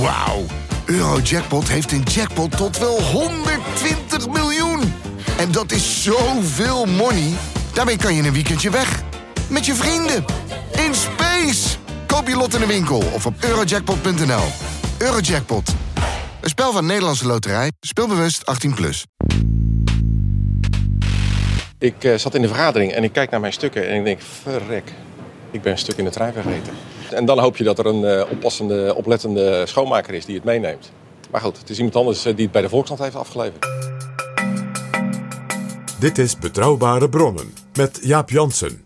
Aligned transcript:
Wauw. 0.00 0.44
Eurojackpot 0.84 1.68
heeft 1.68 1.92
een 1.92 2.02
jackpot 2.02 2.56
tot 2.56 2.78
wel 2.78 3.02
120 3.02 4.28
miljoen. 4.28 4.80
En 5.38 5.52
dat 5.52 5.72
is 5.72 6.02
zoveel 6.02 6.86
money. 6.86 7.32
Daarmee 7.72 7.96
kan 7.96 8.14
je 8.14 8.22
een 8.22 8.32
weekendje 8.32 8.70
weg. 8.70 9.02
Met 9.48 9.66
je 9.66 9.74
vrienden. 9.74 10.24
In 10.86 10.94
space. 10.94 11.76
Koop 12.06 12.28
je 12.28 12.36
lot 12.36 12.54
in 12.54 12.60
de 12.60 12.66
winkel 12.66 13.02
of 13.14 13.26
op 13.26 13.34
eurojackpot.nl. 13.40 14.44
Eurojackpot. 14.98 15.74
Een 16.40 16.48
spel 16.48 16.72
van 16.72 16.86
Nederlandse 16.86 17.26
Loterij. 17.26 17.72
Speelbewust 17.80 18.42
18+. 18.68 18.74
Plus. 18.74 19.04
Ik 21.78 22.04
eh, 22.04 22.14
zat 22.14 22.34
in 22.34 22.42
de 22.42 22.48
vergadering 22.48 22.92
en 22.92 23.04
ik 23.04 23.12
kijk 23.12 23.30
naar 23.30 23.40
mijn 23.40 23.52
stukken 23.52 23.88
en 23.88 23.96
ik 23.96 24.04
denk, 24.04 24.20
verrek, 24.42 24.92
ik 25.50 25.62
ben 25.62 25.72
een 25.72 25.78
stuk 25.78 25.96
in 25.96 26.04
de 26.04 26.10
trein 26.10 26.32
vergeten. 26.32 26.72
En 27.12 27.24
dan 27.24 27.38
hoop 27.38 27.56
je 27.56 27.64
dat 27.64 27.78
er 27.78 27.86
een 27.86 28.04
eh, 28.04 28.30
oppassende, 28.30 28.94
oplettende 28.96 29.66
schoonmaker 29.66 30.14
is 30.14 30.24
die 30.24 30.34
het 30.34 30.44
meeneemt. 30.44 30.90
Maar 31.30 31.40
goed, 31.40 31.58
het 31.58 31.70
is 31.70 31.76
iemand 31.76 31.96
anders 31.96 32.24
eh, 32.24 32.34
die 32.34 32.42
het 32.42 32.52
bij 32.52 32.62
de 32.62 32.68
Volkskrant 32.68 33.02
heeft 33.02 33.16
afgeleverd. 33.16 33.66
Dit 35.98 36.18
is 36.18 36.38
Betrouwbare 36.38 37.08
Bronnen 37.08 37.54
met 37.72 37.98
Jaap 38.02 38.30
Jansen. 38.30 38.82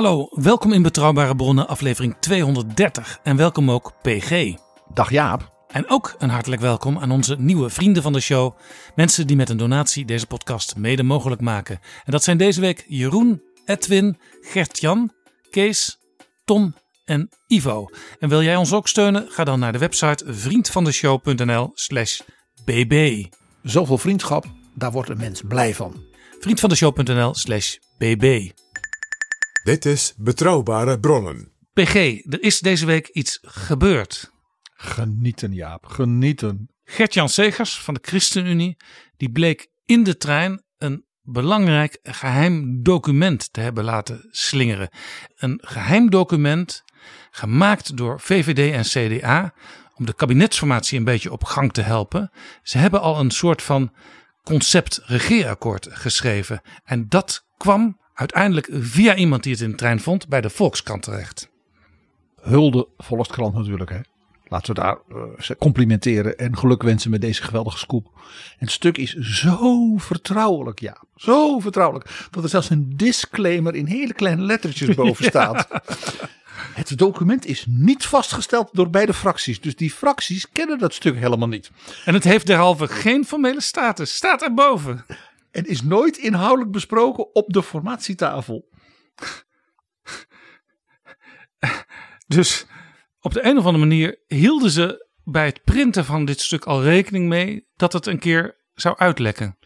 Hallo, 0.00 0.28
welkom 0.30 0.72
in 0.72 0.82
Betrouwbare 0.82 1.36
Bronnen, 1.36 1.68
aflevering 1.68 2.16
230. 2.20 3.18
En 3.22 3.36
welkom 3.36 3.70
ook 3.70 3.92
PG. 4.02 4.54
Dag 4.94 5.10
Jaap. 5.10 5.66
En 5.68 5.88
ook 5.88 6.14
een 6.18 6.28
hartelijk 6.28 6.60
welkom 6.60 6.98
aan 6.98 7.10
onze 7.10 7.36
nieuwe 7.38 7.70
vrienden 7.70 8.02
van 8.02 8.12
de 8.12 8.20
show. 8.20 8.54
Mensen 8.94 9.26
die 9.26 9.36
met 9.36 9.48
een 9.48 9.56
donatie 9.56 10.04
deze 10.04 10.26
podcast 10.26 10.76
mede 10.76 11.02
mogelijk 11.02 11.40
maken. 11.40 11.80
En 12.04 12.12
dat 12.12 12.24
zijn 12.24 12.36
deze 12.36 12.60
week 12.60 12.84
Jeroen, 12.88 13.42
Edwin, 13.64 14.18
Gert-Jan, 14.40 15.12
Kees, 15.50 15.98
Tom 16.44 16.74
en 17.04 17.28
Ivo. 17.46 17.88
En 18.18 18.28
wil 18.28 18.42
jij 18.42 18.56
ons 18.56 18.72
ook 18.72 18.88
steunen? 18.88 19.26
Ga 19.28 19.44
dan 19.44 19.58
naar 19.58 19.72
de 19.72 19.78
website 19.78 20.24
vriendvandeshow.nl 20.26 21.70
slash 21.74 22.20
bb. 22.64 23.24
Zoveel 23.62 23.98
vriendschap, 23.98 24.44
daar 24.74 24.92
wordt 24.92 25.10
een 25.10 25.18
mens 25.18 25.42
blij 25.48 25.74
van. 25.74 26.04
Vriendvandeshow.nl 26.38 27.34
slash 27.34 27.76
bb. 27.98 28.50
Dit 29.62 29.84
is 29.84 30.14
Betrouwbare 30.16 31.00
Bronnen. 31.00 31.52
PG, 31.72 31.94
er 32.24 32.42
is 32.42 32.60
deze 32.60 32.86
week 32.86 33.08
iets 33.08 33.38
gebeurd. 33.42 34.32
Genieten 34.74 35.52
Jaap, 35.52 35.86
genieten. 35.86 36.70
Gert-Jan 36.84 37.28
Segers 37.28 37.78
van 37.78 37.94
de 37.94 38.00
ChristenUnie, 38.02 38.76
die 39.16 39.30
bleek 39.30 39.68
in 39.84 40.04
de 40.04 40.16
trein 40.16 40.62
een 40.78 41.04
belangrijk 41.22 41.98
geheim 42.02 42.82
document 42.82 43.52
te 43.52 43.60
hebben 43.60 43.84
laten 43.84 44.28
slingeren. 44.30 44.88
Een 45.36 45.58
geheim 45.62 46.10
document 46.10 46.84
gemaakt 47.30 47.96
door 47.96 48.20
VVD 48.20 48.72
en 48.72 49.18
CDA 49.18 49.54
om 49.94 50.06
de 50.06 50.14
kabinetsformatie 50.14 50.98
een 50.98 51.04
beetje 51.04 51.32
op 51.32 51.44
gang 51.44 51.72
te 51.72 51.82
helpen. 51.82 52.30
Ze 52.62 52.78
hebben 52.78 53.00
al 53.00 53.20
een 53.20 53.30
soort 53.30 53.62
van 53.62 53.94
concept 54.42 55.00
regeerakkoord 55.04 55.88
geschreven 55.90 56.60
en 56.84 57.08
dat 57.08 57.46
kwam 57.56 57.98
uiteindelijk 58.20 58.68
via 58.72 59.14
iemand 59.14 59.42
die 59.42 59.52
het 59.52 59.62
in 59.62 59.70
de 59.70 59.76
trein 59.76 60.00
vond 60.00 60.28
bij 60.28 60.40
de 60.40 60.50
Volkskrant 60.50 61.02
terecht. 61.02 61.50
Hulde 62.40 62.88
Volkskrant 62.96 63.54
natuurlijk 63.54 63.90
hè. 63.90 64.00
Laten 64.44 64.74
we 64.74 64.80
daar 64.80 64.98
uh, 65.08 65.56
complimenteren 65.58 66.38
en 66.38 66.58
geluk 66.58 66.82
wensen 66.82 67.10
met 67.10 67.20
deze 67.20 67.42
geweldige 67.42 67.78
scoop. 67.78 68.10
En 68.14 68.56
het 68.58 68.70
stuk 68.70 68.98
is 68.98 69.14
zo 69.14 69.96
vertrouwelijk, 69.96 70.80
ja. 70.80 71.02
Zo 71.16 71.58
vertrouwelijk. 71.58 72.10
Dat 72.30 72.42
er 72.42 72.48
zelfs 72.48 72.70
een 72.70 72.92
disclaimer 72.96 73.74
in 73.74 73.86
hele 73.86 74.12
kleine 74.12 74.42
lettertjes 74.42 74.94
boven 74.94 75.24
staat. 75.34 75.68
Het 76.74 76.98
document 76.98 77.46
is 77.46 77.64
niet 77.68 78.04
vastgesteld 78.04 78.68
door 78.72 78.90
beide 78.90 79.14
fracties. 79.14 79.60
Dus 79.60 79.76
die 79.76 79.90
fracties 79.90 80.46
kennen 80.52 80.78
dat 80.78 80.94
stuk 80.94 81.16
helemaal 81.16 81.48
niet. 81.48 81.70
En 82.04 82.14
het 82.14 82.24
heeft 82.24 82.46
derhalve 82.46 82.88
geen 82.88 83.24
formele 83.24 83.60
status. 83.60 84.14
Staat 84.14 84.42
erboven. 84.42 85.04
En 85.50 85.64
is 85.64 85.82
nooit 85.82 86.16
inhoudelijk 86.16 86.72
besproken 86.72 87.34
op 87.34 87.52
de 87.52 87.62
formatietafel. 87.62 88.68
Dus 92.26 92.66
op 93.20 93.32
de 93.32 93.44
een 93.44 93.58
of 93.58 93.64
andere 93.64 93.84
manier 93.86 94.18
hielden 94.26 94.70
ze 94.70 95.08
bij 95.24 95.46
het 95.46 95.64
printen 95.64 96.04
van 96.04 96.24
dit 96.24 96.40
stuk 96.40 96.64
al 96.64 96.82
rekening 96.82 97.28
mee 97.28 97.66
dat 97.76 97.92
het 97.92 98.06
een 98.06 98.18
keer 98.18 98.56
zou 98.74 98.96
uitlekken. 98.98 99.58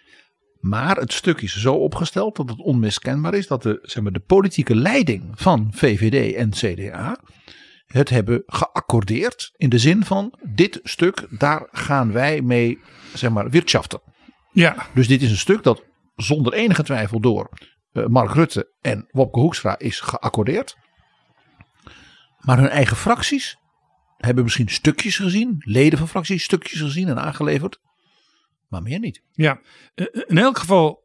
Maar 0.60 0.96
het 0.96 1.12
stuk 1.12 1.40
is 1.40 1.56
zo 1.56 1.74
opgesteld 1.74 2.36
dat 2.36 2.48
het 2.48 2.58
onmiskenbaar 2.58 3.34
is 3.34 3.46
dat 3.46 3.62
de, 3.62 3.78
zeg 3.82 4.02
maar, 4.02 4.12
de 4.12 4.20
politieke 4.20 4.74
leiding 4.74 5.32
van 5.34 5.70
VVD 5.74 6.34
en 6.34 6.50
CDA 6.50 7.18
het 7.86 8.08
hebben 8.08 8.42
geaccordeerd 8.46 9.52
in 9.56 9.68
de 9.68 9.78
zin 9.78 10.04
van 10.04 10.38
dit 10.42 10.80
stuk, 10.82 11.26
daar 11.30 11.68
gaan 11.70 12.12
wij 12.12 12.42
mee 12.42 12.78
zeg 13.14 13.30
maar, 13.30 13.50
wirtschaften. 13.50 14.00
Ja. 14.54 14.86
Dus 14.94 15.08
dit 15.08 15.22
is 15.22 15.30
een 15.30 15.36
stuk 15.36 15.62
dat 15.62 15.82
zonder 16.16 16.52
enige 16.52 16.82
twijfel 16.82 17.20
door 17.20 17.48
uh, 17.92 18.06
Mark 18.06 18.34
Rutte 18.34 18.72
en 18.80 19.08
Wopke 19.10 19.40
Hoekstra 19.40 19.78
is 19.78 20.00
geaccordeerd. 20.00 20.76
Maar 22.40 22.58
hun 22.58 22.68
eigen 22.68 22.96
fracties 22.96 23.56
hebben 24.16 24.44
misschien 24.44 24.68
stukjes 24.68 25.16
gezien, 25.16 25.56
leden 25.58 25.98
van 25.98 26.08
fracties 26.08 26.44
stukjes 26.44 26.80
gezien 26.80 27.08
en 27.08 27.20
aangeleverd, 27.20 27.80
maar 28.68 28.82
meer 28.82 28.98
niet. 28.98 29.22
Ja, 29.32 29.60
in 30.26 30.38
elk 30.38 30.58
geval 30.58 31.04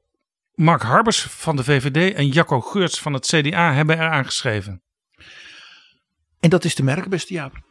Mark 0.54 0.81
Harbers 0.81 1.22
van 1.22 1.56
de 1.56 1.64
VVD 1.64 2.16
en 2.16 2.28
Jacco 2.28 2.62
Geurts 2.62 3.00
van 3.00 3.14
het 3.14 3.26
CDA 3.26 3.74
hebben 3.74 3.98
er 3.98 4.10
aangeschreven. 4.10 4.84
En 6.40 6.50
dat 6.50 6.64
is 6.64 6.76
te 6.76 6.84
merken, 6.84 7.10
beste 7.10 7.34
Jaap. 7.34 7.62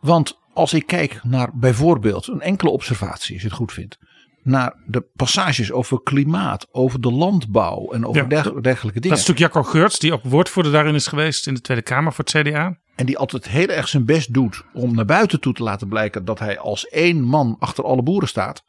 Want 0.00 0.38
als 0.52 0.72
ik 0.72 0.86
kijk 0.86 1.24
naar 1.24 1.58
bijvoorbeeld 1.58 2.26
een 2.26 2.40
enkele 2.40 2.70
observatie, 2.70 3.32
als 3.34 3.42
je 3.42 3.48
het 3.48 3.56
goed 3.56 3.72
vindt, 3.72 3.98
naar 4.48 4.74
de 4.86 5.06
passages 5.16 5.72
over 5.72 6.02
klimaat, 6.02 6.66
over 6.70 7.00
de 7.00 7.12
landbouw 7.12 7.92
en 7.92 8.06
over 8.06 8.30
Ja, 8.30 8.42
dergelijke 8.60 9.00
dingen. 9.00 9.16
Dat 9.16 9.18
stuk 9.18 9.38
Jacco 9.38 9.62
Geurts, 9.62 9.98
die 9.98 10.12
ook 10.12 10.24
woordvoerder 10.24 10.72
daarin 10.72 10.94
is 10.94 11.06
geweest 11.06 11.46
in 11.46 11.54
de 11.54 11.60
Tweede 11.60 11.82
Kamer 11.82 12.12
voor 12.12 12.24
het 12.24 12.46
CDA. 12.46 12.78
En 12.94 13.06
die 13.06 13.18
altijd 13.18 13.48
heel 13.48 13.68
erg 13.68 13.88
zijn 13.88 14.04
best 14.04 14.34
doet 14.34 14.64
om 14.72 14.94
naar 14.94 15.04
buiten 15.04 15.40
toe 15.40 15.52
te 15.52 15.62
laten 15.62 15.88
blijken 15.88 16.24
dat 16.24 16.38
hij 16.38 16.58
als 16.58 16.88
één 16.88 17.22
man 17.22 17.56
achter 17.58 17.84
alle 17.84 18.02
boeren 18.02 18.28
staat. 18.28 18.64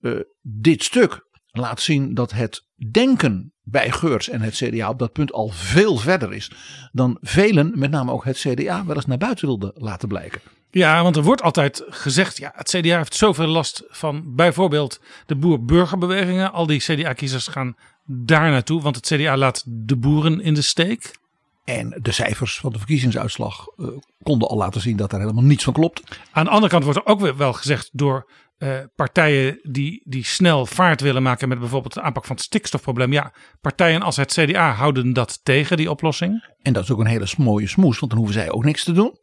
Eh, 0.00 0.12
dit 0.40 0.82
stuk 0.82 1.26
laat 1.50 1.80
zien 1.80 2.14
dat 2.14 2.32
het 2.32 2.66
denken 2.90 3.52
bij 3.62 3.90
Geurts 3.90 4.28
en 4.28 4.40
het 4.40 4.54
CDA 4.54 4.88
op 4.88 4.98
dat 4.98 5.12
punt 5.12 5.32
al 5.32 5.48
veel 5.48 5.96
verder 5.96 6.32
is 6.32 6.50
dan 6.92 7.18
velen, 7.20 7.72
met 7.74 7.90
name 7.90 8.12
ook 8.12 8.24
het 8.24 8.38
CDA, 8.38 8.84
wel 8.84 8.96
eens 8.96 9.06
naar 9.06 9.18
buiten 9.18 9.46
wilden 9.46 9.72
laten 9.74 10.08
blijken. 10.08 10.40
Ja, 10.74 11.02
want 11.02 11.16
er 11.16 11.22
wordt 11.22 11.42
altijd 11.42 11.84
gezegd, 11.88 12.36
ja, 12.36 12.52
het 12.54 12.68
CDA 12.68 12.96
heeft 12.96 13.14
zoveel 13.14 13.46
last 13.46 13.82
van 13.88 14.34
bijvoorbeeld 14.34 15.00
de 15.26 15.36
boer-burgerbewegingen. 15.36 16.52
Al 16.52 16.66
die 16.66 16.80
CDA-kiezers 16.80 17.46
gaan 17.46 17.76
daar 18.04 18.50
naartoe, 18.50 18.82
want 18.82 18.96
het 18.96 19.06
CDA 19.06 19.36
laat 19.36 19.62
de 19.66 19.96
boeren 19.96 20.40
in 20.40 20.54
de 20.54 20.62
steek. 20.62 21.20
En 21.64 21.98
de 22.02 22.12
cijfers 22.12 22.58
van 22.58 22.72
de 22.72 22.78
verkiezingsuitslag 22.78 23.66
eh, 23.76 23.86
konden 24.22 24.48
al 24.48 24.56
laten 24.56 24.80
zien 24.80 24.96
dat 24.96 25.10
daar 25.10 25.20
helemaal 25.20 25.42
niets 25.42 25.64
van 25.64 25.72
klopt. 25.72 26.02
Aan 26.30 26.44
de 26.44 26.50
andere 26.50 26.70
kant 26.70 26.84
wordt 26.84 26.98
er 26.98 27.06
ook 27.06 27.20
weer 27.20 27.36
wel 27.36 27.52
gezegd 27.52 27.90
door 27.92 28.30
eh, 28.58 28.78
partijen 28.96 29.58
die, 29.62 30.02
die 30.04 30.24
snel 30.24 30.66
vaart 30.66 31.00
willen 31.00 31.22
maken 31.22 31.48
met 31.48 31.58
bijvoorbeeld 31.58 31.94
de 31.94 32.02
aanpak 32.02 32.24
van 32.24 32.36
het 32.36 32.44
stikstofprobleem. 32.44 33.12
Ja, 33.12 33.32
partijen 33.60 34.02
als 34.02 34.16
het 34.16 34.32
CDA 34.32 34.72
houden 34.72 35.12
dat 35.12 35.40
tegen, 35.42 35.76
die 35.76 35.90
oplossing. 35.90 36.44
En 36.62 36.72
dat 36.72 36.82
is 36.82 36.90
ook 36.90 37.00
een 37.00 37.06
hele 37.06 37.28
mooie 37.36 37.68
smoes, 37.68 37.98
want 37.98 38.12
dan 38.12 38.20
hoeven 38.20 38.40
zij 38.40 38.50
ook 38.50 38.64
niks 38.64 38.84
te 38.84 38.92
doen. 38.92 39.18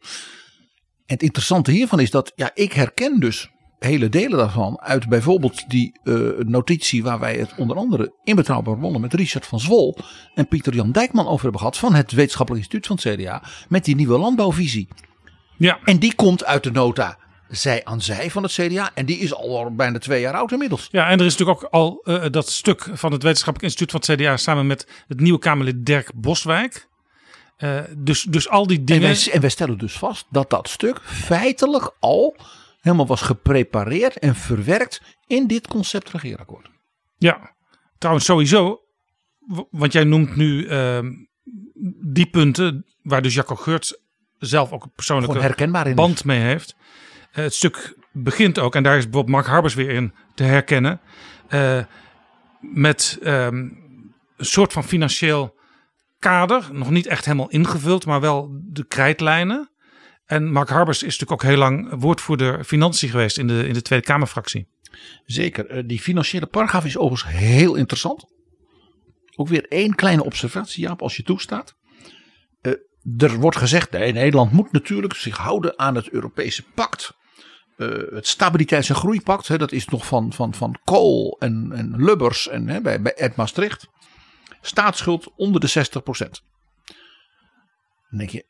Het 1.09 1.23
interessante 1.23 1.71
hiervan 1.71 1.99
is 1.99 2.11
dat 2.11 2.31
ja, 2.35 2.51
ik 2.53 2.73
herken 2.73 3.19
dus 3.19 3.49
hele 3.79 4.09
delen 4.09 4.37
daarvan 4.37 4.79
uit 4.79 5.09
bijvoorbeeld 5.09 5.69
die 5.69 5.99
eh, 6.03 6.15
notitie 6.37 7.03
waar 7.03 7.19
wij 7.19 7.35
het 7.35 7.53
onder 7.57 7.77
andere 7.77 8.13
in 8.23 8.35
Betrouwbaar 8.35 8.77
Bronnen 8.77 9.01
met 9.01 9.13
Richard 9.13 9.45
van 9.45 9.59
Zwol 9.59 9.97
en 10.33 10.47
Pieter 10.47 10.73
Jan 10.73 10.91
Dijkman 10.91 11.27
over 11.27 11.41
hebben 11.41 11.59
gehad 11.59 11.77
van 11.77 11.93
het 11.93 12.11
Wetenschappelijk 12.11 12.63
Instituut 12.63 12.87
van 12.87 12.95
het 13.01 13.21
CDA 13.21 13.43
met 13.69 13.85
die 13.85 13.95
nieuwe 13.95 14.17
landbouwvisie. 14.17 14.87
Ja, 15.57 15.79
En 15.83 15.99
die 15.99 16.15
komt 16.15 16.45
uit 16.45 16.63
de 16.63 16.71
nota 16.71 17.17
zij 17.47 17.85
aan 17.85 18.01
zij 18.01 18.31
van 18.31 18.43
het 18.43 18.51
CDA 18.51 18.91
en 18.93 19.05
die 19.05 19.17
is 19.17 19.33
al 19.33 19.75
bijna 19.75 19.99
twee 19.99 20.21
jaar 20.21 20.33
oud 20.33 20.51
inmiddels. 20.51 20.87
ja 20.91 21.09
en 21.09 21.19
er 21.19 21.25
is 21.25 21.37
natuurlijk 21.37 21.63
ook 21.63 21.71
al 21.71 22.01
eh, 22.03 22.25
dat 22.31 22.49
stuk 22.49 22.89
van 22.93 23.11
het 23.11 23.23
Wetenschappelijk 23.23 23.63
Instituut 23.63 23.91
van 23.91 24.01
het 24.05 24.21
CDA 24.21 24.37
samen 24.37 24.67
met 24.67 24.87
het 25.07 25.19
nieuwe 25.19 25.39
Kamerlid 25.39 25.85
Dirk 25.85 26.11
Boswijk. 26.15 26.88
Eh, 27.59 27.79
dus, 27.97 28.23
dus 28.23 28.49
al 28.49 28.67
die 28.67 28.77
En 28.77 28.85
dingen. 28.85 29.01
wij, 29.01 29.31
en 29.31 29.41
wij 29.41 29.49
stellen 29.49 29.77
dus 29.77 29.97
vast 29.97 30.25
dat 30.29 30.49
dat 30.49 30.69
stuk 30.69 31.01
feitelijk 31.03 31.95
al 31.99 32.35
helemaal 32.79 33.07
was 33.07 33.21
geprepareerd 33.21 34.19
en 34.19 34.35
verwerkt 34.35 35.01
in 35.27 35.47
dit 35.47 35.67
concept 35.67 36.11
regeerakkoord. 36.11 36.69
Ja, 37.17 37.55
trouwens 37.97 38.25
sowieso, 38.25 38.79
want 39.71 39.93
jij 39.93 40.03
noemt 40.03 40.35
nu 40.35 40.67
ehm, 40.67 41.11
die 42.01 42.29
punten 42.29 42.85
waar 43.01 43.21
dus 43.21 43.33
Jacco 43.33 43.55
Geurts 43.55 43.97
zelf 44.37 44.71
ook 44.71 44.83
een 44.83 44.93
persoonlijke 44.95 45.93
band 45.93 46.25
mee 46.25 46.39
heeft. 46.39 46.75
Eh, 47.31 47.43
het 47.43 47.53
stuk 47.53 47.97
begint 48.11 48.59
ook, 48.59 48.75
en 48.75 48.83
daar 48.83 48.97
is 48.97 49.03
bijvoorbeeld 49.03 49.35
Mark 49.35 49.47
Harbers 49.47 49.73
weer 49.73 49.89
in 49.89 50.13
te 50.35 50.43
herkennen, 50.43 51.01
eh, 51.47 51.83
met 52.59 53.17
ehm, 53.21 53.55
een 53.55 54.45
soort 54.45 54.73
van 54.73 54.83
financieel 54.83 55.57
kader. 56.19 56.69
Nog 56.71 56.89
niet 56.89 57.07
echt 57.07 57.25
helemaal 57.25 57.49
ingevuld, 57.49 58.05
maar 58.05 58.21
wel 58.21 58.49
de 58.63 58.85
krijtlijnen. 58.85 59.71
En 60.25 60.51
Mark 60.51 60.69
Harbers 60.69 61.03
is 61.03 61.17
natuurlijk 61.19 61.31
ook 61.31 61.49
heel 61.49 61.57
lang 61.57 61.93
woordvoerder 61.99 62.63
financiën 62.63 63.09
geweest 63.09 63.37
in 63.37 63.47
de, 63.47 63.67
in 63.67 63.73
de 63.73 63.81
Tweede 63.81 64.05
Kamerfractie. 64.05 64.67
Zeker. 65.25 65.67
eh, 65.67 65.83
Die 65.87 65.99
financiële 65.99 66.45
paragraaf 66.45 66.85
is 66.85 66.97
overigens 66.97 67.33
heel 67.37 67.75
interessant. 67.75 68.25
Ook 69.35 69.47
weer 69.47 69.65
één 69.67 69.95
kleine 69.95 70.23
observatie, 70.23 70.83
Jaap, 70.83 71.01
als 71.01 71.15
je 71.15 71.23
toestaat. 71.23 71.75
Eh, 72.61 72.73
er 73.17 73.39
wordt 73.39 73.57
gezegd, 73.57 73.91
Nederland 73.91 74.51
moet 74.51 74.71
natuurlijk 74.71 75.13
zich 75.15 75.37
houden 75.37 75.79
aan 75.79 75.95
het 75.95 76.09
Europese 76.09 76.63
pact. 76.75 77.17
Eh, 77.77 77.87
het 78.13 78.27
Stabiliteits- 78.27 78.89
en 78.89 78.95
Groeipact, 78.95 79.47
hè, 79.47 79.57
dat 79.57 79.71
is 79.71 79.85
nog 79.85 80.05
van, 80.05 80.33
van, 80.33 80.53
van 80.53 80.79
Kool 80.83 81.35
en, 81.39 81.71
en 81.75 81.93
Lubbers 82.03 82.47
en 82.47 82.67
hè, 82.67 82.81
bij, 82.81 83.01
bij 83.01 83.13
Ed 83.13 83.35
Maastricht. 83.35 83.87
Staatsschuld 84.61 85.31
onder 85.35 85.61
de 85.61 85.67
60 85.67 86.03
Dan 86.03 86.33
denk 88.09 88.29
je, 88.29 88.45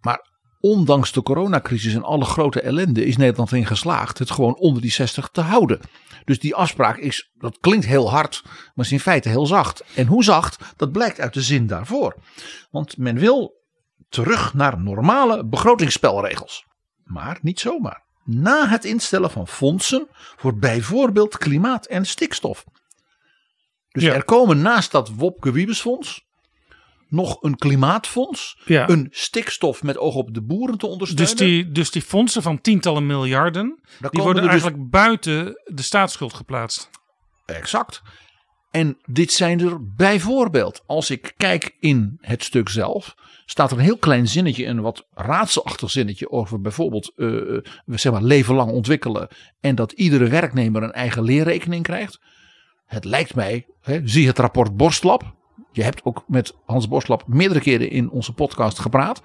maar 0.00 0.28
ondanks 0.60 1.12
de 1.12 1.22
coronacrisis 1.22 1.94
en 1.94 2.02
alle 2.02 2.24
grote 2.24 2.60
ellende 2.60 3.04
is 3.04 3.16
Nederland 3.16 3.52
erin 3.52 3.66
geslaagd 3.66 4.18
het 4.18 4.30
gewoon 4.30 4.56
onder 4.56 4.82
die 4.82 4.90
60 4.90 5.28
te 5.28 5.40
houden. 5.40 5.80
Dus 6.24 6.38
die 6.38 6.54
afspraak 6.54 6.96
is, 6.96 7.30
dat 7.34 7.58
klinkt 7.60 7.86
heel 7.86 8.10
hard, 8.10 8.42
maar 8.44 8.84
is 8.84 8.92
in 8.92 9.00
feite 9.00 9.28
heel 9.28 9.46
zacht. 9.46 9.84
En 9.94 10.06
hoe 10.06 10.24
zacht, 10.24 10.74
dat 10.76 10.92
blijkt 10.92 11.20
uit 11.20 11.34
de 11.34 11.42
zin 11.42 11.66
daarvoor. 11.66 12.16
Want 12.70 12.96
men 12.96 13.18
wil 13.18 13.62
terug 14.08 14.54
naar 14.54 14.80
normale 14.80 15.44
begrotingsspelregels. 15.44 16.66
Maar 17.04 17.38
niet 17.42 17.60
zomaar. 17.60 18.02
Na 18.24 18.68
het 18.68 18.84
instellen 18.84 19.30
van 19.30 19.48
fondsen 19.48 20.06
voor 20.36 20.56
bijvoorbeeld 20.58 21.38
klimaat 21.38 21.86
en 21.86 22.06
stikstof. 22.06 22.64
Dus 23.94 24.02
Ja. 24.02 24.14
er 24.14 24.24
komen 24.24 24.62
naast 24.62 24.90
dat 24.90 25.10
Wopke 25.16 25.52
Wiebesfonds 25.52 26.24
nog 27.08 27.42
een 27.42 27.56
klimaatfonds, 27.56 28.60
Ja. 28.64 28.88
een 28.88 29.08
stikstof 29.10 29.82
met 29.82 29.98
oog 29.98 30.14
op 30.14 30.34
de 30.34 30.42
boeren 30.42 30.78
te 30.78 30.86
ondersteunen. 30.86 31.36
Dus 31.36 31.46
die, 31.46 31.72
dus 31.72 31.90
die 31.90 32.02
fondsen 32.02 32.42
van 32.42 32.60
tientallen 32.60 33.06
miljarden, 33.06 33.80
Daar 34.00 34.10
die 34.10 34.22
worden 34.22 34.42
dus- 34.42 34.50
eigenlijk 34.50 34.90
buiten 34.90 35.44
de 35.64 35.82
staatsschuld 35.82 36.34
geplaatst. 36.34 36.90
Exact. 37.46 38.02
En 38.70 38.98
dit 39.04 39.32
zijn 39.32 39.60
er 39.60 39.94
bijvoorbeeld, 39.94 40.82
als 40.86 41.10
ik 41.10 41.34
kijk 41.36 41.76
in 41.80 42.18
het 42.20 42.44
stuk 42.44 42.68
zelf, 42.68 43.14
staat 43.46 43.70
er 43.70 43.78
een 43.78 43.84
heel 43.84 43.98
klein 43.98 44.28
zinnetje, 44.28 44.66
een 44.66 44.80
wat 44.80 45.06
raadselachtig 45.14 45.90
zinnetje 45.90 46.30
over 46.30 46.60
bijvoorbeeld 46.60 47.12
we 47.16 47.62
zeg 47.86 48.12
maar 48.12 48.22
leven 48.22 48.54
lang 48.54 48.70
ontwikkelen 48.70 49.28
en 49.60 49.74
dat 49.74 49.92
iedere 49.92 50.28
werknemer 50.28 50.82
een 50.82 50.92
eigen 50.92 51.22
leerrekening 51.22 51.82
krijgt. 51.82 52.20
Het 52.94 53.04
lijkt 53.04 53.34
mij, 53.34 53.66
hè, 53.80 54.00
zie 54.04 54.26
het 54.26 54.38
rapport 54.38 54.76
Borstlab. 54.76 55.34
Je 55.72 55.82
hebt 55.82 56.04
ook 56.04 56.24
met 56.26 56.54
Hans 56.64 56.88
Borstlab 56.88 57.26
meerdere 57.26 57.60
keren 57.60 57.90
in 57.90 58.10
onze 58.10 58.32
podcast 58.32 58.78
gepraat. 58.78 59.22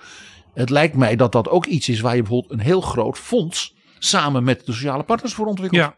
Het 0.54 0.70
lijkt 0.70 0.96
mij 0.96 1.16
dat 1.16 1.32
dat 1.32 1.50
ook 1.50 1.66
iets 1.66 1.90
is 1.90 2.00
waar 2.00 2.16
je 2.16 2.22
bijvoorbeeld 2.22 2.52
een 2.52 2.66
heel 2.66 2.82
groot 2.82 3.18
fonds 3.18 3.76
samen 4.00 4.44
met 4.44 4.66
de 4.66 4.74
sociale 4.74 5.04
partners 5.04 5.34
voor 5.34 5.46
ontwikkelt. 5.46 5.82
Ja, 5.82 5.96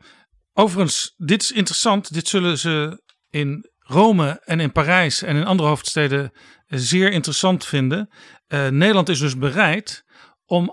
overigens, 0.54 1.14
dit 1.18 1.42
is 1.42 1.52
interessant. 1.52 2.14
Dit 2.14 2.28
zullen 2.28 2.58
ze 2.58 3.02
in 3.30 3.70
Rome 3.78 4.42
en 4.46 4.60
in 4.60 4.72
Parijs 4.72 5.22
en 5.22 5.36
in 5.36 5.46
andere 5.46 5.70
hoofdsteden 5.70 6.32
zeer 6.68 7.12
interessant 7.12 7.66
vinden. 7.66 8.10
Eh, 8.48 8.68
Nederland 8.68 9.10
is 9.10 9.20
dus 9.20 9.38
bereid 9.38 10.04
om 10.46 10.72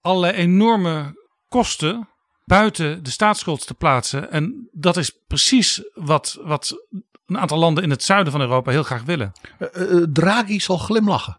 allerlei 0.00 0.32
enorme 0.32 1.12
kosten 1.48 2.08
buiten 2.48 3.02
de 3.04 3.10
staatsschuld 3.10 3.66
te 3.66 3.74
plaatsen. 3.74 4.30
En 4.30 4.68
dat 4.72 4.96
is 4.96 5.12
precies 5.26 5.82
wat, 5.94 6.38
wat 6.42 6.84
een 7.26 7.38
aantal 7.38 7.58
landen 7.58 7.84
in 7.84 7.90
het 7.90 8.02
zuiden 8.02 8.32
van 8.32 8.40
Europa 8.40 8.70
heel 8.70 8.82
graag 8.82 9.02
willen. 9.02 9.32
Eh, 9.58 9.92
eh, 9.92 10.02
Draghi 10.12 10.60
zal 10.60 10.78
glimlachen 10.78 11.38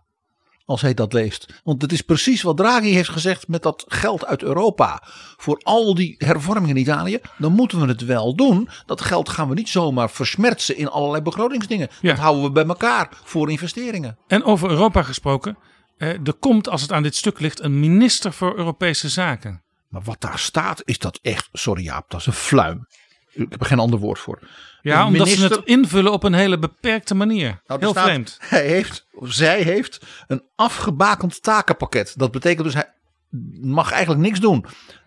als 0.66 0.82
hij 0.82 0.94
dat 0.94 1.14
leest. 1.14 1.62
Want 1.64 1.82
het 1.82 1.92
is 1.92 2.02
precies 2.02 2.42
wat 2.42 2.58
Draghi 2.58 2.94
heeft 2.94 3.10
gezegd 3.10 3.48
met 3.48 3.64
dat 3.64 3.86
geld 3.88 4.26
uit 4.26 4.44
Europa. 4.44 5.04
Voor 5.38 5.60
al 5.64 5.96
die 5.96 6.16
hervormingen 6.18 6.76
in 6.76 6.82
Italië. 6.82 7.20
Dan 7.38 7.52
moeten 7.52 7.80
we 7.80 7.88
het 7.88 8.06
wel 8.06 8.36
doen. 8.36 8.70
Dat 8.86 9.02
geld 9.02 9.30
gaan 9.30 9.50
we 9.50 9.54
niet 9.54 9.70
zomaar 9.70 10.10
versmertsen 10.10 10.78
in 10.78 10.90
allerlei 10.90 11.24
begrotingsdingen. 11.24 11.90
Ja. 12.02 12.10
Dat 12.10 12.20
houden 12.20 12.44
we 12.44 12.52
bij 12.52 12.66
elkaar 12.66 13.10
voor 13.24 13.52
investeringen. 13.52 14.18
En 14.28 14.44
over 14.44 14.70
Europa 14.70 15.04
gesproken. 15.04 15.58
eh, 15.98 16.10
er 16.10 16.34
komt, 16.40 16.70
als 16.70 16.82
het 16.82 16.92
aan 16.92 17.04
dit 17.04 17.16
stuk 17.16 17.40
ligt, 17.40 17.60
een 17.60 17.80
minister 17.80 18.34
voor 18.34 18.58
Europese 18.58 19.10
Zaken. 19.10 19.64
Maar 19.90 20.02
wat 20.02 20.22
daar 20.22 20.40
staat 20.40 20.82
is 20.86 20.98
dat 20.98 21.20
echt, 21.22 21.50
sorry 21.52 21.84
Jaap, 21.84 22.10
dat 22.10 22.20
is 22.20 22.26
een 22.26 22.34
fluim. 22.34 22.88
Ik 23.32 23.46
heb 23.50 23.60
er 23.60 23.66
geen 23.66 23.80
ander 23.80 24.00
woord 24.00 24.20
voor. 24.20 24.40
Ja, 24.82 25.06
omdat 25.06 25.28
ze 25.28 25.44
het 25.44 25.62
invullen 25.66 26.12
op 26.12 26.24
een 26.24 26.34
hele 26.34 26.60
beperkte 26.60 27.16
manier. 27.16 27.62
Nou, 27.66 27.80
Heel 27.80 27.90
staat, 27.90 28.04
vreemd. 28.04 28.38
Hij 28.50 28.68
heeft, 28.68 29.08
of 29.12 29.34
zij 29.34 29.62
heeft 29.62 30.02
een 30.28 30.44
afgebakend 30.56 31.44
takenpakket. 31.44 32.14
Dat 32.18 32.32
betekent 32.32 32.64
dus 32.64 32.74
hij 32.74 32.94
mag 33.62 33.92
eigenlijk 33.92 34.22
niks 34.22 34.40
doen. 34.40 34.66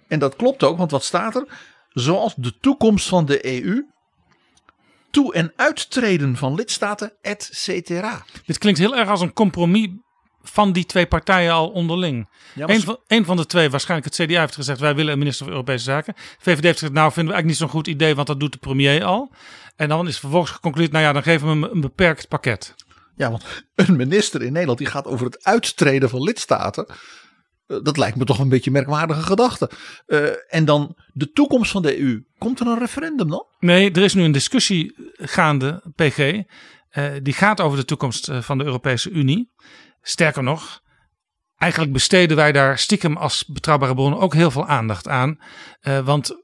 En 0.08 0.18
dat 0.18 0.36
klopt 0.36 0.62
ook, 0.62 0.78
want 0.78 0.90
wat 0.90 1.04
staat 1.04 1.34
er? 1.34 1.46
Zoals 1.88 2.34
de 2.34 2.58
toekomst 2.60 3.08
van 3.08 3.24
de 3.24 3.62
EU, 3.62 3.86
toe- 5.10 5.34
en 5.34 5.52
uittreden 5.56 6.36
van 6.36 6.54
lidstaten, 6.54 7.12
et 7.22 7.48
cetera. 7.52 8.24
Dit 8.46 8.58
klinkt 8.58 8.78
heel 8.78 8.96
erg 8.96 9.08
als 9.08 9.20
een 9.20 9.32
compromis 9.32 9.88
van 10.42 10.72
die 10.72 10.86
twee 10.86 11.06
partijen 11.06 11.52
al 11.52 11.68
onderling. 11.70 12.28
Ja, 12.54 12.66
maar 12.66 12.74
Eén 12.74 12.82
van, 12.82 12.98
één 13.06 13.24
van 13.24 13.36
de 13.36 13.46
twee, 13.46 13.70
waarschijnlijk 13.70 14.16
het 14.16 14.26
CDA, 14.28 14.40
heeft 14.40 14.54
gezegd: 14.54 14.80
wij 14.80 14.94
willen 14.94 15.12
een 15.12 15.18
minister 15.18 15.44
van 15.44 15.54
Europese 15.54 15.84
Zaken. 15.84 16.14
VVD 16.16 16.62
heeft 16.62 16.78
gezegd: 16.78 16.92
nou, 16.92 17.12
vinden 17.12 17.32
we 17.32 17.32
eigenlijk 17.32 17.46
niet 17.46 17.56
zo'n 17.56 17.68
goed 17.68 17.86
idee, 17.86 18.14
want 18.14 18.26
dat 18.26 18.40
doet 18.40 18.52
de 18.52 18.58
premier 18.58 19.04
al. 19.04 19.34
En 19.76 19.88
dan 19.88 20.08
is 20.08 20.18
vervolgens 20.18 20.52
geconcludeerd: 20.52 20.92
nou 20.92 21.04
ja, 21.04 21.12
dan 21.12 21.22
geven 21.22 21.46
we 21.46 21.52
hem 21.52 21.62
een 21.74 21.80
beperkt 21.80 22.28
pakket. 22.28 22.74
Ja, 23.16 23.30
want 23.30 23.44
een 23.74 23.96
minister 23.96 24.42
in 24.42 24.52
Nederland 24.52 24.78
die 24.78 24.86
gaat 24.86 25.06
over 25.06 25.26
het 25.26 25.44
uittreden 25.44 26.08
van 26.08 26.22
lidstaten. 26.22 26.86
eh, 27.66 27.76
Dat 27.82 27.96
lijkt 27.96 28.16
me 28.16 28.24
toch 28.24 28.38
een 28.38 28.48
beetje 28.48 28.66
een 28.66 28.76
merkwaardige 28.76 29.22
gedachte. 29.22 29.70
Eh, 30.06 30.20
en 30.48 30.64
dan 30.64 30.96
de 31.12 31.30
toekomst 31.30 31.70
van 31.70 31.82
de 31.82 32.00
EU. 32.00 32.22
Komt 32.38 32.60
er 32.60 32.66
een 32.66 32.78
referendum 32.78 33.28
dan? 33.30 33.46
Nee, 33.58 33.90
er 33.90 34.02
is 34.02 34.14
nu 34.14 34.22
een 34.22 34.32
discussie 34.32 34.94
gaande, 35.14 35.82
PG. 35.94 36.18
eh, 36.90 37.04
die 37.22 37.32
gaat 37.34 37.60
over 37.60 37.78
de 37.78 37.84
toekomst 37.84 38.28
van 38.40 38.58
de 38.58 38.64
Europese 38.64 39.10
Unie. 39.10 39.50
Sterker 40.02 40.42
nog, 40.42 40.82
eigenlijk 41.56 41.92
besteden 41.92 42.36
wij 42.36 42.52
daar 42.52 42.78
stiekem 42.78 43.16
als 43.16 43.46
betrouwbare 43.46 43.94
bron 43.94 44.18
ook 44.18 44.34
heel 44.34 44.50
veel 44.50 44.66
aandacht 44.66 45.08
aan. 45.08 45.38
Eh, 45.80 45.98
want 45.98 46.36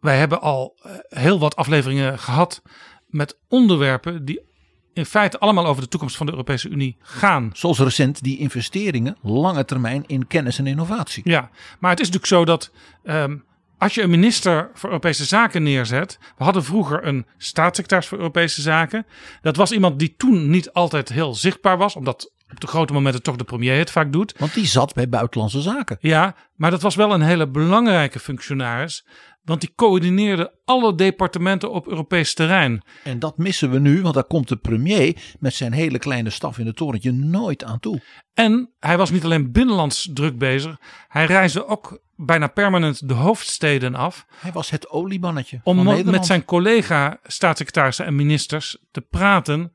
wij 0.00 0.18
hebben 0.18 0.40
al 0.40 0.78
eh, 0.82 0.92
heel 1.08 1.38
wat 1.38 1.56
afleveringen 1.56 2.18
gehad 2.18 2.62
met 3.06 3.38
onderwerpen 3.48 4.24
die 4.24 4.44
in 4.92 5.06
feite 5.06 5.38
allemaal 5.38 5.66
over 5.66 5.82
de 5.82 5.88
toekomst 5.88 6.16
van 6.16 6.26
de 6.26 6.32
Europese 6.32 6.68
Unie 6.68 6.96
gaan. 7.00 7.50
Zoals 7.52 7.78
recent 7.78 8.22
die 8.22 8.38
investeringen 8.38 9.16
lange 9.22 9.64
termijn 9.64 10.04
in 10.06 10.26
kennis 10.26 10.58
en 10.58 10.66
innovatie. 10.66 11.22
Ja, 11.28 11.50
maar 11.78 11.90
het 11.90 12.00
is 12.00 12.06
natuurlijk 12.06 12.32
zo 12.32 12.44
dat 12.44 12.72
ehm, 13.04 13.36
als 13.78 13.94
je 13.94 14.02
een 14.02 14.10
minister 14.10 14.70
voor 14.74 14.88
Europese 14.88 15.24
Zaken 15.24 15.62
neerzet. 15.62 16.18
We 16.36 16.44
hadden 16.44 16.64
vroeger 16.64 17.06
een 17.06 17.26
staatssecretaris 17.36 18.06
voor 18.06 18.18
Europese 18.18 18.62
Zaken. 18.62 19.06
Dat 19.42 19.56
was 19.56 19.72
iemand 19.72 19.98
die 19.98 20.14
toen 20.16 20.50
niet 20.50 20.72
altijd 20.72 21.08
heel 21.08 21.34
zichtbaar 21.34 21.76
was, 21.78 21.96
omdat 21.96 22.32
op 22.50 22.60
de 22.60 22.66
grote 22.66 22.92
momenten 22.92 23.22
toch 23.22 23.36
de 23.36 23.44
premier 23.44 23.78
het 23.78 23.90
vaak 23.90 24.12
doet. 24.12 24.34
Want 24.38 24.54
die 24.54 24.66
zat 24.66 24.94
bij 24.94 25.08
buitenlandse 25.08 25.60
zaken. 25.60 25.96
Ja, 26.00 26.34
maar 26.54 26.70
dat 26.70 26.82
was 26.82 26.94
wel 26.94 27.12
een 27.12 27.22
hele 27.22 27.48
belangrijke 27.48 28.18
functionaris. 28.18 29.06
Want 29.42 29.60
die 29.60 29.72
coördineerde 29.74 30.52
alle 30.64 30.94
departementen 30.94 31.70
op 31.70 31.88
Europees 31.88 32.34
terrein. 32.34 32.82
En 33.04 33.18
dat 33.18 33.38
missen 33.38 33.70
we 33.70 33.78
nu, 33.78 34.02
want 34.02 34.14
daar 34.14 34.24
komt 34.24 34.48
de 34.48 34.56
premier 34.56 35.16
met 35.38 35.54
zijn 35.54 35.72
hele 35.72 35.98
kleine 35.98 36.30
staf 36.30 36.58
in 36.58 36.66
het 36.66 36.76
torentje 36.76 37.12
nooit 37.12 37.64
aan 37.64 37.80
toe. 37.80 38.02
En 38.34 38.70
hij 38.78 38.96
was 38.96 39.10
niet 39.10 39.24
alleen 39.24 39.52
binnenlands 39.52 40.10
druk 40.12 40.38
bezig. 40.38 40.76
Hij 41.08 41.24
reisde 41.24 41.66
ook 41.66 42.00
bijna 42.16 42.46
permanent 42.46 43.08
de 43.08 43.14
hoofdsteden 43.14 43.94
af. 43.94 44.26
Hij 44.36 44.52
was 44.52 44.70
het 44.70 44.88
oliebannetje 44.88 45.60
om 45.62 45.84
met 46.10 46.26
zijn 46.26 46.44
collega 46.44 47.18
staatssecretarissen 47.22 48.06
en 48.06 48.14
ministers 48.14 48.78
te 48.90 49.00
praten 49.00 49.72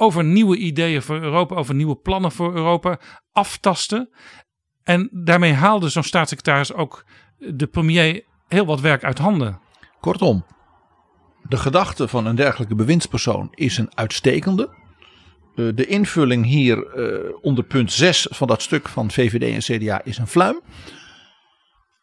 over 0.00 0.24
nieuwe 0.24 0.56
ideeën 0.56 1.02
voor 1.02 1.20
Europa, 1.20 1.54
over 1.54 1.74
nieuwe 1.74 1.96
plannen 1.96 2.32
voor 2.32 2.54
Europa, 2.54 2.98
aftasten. 3.32 4.10
En 4.82 5.08
daarmee 5.12 5.52
haalde 5.52 5.88
zo'n 5.88 6.02
staatssecretaris 6.02 6.72
ook 6.72 7.04
de 7.38 7.66
premier 7.66 8.24
heel 8.48 8.66
wat 8.66 8.80
werk 8.80 9.04
uit 9.04 9.18
handen. 9.18 9.60
Kortom, 10.00 10.44
de 11.42 11.56
gedachte 11.56 12.08
van 12.08 12.26
een 12.26 12.36
dergelijke 12.36 12.74
bewindspersoon 12.74 13.48
is 13.54 13.78
een 13.78 13.96
uitstekende. 13.96 14.68
Eh, 15.54 15.68
De 15.74 15.86
invulling 15.86 16.44
hier 16.44 16.86
eh, 16.86 17.34
onder 17.40 17.64
punt 17.64 17.92
6 17.92 18.26
van 18.30 18.46
dat 18.46 18.62
stuk 18.62 18.88
van 18.88 19.10
VVD 19.10 19.68
en 19.68 19.78
CDA 19.78 20.04
is 20.04 20.18
een 20.18 20.26
fluim. 20.26 20.60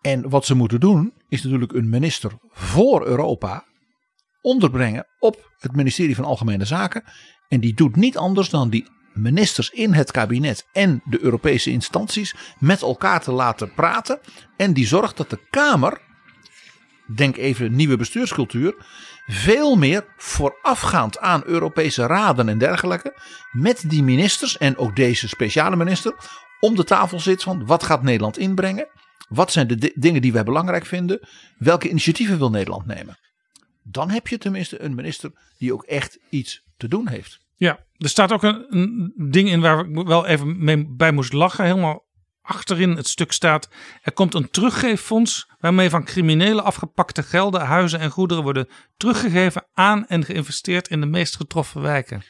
En 0.02 0.30
wat 0.30 0.46
ze 0.46 0.56
moeten 0.56 0.80
doen 0.80 1.14
is 1.30 1.44
natuurlijk 1.44 1.74
een 1.74 1.90
minister 1.90 2.32
voor 2.50 3.06
Europa 3.06 3.64
onderbrengen 4.42 5.08
op 5.20 5.52
het 5.58 5.76
ministerie 5.76 6.16
van 6.16 6.26
Algemene 6.26 6.66
Zaken. 6.66 7.04
En 7.56 7.62
die 7.62 7.74
doet 7.74 7.96
niet 7.96 8.18
anders 8.18 8.50
dan 8.50 8.70
die 8.70 8.88
ministers 9.14 9.70
in 9.70 9.94
het 9.94 10.12
kabinet 10.12 10.68
en 10.72 11.02
de 11.06 11.24
Europese 11.24 11.72
instanties 11.72 12.36
met 12.60 12.82
elkaar 12.82 13.22
te 13.22 13.32
laten 13.32 13.74
praten. 13.74 14.20
En 14.58 14.74
die 14.74 14.88
zorgt 14.88 15.18
dat 15.18 15.30
de 15.30 15.40
Kamer, 15.50 16.02
denk 17.16 17.38
even 17.38 17.76
nieuwe 17.76 17.98
bestuurscultuur, 17.98 18.76
veel 19.26 19.76
meer 19.76 20.06
voorafgaand 20.18 21.20
aan 21.20 21.44
Europese 21.46 22.06
raden 22.06 22.50
en 22.50 22.58
dergelijke, 22.58 23.20
met 23.52 23.84
die 23.88 24.04
ministers 24.04 24.58
en 24.58 24.78
ook 24.78 24.96
deze 24.96 25.28
speciale 25.28 25.76
minister 25.76 26.16
om 26.60 26.76
de 26.76 26.84
tafel 26.84 27.20
zit 27.20 27.44
van 27.44 27.66
wat 27.66 27.84
gaat 27.84 28.04
Nederland 28.04 28.38
inbrengen? 28.38 28.88
Wat 29.28 29.52
zijn 29.52 29.68
de 29.68 29.76
di- 29.76 29.94
dingen 29.96 30.22
die 30.22 30.34
wij 30.34 30.44
belangrijk 30.44 30.86
vinden? 30.86 31.28
Welke 31.58 31.90
initiatieven 31.90 32.38
wil 32.38 32.50
Nederland 32.50 32.86
nemen? 32.86 33.18
Dan 33.84 34.10
heb 34.10 34.28
je 34.28 34.38
tenminste 34.38 34.82
een 34.82 34.96
minister 34.96 35.32
die 35.58 35.74
ook 35.74 35.84
echt 35.84 36.20
iets 36.30 36.64
te 36.78 36.88
doen 36.88 37.08
heeft. 37.08 37.44
Ja, 37.56 37.80
er 37.98 38.10
staat 38.10 38.32
ook 38.32 38.44
een, 38.44 38.66
een 38.70 39.14
ding 39.30 39.50
in 39.50 39.62
waar 39.62 39.86
ik 39.86 40.08
wel 40.08 40.26
even 40.26 40.64
mee 40.64 40.88
bij 40.96 41.12
moest 41.12 41.34
lachen. 41.34 41.66
Helemaal 41.66 42.04
achterin 42.42 42.90
het 42.96 43.08
stuk 43.08 43.32
staat: 43.32 43.70
er 44.02 44.12
komt 44.12 44.34
een 44.34 44.50
teruggeeffonds 44.50 45.50
waarmee 45.60 45.90
van 45.90 46.04
criminelen 46.04 46.64
afgepakte 46.64 47.24
gelden, 47.24 47.62
huizen 47.62 48.00
en 48.00 48.10
goederen 48.10 48.44
worden 48.44 48.68
teruggegeven 48.98 49.68
aan 49.74 50.08
en 50.08 50.26
geïnvesteerd 50.26 50.88
in 50.88 51.00
de 51.00 51.06
meest 51.06 51.36
getroffen 51.36 51.82
wijken. 51.82 52.24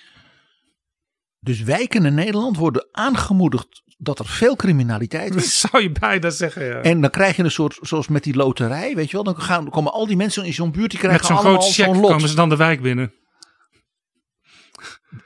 Dus 1.40 1.62
wijken 1.62 2.06
in 2.06 2.14
Nederland 2.14 2.58
worden 2.58 2.88
aangemoedigd 2.92 3.84
dat 3.98 4.20
er 4.20 4.26
veel 4.26 4.56
criminaliteit 4.56 5.34
Dat 5.34 5.42
is. 5.44 5.60
zou 5.60 5.84
je 5.84 5.92
bijna 5.92 6.30
zeggen. 6.30 6.66
Ja. 6.66 6.82
En 6.82 7.02
dan 7.02 7.10
krijg 7.10 7.36
je 7.36 7.44
een 7.44 7.52
soort, 7.52 7.78
zoals 7.82 8.08
met 8.08 8.24
die 8.24 8.36
loterij, 8.36 8.96
weet 8.96 9.06
je 9.10 9.16
wel. 9.16 9.24
Dan 9.24 9.42
gaan, 9.42 9.70
komen 9.70 9.92
al 9.92 10.08
die 10.08 10.16
mensen 10.16 10.46
in 10.46 10.54
zo'n 10.54 10.72
buurt, 10.72 10.90
die 10.90 11.00
krijgen 11.00 11.20
Met 11.20 11.30
zo'n 11.30 11.38
allemaal 11.46 11.62
zo'n 11.62 12.00
lot. 12.00 12.12
komen 12.12 12.30
ze 12.30 12.36
dan 12.36 12.50
de 12.50 12.56
wijk 12.56 12.82
binnen. 12.82 13.14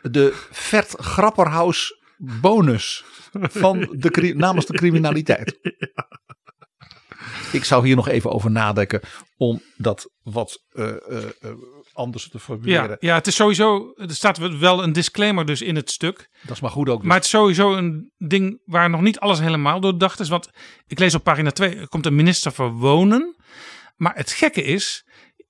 De 0.01 0.47
Vert 0.51 0.95
Grapperhaus 0.97 1.99
bonus 2.17 3.03
van 3.33 3.79
de, 3.91 4.33
namens 4.35 4.65
de 4.65 4.73
criminaliteit. 4.73 5.59
Ik 7.51 7.63
zou 7.63 7.85
hier 7.85 7.95
nog 7.95 8.07
even 8.07 8.31
over 8.31 8.51
nadenken 8.51 9.01
om 9.37 9.61
dat 9.77 10.11
wat 10.23 10.63
eh, 10.71 10.89
eh, 10.89 11.23
eh, 11.39 11.51
anders 11.93 12.29
te 12.29 12.39
formuleren. 12.39 12.89
Ja, 12.89 12.97
ja, 12.99 13.15
het 13.15 13.27
is 13.27 13.35
sowieso. 13.35 13.93
Er 13.95 14.15
staat 14.15 14.37
wel 14.37 14.83
een 14.83 14.93
disclaimer 14.93 15.45
dus 15.45 15.61
in 15.61 15.75
het 15.75 15.91
stuk. 15.91 16.29
Dat 16.41 16.55
is 16.55 16.61
maar 16.61 16.71
goed 16.71 16.89
ook. 16.89 16.99
dus. 16.99 17.07
Maar 17.07 17.15
het 17.15 17.25
is 17.25 17.31
sowieso 17.31 17.75
een 17.75 18.11
ding 18.17 18.61
waar 18.65 18.89
nog 18.89 19.01
niet 19.01 19.19
alles 19.19 19.39
helemaal 19.39 19.79
doordacht 19.79 20.19
is. 20.19 20.29
Want 20.29 20.49
ik 20.87 20.99
lees 20.99 21.15
op 21.15 21.23
pagina 21.23 21.51
2, 21.51 21.75
er 21.75 21.87
komt 21.87 22.05
een 22.05 22.15
minister 22.15 22.51
voor 22.51 22.71
Wonen. 22.71 23.35
Maar 23.95 24.15
het 24.15 24.31
gekke 24.31 24.63
is, 24.63 25.05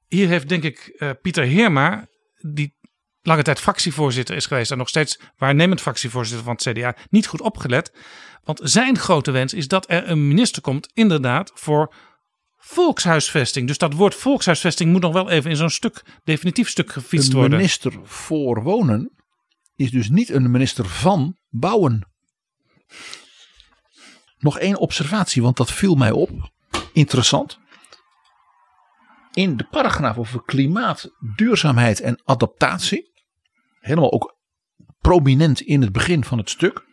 hier 0.07 0.27
heeft 0.27 0.49
denk 0.49 0.63
ik 0.63 1.05
Pieter 1.21 1.43
Heerma, 1.43 2.07
die 2.37 2.77
lange 3.21 3.43
tijd 3.43 3.59
fractievoorzitter 3.59 4.35
is 4.35 4.45
geweest 4.45 4.71
en 4.71 4.77
nog 4.77 4.89
steeds 4.89 5.19
waarnemend 5.37 5.81
fractievoorzitter 5.81 6.45
van 6.45 6.53
het 6.53 6.63
CDA, 6.63 6.95
niet 7.09 7.27
goed 7.27 7.41
opgelet. 7.41 7.93
Want 8.43 8.59
zijn 8.63 8.97
grote 8.97 9.31
wens 9.31 9.53
is 9.53 9.67
dat 9.67 9.89
er 9.89 10.09
een 10.09 10.27
minister 10.27 10.61
komt, 10.61 10.89
inderdaad, 10.93 11.51
voor 11.53 11.93
volkshuisvesting. 12.57 13.67
Dus 13.67 13.77
dat 13.77 13.93
woord 13.93 14.15
volkshuisvesting 14.15 14.91
moet 14.91 15.01
nog 15.01 15.13
wel 15.13 15.29
even 15.29 15.49
in 15.49 15.55
zo'n 15.55 15.69
stuk, 15.69 16.01
definitief 16.23 16.69
stuk 16.69 16.91
gefietst 16.91 17.29
een 17.29 17.35
worden. 17.35 17.57
minister 17.57 17.93
voor 18.03 18.63
wonen 18.63 19.11
is 19.75 19.91
dus 19.91 20.09
niet 20.09 20.29
een 20.29 20.51
minister 20.51 20.85
van 20.85 21.37
bouwen. 21.49 22.07
Nog 24.37 24.59
één 24.59 24.77
observatie, 24.77 25.41
want 25.41 25.57
dat 25.57 25.71
viel 25.71 25.95
mij 25.95 26.11
op. 26.11 26.51
Interessant. 26.93 27.59
In 29.33 29.57
de 29.57 29.63
paragraaf 29.63 30.17
over 30.17 30.43
klimaat, 30.43 31.11
duurzaamheid 31.35 32.01
en 32.01 32.21
adaptatie, 32.23 33.08
helemaal 33.79 34.11
ook 34.11 34.37
prominent 35.01 35.61
in 35.61 35.81
het 35.81 35.91
begin 35.91 36.23
van 36.23 36.37
het 36.37 36.49
stuk, 36.49 36.83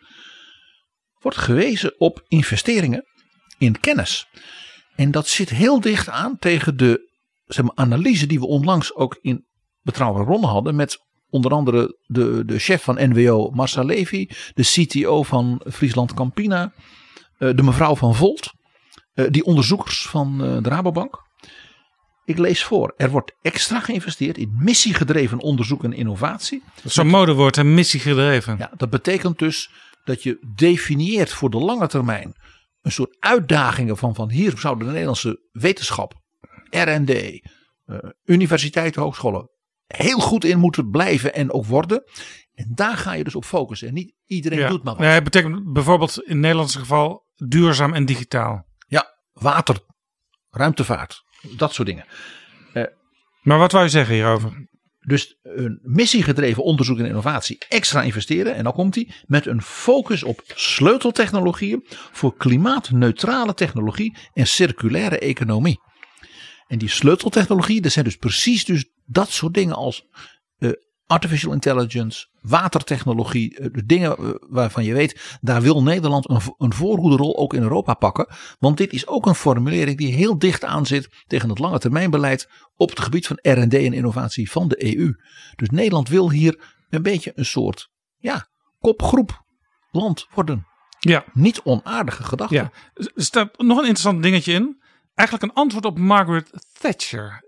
wordt 1.19 1.38
gewezen 1.38 2.00
op 2.00 2.25
investeringen 2.28 3.05
in 3.59 3.81
kennis. 3.81 4.26
En 4.95 5.11
dat 5.11 5.26
zit 5.28 5.50
heel 5.50 5.81
dicht 5.81 6.09
aan 6.09 6.38
tegen 6.38 6.76
de 6.76 7.11
zeg 7.47 7.64
maar, 7.64 7.75
analyse 7.76 8.26
die 8.26 8.40
we 8.40 8.47
onlangs 8.47 8.95
ook 8.95 9.19
in 9.21 9.47
Betrouwbare 9.83 10.25
Bronnen 10.25 10.49
hadden. 10.50 10.76
Met 10.76 10.99
onder 11.28 11.52
andere 11.52 11.99
de, 12.07 12.45
de 12.45 12.59
chef 12.59 12.83
van 12.83 13.09
NWO 13.11 13.50
Marcel 13.50 13.85
Levy. 13.85 14.28
De 14.55 14.62
CTO 14.62 15.23
van 15.23 15.61
Friesland 15.71 16.14
Campina. 16.14 16.73
eh, 17.38 17.55
de 17.55 17.62
mevrouw 17.62 17.97
van 17.97 18.14
Volt. 18.14 18.52
eh, 19.12 19.26
die 19.31 19.45
onderzoekers 19.45 20.07
van 20.07 20.45
eh, 20.45 20.62
de 20.62 20.69
Rabobank. 20.69 21.25
Ik 22.26 22.38
lees 22.38 22.64
voor. 22.64 22.95
Er 22.97 23.11
wordt 23.11 23.33
extra 23.42 23.80
geïnvesteerd 23.80 24.38
in 24.38 24.56
missiegedreven 24.59 25.38
onderzoek 25.40 25.85
en 25.85 25.92
innovatie. 25.92 26.62
Zo'n 26.85 27.06
modewoord, 27.06 27.56
een 27.56 27.75
missie 27.75 28.00
gedreven. 28.00 28.56
Ja, 28.59 28.71
dat 28.76 28.90
betekent 28.90 29.38
dus 29.38 29.71
dat 30.04 30.23
je 30.23 30.38
definieert 30.54 31.33
voor 31.33 31.50
de 31.50 31.59
lange 31.59 31.87
termijn 31.87 32.35
een 32.83 32.92
soort 32.92 33.16
uitdagingen 33.21 33.97
van, 33.97 34.14
van 34.14 34.30
hier 34.30 34.59
zou 34.59 34.78
de 34.78 34.85
Nederlandse 34.85 35.49
wetenschap, 35.52 36.14
R&D, 36.71 37.11
eh, 37.11 37.99
universiteiten, 38.25 39.02
hogescholen 39.02 39.50
heel 39.87 40.18
goed 40.18 40.45
in 40.45 40.59
moeten 40.59 40.90
blijven 40.90 41.35
en 41.35 41.52
ook 41.52 41.64
worden. 41.66 42.02
En 42.54 42.73
daar 42.75 42.97
ga 42.97 43.12
je 43.12 43.25
dus 43.25 43.35
op 43.35 43.45
focussen. 43.45 43.88
En 43.88 43.95
niet 43.95 44.14
iedereen 44.26 44.59
Ja. 44.59 44.68
doet 44.68 44.83
maar 44.85 44.92
wat. 44.95 45.02
Nee, 45.02 45.12
het 45.12 45.25
betekent 45.25 45.73
bijvoorbeeld 45.73 46.16
in 46.23 46.30
het 46.30 46.38
Nederlandse 46.38 46.78
geval 46.78 47.26
duurzaam 47.35 47.95
en 47.95 48.04
digitaal. 48.06 48.66
Ja, 48.88 49.18
water, 49.33 49.78
ruimtevaart, 50.50 51.23
dat 51.56 51.74
soort 51.74 51.88
dingen. 51.88 52.04
Maar 53.46 53.58
wat 53.58 53.72
wou 53.72 53.84
je 53.84 53.90
zeggen 53.90 54.14
hierover? 54.14 54.66
Dus 55.00 55.38
een 55.42 55.78
missiegedreven 55.82 56.62
onderzoek 56.62 56.98
en 56.98 57.06
innovatie 57.06 57.58
extra 57.68 58.02
investeren. 58.02 58.54
En 58.54 58.64
dan 58.64 58.72
komt 58.72 58.94
hij 58.94 59.10
met 59.26 59.46
een 59.46 59.62
focus 59.62 60.22
op 60.22 60.42
sleuteltechnologieën 60.54 61.84
voor 62.12 62.36
klimaatneutrale 62.36 63.54
technologie 63.54 64.16
en 64.32 64.46
circulaire 64.46 65.18
economie. 65.18 65.80
En 66.66 66.78
die 66.78 66.88
sleuteltechnologie, 66.88 67.80
dat 67.80 67.92
zijn 67.92 68.04
dus 68.04 68.16
precies 68.16 68.64
dus 68.64 68.84
dat 69.04 69.30
soort 69.30 69.54
dingen 69.54 69.74
als 69.74 70.06
eh, 70.10 70.20
artificial 71.06 71.52
intelligence, 71.52 72.26
watertechnologie, 72.40 73.58
eh, 73.58 73.66
de 73.72 73.86
dingen 73.86 74.16
eh, 74.16 74.30
waarvan 74.40 74.84
je 74.84 74.94
weet, 74.94 75.38
daar 75.40 75.62
wil 75.62 75.82
Nederland 75.82 76.30
een, 76.30 76.40
een 76.58 76.72
voorhoederrol 76.72 77.36
ook 77.36 77.54
in 77.54 77.62
Europa 77.62 77.94
pakken. 77.94 78.28
Want 78.58 78.76
dit 78.76 78.92
is 78.92 79.06
ook 79.06 79.26
een 79.26 79.34
formulering 79.34 79.98
die 79.98 80.14
heel 80.14 80.38
dicht 80.38 80.64
aan 80.64 80.86
zit 80.86 81.25
tegen 81.26 81.48
het 81.48 81.58
lange 81.58 81.78
termijnbeleid 81.78 82.48
op 82.76 82.90
het 82.90 83.00
gebied 83.00 83.26
van 83.26 83.38
R&D 83.42 83.75
en 83.75 83.92
innovatie 83.92 84.50
van 84.50 84.68
de 84.68 84.96
EU. 84.96 85.12
Dus 85.56 85.68
Nederland 85.70 86.08
wil 86.08 86.30
hier 86.30 86.75
een 86.88 87.02
beetje 87.02 87.32
een 87.34 87.44
soort 87.44 87.88
ja, 88.16 88.48
kopgroep 88.78 89.44
land 89.90 90.26
worden. 90.34 90.66
Ja, 90.98 91.25
Niet 91.32 91.60
onaardige 91.62 92.25
gedachte. 92.25 92.54
ja. 92.54 92.70
Er 92.94 93.10
staat 93.14 93.58
nog 93.58 93.76
een 93.78 93.84
interessant 93.84 94.22
dingetje 94.22 94.52
in. 94.52 94.82
Eigenlijk 95.14 95.50
een 95.50 95.62
antwoord 95.62 95.84
op 95.84 95.98
Margaret 95.98 96.50
Thatcher. 96.80 97.44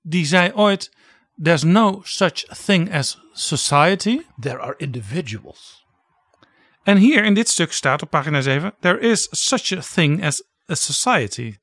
Die 0.00 0.26
zei 0.26 0.52
ooit: 0.54 0.96
There's 1.42 1.62
no 1.62 2.00
such 2.04 2.44
thing 2.64 2.92
as 2.92 3.18
society. 3.32 4.26
There 4.40 4.60
are 4.60 4.74
individuals. 4.76 5.84
En 6.82 6.96
hier 6.96 7.24
in 7.24 7.34
dit 7.34 7.48
stuk 7.48 7.72
staat 7.72 8.02
op 8.02 8.10
pagina 8.10 8.40
7: 8.40 8.74
There 8.80 9.00
is 9.00 9.28
such 9.30 9.72
a 9.72 9.80
thing 9.94 10.24
as 10.24 10.42
a 10.68 10.74
society. 10.74 11.56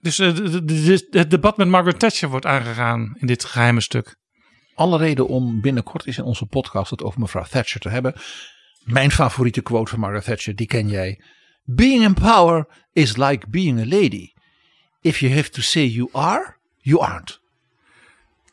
Dus 0.00 0.18
eh, 0.18 0.36
het 1.10 1.30
debat 1.30 1.56
met 1.56 1.68
Margaret 1.68 1.98
Thatcher 1.98 2.28
wordt 2.28 2.46
aangegaan 2.46 3.16
in 3.18 3.26
dit 3.26 3.44
geheime 3.44 3.80
stuk. 3.80 4.16
Alle 4.74 4.98
reden 4.98 5.28
om 5.28 5.60
binnenkort 5.60 6.06
eens 6.06 6.18
in 6.18 6.24
onze 6.24 6.46
podcast 6.46 6.90
het 6.90 7.02
over 7.02 7.20
mevrouw 7.20 7.44
Thatcher 7.44 7.80
te 7.80 7.88
hebben. 7.88 8.14
Mijn 8.84 9.10
favoriete 9.10 9.62
quote 9.62 9.90
van 9.90 10.00
Margaret 10.00 10.24
Thatcher, 10.24 10.56
die 10.56 10.66
ken 10.66 10.88
jij. 10.88 11.22
Being 11.64 12.02
in 12.02 12.14
power 12.14 12.66
is 12.92 13.16
like 13.16 13.48
being 13.48 13.80
a 13.80 13.86
lady. 13.96 14.32
If 15.00 15.20
you 15.20 15.34
have 15.34 15.50
to 15.50 15.62
say 15.62 15.84
you 15.84 16.08
are, 16.12 16.56
you 16.76 17.00
aren't. 17.00 17.40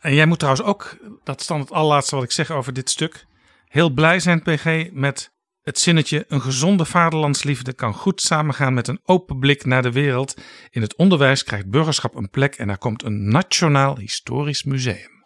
En 0.05 0.13
jij 0.13 0.25
moet 0.25 0.39
trouwens 0.39 0.65
ook, 0.65 0.97
dat 1.23 1.39
is 1.39 1.47
dan 1.47 1.59
het 1.59 1.71
allerlaatste 1.71 2.15
wat 2.15 2.23
ik 2.23 2.31
zeg 2.31 2.51
over 2.51 2.73
dit 2.73 2.89
stuk, 2.89 3.25
heel 3.65 3.89
blij 3.89 4.19
zijn, 4.19 4.41
PG, 4.41 4.89
met 4.91 5.31
het 5.61 5.79
zinnetje: 5.79 6.25
een 6.27 6.41
gezonde 6.41 6.85
vaderlandsliefde 6.85 7.73
kan 7.73 7.93
goed 7.93 8.21
samengaan 8.21 8.73
met 8.73 8.87
een 8.87 8.99
open 9.03 9.39
blik 9.39 9.65
naar 9.65 9.81
de 9.81 9.91
wereld. 9.91 10.37
In 10.69 10.81
het 10.81 10.95
onderwijs 10.95 11.43
krijgt 11.43 11.69
burgerschap 11.69 12.15
een 12.15 12.29
plek 12.29 12.55
en 12.55 12.69
er 12.69 12.77
komt 12.77 13.03
een 13.03 13.27
nationaal 13.29 13.97
historisch 13.97 14.63
museum. 14.63 15.25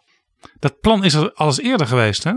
Dat 0.58 0.80
plan 0.80 1.04
is 1.04 1.14
er 1.14 1.32
al 1.32 1.46
eens 1.46 1.60
eerder 1.60 1.86
geweest, 1.86 2.24
hè? 2.24 2.32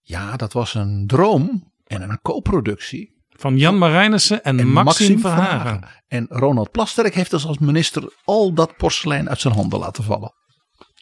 Ja, 0.00 0.36
dat 0.36 0.52
was 0.52 0.74
een 0.74 1.04
droom 1.06 1.72
en 1.84 2.02
een 2.02 2.20
co-productie. 2.22 3.14
Van 3.28 3.58
Jan 3.58 3.78
Marijnissen 3.78 4.44
en, 4.44 4.58
En 4.58 4.68
Maxime 4.68 4.84
Maxime 4.84 5.18
Verhagen. 5.18 5.88
En 6.08 6.26
Ronald 6.28 6.70
Plasterk 6.70 7.14
heeft 7.14 7.30
dus 7.30 7.46
als 7.46 7.58
minister 7.58 8.12
al 8.24 8.52
dat 8.52 8.76
porselein 8.76 9.28
uit 9.28 9.40
zijn 9.40 9.54
handen 9.54 9.78
laten 9.78 10.04
vallen. 10.04 10.44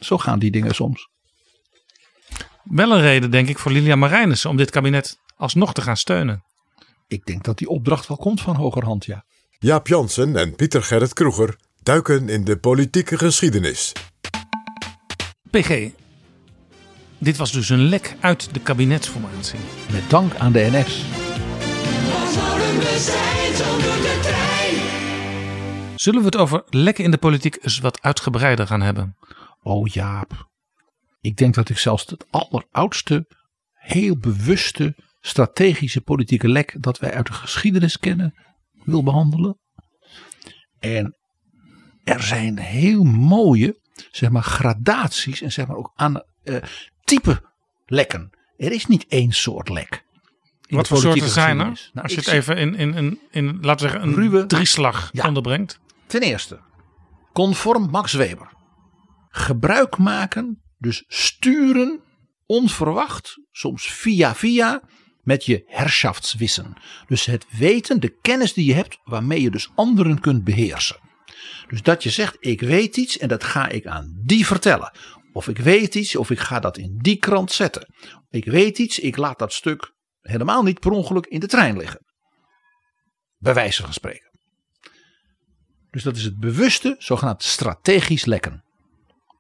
Zo 0.05 0.19
gaan 0.19 0.39
die 0.39 0.51
dingen 0.51 0.75
soms. 0.75 1.09
Wel 2.65 2.93
een 2.93 3.01
reden, 3.01 3.31
denk 3.31 3.49
ik, 3.49 3.59
voor 3.59 3.73
Lilian 3.73 3.99
Marijnissen 3.99 4.51
om 4.51 4.57
dit 4.57 4.71
kabinet 4.71 5.19
alsnog 5.37 5.75
te 5.75 5.83
gaan 5.83 5.97
steunen. 5.97 6.45
Ik 7.09 7.25
denk 7.25 7.45
dat 7.45 7.59
die 7.59 7.69
opdracht 7.69 8.09
wel 8.09 8.17
komt 8.17 8.41
van 8.41 8.57
hogerhand, 8.57 9.05
ja. 9.05 9.25
Jaap 9.59 9.87
Jansen 9.87 10.37
en 10.37 10.55
Pieter 10.55 10.83
Gerrit 10.83 11.13
Kroeger 11.13 11.57
duiken 11.83 12.29
in 12.29 12.45
de 12.45 12.57
politieke 12.57 13.19
geschiedenis. 13.19 13.93
PG, 15.51 15.91
dit 17.19 17.37
was 17.37 17.53
dus 17.53 17.69
een 17.69 17.83
lek 17.89 18.17
uit 18.21 18.55
de 18.55 18.61
kabinetsformatie. 18.61 19.59
Met 19.93 20.11
dank 20.11 20.35
aan 20.35 20.53
de 20.53 20.69
NS. 20.73 21.05
Zullen 25.95 26.21
we 26.21 26.27
het 26.27 26.37
over 26.37 26.63
lekken 26.71 27.05
in 27.05 27.11
de 27.11 27.19
politiek 27.19 27.59
eens 27.61 27.79
wat 27.79 28.03
uitgebreider 28.03 28.67
gaan 28.67 28.83
hebben? 28.83 29.17
Oh 29.67 29.87
Jaap, 29.89 30.49
ik 31.21 31.37
denk 31.37 31.55
dat 31.55 31.69
ik 31.69 31.79
zelfs 31.79 32.07
het 32.11 32.27
alleroudste, 32.31 33.27
heel 33.73 34.17
bewuste, 34.19 34.97
strategische 35.21 36.01
politieke 36.01 36.49
lek 36.49 36.77
dat 36.81 36.99
wij 36.99 37.15
uit 37.15 37.27
de 37.27 37.33
geschiedenis 37.33 37.99
kennen 37.99 38.35
wil 38.85 39.03
behandelen. 39.03 39.59
En 40.79 41.17
er 42.05 42.23
zijn 42.23 42.59
heel 42.59 43.03
mooie, 43.05 43.81
zeg 44.11 44.31
maar, 44.31 44.43
gradaties 44.43 45.41
en 45.43 45.53
zeg 45.53 45.67
maar 45.67 45.77
ook 45.77 45.93
aan 45.95 46.23
eh, 46.43 46.63
type 47.05 47.43
lekken. 47.87 48.31
Er 48.57 48.73
is 48.73 48.87
niet 48.87 49.07
één 49.09 49.33
soort 49.33 49.69
lek. 49.69 50.05
wat 50.69 50.89
voor 50.89 50.99
soorten 50.99 51.29
zijn 51.29 51.59
er? 51.61 51.65
Nou, 51.65 51.81
Als 52.03 52.13
je 52.13 52.19
het 52.19 52.29
even 52.29 52.57
in, 52.57 52.75
in, 52.75 52.95
in, 52.95 53.21
in 53.31 53.59
laten 53.61 53.87
we 53.87 53.93
zeggen, 53.93 54.09
een 54.09 54.15
Ruwe- 54.15 54.47
drieslag 54.47 55.09
Ja. 55.13 55.27
onderbrengt. 55.29 55.79
Ten 56.07 56.21
eerste, 56.23 56.61
conform 57.33 57.91
Max 57.91 58.13
Weber. 58.13 58.53
Gebruik 59.37 59.99
maken, 59.99 60.63
dus 60.79 61.05
sturen, 61.09 62.01
onverwacht, 62.47 63.35
soms 63.51 63.87
via 63.87 64.35
via, 64.35 64.83
met 65.23 65.45
je 65.45 65.63
herrschaftswissen. 65.67 66.75
Dus 67.07 67.25
het 67.25 67.47
weten, 67.59 68.01
de 68.01 68.19
kennis 68.21 68.53
die 68.53 68.65
je 68.65 68.75
hebt, 68.75 68.99
waarmee 69.05 69.43
je 69.43 69.51
dus 69.51 69.71
anderen 69.75 70.21
kunt 70.21 70.45
beheersen. 70.45 70.97
Dus 71.69 71.83
dat 71.83 72.03
je 72.03 72.11
zegt, 72.11 72.37
ik 72.41 72.61
weet 72.61 72.97
iets 72.97 73.19
en 73.19 73.29
dat 73.29 73.45
ga 73.45 73.69
ik 73.69 73.87
aan 73.87 74.21
die 74.25 74.47
vertellen. 74.47 74.93
Of 75.33 75.49
ik 75.49 75.59
weet 75.59 75.95
iets, 75.95 76.17
of 76.17 76.31
ik 76.31 76.39
ga 76.39 76.61
dat 76.61 76.79
in 76.79 76.99
die 76.99 77.17
krant 77.17 77.53
zetten. 77.53 77.95
Ik 78.31 78.45
weet 78.45 78.79
iets, 78.79 78.99
ik 78.99 79.17
laat 79.17 79.39
dat 79.39 79.53
stuk 79.53 79.93
helemaal 80.21 80.63
niet 80.63 80.81
per 80.81 80.91
ongeluk 80.91 81.27
in 81.27 81.41
de 81.41 81.47
trein 81.47 81.77
liggen. 81.77 82.01
Bij 83.39 83.55
wijze 83.55 83.83
van 83.83 83.93
spreken. 83.93 84.31
Dus 85.91 86.03
dat 86.03 86.17
is 86.17 86.25
het 86.25 86.39
bewuste, 86.39 86.95
zogenaamd 86.99 87.43
strategisch 87.43 88.25
lekken. 88.25 88.65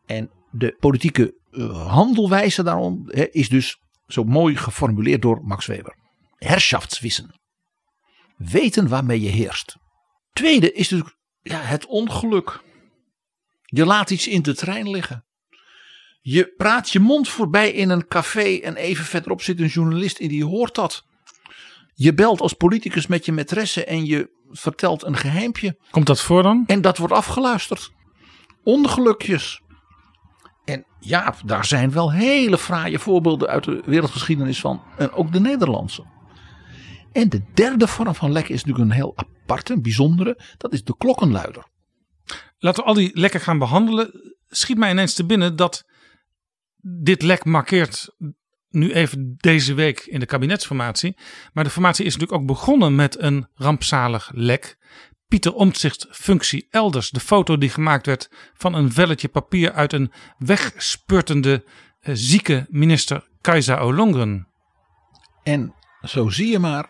En 0.06 0.30
de 0.50 0.76
politieke 0.80 1.34
eh, 1.50 1.88
handelwijze 1.88 2.62
daarom 2.62 3.02
hè, 3.06 3.30
is 3.30 3.49
dus 3.49 3.78
zo 4.06 4.25
mooi 4.25 4.56
geformuleerd 4.56 5.23
door 5.23 5.40
Max 5.44 5.66
Weber. 5.66 5.96
Herrschaftswissen. 6.37 7.40
Weten 8.37 8.88
waarmee 8.88 9.20
je 9.20 9.28
heerst. 9.28 9.76
Tweede 10.32 10.73
is 10.73 10.88
natuurlijk 10.88 11.16
ja, 11.42 11.61
het 11.61 11.87
ongeluk. 11.87 12.62
Je 13.62 13.84
laat 13.84 14.11
iets 14.11 14.28
in 14.28 14.42
de 14.42 14.54
trein 14.54 14.90
liggen. 14.90 15.25
Je 16.20 16.52
praat 16.56 16.90
je 16.90 17.00
mond 17.00 17.28
voorbij 17.28 17.70
in 17.70 17.90
een 17.90 18.08
café 18.08 18.58
en 18.62 18.76
even 18.76 19.04
verderop 19.04 19.42
zit 19.42 19.61
een 19.61 19.66
journalist 19.66 20.18
en 20.18 20.28
die 20.28 20.44
hoort 20.44 20.75
dat. 20.75 21.04
Je 21.94 22.14
belt 22.14 22.40
als 22.40 22.52
politicus 22.52 23.06
met 23.06 23.25
je 23.25 23.32
maîtresse 23.32 23.84
en 23.84 24.04
je 24.04 24.30
vertelt 24.50 25.02
een 25.02 25.16
geheimpje. 25.16 25.78
Komt 25.90 26.06
dat 26.06 26.20
voor 26.20 26.42
dan? 26.42 26.64
En 26.66 26.80
dat 26.80 26.99
wordt 26.99 27.14
afgeluisterd. 27.14 27.90
Ongelukjes. 28.62 29.61
En 30.64 30.85
ja, 31.00 31.35
daar 31.44 31.64
zijn 31.64 31.92
wel 31.92 32.12
hele 32.12 32.59
fraaie 32.59 32.99
voorbeelden 32.99 33.49
uit 33.49 33.64
de 33.64 33.83
wereldgeschiedenis 33.85 34.61
van. 34.61 34.83
En 34.97 35.12
ook 35.12 35.33
de 35.33 35.40
Nederlandse. 35.40 36.04
En 37.12 37.28
de 37.28 37.42
derde 37.54 37.87
vorm 37.87 38.14
van 38.14 38.33
lek 38.33 38.49
is 38.49 38.64
natuurlijk 38.64 38.90
een 38.90 38.97
heel 38.97 39.12
aparte, 39.16 39.73
een 39.73 39.83
bijzondere. 39.83 40.38
Dat 40.56 40.73
is 40.73 40.85
de 40.85 40.97
klokkenluider. 40.97 41.66
Laten 42.59 42.83
we 42.83 42.88
al 42.88 42.94
die 42.94 43.11
lekken 43.18 43.40
gaan 43.40 43.59
behandelen. 43.59 44.35
Schiet 44.49 44.78
mij 44.78 44.90
ineens 44.90 45.14
te 45.14 45.26
binnen 45.26 45.56
dat 45.56 45.85
dit 46.80 47.23
lek 47.23 47.44
markeert 47.44 48.14
nu 48.68 48.92
even 48.92 49.35
deze 49.37 49.75
week 49.75 50.00
in 50.00 50.21
de 50.21 50.26
kabinetsformatie. 50.26 51.16
Maar 51.52 51.64
de 51.64 51.71
formatie 51.71 52.04
is 52.04 52.12
natuurlijk 52.12 52.40
ook 52.40 52.47
begonnen 52.47 52.94
met 52.94 53.21
een 53.21 53.49
rampzalig 53.54 54.30
lek. 54.35 54.76
Pieter 55.35 55.55
Omtzigt 55.55 56.07
functie 56.11 56.67
elders. 56.71 57.11
De 57.11 57.21
foto 57.21 57.59
die 57.59 57.69
gemaakt 57.69 58.07
werd 58.07 58.30
van 58.54 58.75
een 58.75 58.93
velletje 58.93 59.28
papier 59.28 59.73
uit 59.73 59.93
een 59.93 60.13
wegspurtende 60.39 61.65
eh, 62.00 62.15
zieke 62.17 62.67
minister 62.69 63.28
Kajsa 63.41 63.85
Ollongren. 63.85 64.47
En 65.43 65.75
zo 66.02 66.28
zie 66.28 66.50
je 66.50 66.58
maar 66.58 66.89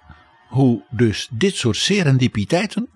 hoe 0.48 0.84
dus 0.90 1.28
dit 1.32 1.54
soort 1.54 1.76
serendipiteiten 1.76 2.88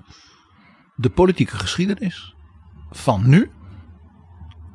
de 0.96 1.11
politieke 1.11 1.57
geschiedenis 1.57 2.35
van 2.90 3.29
nu 3.29 3.51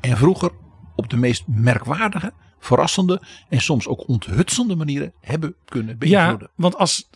en 0.02 0.17
vroeger 0.17 0.52
op 0.95 1.10
de 1.10 1.17
meest 1.17 1.43
merkwaardige, 1.47 2.34
verrassende 2.60 3.21
en 3.50 3.62
soms 3.62 3.88
ook 3.88 4.08
onthutsende 4.08 4.76
manieren 4.76 5.13
hebben 5.19 5.56
kunnen 5.65 5.97
beïnvloeden. 5.97 6.47
Ja, 6.47 6.52
want 6.56 6.76
als 6.76 7.10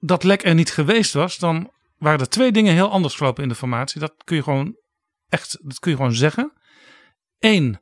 dat 0.00 0.24
lek 0.24 0.44
er 0.44 0.54
niet 0.54 0.70
geweest 0.70 1.12
was, 1.12 1.38
dan 1.38 1.70
waren 2.00 2.20
er 2.20 2.28
twee 2.28 2.52
dingen 2.52 2.74
heel 2.74 2.90
anders 2.90 3.14
gelopen 3.14 3.42
in 3.42 3.48
de 3.48 3.54
formatie. 3.54 4.00
Dat 4.00 4.14
kun 4.24 4.36
je 4.36 4.42
gewoon 4.42 4.76
echt, 5.28 5.58
dat 5.62 5.78
kun 5.78 5.90
je 5.90 5.96
gewoon 5.96 6.12
zeggen. 6.12 6.52
Eén, 7.38 7.80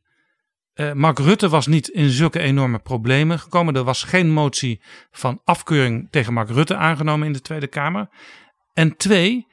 eh, 0.72 0.92
Mark 0.92 1.18
Rutte 1.18 1.48
was 1.48 1.66
niet 1.66 1.88
in 1.88 2.11
zulke 2.11 2.38
enorme 2.38 2.78
problemen 2.78 3.38
gekomen. 3.38 3.76
Er 3.76 3.85
was 3.85 4.02
geen 4.02 4.31
motie 4.31 4.83
van 5.11 5.40
afkeuring 5.44 6.09
tegen 6.11 6.33
Mark 6.33 6.48
Rutte 6.48 6.76
aangenomen 6.76 7.26
in 7.26 7.33
de 7.33 7.40
Tweede 7.40 7.66
Kamer. 7.66 8.09
En 8.72 8.96
twee, 8.96 9.46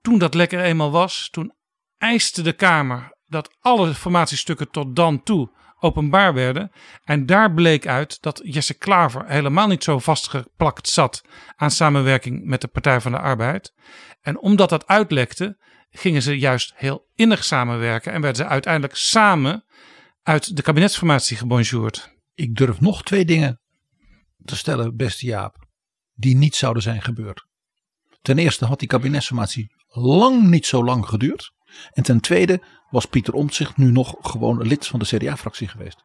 toen 0.00 0.18
dat 0.18 0.34
lek 0.34 0.52
er 0.52 0.62
eenmaal 0.62 0.90
was, 0.90 1.28
toen 1.30 1.52
eiste 1.96 2.42
de 2.42 2.52
Kamer 2.52 3.16
dat 3.26 3.56
alle 3.60 3.94
formatiestukken 3.94 4.70
tot 4.70 4.96
dan 4.96 5.22
toe 5.22 5.50
openbaar 5.80 6.34
werden. 6.34 6.70
En 7.04 7.26
daar 7.26 7.52
bleek 7.54 7.86
uit 7.86 8.22
dat 8.22 8.40
Jesse 8.44 8.74
Klaver 8.74 9.26
helemaal 9.26 9.66
niet 9.66 9.84
zo 9.84 9.98
vastgeplakt 9.98 10.88
zat 10.88 11.22
aan 11.56 11.70
samenwerking 11.70 12.44
met 12.44 12.60
de 12.60 12.68
Partij 12.68 13.00
van 13.00 13.12
de 13.12 13.18
Arbeid. 13.18 13.72
En 14.20 14.38
omdat 14.38 14.68
dat 14.68 14.86
uitlekte, 14.86 15.56
gingen 15.90 16.22
ze 16.22 16.38
juist 16.38 16.72
heel 16.76 17.08
innig 17.14 17.44
samenwerken 17.44 18.12
en 18.12 18.20
werden 18.20 18.44
ze 18.44 18.50
uiteindelijk 18.50 18.96
samen 18.96 19.64
uit 20.22 20.56
de 20.56 20.62
kabinetsformatie 20.62 21.36
gebonjourd. 21.36 22.16
Ik 22.34 22.56
durf 22.56 22.80
nog 22.80 23.02
twee 23.02 23.24
dingen 23.24 23.60
te 24.44 24.56
stellen, 24.56 24.96
beste 24.96 25.26
Jaap, 25.26 25.66
die 26.14 26.36
niet 26.36 26.56
zouden 26.56 26.82
zijn 26.82 27.02
gebeurd. 27.02 27.46
Ten 28.22 28.38
eerste 28.38 28.64
had 28.64 28.78
die 28.78 28.88
kabinetsformatie 28.88 29.74
lang 29.88 30.42
niet 30.42 30.66
zo 30.66 30.84
lang 30.84 31.06
geduurd. 31.06 31.52
En 31.92 32.02
ten 32.02 32.20
tweede 32.20 32.60
was 32.90 33.06
Pieter 33.06 33.34
Omtzigt 33.34 33.76
nu 33.76 33.90
nog 33.90 34.16
gewoon 34.20 34.66
lid 34.66 34.86
van 34.86 34.98
de 34.98 35.04
CDA-fractie 35.04 35.68
geweest. 35.68 36.02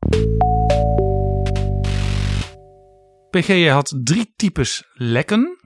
PG 3.30 3.70
had 3.70 3.94
drie 4.04 4.34
types 4.36 4.84
lekken. 4.94 5.58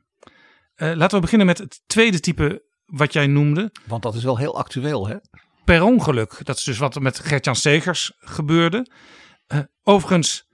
Eh, 0.76 0.94
laten 0.96 1.16
we 1.16 1.22
beginnen 1.22 1.48
met 1.48 1.58
het 1.58 1.82
tweede 1.88 2.20
type 2.20 2.64
wat 2.86 3.14
jij 3.14 3.28
noemde. 3.28 3.72
Want 3.86 4.04
dat 4.04 4.16
is 4.16 4.24
wel 4.24 4.38
heel 4.38 4.58
actueel, 4.58 5.08
hè? 5.08 5.16
per 5.68 5.84
ongeluk. 5.84 6.40
Dat 6.44 6.58
is 6.58 6.64
dus 6.64 6.78
wat 6.78 6.96
er 6.96 7.02
met 7.02 7.20
Gert-Jan 7.20 7.56
Segers 7.56 8.12
gebeurde. 8.18 8.88
Eh, 9.48 9.60
overigens, 9.84 10.48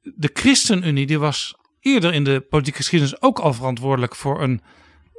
de 0.00 0.30
ChristenUnie 0.32 1.06
die 1.06 1.18
was 1.18 1.54
eerder 1.80 2.12
in 2.14 2.24
de 2.24 2.40
politieke 2.40 2.78
geschiedenis 2.78 3.22
ook 3.22 3.38
al 3.38 3.52
verantwoordelijk 3.52 4.14
voor 4.14 4.42
een 4.42 4.62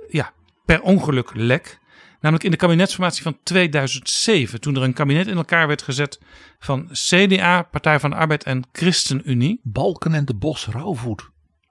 ja, 0.07 0.33
per 0.65 0.81
ongeluk 0.81 1.31
lek. 1.33 1.79
Namelijk 2.25 2.45
in 2.45 2.51
de 2.51 2.65
kabinetsformatie 2.65 3.23
van 3.23 3.37
2007. 3.43 4.61
Toen 4.61 4.75
er 4.75 4.81
een 4.81 4.93
kabinet 4.93 5.27
in 5.27 5.37
elkaar 5.37 5.67
werd 5.67 5.81
gezet 5.81 6.19
van 6.59 6.89
CDA, 6.91 7.61
Partij 7.61 7.99
van 7.99 8.09
de 8.09 8.15
Arbeid 8.15 8.43
en 8.43 8.63
ChristenUnie. 8.71 9.59
Balken 9.63 10.13
en 10.13 10.25
de 10.25 10.35
Bos 10.35 10.67
Rauwvoet. 10.67 11.29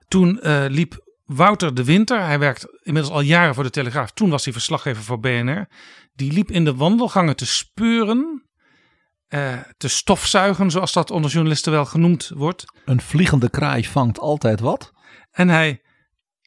Toen 0.09 0.41
eh, 0.41 0.65
liep 0.69 1.05
Wouter 1.25 1.75
de 1.75 1.85
Winter, 1.85 2.25
hij 2.25 2.39
werkt 2.39 2.67
inmiddels 2.83 3.15
al 3.15 3.21
jaren 3.21 3.55
voor 3.55 3.63
de 3.63 3.71
Telegraaf. 3.71 4.11
Toen 4.11 4.31
was 4.31 4.45
hij 4.45 4.53
verslaggever 4.53 5.03
voor 5.03 5.21
BNR. 5.21 5.69
Die 6.15 6.33
liep 6.33 6.51
in 6.51 6.65
de 6.65 6.75
wandelgangen 6.75 7.37
te 7.37 7.47
speuren, 7.47 8.49
eh, 9.29 9.59
te 9.77 9.89
stofzuigen, 9.89 10.71
zoals 10.71 10.93
dat 10.93 11.11
onder 11.11 11.31
journalisten 11.31 11.73
wel 11.73 11.85
genoemd 11.85 12.31
wordt. 12.35 12.65
Een 12.85 13.01
vliegende 13.01 13.51
kraai 13.51 13.85
vangt 13.85 14.19
altijd 14.19 14.61
wat. 14.61 14.93
En 15.31 15.49
hij, 15.49 15.83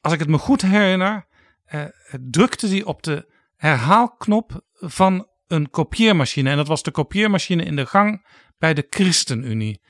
als 0.01 0.13
ik 0.13 0.19
het 0.19 0.29
me 0.29 0.37
goed 0.37 0.61
herinner, 0.61 1.27
eh, 1.65 1.83
drukte 2.19 2.67
hij 2.67 2.83
op 2.83 3.03
de 3.03 3.35
herhaalknop 3.57 4.61
van 4.73 5.27
een 5.47 5.69
kopieermachine. 5.69 6.49
En 6.49 6.57
dat 6.57 6.67
was 6.67 6.83
de 6.83 6.91
kopieermachine 6.91 7.63
in 7.63 7.75
de 7.75 7.85
gang 7.85 8.25
bij 8.57 8.73
de 8.73 8.87
ChristenUnie. 8.89 9.81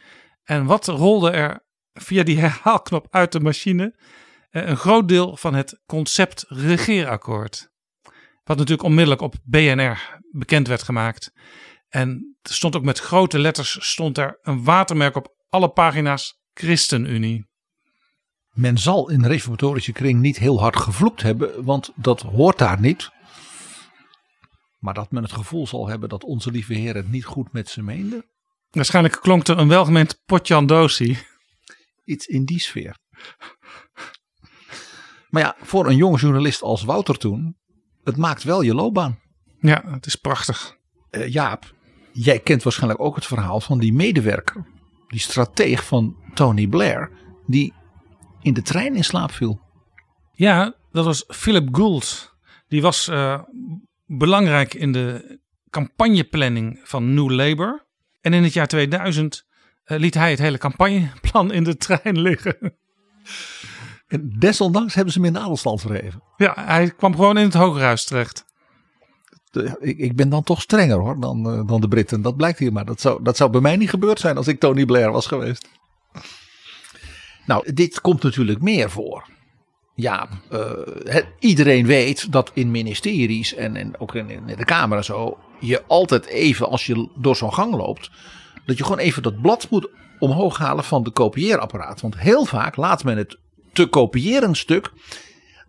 En 0.43 0.65
wat 0.65 0.87
rolde 0.87 1.29
er 1.29 1.65
via 1.93 2.23
die 2.23 2.39
herhaalknop 2.45 3.07
uit 3.09 3.31
de 3.31 3.39
machine? 3.39 3.99
Eh, 4.49 4.67
een 4.67 4.77
groot 4.77 5.07
deel 5.07 5.37
van 5.37 5.53
het 5.53 5.81
concept 5.85 6.45
regeerakkoord. 6.47 7.69
Wat 8.43 8.57
natuurlijk 8.57 8.87
onmiddellijk 8.87 9.21
op 9.21 9.35
BNR 9.43 10.19
bekend 10.31 10.67
werd 10.67 10.83
gemaakt. 10.83 11.31
En 11.89 12.37
er 12.41 12.53
stond 12.53 12.75
ook 12.75 12.83
met 12.83 12.99
grote 12.99 13.39
letters 13.39 13.77
stond 13.89 14.17
er 14.17 14.39
een 14.41 14.63
watermerk 14.63 15.15
op 15.15 15.35
alle 15.49 15.69
pagina's 15.69 16.39
ChristenUnie. 16.53 17.45
Men 18.53 18.77
zal 18.77 19.09
in 19.09 19.21
de 19.21 19.27
reformatorische 19.27 19.91
kring 19.91 20.19
niet 20.19 20.37
heel 20.37 20.59
hard 20.59 20.75
gevloekt 20.75 21.21
hebben, 21.21 21.63
want 21.63 21.91
dat 21.95 22.21
hoort 22.21 22.57
daar 22.57 22.79
niet. 22.79 23.09
Maar 24.77 24.93
dat 24.93 25.11
men 25.11 25.23
het 25.23 25.31
gevoel 25.31 25.67
zal 25.67 25.87
hebben 25.87 26.09
dat 26.09 26.23
onze 26.23 26.51
lieve 26.51 26.73
Heer 26.73 26.95
het 26.95 27.09
niet 27.09 27.25
goed 27.25 27.53
met 27.53 27.69
ze 27.69 27.83
meende. 27.83 28.25
Waarschijnlijk 28.69 29.17
klonk 29.21 29.47
er 29.47 29.57
een 29.57 29.67
welgemeend 29.67 30.21
potjandosi. 30.25 31.17
Iets 32.03 32.25
in 32.25 32.45
die 32.45 32.59
sfeer. 32.59 32.97
Maar 35.29 35.41
ja, 35.41 35.55
voor 35.61 35.87
een 35.87 35.95
jonge 35.95 36.17
journalist 36.17 36.61
als 36.61 36.83
Wouter 36.83 37.17
toen, 37.17 37.57
het 38.03 38.17
maakt 38.17 38.43
wel 38.43 38.61
je 38.61 38.73
loopbaan. 38.73 39.19
Ja, 39.59 39.83
het 39.85 40.05
is 40.05 40.15
prachtig. 40.15 40.77
Eh, 41.09 41.27
Jaap, 41.27 41.73
jij 42.11 42.39
kent 42.39 42.63
waarschijnlijk 42.63 43.01
ook 43.01 43.15
het 43.15 43.25
verhaal 43.25 43.59
van 43.59 43.79
die 43.79 43.93
medewerker, 43.93 44.65
die 45.07 45.19
strateeg 45.19 45.85
van 45.85 46.15
Tony 46.33 46.67
Blair, 46.67 47.11
die 47.45 47.73
in 48.41 48.53
de 48.53 48.61
trein 48.61 48.95
in 48.95 49.03
slaap 49.03 49.31
viel. 49.31 49.59
Ja, 50.31 50.75
dat 50.91 51.05
was 51.05 51.23
Philip 51.27 51.75
Gould. 51.75 52.35
Die 52.67 52.81
was 52.81 53.07
eh, 53.07 53.41
belangrijk 54.07 54.73
in 54.73 54.91
de 54.91 55.39
campagneplanning 55.69 56.79
van 56.83 57.13
New 57.13 57.29
Labour. 57.29 57.85
En 58.21 58.33
in 58.33 58.43
het 58.43 58.53
jaar 58.53 58.67
2000 58.67 59.45
eh, 59.83 59.97
liet 59.99 60.13
hij 60.13 60.29
het 60.29 60.39
hele 60.39 60.57
campagneplan 60.57 61.51
in 61.51 61.63
de 61.63 61.77
trein 61.77 62.19
liggen. 62.21 62.75
En 64.07 64.35
desondanks 64.39 64.93
hebben 64.93 65.13
ze 65.13 65.19
hem 65.19 65.27
in 65.27 65.33
de 65.33 65.39
adelstand 65.39 65.81
verheven. 65.81 66.23
Ja, 66.37 66.53
hij 66.65 66.91
kwam 66.91 67.15
gewoon 67.15 67.37
in 67.37 67.43
het 67.43 67.53
Hogerhuis 67.53 68.05
terecht. 68.05 68.45
De- 69.51 69.77
ik, 69.79 69.97
ik 69.97 70.15
ben 70.15 70.29
dan 70.29 70.43
toch 70.43 70.61
strenger 70.61 70.97
hoor 70.97 71.19
dan, 71.19 71.49
eh, 71.49 71.67
dan 71.67 71.81
de 71.81 71.87
Britten. 71.87 72.21
Dat 72.21 72.37
blijkt 72.37 72.59
hier 72.59 72.73
maar. 72.73 72.85
Dat 72.85 73.01
zou, 73.01 73.23
dat 73.23 73.37
zou 73.37 73.49
bij 73.49 73.61
mij 73.61 73.75
niet 73.75 73.89
gebeurd 73.89 74.19
zijn 74.19 74.37
als 74.37 74.47
ik 74.47 74.59
Tony 74.59 74.85
Blair 74.85 75.11
was 75.11 75.27
geweest. 75.27 75.69
Nou, 77.45 77.73
dit 77.73 78.01
komt 78.01 78.23
natuurlijk 78.23 78.61
meer 78.61 78.89
voor. 78.89 79.25
Ja, 79.99 80.27
eh, 80.49 81.23
iedereen 81.39 81.85
weet 81.85 82.31
dat 82.31 82.51
in 82.53 82.71
ministeries 82.71 83.53
en, 83.53 83.75
en 83.75 83.99
ook 83.99 84.15
in, 84.15 84.29
in 84.29 84.45
de 84.45 84.65
Kamer 84.65 84.97
en 84.97 85.03
zo. 85.03 85.37
je 85.59 85.83
altijd 85.87 86.25
even 86.25 86.69
als 86.69 86.85
je 86.85 87.09
door 87.15 87.35
zo'n 87.35 87.53
gang 87.53 87.75
loopt. 87.75 88.11
dat 88.65 88.77
je 88.77 88.83
gewoon 88.83 88.99
even 88.99 89.23
dat 89.23 89.41
blad 89.41 89.69
moet 89.69 89.89
omhoog 90.19 90.57
halen 90.57 90.83
van 90.83 91.03
de 91.03 91.09
kopieerapparaat. 91.09 92.01
Want 92.01 92.17
heel 92.17 92.45
vaak 92.45 92.75
laat 92.75 93.03
men 93.03 93.17
het 93.17 93.37
te 93.73 93.85
kopiëren 93.85 94.55
stuk 94.55 94.91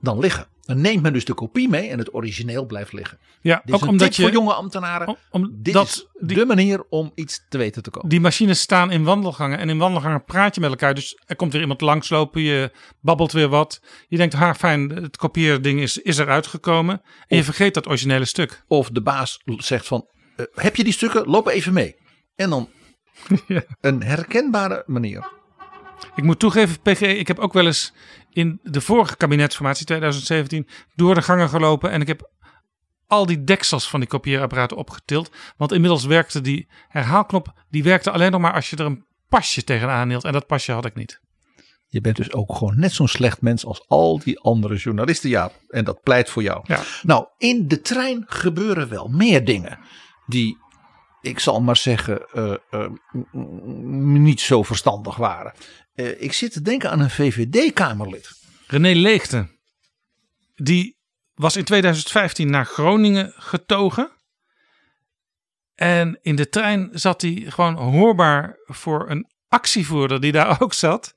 dan 0.01 0.19
liggen. 0.19 0.47
Dan 0.69 0.81
neemt 0.81 1.03
men 1.03 1.13
dus 1.13 1.25
de 1.25 1.35
kopie 1.35 1.69
mee 1.69 1.89
en 1.89 1.99
het 1.99 2.15
origineel 2.15 2.67
blijft 2.67 2.93
liggen. 2.93 3.19
Ja, 3.41 3.63
Dit 3.65 3.75
ook 3.75 3.83
is 3.83 3.89
omdat 3.89 4.17
je. 4.17 4.23
voor 4.23 4.31
jonge 4.31 4.53
ambtenaren. 4.55 5.07
om- 5.09 5.17
om- 5.31 5.51
Dit 5.63 5.75
dat, 5.75 5.87
is 5.87 6.07
die, 6.21 6.37
de 6.37 6.47
manier 6.47 6.85
om 6.89 7.13
iets 7.15 7.45
te 7.49 7.59
weten 7.59 7.83
te 7.83 7.91
komen. 7.91 8.09
die 8.09 8.21
machines 8.21 8.61
staan 8.61 8.91
in 8.91 9.05
wandelgangen. 9.05 9.59
En 9.59 9.69
in 9.69 9.79
wandelgangen 9.79 10.25
praat 10.25 10.55
je 10.55 10.61
met 10.61 10.71
elkaar. 10.71 10.95
Dus 10.95 11.23
er 11.27 11.37
komt 11.37 11.53
weer 11.53 11.61
iemand 11.61 11.81
langslopen. 11.81 12.43
Je 12.43 12.71
babbelt 13.01 13.33
weer 13.33 13.49
wat. 13.49 13.81
Je 14.09 14.17
denkt, 14.17 14.35
ha, 14.35 14.55
fijn, 14.55 14.91
het 14.91 15.17
kopieerding 15.17 15.81
is, 15.81 15.99
is 15.99 16.19
eruit 16.19 16.47
gekomen. 16.47 17.01
En 17.27 17.37
je 17.37 17.45
vergeet 17.45 17.75
dat 17.75 17.87
originele 17.87 18.25
stuk. 18.25 18.63
Of 18.67 18.91
de 18.91 19.03
baas 19.03 19.39
zegt 19.57 19.87
van, 19.87 20.09
eh, 20.37 20.45
heb 20.55 20.77
je 20.77 20.85
die 20.85 20.93
stukken? 20.93 21.27
Loop 21.29 21.47
even 21.49 21.73
mee. 21.73 21.95
En 22.35 22.51
dan 22.51 22.69
Ja. 23.47 23.63
een 23.81 24.03
herkenbare 24.03 24.83
manier. 24.87 25.37
Ik 26.15 26.25
moet 26.25 26.39
toegeven, 26.39 26.81
PG, 26.83 27.01
ik 27.01 27.29
heb 27.29 27.39
ook 27.39 27.53
wel 27.53 27.67
eens 27.67 27.93
in 28.31 28.61
de 28.63 28.81
vorige 28.81 29.17
kabinetsformatie 29.17 29.87
2017 29.87 30.69
door 30.95 31.15
de 31.15 31.23
gangen 31.23 31.49
gelopen. 31.49 31.91
En 31.91 32.01
ik 32.01 32.07
heb 32.07 32.31
al 33.07 33.27
die 33.27 33.45
deksels 33.45 33.89
van 33.89 34.01
die 34.01 34.09
kopieerapparaten 34.09 34.77
opgetild. 34.77 35.31
Want 35.57 35.73
inmiddels 35.73 36.05
werkte 36.05 36.41
die 36.41 36.69
herhaalknop, 36.89 37.53
die 37.71 37.83
werkte 37.83 38.11
alleen 38.11 38.31
nog 38.31 38.41
maar 38.41 38.53
als 38.53 38.71
je 38.71 38.77
er 38.77 38.85
een 38.85 39.05
pasje 39.29 39.65
tegenaan 39.65 40.09
hield. 40.09 40.25
En 40.25 40.33
dat 40.33 40.47
pasje 40.47 40.73
had 40.73 40.85
ik 40.85 40.95
niet. 40.95 41.21
Je 41.91 42.01
bent 42.01 42.17
dus 42.17 42.33
ook 42.33 42.55
gewoon 42.55 42.79
net 42.79 42.93
zo'n 42.93 43.09
slecht 43.09 43.41
mens 43.41 43.65
als 43.65 43.85
al 43.89 44.19
die 44.19 44.41
andere 44.41 44.77
journalisten. 44.77 45.31
Ja, 45.31 45.51
en 45.69 45.85
dat 45.85 46.03
pleit 46.03 46.31
voor 46.31 46.43
jou. 46.43 46.61
Ja. 46.67 46.83
Nou, 47.03 47.27
in 47.39 47.69
de 47.69 47.81
trein 47.81 48.25
gebeuren 48.27 48.89
wel 48.89 49.09
meer 49.09 49.45
dingen 49.45 49.79
die, 50.27 50.59
ik 51.29 51.39
zal 51.39 51.61
maar 51.61 51.77
zeggen, 51.77 52.27
m- 53.33 54.23
niet 54.23 54.41
zo 54.41 54.63
verstandig 54.63 55.17
waren. 55.17 55.53
Eh, 55.95 56.23
ik 56.23 56.33
zit 56.33 56.53
te 56.53 56.63
denken 56.63 56.91
aan 56.91 57.01
een 57.01 57.11
VVD-Kamerlid. 57.11 58.31
René 58.67 58.93
Leegte, 58.95 59.49
die 60.55 60.97
was 61.35 61.57
in 61.57 61.65
2015 61.65 62.51
naar 62.51 62.67
Groningen 62.67 63.33
getogen. 63.37 64.11
En 65.75 66.19
in 66.23 66.37
de 66.37 66.49
trein 66.49 66.89
zat 66.93 67.23
hij 67.23 67.45
gewoon 67.49 67.75
hoorbaar 67.75 68.57
voor 68.65 69.11
een 69.11 69.31
actievoerder 69.49 70.21
die 70.21 70.33
daar 70.33 70.61
ook 70.63 70.73
zat. 70.73 71.15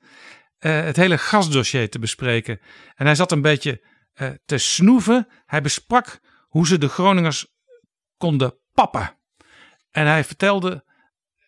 het 0.58 0.96
hele 0.96 1.18
gasdossier 1.18 1.90
te 1.90 1.98
bespreken. 1.98 2.60
En 2.94 3.06
hij 3.06 3.14
zat 3.14 3.32
een 3.32 3.42
beetje 3.42 3.84
te 4.44 4.58
snoeven. 4.58 5.28
Hij 5.46 5.62
besprak 5.62 6.20
hoe 6.48 6.66
ze 6.66 6.78
de 6.78 6.88
Groningers 6.88 7.46
konden 8.16 8.58
pappen. 8.72 9.16
En 9.92 10.06
hij 10.06 10.24
vertelde 10.24 10.84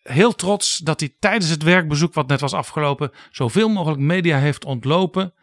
heel 0.03 0.35
trots 0.35 0.77
dat 0.77 0.99
hij 0.99 1.15
tijdens 1.19 1.49
het 1.49 1.63
werkbezoek, 1.63 2.13
wat 2.13 2.27
net 2.27 2.39
was 2.39 2.53
afgelopen, 2.53 3.11
zoveel 3.31 3.69
mogelijk 3.69 4.01
media 4.01 4.37
heeft 4.37 4.65
ontlopen. 4.65 5.33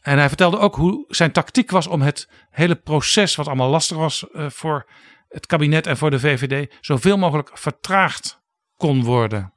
En 0.00 0.18
hij 0.18 0.28
vertelde 0.28 0.58
ook 0.58 0.76
hoe 0.76 1.04
zijn 1.08 1.32
tactiek 1.32 1.70
was 1.70 1.86
om 1.86 2.02
het 2.02 2.28
hele 2.50 2.74
proces, 2.76 3.36
wat 3.36 3.46
allemaal 3.46 3.70
lastig 3.70 3.96
was 3.96 4.30
eh, 4.30 4.50
voor 4.50 4.90
het 5.28 5.46
kabinet 5.46 5.86
en 5.86 5.96
voor 5.96 6.10
de 6.10 6.20
VVD, 6.20 6.74
zoveel 6.80 7.18
mogelijk 7.18 7.58
vertraagd 7.58 8.40
kon 8.76 9.04
worden. 9.04 9.52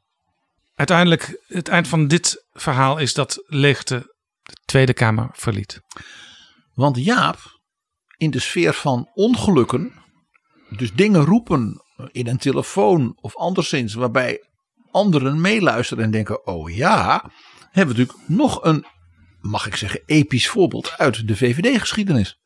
Uiteindelijk, 0.75 1.41
het 1.47 1.67
eind 1.67 1.87
van 1.87 2.07
dit 2.07 2.45
verhaal 2.51 2.97
is 2.97 3.13
dat 3.13 3.43
Leegte 3.45 4.15
de 4.43 4.53
Tweede 4.65 4.93
Kamer 4.93 5.29
verliet. 5.33 5.81
Want 6.73 7.03
Jaap, 7.03 7.59
in 8.17 8.31
de 8.31 8.39
sfeer 8.39 8.73
van 8.73 9.09
ongelukken, 9.13 9.93
dus 10.69 10.93
dingen 10.93 11.25
roepen 11.25 11.83
in 12.11 12.27
een 12.27 12.37
telefoon 12.37 13.17
of 13.21 13.35
anderszins, 13.35 13.93
waarbij 13.93 14.43
anderen 14.91 15.41
meeluisteren 15.41 16.03
en 16.03 16.11
denken: 16.11 16.47
oh 16.47 16.75
ja, 16.75 17.31
hebben 17.71 17.95
we 17.95 18.01
natuurlijk 18.01 18.29
nog 18.29 18.63
een, 18.63 18.85
mag 19.41 19.67
ik 19.67 19.75
zeggen, 19.75 20.01
episch 20.05 20.49
voorbeeld 20.49 20.97
uit 20.97 21.27
de 21.27 21.35
VVD-geschiedenis. 21.35 22.39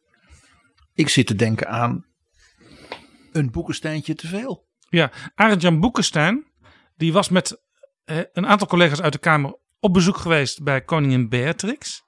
Ik 0.94 1.10
zit 1.10 1.28
te 1.28 1.36
denken 1.36 1.68
aan 1.68 2.06
een 3.32 3.52
boekensteintje 3.52 4.16
te 4.16 4.28
veel. 4.28 4.68
Ja, 4.90 5.12
Arend-Jan 5.36 5.80
Boekenstein, 5.80 6.46
die 6.96 7.14
was 7.14 7.30
met 7.30 7.62
eh, 8.06 8.18
een 8.34 8.48
aantal 8.48 8.68
collega's 8.68 9.02
uit 9.02 9.14
de 9.14 9.20
Kamer 9.20 9.58
op 9.80 9.94
bezoek 9.94 10.18
geweest 10.18 10.64
bij 10.64 10.82
koningin 10.82 11.30
Beatrix. 11.30 12.04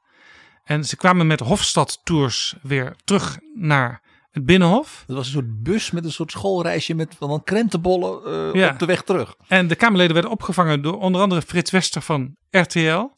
En 0.63 0.85
ze 0.85 0.95
kwamen 0.95 1.27
met 1.27 1.39
Hofstadtours 1.39 2.55
weer 2.61 2.95
terug 3.03 3.39
naar 3.53 4.03
het 4.35 4.45
Binnenhof. 4.45 5.03
Dat 5.07 5.15
was 5.15 5.25
een 5.25 5.31
soort 5.33 5.63
bus 5.63 5.91
met 5.91 6.05
een 6.05 6.11
soort 6.11 6.31
schoolreisje 6.31 6.93
met 6.93 7.15
van 7.19 7.43
krentenbollen 7.43 8.25
eh, 8.53 8.61
Ja. 8.61 8.69
op 8.69 8.79
de 8.79 8.85
weg 8.85 9.01
terug. 9.03 9.35
En 9.47 9.67
de 9.67 9.75
Kamerleden 9.75 10.13
werden 10.13 10.31
opgevangen 10.31 10.81
door 10.81 10.99
onder 10.99 11.21
andere 11.21 11.41
Frits 11.41 11.71
Wester 11.71 12.01
van 12.01 12.35
RTL. 12.49 13.09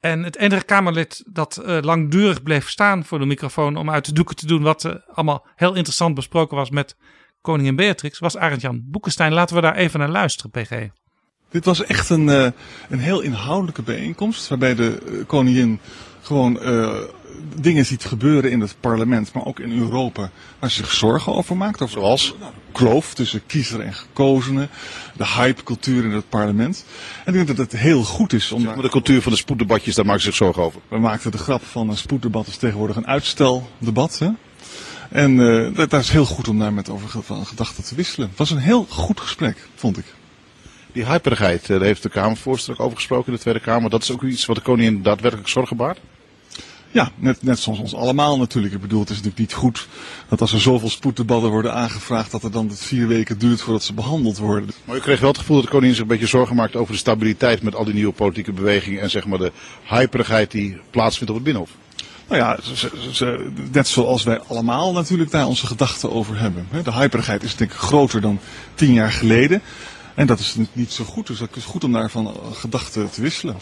En 0.00 0.22
het 0.22 0.36
enige 0.36 0.64
Kamerlid 0.64 1.24
dat 1.32 1.56
eh, 1.56 1.78
langdurig 1.80 2.42
bleef 2.42 2.68
staan 2.68 3.04
voor 3.04 3.18
de 3.18 3.26
microfoon 3.26 3.76
om 3.76 3.90
uit 3.90 4.04
de 4.04 4.12
doeken 4.12 4.36
te 4.36 4.46
doen 4.46 4.62
wat 4.62 4.84
eh, 4.84 4.92
allemaal 5.14 5.46
heel 5.56 5.74
interessant 5.74 6.14
besproken 6.14 6.56
was 6.56 6.70
met 6.70 6.96
koningin 7.40 7.76
Beatrix, 7.76 8.18
was 8.18 8.36
Arend-Jan 8.36 8.82
Boekenstein. 8.84 9.32
Laten 9.32 9.54
we 9.56 9.62
daar 9.62 9.74
even 9.76 9.98
naar 10.00 10.08
luisteren, 10.08 10.50
PG. 10.50 10.88
Dit 11.50 11.64
was 11.64 11.84
echt 11.84 12.10
een, 12.10 12.28
eh, 12.28 12.50
een 12.88 12.98
heel 12.98 13.20
inhoudelijke 13.20 13.82
bijeenkomst. 13.82 14.48
Waarbij 14.48 14.74
de 14.74 15.22
koningin 15.26 15.80
gewoon 16.22 16.60
eh, 16.60 16.96
dingen 17.60 17.86
ziet 17.86 18.04
gebeuren 18.04 18.50
in 18.50 18.60
het 18.60 18.76
parlement, 18.80 19.32
maar 19.32 19.44
ook 19.44 19.60
in 19.60 19.78
Europa. 19.78 20.30
Waar 20.58 20.70
ze 20.70 20.76
zich 20.76 20.92
zorgen 20.92 21.34
over 21.34 21.56
maakt. 21.56 21.82
Over 21.82 22.00
Zoals? 22.00 22.34
Nou, 22.40 22.52
de 22.52 22.72
kloof 22.72 23.14
tussen 23.14 23.46
kiezer 23.46 23.80
en 23.80 23.94
gekozenen. 23.94 24.68
De 25.16 25.26
hypecultuur 25.26 26.04
in 26.04 26.10
het 26.10 26.28
parlement. 26.28 26.84
En 27.24 27.34
ik 27.34 27.46
denk 27.46 27.56
dat 27.56 27.70
het 27.72 27.80
heel 27.80 28.02
goed 28.02 28.32
is 28.32 28.52
om. 28.52 28.62
Maar 28.62 28.82
de 28.82 28.88
cultuur 28.88 29.22
van 29.22 29.32
de 29.32 29.38
spoeddebatjes, 29.38 29.94
daar 29.94 30.04
maken 30.04 30.20
ze 30.20 30.26
zich 30.26 30.36
zorgen 30.36 30.62
over. 30.62 30.80
We 30.88 30.98
maakten 30.98 31.30
de 31.30 31.38
grap 31.38 31.62
van 31.64 31.88
een 31.88 31.96
spoeddebat 31.96 32.46
is 32.46 32.56
tegenwoordig 32.56 32.96
een 32.96 33.06
uitsteldebat. 33.06 34.18
Hè? 34.18 34.28
En 35.10 35.40
eh 35.40 35.74
dat, 35.74 35.90
dat 35.90 36.00
is 36.00 36.10
heel 36.10 36.24
goed 36.24 36.48
om 36.48 36.58
daar 36.58 36.72
met 36.72 36.88
over 36.88 37.22
gedachten 37.44 37.84
te 37.84 37.94
wisselen. 37.94 38.28
Het 38.28 38.38
was 38.38 38.50
een 38.50 38.58
heel 38.58 38.86
goed 38.88 39.20
gesprek, 39.20 39.68
vond 39.74 39.98
ik. 39.98 40.04
Die 40.92 41.06
hyperigheid, 41.06 41.62
eh, 41.62 41.68
daar 41.68 41.80
heeft 41.80 42.02
de 42.02 42.08
Kamervoorzitter 42.08 42.74
ook 42.74 42.80
over 42.80 42.96
gesproken 42.96 43.26
in 43.26 43.32
de 43.32 43.38
Tweede 43.38 43.60
Kamer. 43.60 43.90
Dat 43.90 44.02
is 44.02 44.10
ook 44.10 44.22
iets 44.22 44.46
wat 44.46 44.56
de 44.56 44.62
koningin 44.62 45.02
daadwerkelijk 45.02 45.48
zorgen 45.48 45.76
baart. 45.76 45.98
Ja, 46.90 47.10
net, 47.16 47.42
net 47.42 47.58
zoals 47.58 47.78
ons 47.78 47.94
allemaal 47.94 48.38
natuurlijk. 48.38 48.74
Ik 48.74 48.80
bedoel, 48.80 49.00
het 49.00 49.08
is 49.10 49.14
natuurlijk 49.16 49.42
niet 49.42 49.54
goed 49.54 49.88
dat 50.28 50.40
als 50.40 50.52
er 50.52 50.60
zoveel 50.60 50.90
spoeddebatten 50.90 51.50
worden 51.50 51.74
aangevraagd, 51.74 52.30
dat 52.30 52.42
het 52.42 52.52
dan 52.52 52.70
vier 52.74 53.06
weken 53.06 53.38
duurt 53.38 53.60
voordat 53.60 53.82
ze 53.82 53.92
behandeld 53.92 54.38
worden. 54.38 54.70
Maar 54.84 54.96
u 54.96 55.00
kreeg 55.00 55.20
wel 55.20 55.28
het 55.28 55.38
gevoel 55.38 55.56
dat 55.56 55.64
de 55.64 55.70
koningin 55.70 55.94
zich 55.94 56.02
een 56.02 56.08
beetje 56.10 56.26
zorgen 56.26 56.56
maakt 56.56 56.76
over 56.76 56.92
de 56.92 56.98
stabiliteit 56.98 57.62
met 57.62 57.74
al 57.74 57.84
die 57.84 57.94
nieuwe 57.94 58.12
politieke 58.12 58.52
bewegingen. 58.52 59.00
En 59.02 59.10
zeg 59.10 59.26
maar 59.26 59.38
de 59.38 59.52
hyperigheid 59.84 60.50
die 60.50 60.80
plaatsvindt 60.90 61.28
op 61.30 61.34
het 61.36 61.44
Binnenhof. 61.44 61.70
Nou 62.28 62.40
ja, 62.42 62.58
ze- 63.12 63.50
net 63.72 63.88
zoals 63.88 64.22
wij 64.22 64.40
allemaal 64.40 64.92
natuurlijk 64.92 65.30
daar 65.30 65.46
onze 65.46 65.66
gedachten 65.66 66.12
over 66.12 66.38
hebben. 66.40 66.66
De 66.84 66.92
hyperigheid 66.92 67.42
is 67.42 67.56
denk 67.56 67.70
ik 67.72 67.76
groter 67.76 68.20
dan 68.20 68.38
tien 68.74 68.92
jaar 68.92 69.12
geleden. 69.12 69.62
En 70.14 70.26
dat 70.26 70.38
is 70.38 70.54
niet- 70.54 70.74
niet 70.74 70.92
zo 70.92 71.04
goed, 71.04 71.26
dus 71.26 71.38
het 71.40 71.56
is 71.56 71.64
goed 71.64 71.84
om 71.84 71.92
daarvan 71.92 72.26
eh, 72.26 72.32
gedachten 72.52 73.10
te 73.10 73.20
wisselen. 73.22 73.56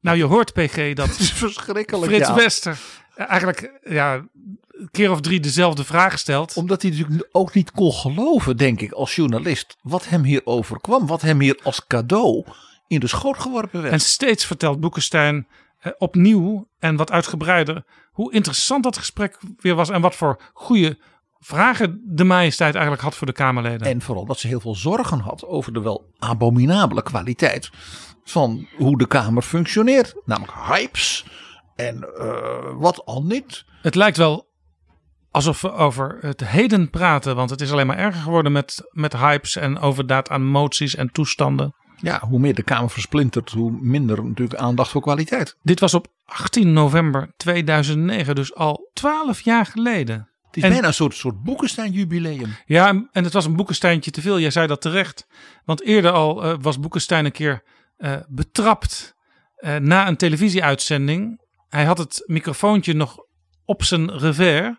Nou, 0.00 0.16
je 0.16 0.24
hoort 0.24 0.52
PG 0.52 0.92
dat 0.94 1.08
is 1.18 1.32
verschrikkelijk. 1.32 2.12
Frits 2.12 2.28
ja. 2.28 2.34
Wester 2.34 2.78
eigenlijk 3.18 3.80
ja, 3.84 4.14
een 4.14 4.88
keer 4.90 5.10
of 5.10 5.20
drie 5.20 5.40
dezelfde 5.40 5.84
vraag 5.84 6.18
stelt. 6.18 6.56
Omdat 6.56 6.82
hij 6.82 6.90
natuurlijk 6.90 7.28
ook 7.32 7.54
niet 7.54 7.70
kon 7.70 7.92
geloven, 7.92 8.56
denk 8.56 8.80
ik, 8.80 8.92
als 8.92 9.14
journalist, 9.14 9.76
wat 9.82 10.08
hem 10.08 10.22
hier 10.22 10.40
overkwam. 10.44 11.06
Wat 11.06 11.20
hem 11.20 11.40
hier 11.40 11.58
als 11.62 11.86
cadeau 11.86 12.44
in 12.86 13.00
de 13.00 13.06
schoot 13.06 13.38
geworpen 13.38 13.80
werd. 13.82 13.92
En 13.92 14.00
steeds 14.00 14.44
vertelt 14.44 14.80
Boekenstein 14.80 15.46
eh, 15.78 15.92
opnieuw 15.98 16.68
en 16.78 16.96
wat 16.96 17.10
uitgebreider 17.10 17.84
hoe 18.12 18.32
interessant 18.32 18.82
dat 18.82 18.98
gesprek 18.98 19.38
weer 19.58 19.74
was 19.74 19.88
en 19.88 20.00
wat 20.00 20.14
voor 20.14 20.40
goede 20.52 20.98
vragen 21.40 22.00
de 22.04 22.24
majesteit 22.24 22.72
eigenlijk 22.74 23.02
had 23.02 23.14
voor 23.14 23.26
de 23.26 23.32
Kamerleden. 23.32 23.86
En 23.86 24.02
vooral 24.02 24.24
dat 24.24 24.38
ze 24.38 24.46
heel 24.46 24.60
veel 24.60 24.74
zorgen 24.74 25.18
had 25.18 25.44
over 25.44 25.72
de 25.72 25.80
wel 25.80 26.10
abominabele 26.18 27.02
kwaliteit 27.02 27.70
van 28.30 28.68
hoe 28.76 28.98
de 28.98 29.06
Kamer 29.06 29.42
functioneert. 29.42 30.14
Namelijk 30.24 30.52
hypes 30.68 31.24
en 31.76 32.08
eh, 32.18 32.36
wat 32.74 33.04
al 33.04 33.22
niet. 33.22 33.64
Het 33.82 33.94
lijkt 33.94 34.16
wel 34.16 34.46
alsof 35.30 35.60
we 35.60 35.72
over 35.72 36.18
het 36.20 36.44
heden 36.46 36.90
praten, 36.90 37.36
want 37.36 37.50
het 37.50 37.60
is 37.60 37.72
alleen 37.72 37.86
maar 37.86 37.98
erger 37.98 38.22
geworden 38.22 38.52
met, 38.52 38.88
met 38.90 39.16
hypes 39.16 39.56
en 39.56 39.78
overdaad 39.78 40.30
aan 40.30 40.46
moties 40.46 40.94
en 40.94 41.12
toestanden. 41.12 41.74
Ja, 42.00 42.20
hoe 42.28 42.38
meer 42.38 42.54
de 42.54 42.62
Kamer 42.62 42.90
versplintert, 42.90 43.50
hoe 43.50 43.78
minder 43.80 44.24
natuurlijk 44.24 44.60
aandacht 44.60 44.90
voor 44.90 45.00
kwaliteit. 45.02 45.56
Dit 45.62 45.80
was 45.80 45.94
op 45.94 46.06
18 46.24 46.72
november 46.72 47.32
2009, 47.36 48.34
dus 48.34 48.54
al 48.54 48.90
12 48.92 49.40
jaar 49.40 49.66
geleden. 49.66 50.28
Het 50.46 50.56
is 50.56 50.62
En- 50.62 50.70
bijna 50.70 50.86
een 50.86 50.94
soort, 50.94 51.14
soort 51.14 51.42
Boekenstein-jubileum. 51.42 52.56
Ja, 52.66 52.88
en 52.88 53.24
het 53.24 53.32
was 53.32 53.44
een 53.44 53.56
Boekensteintje 53.56 54.10
te 54.10 54.20
veel. 54.20 54.40
Jij 54.40 54.50
zei 54.50 54.66
dat 54.66 54.80
terecht. 54.80 55.26
Want 55.64 55.82
eerder 55.82 56.10
al 56.10 56.44
eh, 56.44 56.54
was 56.60 56.80
Boekenstein 56.80 57.24
een 57.24 57.32
keer 57.32 57.62
eh, 57.98 58.16
betrapt 58.28 59.14
eh, 59.56 59.76
na 59.76 60.08
een 60.08 60.16
televisieuitzending. 60.16 61.46
Hij 61.68 61.84
had 61.84 61.98
het 61.98 62.22
microfoontje 62.26 62.94
nog 62.94 63.16
op 63.64 63.82
zijn 63.82 64.18
revers. 64.18 64.76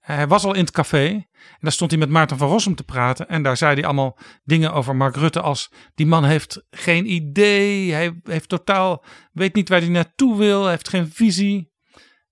Hij 0.00 0.28
was 0.28 0.44
al 0.44 0.54
in 0.54 0.60
het 0.60 0.70
café. 0.70 1.06
En 1.08 1.60
daar 1.60 1.72
stond 1.72 1.90
hij 1.90 2.00
met 2.00 2.08
Maarten 2.08 2.36
van 2.36 2.48
Rossum 2.48 2.74
te 2.74 2.84
praten. 2.84 3.28
En 3.28 3.42
daar 3.42 3.56
zei 3.56 3.74
hij 3.74 3.84
allemaal 3.84 4.18
dingen 4.44 4.72
over 4.72 4.96
Mark 4.96 5.16
Rutte 5.16 5.40
als... 5.40 5.70
die 5.94 6.06
man 6.06 6.24
heeft 6.24 6.62
geen 6.70 7.12
idee. 7.12 7.92
Hij 7.92 8.20
heeft 8.22 8.48
totaal... 8.48 9.04
weet 9.32 9.54
niet 9.54 9.68
waar 9.68 9.80
hij 9.80 9.88
naartoe 9.88 10.36
wil. 10.36 10.62
Hij 10.62 10.70
heeft 10.70 10.88
geen 10.88 11.10
visie. 11.12 11.72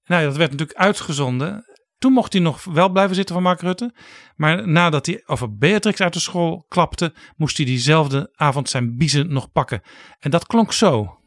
Nou 0.05 0.25
dat 0.25 0.37
werd 0.37 0.51
natuurlijk 0.51 0.79
uitgezonden. 0.79 1.64
Toen 2.03 2.12
mocht 2.12 2.33
hij 2.33 2.43
nog 2.43 2.65
wel 2.65 2.88
blijven 2.88 3.15
zitten 3.15 3.35
van 3.35 3.45
Mark 3.45 3.61
Rutte. 3.61 3.93
Maar 4.37 4.69
nadat 4.69 5.07
hij 5.07 5.23
over 5.27 5.57
Beatrix 5.57 6.01
uit 6.01 6.12
de 6.12 6.21
school 6.21 6.65
klapte, 6.69 7.15
moest 7.37 7.57
hij 7.57 7.67
diezelfde 7.67 8.31
avond 8.35 8.69
zijn 8.69 8.97
biezen 8.97 9.33
nog 9.33 9.53
pakken. 9.53 9.83
En 10.21 10.31
dat 10.31 10.47
klonk 10.47 10.73
zo. 10.73 11.19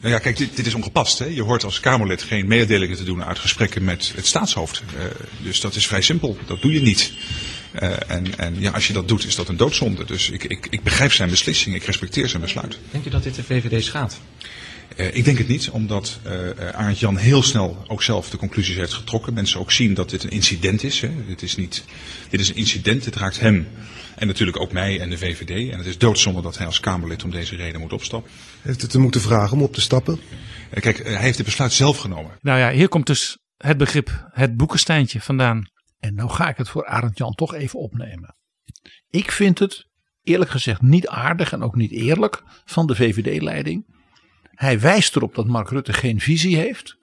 Nou 0.00 0.12
ja, 0.12 0.18
kijk, 0.18 0.36
dit, 0.36 0.56
dit 0.56 0.66
is 0.66 0.74
ongepast. 0.74 1.18
Hè? 1.18 1.24
Je 1.24 1.42
hoort 1.42 1.64
als 1.64 1.80
Kamerlid 1.80 2.22
geen 2.22 2.46
mededelingen 2.46 2.96
te 2.96 3.04
doen 3.04 3.24
uit 3.24 3.38
gesprekken 3.38 3.84
met 3.84 4.12
het 4.16 4.26
staatshoofd. 4.26 4.82
Eh, 4.96 5.04
dus 5.42 5.60
dat 5.60 5.74
is 5.74 5.86
vrij 5.86 6.02
simpel. 6.02 6.38
Dat 6.46 6.62
doe 6.62 6.72
je 6.72 6.80
niet. 6.80 7.12
Eh, 7.72 8.10
en 8.10 8.38
en 8.38 8.60
ja, 8.60 8.70
als 8.70 8.86
je 8.86 8.92
dat 8.92 9.08
doet, 9.08 9.24
is 9.24 9.34
dat 9.34 9.48
een 9.48 9.56
doodzonde. 9.56 10.04
Dus 10.04 10.30
ik, 10.30 10.44
ik, 10.44 10.66
ik 10.70 10.82
begrijp 10.82 11.12
zijn 11.12 11.30
beslissing. 11.30 11.74
Ik 11.74 11.84
respecteer 11.84 12.28
zijn 12.28 12.42
besluit. 12.42 12.78
Denkt 12.90 13.06
u 13.06 13.10
dat 13.10 13.22
dit 13.22 13.34
de 13.34 13.42
VVD 13.42 13.84
schaadt? 13.84 14.20
Eh, 14.98 15.16
ik 15.16 15.24
denk 15.24 15.38
het 15.38 15.48
niet, 15.48 15.70
omdat 15.70 16.18
eh 16.22 16.50
eh, 16.50 16.74
Arend 16.74 16.98
Jan 16.98 17.16
heel 17.16 17.42
snel 17.42 17.84
ook 17.86 18.02
zelf 18.02 18.30
de 18.30 18.36
conclusies 18.36 18.76
heeft 18.76 18.92
getrokken. 18.92 19.34
Mensen 19.34 19.60
ook 19.60 19.72
zien 19.72 19.94
dat 19.94 20.10
dit 20.10 20.24
een 20.24 20.30
incident 20.30 20.82
is. 20.82 21.00
Hè. 21.00 21.10
Dit, 21.26 21.42
is 21.42 21.56
niet, 21.56 21.84
dit 22.28 22.40
is 22.40 22.48
een 22.48 22.56
incident, 22.56 23.04
dit 23.04 23.16
raakt 23.16 23.40
hem. 23.40 23.68
En 24.16 24.26
natuurlijk 24.26 24.60
ook 24.60 24.72
mij 24.72 25.00
en 25.00 25.10
de 25.10 25.18
VVD. 25.18 25.70
En 25.70 25.78
het 25.78 25.86
is 25.86 25.98
doodzonde 25.98 26.42
dat 26.42 26.56
hij 26.56 26.66
als 26.66 26.80
Kamerlid 26.80 27.24
om 27.24 27.30
deze 27.30 27.56
reden 27.56 27.80
moet 27.80 27.92
opstappen. 27.92 28.30
Heeft 28.62 28.82
het 28.82 28.90
te 28.90 28.98
moeten 28.98 29.20
vragen 29.20 29.56
om 29.56 29.62
op 29.62 29.72
te 29.72 29.80
stappen? 29.80 30.20
Kijk, 30.80 31.02
hij 31.04 31.22
heeft 31.22 31.36
het 31.36 31.46
besluit 31.46 31.72
zelf 31.72 31.98
genomen. 31.98 32.38
Nou 32.40 32.58
ja, 32.58 32.70
hier 32.70 32.88
komt 32.88 33.06
dus 33.06 33.38
het 33.56 33.76
begrip 33.76 34.28
het 34.30 34.56
boekensteintje 34.56 35.20
vandaan. 35.20 35.66
En 35.98 36.14
nou 36.14 36.30
ga 36.30 36.48
ik 36.48 36.56
het 36.56 36.68
voor 36.68 36.86
Arend 36.86 37.18
Jan 37.18 37.34
toch 37.34 37.54
even 37.54 37.78
opnemen. 37.78 38.36
Ik 39.10 39.32
vind 39.32 39.58
het 39.58 39.86
eerlijk 40.22 40.50
gezegd 40.50 40.82
niet 40.82 41.08
aardig 41.08 41.52
en 41.52 41.62
ook 41.62 41.74
niet 41.74 41.92
eerlijk 41.92 42.42
van 42.64 42.86
de 42.86 42.94
VVD-leiding. 42.94 43.96
Hij 44.58 44.80
wijst 44.80 45.16
erop 45.16 45.34
dat 45.34 45.46
Mark 45.46 45.70
Rutte 45.70 45.92
geen 45.92 46.20
visie 46.20 46.56
heeft. 46.56 46.96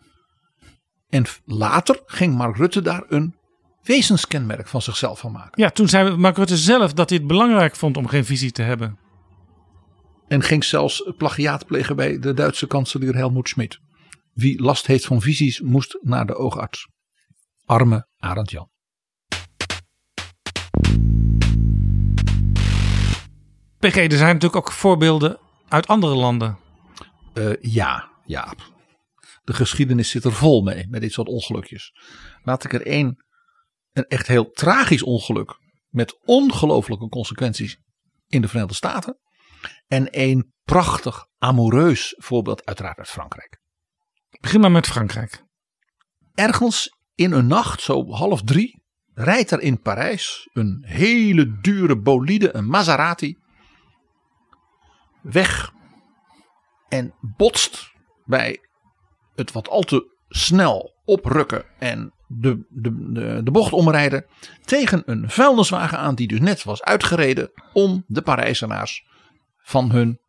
En 1.09 1.25
later 1.45 2.01
ging 2.05 2.35
Mark 2.35 2.57
Rutte 2.57 2.81
daar 2.81 3.03
een 3.07 3.35
wezenskenmerk 3.83 4.67
van 4.67 4.81
zichzelf 4.81 5.19
van 5.19 5.31
maken. 5.31 5.61
Ja, 5.63 5.69
toen 5.69 5.87
zei 5.87 6.15
Mark 6.15 6.37
Rutte 6.37 6.57
zelf 6.57 6.93
dat 6.93 7.09
hij 7.09 7.17
het 7.17 7.27
belangrijk 7.27 7.75
vond 7.75 7.97
om 7.97 8.07
geen 8.07 8.25
visie 8.25 8.51
te 8.51 8.61
hebben. 8.61 8.99
En 10.27 10.41
ging 10.41 10.63
zelfs 10.63 11.11
plagiaat 11.17 11.65
plegen 11.65 11.95
bij 11.95 12.19
de 12.19 12.33
Duitse 12.33 12.67
kanselier 12.67 13.15
Helmoet 13.15 13.49
Schmidt. 13.49 13.79
Wie 14.33 14.61
last 14.61 14.87
heeft 14.87 15.05
van 15.05 15.21
visies 15.21 15.61
moest 15.61 15.99
naar 16.01 16.25
de 16.25 16.35
oogarts. 16.35 16.87
Arme 17.65 18.07
Arend 18.17 18.51
Jan. 18.51 18.69
PG, 23.79 23.95
er 23.95 24.11
zijn 24.11 24.33
natuurlijk 24.33 24.55
ook 24.55 24.71
voorbeelden 24.71 25.39
uit 25.67 25.87
andere 25.87 26.15
landen. 26.15 26.63
Eh, 27.35 27.61
ja, 27.61 28.11
Jaap. 28.25 28.73
De 29.43 29.53
geschiedenis 29.53 30.09
zit 30.09 30.23
er 30.23 30.33
vol 30.33 30.61
mee, 30.61 30.87
met 30.89 31.01
dit 31.01 31.11
soort 31.11 31.27
ongelukjes. 31.27 31.93
Laat 32.43 32.63
ik 32.63 32.73
er 32.73 32.85
één, 32.85 33.25
een 33.91 34.05
echt 34.07 34.27
heel 34.27 34.51
tragisch 34.51 35.03
ongeluk 35.03 35.59
met 35.89 36.19
ongelooflijke 36.23 37.09
consequenties 37.09 37.77
in 38.27 38.41
de 38.41 38.47
Verenigde 38.47 38.75
Staten. 38.75 39.19
En 39.87 40.09
één 40.09 40.53
prachtig, 40.63 41.27
amoureus 41.37 42.15
voorbeeld 42.17 42.65
uiteraard 42.65 42.97
uit 42.97 43.09
Frankrijk. 43.09 43.59
Begin 44.41 44.59
maar 44.59 44.71
met 44.71 44.87
Frankrijk. 44.87 45.43
Ergens 46.33 46.97
in 47.15 47.31
een 47.31 47.47
nacht, 47.47 47.81
zo 47.81 48.11
half 48.11 48.41
drie, 48.41 48.83
rijdt 49.13 49.51
er 49.51 49.61
in 49.61 49.81
Parijs 49.81 50.49
een 50.53 50.83
hele 50.87 51.59
dure 51.61 52.01
bolide, 52.01 52.55
een 52.55 52.65
Maserati, 52.65 53.37
weg 55.21 55.73
en 56.95 57.13
botst 57.21 57.91
bij 58.25 58.59
het 59.35 59.51
wat 59.51 59.69
al 59.69 59.81
te 59.81 60.15
snel 60.27 60.93
oprukken 61.05 61.65
en 61.79 62.13
de, 62.27 62.65
de, 62.69 63.11
de, 63.11 63.43
de 63.43 63.51
bocht 63.51 63.73
omrijden 63.73 64.25
tegen 64.65 65.03
een 65.05 65.29
vuilniswagen 65.29 65.97
aan 65.97 66.15
die 66.15 66.27
dus 66.27 66.39
net 66.39 66.63
was 66.63 66.83
uitgereden 66.83 67.51
om 67.73 68.03
de 68.07 68.21
Parijzenaars 68.21 69.05
van 69.57 69.91
hun 69.91 70.19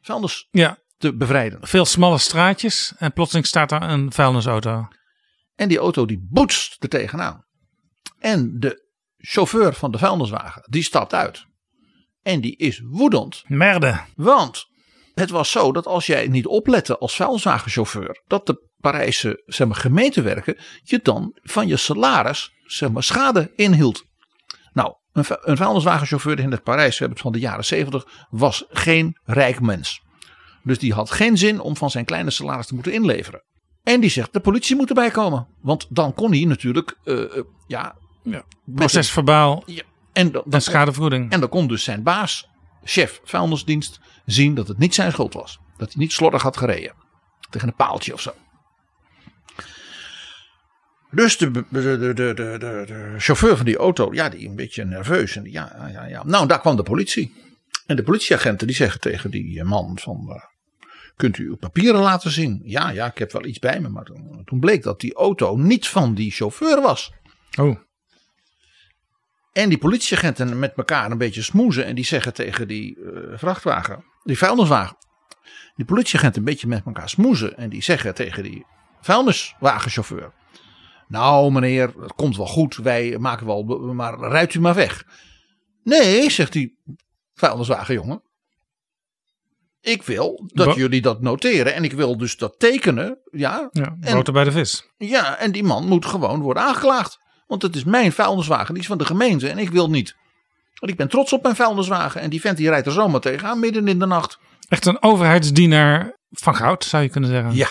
vuilnis 0.00 0.48
Ja, 0.50 0.78
te 0.98 1.16
bevrijden. 1.16 1.58
veel 1.62 1.84
smalle 1.84 2.18
straatjes 2.18 2.94
en 2.98 3.12
plotseling 3.12 3.46
staat 3.46 3.68
daar 3.68 3.90
een 3.90 4.12
vuilnisauto. 4.12 4.88
En 5.54 5.68
die 5.68 5.78
auto 5.78 6.06
die 6.06 6.26
boetst 6.30 6.82
er 6.82 6.88
tegenaan. 6.88 7.44
En 8.18 8.58
de 8.58 8.90
chauffeur 9.16 9.72
van 9.74 9.90
de 9.90 9.98
vuilniswagen 9.98 10.62
die 10.70 10.82
stapt 10.82 11.14
uit. 11.14 11.46
En 12.22 12.40
die 12.40 12.56
is 12.56 12.82
woedend. 12.84 13.44
Merde. 13.46 14.00
Want 14.14 14.66
het 15.14 15.30
was 15.30 15.50
zo 15.50 15.72
dat 15.72 15.86
als 15.86 16.06
jij 16.06 16.28
niet 16.28 16.46
oplette 16.46 16.98
als 16.98 17.16
vuilniswagenchauffeur. 17.16 18.22
Dat 18.26 18.46
de 18.46 18.70
Parijse 18.80 19.42
zeg 19.46 19.66
maar, 19.66 19.76
gemeentewerken 19.76 20.58
je 20.82 21.00
dan 21.02 21.38
van 21.42 21.66
je 21.66 21.76
salaris 21.76 22.52
zeg 22.64 22.90
maar, 22.90 23.02
schade 23.02 23.52
inhield. 23.56 24.04
Nou, 24.72 24.94
een, 25.12 25.24
vu- 25.24 25.36
een 25.40 25.56
vuilniswagenchauffeur 25.56 26.38
in 26.38 26.50
het 26.50 26.62
Parijs, 26.62 26.98
we 26.98 27.04
hebben 27.04 27.16
het 27.16 27.22
van 27.22 27.32
de 27.32 27.38
jaren 27.38 27.64
70, 27.64 28.26
was 28.30 28.64
geen 28.68 29.18
rijk 29.24 29.60
mens. 29.60 30.02
Dus 30.62 30.78
die 30.78 30.92
had 30.92 31.10
geen 31.10 31.38
zin 31.38 31.60
om 31.60 31.76
van 31.76 31.90
zijn 31.90 32.04
kleine 32.04 32.30
salaris 32.30 32.66
te 32.66 32.74
moeten 32.74 32.92
inleveren. 32.92 33.42
En 33.82 34.00
die 34.00 34.10
zegt, 34.10 34.32
de 34.32 34.40
politie 34.40 34.76
moet 34.76 34.88
erbij 34.88 35.10
komen. 35.10 35.46
Want 35.60 35.86
dan 35.88 36.14
kon 36.14 36.30
hij 36.32 36.44
natuurlijk, 36.44 36.96
eh, 37.04 37.18
ja... 37.66 37.96
Ja, 38.22 38.44
procesverbaal 38.64 39.62
Ja, 39.66 39.82
en, 40.12 40.32
dan, 40.32 40.42
dan, 40.44 40.52
en 40.52 40.62
schadevergoeding. 40.62 41.30
en 41.30 41.40
dan 41.40 41.48
kon 41.48 41.66
dus 41.66 41.84
zijn 41.84 42.02
baas, 42.02 42.48
chef 42.84 43.20
vuilnisdienst, 43.24 44.00
zien 44.24 44.54
dat 44.54 44.68
het 44.68 44.78
niet 44.78 44.94
zijn 44.94 45.12
schuld 45.12 45.34
was. 45.34 45.58
Dat 45.76 45.92
hij 45.92 46.02
niet 46.02 46.12
slordig 46.12 46.42
had 46.42 46.56
gereden. 46.56 46.92
Tegen 47.50 47.68
een 47.68 47.74
paaltje 47.74 48.12
of 48.12 48.20
zo. 48.20 48.32
Dus 51.10 51.36
de, 51.36 51.50
de, 51.50 51.96
de, 51.98 52.14
de, 52.14 53.14
chauffeur 53.18 53.56
van 53.56 53.66
die 53.66 53.76
auto, 53.76 54.14
ja, 54.14 54.28
die 54.28 54.48
een 54.48 54.56
beetje 54.56 54.84
nerveus. 54.84 55.36
En 55.36 55.50
ja, 55.50 55.88
ja, 55.92 56.06
ja. 56.06 56.22
Nou, 56.24 56.46
daar 56.46 56.60
kwam 56.60 56.76
de 56.76 56.82
politie. 56.82 57.34
En 57.86 57.96
de 57.96 58.02
politieagenten 58.02 58.66
die 58.66 58.76
zeggen 58.76 59.00
tegen 59.00 59.30
die 59.30 59.64
man 59.64 59.98
van, 59.98 60.26
eh, 60.30 60.42
kunt 61.16 61.38
u 61.38 61.46
uw 61.46 61.56
papieren 61.56 62.00
laten 62.00 62.30
zien? 62.30 62.60
Ja, 62.64 62.90
ja, 62.90 63.06
ik 63.06 63.18
heb 63.18 63.32
wel 63.32 63.44
iets 63.44 63.58
bij 63.58 63.80
me. 63.80 63.88
Maar 63.88 64.04
toen, 64.04 64.42
toen 64.44 64.60
bleek 64.60 64.82
dat 64.82 65.00
die 65.00 65.14
auto 65.14 65.56
niet 65.56 65.88
van 65.88 66.14
die 66.14 66.30
chauffeur 66.30 66.80
was. 66.80 67.12
Oh, 67.58 67.78
En 69.52 69.68
die 69.68 69.78
politieagenten 69.78 70.58
met 70.58 70.72
elkaar 70.76 71.10
een 71.10 71.18
beetje 71.18 71.42
smoezen. 71.42 71.84
En 71.84 71.94
die 71.94 72.04
zeggen 72.04 72.34
tegen 72.34 72.68
die 72.68 72.96
eh, 72.96 73.38
vrachtwagen, 73.38 74.04
die 74.24 74.38
vuilniswagen. 74.38 74.96
Die 75.74 75.84
politieagenten 75.84 76.38
een 76.38 76.46
beetje 76.46 76.66
met 76.66 76.82
elkaar 76.84 77.08
smoezen. 77.08 77.56
En 77.56 77.70
die 77.70 77.82
zeggen 77.82 78.14
tegen 78.14 78.42
die 78.42 78.66
vuilniswagenchauffeur. 79.00 80.32
Nou 81.08 81.52
meneer, 81.52 81.92
het 82.00 82.14
komt 82.14 82.36
wel 82.36 82.46
goed. 82.46 82.76
Wij 82.76 83.18
maken 83.18 83.46
wel, 83.46 83.62
maar 83.94 84.18
rijdt 84.18 84.54
u 84.54 84.60
maar 84.60 84.74
weg. 84.74 85.04
Nee, 85.82 86.30
zegt 86.30 86.52
die 86.52 86.78
vuilniswagenjongen. 87.34 88.22
Ik 89.80 90.02
wil 90.02 90.50
dat 90.54 90.74
jullie 90.74 91.00
dat 91.00 91.20
noteren. 91.20 91.74
En 91.74 91.84
ik 91.84 91.92
wil 91.92 92.16
dus 92.16 92.36
dat 92.36 92.58
tekenen. 92.58 93.18
Ja, 93.30 93.68
ja, 93.72 93.96
boter 94.12 94.32
bij 94.32 94.44
de 94.44 94.52
vis. 94.52 94.90
ja, 94.96 95.38
en 95.38 95.52
die 95.52 95.64
man 95.64 95.88
moet 95.88 96.06
gewoon 96.06 96.40
worden 96.40 96.62
aangeklaagd. 96.62 97.18
Want 97.46 97.62
het 97.62 97.76
is 97.76 97.84
mijn 97.84 98.12
vuilniswagen, 98.12 98.74
die 98.74 98.82
is 98.82 98.88
van 98.88 98.98
de 98.98 99.04
gemeente 99.04 99.48
en 99.48 99.58
ik 99.58 99.70
wil 99.70 99.90
niet. 99.90 100.16
Want 100.82 100.94
ik 100.94 101.00
ben 101.00 101.08
trots 101.08 101.32
op 101.32 101.42
mijn 101.42 101.56
vuilniswagen. 101.56 102.20
En 102.20 102.30
die 102.30 102.40
vent 102.40 102.56
die 102.56 102.68
rijdt 102.68 102.86
er 102.86 102.92
zomaar 102.92 103.20
tegenaan 103.20 103.58
midden 103.60 103.88
in 103.88 103.98
de 103.98 104.06
nacht. 104.06 104.38
Echt 104.68 104.86
een 104.86 105.02
overheidsdienaar 105.02 106.18
van 106.30 106.56
goud, 106.56 106.84
zou 106.84 107.02
je 107.02 107.08
kunnen 107.08 107.30
zeggen. 107.30 107.54
Ja. 107.54 107.68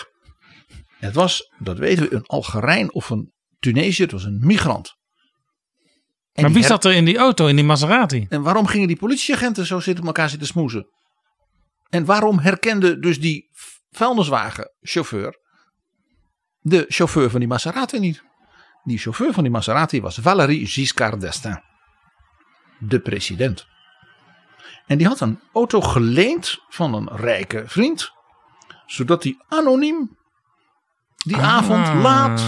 Het 0.98 1.14
was, 1.14 1.52
dat 1.58 1.78
weten 1.78 2.08
we, 2.08 2.14
een 2.14 2.26
Algerijn 2.26 2.92
of 2.92 3.10
een 3.10 3.32
Tunesiër. 3.58 4.06
Het 4.06 4.12
was 4.12 4.24
een 4.24 4.38
migrant. 4.40 4.94
En 6.32 6.42
maar 6.42 6.50
wie 6.52 6.60
her- 6.60 6.68
zat 6.70 6.84
er 6.84 6.92
in 6.92 7.04
die 7.04 7.16
auto, 7.18 7.46
in 7.46 7.56
die 7.56 7.64
Maserati? 7.64 8.26
En 8.28 8.42
waarom 8.42 8.66
gingen 8.66 8.88
die 8.88 8.96
politieagenten 8.96 9.66
zo 9.66 9.80
zitten 9.80 10.04
elkaar 10.06 10.28
zitten 10.28 10.48
smoezen? 10.48 10.86
En 11.88 12.04
waarom 12.04 12.38
herkende 12.38 12.98
dus 12.98 13.20
die 13.20 13.48
vuilniswagenchauffeur 13.90 15.36
de 16.60 16.84
chauffeur 16.88 17.30
van 17.30 17.40
die 17.40 17.48
Maserati 17.48 17.98
niet? 17.98 18.22
Die 18.84 18.98
chauffeur 18.98 19.32
van 19.32 19.42
die 19.42 19.52
Maserati 19.52 20.00
was 20.00 20.18
Valéry 20.18 20.66
Giscard 20.66 21.20
d'Estaing. 21.20 21.70
De 22.84 23.00
president. 23.00 23.66
En 24.86 24.98
die 24.98 25.06
had 25.06 25.20
een 25.20 25.40
auto 25.52 25.80
geleend 25.80 26.58
van 26.68 26.94
een 26.94 27.08
rijke 27.16 27.62
vriend. 27.66 28.12
Zodat 28.86 29.22
hij 29.22 29.36
anoniem 29.48 30.16
die 31.16 31.36
Ah. 31.36 31.42
avond 31.54 32.02
laat 32.02 32.42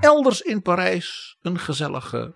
elders 0.00 0.40
in 0.40 0.62
Parijs 0.62 1.36
een 1.42 1.58
gezellige 1.58 2.34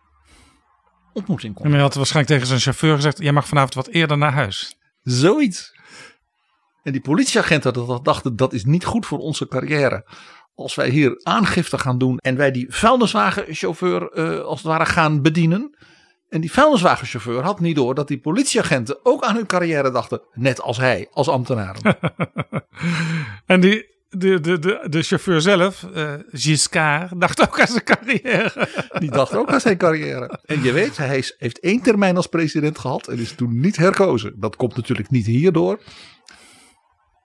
ontmoeting 1.12 1.54
kon 1.54 1.64
En 1.64 1.72
hij 1.72 1.80
had 1.80 1.94
waarschijnlijk 1.94 2.32
tegen 2.32 2.48
zijn 2.48 2.60
chauffeur 2.60 2.94
gezegd: 2.94 3.18
Jij 3.18 3.32
mag 3.32 3.48
vanavond 3.48 3.74
wat 3.74 3.86
eerder 3.88 4.18
naar 4.18 4.32
huis. 4.32 4.76
Zoiets. 5.02 5.76
En 6.82 6.92
die 6.92 7.00
politieagenten 7.00 7.72
dat- 7.72 8.04
dachten 8.04 8.36
dat 8.36 8.52
is 8.52 8.64
niet 8.64 8.84
goed 8.84 9.06
voor 9.06 9.18
onze 9.18 9.48
carrière. 9.48 10.06
Als 10.54 10.74
wij 10.74 10.88
hier 10.88 11.20
aangifte 11.22 11.78
gaan 11.78 11.98
doen 11.98 12.18
en 12.18 12.36
wij 12.36 12.50
die 12.50 12.66
vuilniswagenchauffeur 12.74 14.10
eh, 14.12 14.40
als 14.44 14.58
het 14.58 14.68
ware 14.68 14.86
gaan 14.86 15.22
bedienen. 15.22 15.76
En 16.28 16.40
die 16.40 16.52
vuilniswagenchauffeur 16.52 17.42
had 17.42 17.60
niet 17.60 17.76
door 17.76 17.94
dat 17.94 18.08
die 18.08 18.18
politieagenten 18.20 18.98
ook 19.02 19.22
aan 19.24 19.34
hun 19.34 19.46
carrière 19.46 19.90
dachten. 19.90 20.20
Net 20.32 20.60
als 20.60 20.76
hij, 20.76 21.08
als 21.12 21.28
ambtenaren. 21.28 21.96
En 23.46 23.60
die, 23.60 23.86
de, 24.08 24.40
de, 24.40 24.58
de, 24.58 24.86
de 24.88 25.02
chauffeur 25.02 25.40
zelf, 25.40 25.86
eh 25.94 26.12
Giscard, 26.30 27.20
dacht 27.20 27.40
ook 27.40 27.60
aan 27.60 27.66
zijn 27.66 27.84
carrière. 27.84 28.68
Die 29.00 29.10
dacht 29.10 29.34
ook 29.34 29.50
aan 29.50 29.60
zijn 29.60 29.76
carrière. 29.76 30.38
En 30.44 30.62
je 30.62 30.72
weet, 30.72 30.96
hij 30.96 31.18
is- 31.18 31.34
heeft 31.38 31.60
één 31.60 31.82
termijn 31.82 32.16
als 32.16 32.26
president 32.26 32.78
gehad 32.78 33.06
en 33.08 33.18
is 33.18 33.32
toen 33.32 33.60
niet 33.60 33.76
herkozen. 33.76 34.34
Dat 34.36 34.56
komt 34.56 34.76
natuurlijk 34.76 35.10
niet 35.10 35.26
hierdoor. 35.26 35.80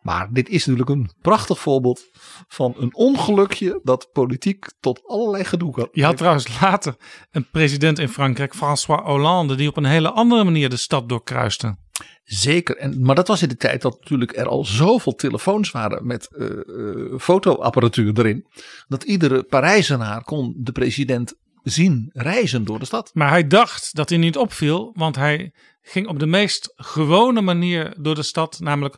Maar 0.03 0.27
dit 0.31 0.49
is 0.49 0.65
natuurlijk 0.65 0.89
een 0.89 1.09
prachtig 1.21 1.59
voorbeeld 1.59 2.09
van 2.47 2.75
een 2.77 2.95
ongelukje 2.95 3.79
dat 3.83 4.09
politiek 4.13 4.65
tot 4.79 5.01
allerlei 5.07 5.43
gedoe 5.43 5.71
kan. 5.71 5.87
Je 5.91 6.03
had 6.03 6.17
trouwens 6.17 6.61
later 6.61 6.95
een 7.31 7.49
president 7.49 7.99
in 7.99 8.09
Frankrijk, 8.09 8.55
François 8.55 9.01
Hollande, 9.05 9.55
die 9.55 9.67
op 9.67 9.77
een 9.77 9.85
hele 9.85 10.11
andere 10.11 10.43
manier 10.43 10.69
de 10.69 10.77
stad 10.77 11.09
doorkruiste. 11.09 11.77
Zeker, 12.23 12.77
en, 12.77 13.05
maar 13.05 13.15
dat 13.15 13.27
was 13.27 13.41
in 13.41 13.49
de 13.49 13.55
tijd 13.55 13.81
dat 13.81 13.99
natuurlijk 13.99 14.37
er 14.37 14.47
al 14.47 14.65
zoveel 14.65 15.15
telefoons 15.15 15.71
waren 15.71 16.07
met 16.07 16.35
eh, 16.35 16.47
eh, 16.49 17.19
fotoapparatuur 17.19 18.19
erin. 18.19 18.45
Dat 18.87 19.03
iedere 19.03 19.43
Parijzenaar 19.43 20.23
kon 20.23 20.53
de 20.57 20.71
president 20.71 21.33
zien 21.63 22.09
reizen 22.13 22.63
door 22.63 22.79
de 22.79 22.85
stad. 22.85 23.11
Maar 23.13 23.29
hij 23.29 23.47
dacht 23.47 23.95
dat 23.95 24.09
hij 24.09 24.17
niet 24.17 24.37
opviel, 24.37 24.91
want 24.95 25.15
hij 25.15 25.53
ging 25.81 26.07
op 26.07 26.19
de 26.19 26.25
meest 26.25 26.73
gewone 26.75 27.41
manier 27.41 27.93
door 27.99 28.15
de 28.15 28.23
stad, 28.23 28.59
namelijk 28.59 28.97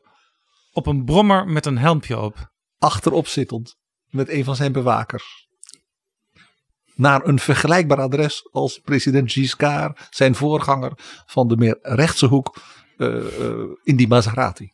op 0.76 0.86
een 0.86 1.06
brommer 1.06 1.48
met 1.48 1.66
een 1.66 1.78
helmpje 1.78 2.20
op. 2.20 2.52
Achterop 2.78 3.28
zittend 3.28 3.76
met 4.10 4.30
een 4.30 4.44
van 4.44 4.56
zijn 4.56 4.72
bewakers. 4.72 5.48
Naar 6.96 7.26
een 7.26 7.40
vergelijkbaar 7.40 8.02
adres 8.02 8.50
als 8.52 8.80
president 8.80 9.32
Giscard, 9.32 10.08
zijn 10.10 10.36
voorganger 10.36 10.92
van 11.26 11.48
de 11.48 11.58
meer 11.58 11.78
rechtse 11.82 12.26
hoek 12.26 12.58
eh, 12.98 13.18
eh, 13.18 13.70
in 13.84 13.96
die 13.96 14.08
Maserati. 14.08 14.70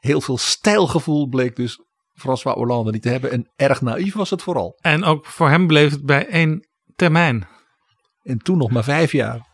Heel 0.00 0.20
veel 0.20 0.38
stijlgevoel 0.38 1.28
bleek 1.28 1.56
dus 1.56 1.80
François 2.14 2.56
Hollande 2.56 2.90
niet 2.90 3.02
te 3.02 3.08
hebben 3.08 3.30
en 3.30 3.50
erg 3.56 3.80
naïef 3.80 4.14
was 4.14 4.30
het 4.30 4.42
vooral. 4.42 4.78
En 4.80 5.04
ook 5.04 5.26
voor 5.26 5.48
hem 5.48 5.66
bleef 5.66 5.90
het 5.90 6.04
bij 6.04 6.26
één 6.26 6.68
termijn. 6.96 7.48
En 8.22 8.38
toen 8.38 8.58
nog 8.58 8.70
maar 8.70 8.84
vijf 8.84 9.12
jaar. 9.12 9.46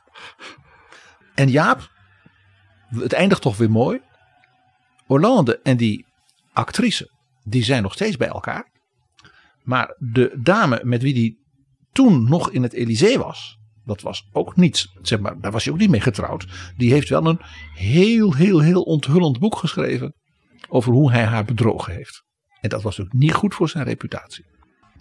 En 1.34 1.50
Jaap, 1.50 1.90
het 2.88 3.12
eindigt 3.12 3.42
toch 3.42 3.56
weer 3.56 3.70
mooi. 3.70 4.00
Hollande 5.06 5.60
en 5.62 5.76
die 5.76 6.06
actrice, 6.52 7.10
die 7.44 7.64
zijn 7.64 7.82
nog 7.82 7.92
steeds 7.92 8.16
bij 8.16 8.28
elkaar. 8.28 8.70
Maar 9.62 9.96
de 9.98 10.38
dame 10.42 10.80
met 10.84 11.02
wie 11.02 11.14
die 11.14 11.38
toen 11.92 12.28
nog 12.28 12.50
in 12.50 12.62
het 12.62 12.72
Elysée 12.72 13.18
was, 13.18 13.58
dat 13.84 14.00
was 14.00 14.28
ook 14.32 14.56
niets. 14.56 14.96
Zeg 15.02 15.20
maar, 15.20 15.40
daar 15.40 15.52
was 15.52 15.64
hij 15.64 15.72
ook 15.72 15.78
niet 15.78 15.90
mee 15.90 16.00
getrouwd. 16.00 16.46
Die 16.76 16.92
heeft 16.92 17.08
wel 17.08 17.26
een 17.26 17.40
heel, 17.74 18.34
heel, 18.34 18.60
heel 18.60 18.82
onthullend 18.82 19.38
boek 19.38 19.56
geschreven 19.56 20.14
over 20.68 20.92
hoe 20.92 21.10
hij 21.10 21.24
haar 21.24 21.44
bedrogen 21.44 21.94
heeft. 21.94 22.24
En 22.60 22.68
dat 22.68 22.82
was 22.82 23.00
ook 23.00 23.12
niet 23.12 23.34
goed 23.34 23.54
voor 23.54 23.68
zijn 23.68 23.84
reputatie. 23.84 24.44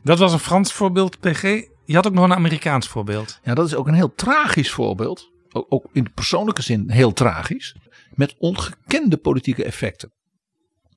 Dat 0.04 0.20
was 0.20 0.34
een 0.34 0.40
Frans 0.40 0.74
voorbeeld, 0.74 1.20
PG. 1.20 1.42
Je 1.86 1.96
had 1.96 2.08
ook 2.08 2.14
nog 2.14 2.24
een 2.24 2.34
Amerikaans 2.34 2.88
voorbeeld. 2.88 3.40
Ja, 3.44 3.54
dat 3.54 3.66
is 3.66 3.76
ook 3.76 3.88
een 3.88 3.94
heel 3.94 4.14
tragisch 4.14 4.72
voorbeeld. 4.72 5.32
Ook, 5.52 5.66
ook 5.70 5.86
in 5.94 6.04
de 6.04 6.10
persoonlijke 6.10 6.62
zin 6.62 6.90
heel 6.90 7.14
tragisch. 7.14 7.76
Met 8.10 8.36
ongekende 8.38 9.18
politieke 9.18 9.64
effecten. 9.64 10.14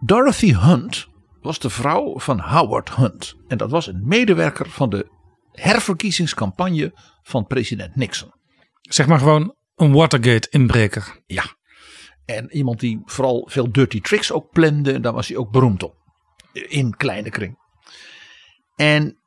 Dorothy 0.05 0.55
Hunt 0.55 1.07
was 1.41 1.59
de 1.59 1.71
vrouw 1.71 2.19
van 2.19 2.41
Howard 2.41 2.95
Hunt. 2.95 3.35
En 3.47 3.59
dat 3.59 3.71
was 3.71 3.87
een 3.87 4.07
medewerker 4.07 4.71
van 4.71 4.91
de 4.91 5.11
herverkiezingscampagne 5.53 6.93
van 7.23 7.47
president 7.47 7.97
Nixon. 7.97 8.33
Zeg 8.81 9.07
maar 9.07 9.19
gewoon 9.19 9.57
een 9.75 9.93
Watergate-inbreker. 9.93 11.23
Ja. 11.27 11.57
En 12.25 12.57
iemand 12.57 12.81
die 12.81 13.03
vooral 13.05 13.49
veel 13.51 13.73
dirty 13.73 14.01
tricks 14.01 14.33
ook 14.33 14.51
plande. 14.51 14.93
En 14.93 15.03
daar 15.03 15.13
was 15.13 15.29
hij 15.29 15.37
ook 15.37 15.51
beroemd 15.51 15.83
op. 15.83 15.97
In 16.53 16.97
kleine 16.97 17.31
kring. 17.31 17.59
En 18.77 19.19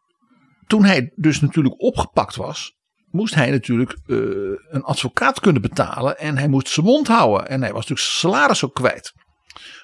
toen 0.67 0.86
hij 0.86 1.12
dus 1.15 1.41
natuurlijk 1.41 1.82
opgepakt 1.82 2.36
was. 2.36 2.80
Moest 3.12 3.36
hij 3.36 3.52
natuurlijk 3.52 3.97
eh, 4.08 4.17
een 4.69 4.84
advocaat 4.84 5.39
kunnen 5.39 5.62
betalen. 5.62 6.19
En 6.19 6.38
hij 6.38 6.47
moest 6.47 6.67
zijn 6.67 6.86
mond 6.86 7.08
houden. 7.08 7.47
En 7.47 7.62
hij 7.62 7.71
was 7.71 7.88
natuurlijk 7.88 8.08
salaris 8.08 8.65
ook 8.65 8.74
kwijt. 8.74 9.13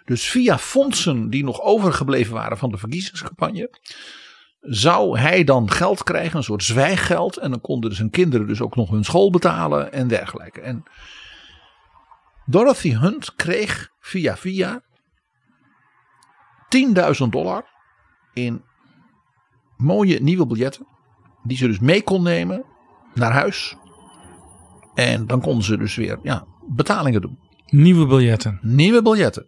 Dus 0.05 0.29
via 0.29 0.57
fondsen 0.57 1.29
die 1.29 1.43
nog 1.43 1.61
overgebleven 1.61 2.33
waren 2.33 2.57
van 2.57 2.71
de 2.71 2.77
verkiezingscampagne. 2.77 3.77
Zou 4.59 5.19
hij 5.19 5.43
dan 5.43 5.71
geld 5.71 6.03
krijgen, 6.03 6.37
een 6.37 6.43
soort 6.43 6.63
zwijggeld. 6.63 7.37
En 7.37 7.51
dan 7.51 7.61
konden 7.61 7.95
zijn 7.95 8.09
kinderen 8.09 8.47
dus 8.47 8.61
ook 8.61 8.75
nog 8.75 8.89
hun 8.89 9.03
school 9.03 9.31
betalen 9.31 9.91
en 9.91 10.07
dergelijke. 10.07 10.61
En 10.61 10.83
Dorothy 12.45 12.95
Hunt 12.95 13.35
kreeg 13.35 13.89
via 13.99 14.37
via 14.37 14.83
10.000 17.23 17.29
dollar 17.29 17.65
in 18.33 18.63
mooie 19.77 20.19
nieuwe 20.19 20.47
biljetten. 20.47 20.87
Die 21.43 21.57
ze 21.57 21.67
dus 21.67 21.79
mee 21.79 22.03
kon 22.03 22.23
nemen 22.23 22.65
naar 23.17 23.31
huis. 23.31 23.75
En 24.93 25.27
dan 25.27 25.41
konden 25.41 25.63
ze 25.63 25.77
dus 25.77 25.95
weer 25.95 26.19
ja, 26.23 26.47
betalingen 26.67 27.21
doen. 27.21 27.39
Nieuwe 27.65 28.05
biljetten. 28.05 28.59
Nieuwe 28.61 29.01
biljetten. 29.01 29.47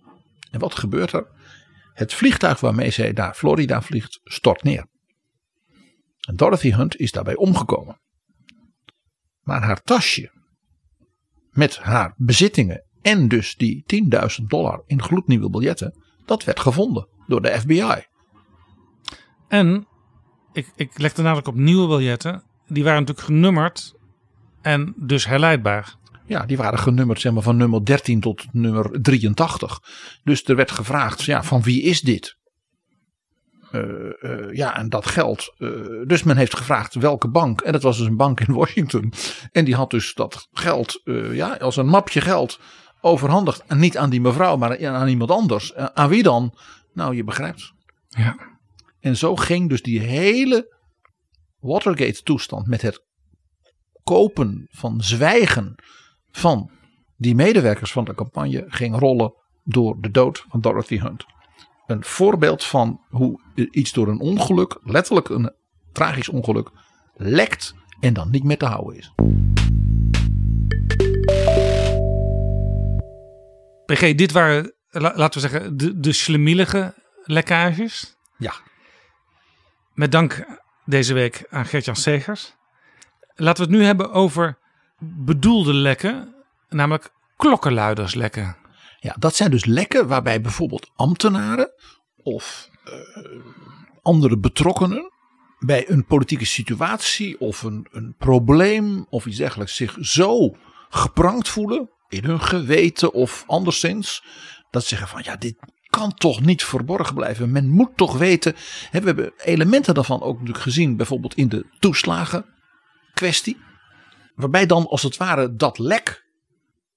En 0.51 0.59
wat 0.59 0.75
gebeurt 0.75 1.13
er? 1.13 1.27
Het 1.93 2.13
vliegtuig 2.13 2.59
waarmee 2.59 2.91
zij 2.91 3.11
naar 3.11 3.33
Florida 3.33 3.81
vliegt 3.81 4.19
stort 4.23 4.63
neer. 4.63 4.87
En 6.27 6.35
Dorothy 6.35 6.71
Hunt 6.71 6.97
is 6.97 7.11
daarbij 7.11 7.35
omgekomen. 7.35 8.01
Maar 9.41 9.61
haar 9.61 9.81
tasje 9.81 10.31
met 11.49 11.77
haar 11.77 12.13
bezittingen 12.17 12.85
en 13.01 13.27
dus 13.27 13.55
die 13.55 13.83
10.000 14.41 14.45
dollar 14.47 14.83
in 14.85 15.01
gloednieuwe 15.01 15.49
biljetten, 15.49 16.03
dat 16.25 16.43
werd 16.43 16.59
gevonden 16.59 17.07
door 17.27 17.41
de 17.41 17.59
FBI. 17.59 18.03
En 19.47 19.87
ik, 20.53 20.71
ik 20.75 20.97
leg 20.97 21.13
de 21.13 21.21
nadruk 21.21 21.47
op 21.47 21.55
nieuwe 21.55 21.87
biljetten. 21.87 22.43
Die 22.69 22.83
waren 22.83 22.99
natuurlijk 22.99 23.27
genummerd 23.27 23.93
en 24.61 24.93
dus 24.97 25.25
herleidbaar. 25.25 25.95
Ja, 26.25 26.45
die 26.45 26.57
waren 26.57 26.79
genummerd 26.79 27.19
zeg 27.19 27.33
maar, 27.33 27.43
van 27.43 27.57
nummer 27.57 27.85
13 27.85 28.19
tot 28.19 28.45
nummer 28.51 29.01
83. 29.01 29.79
Dus 30.23 30.43
er 30.43 30.55
werd 30.55 30.71
gevraagd, 30.71 31.23
ja, 31.23 31.43
van 31.43 31.61
wie 31.61 31.81
is 31.81 32.01
dit? 32.01 32.37
Eh, 33.71 34.23
eh, 34.23 34.53
ja, 34.55 34.77
en 34.77 34.89
dat 34.89 35.05
geld. 35.05 35.53
eh, 35.57 35.69
dus 36.05 36.23
men 36.23 36.37
heeft 36.37 36.55
gevraagd 36.57 36.93
welke 36.93 37.29
bank. 37.29 37.61
En 37.61 37.71
dat 37.71 37.83
was 37.83 37.97
dus 37.97 38.07
een 38.07 38.17
bank 38.17 38.39
in 38.39 38.53
Washington. 38.61 39.13
En 39.51 39.65
die 39.65 39.75
had 39.75 39.91
dus 39.91 40.13
dat 40.13 40.47
geld, 40.51 41.01
ja, 41.31 41.55
als 41.55 41.75
een 41.75 41.87
mapje 41.87 42.21
geld 42.21 42.59
overhandigd. 43.01 43.63
En 43.67 43.79
niet 43.79 43.97
aan 43.97 44.09
die 44.09 44.21
mevrouw, 44.21 44.57
maar 44.57 44.87
aan 44.87 45.07
iemand 45.07 45.31
anders. 45.31 45.75
Aan 45.75 46.09
wie 46.09 46.23
dan? 46.23 46.57
Nou, 46.93 47.15
je 47.15 47.23
begrijpt. 47.23 47.73
Ja. 48.09 48.35
En 48.99 49.17
zo 49.17 49.35
ging 49.35 49.69
dus 49.69 49.81
die 49.81 49.99
hele 49.99 50.77
Watergate-toestand 51.59 52.67
met 52.67 52.81
het 52.81 53.03
kopen 54.03 54.67
van 54.69 55.01
zwijgen 55.01 55.75
van 56.31 56.71
die 57.17 57.35
medewerkers 57.35 57.91
van 57.91 58.03
de 58.03 58.13
campagne 58.15 58.65
ging 58.67 58.99
rollen 58.99 59.33
door 59.63 59.97
de 60.01 60.11
dood 60.11 60.45
van 60.49 60.61
Dorothy 60.61 60.99
Hunt. 60.99 61.25
Een 61.87 62.03
voorbeeld 62.03 62.63
van 62.63 63.01
hoe 63.09 63.41
iets 63.71 63.91
door 63.91 64.07
een 64.07 64.19
ongeluk, 64.19 64.79
letterlijk 64.83 65.29
een 65.29 65.53
tragisch 65.91 66.29
ongeluk, 66.29 66.69
lekt 67.15 67.73
en 67.99 68.13
dan 68.13 68.29
niet 68.29 68.43
meer 68.43 68.57
te 68.57 68.65
houden 68.65 68.97
is. 68.97 69.13
PG, 73.85 74.15
dit 74.15 74.31
waren 74.31 74.73
la- 74.89 75.13
laten 75.15 75.41
we 75.41 75.47
zeggen, 75.47 75.77
de, 75.77 75.99
de 75.99 76.13
schlemielige 76.13 76.93
lekkages. 77.23 78.17
Ja. 78.37 78.53
Met 79.93 80.11
dank 80.11 80.59
deze 80.89 81.13
week 81.13 81.45
aan 81.49 81.65
Gert-Jan 81.65 81.95
Segers. 81.95 82.55
Laten 83.35 83.63
we 83.65 83.71
het 83.71 83.79
nu 83.79 83.85
hebben 83.85 84.11
over 84.11 84.57
bedoelde 84.99 85.73
lekken, 85.73 86.35
namelijk 86.69 87.09
klokkenluiderslekken. 87.37 88.57
Ja, 88.99 89.15
dat 89.19 89.35
zijn 89.35 89.51
dus 89.51 89.65
lekken 89.65 90.07
waarbij 90.07 90.41
bijvoorbeeld 90.41 90.91
ambtenaren 90.95 91.71
of 92.23 92.69
eh, 92.83 92.93
andere 94.01 94.37
betrokkenen 94.37 95.11
bij 95.59 95.89
een 95.89 96.05
politieke 96.05 96.45
situatie 96.45 97.39
of 97.39 97.63
een, 97.63 97.87
een 97.91 98.15
probleem 98.17 99.05
of 99.09 99.25
iets 99.25 99.37
dergelijks 99.37 99.75
zich 99.75 99.97
zo 99.99 100.55
geprankt 100.89 101.49
voelen 101.49 101.89
in 102.07 102.23
hun 102.23 102.41
geweten 102.41 103.13
of 103.13 103.43
anderszins 103.47 104.23
dat 104.69 104.81
ze 104.81 104.87
zeggen 104.87 105.07
van 105.07 105.21
ja 105.23 105.35
dit 105.35 105.55
kan 105.89 106.13
toch 106.13 106.41
niet 106.41 106.63
verborgen 106.63 107.15
blijven. 107.15 107.51
Men 107.51 107.69
moet 107.69 107.97
toch 107.97 108.17
weten. 108.17 108.55
Hè, 108.91 108.99
we 108.99 109.05
hebben 109.05 109.33
elementen 109.37 109.93
daarvan 109.93 110.21
ook 110.21 110.33
natuurlijk 110.33 110.63
gezien 110.63 110.97
bijvoorbeeld 110.97 111.35
in 111.35 111.49
de 111.49 111.65
toeslagen 111.79 112.45
kwestie. 113.13 113.57
Waarbij 114.35 114.65
dan 114.65 114.87
als 114.87 115.03
het 115.03 115.17
ware 115.17 115.55
dat 115.55 115.77
lek 115.77 116.25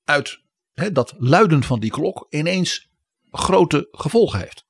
uit 0.04 0.40
hè, 0.72 0.92
dat 0.92 1.14
luiden 1.18 1.62
van 1.62 1.80
die 1.80 1.90
klok 1.90 2.26
ineens 2.28 2.90
grote 3.30 3.88
gevolgen 3.90 4.38
heeft. 4.38 4.64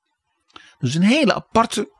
Dus 0.79 0.95
een 0.95 1.03
hele 1.03 1.35
aparte, 1.35 1.91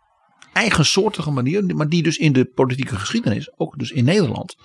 eigensoortige 0.53 1.31
manier, 1.31 1.77
maar 1.77 1.89
die 1.89 2.03
dus 2.03 2.17
in 2.17 2.33
de 2.33 2.45
politieke 2.45 2.97
geschiedenis, 2.97 3.59
ook 3.59 3.79
dus 3.79 3.91
in 3.91 4.05
Nederland, 4.05 4.57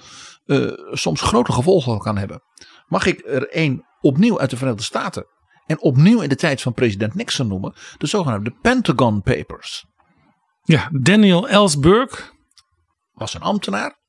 eh, 0.45 0.72
soms 0.91 1.22
grote 1.22 1.51
gevolgen 1.51 1.99
kan 1.99 2.18
hebben. 2.18 2.41
Mag 2.88 3.05
ik 3.05 3.22
er 3.26 3.49
één 3.49 3.86
opnieuw 4.01 4.39
uit 4.39 4.49
de 4.49 4.58
Verenigde 4.58 4.84
Staten 4.84 5.26
en 5.68 5.82
opnieuw 5.82 6.22
in 6.22 6.30
de 6.30 6.36
tijd 6.36 6.61
van 6.61 6.74
president 6.74 7.15
Nixon 7.15 7.47
noemen, 7.47 7.74
de 7.97 8.07
zogenaamde 8.07 8.55
Pentagon 8.61 9.22
Papers. 9.22 9.86
Ja, 10.63 10.89
Daniel 10.91 11.47
Ellsberg. 11.47 12.36
Was 13.11 13.34
een 13.34 13.41
ambtenaar. 13.41 13.99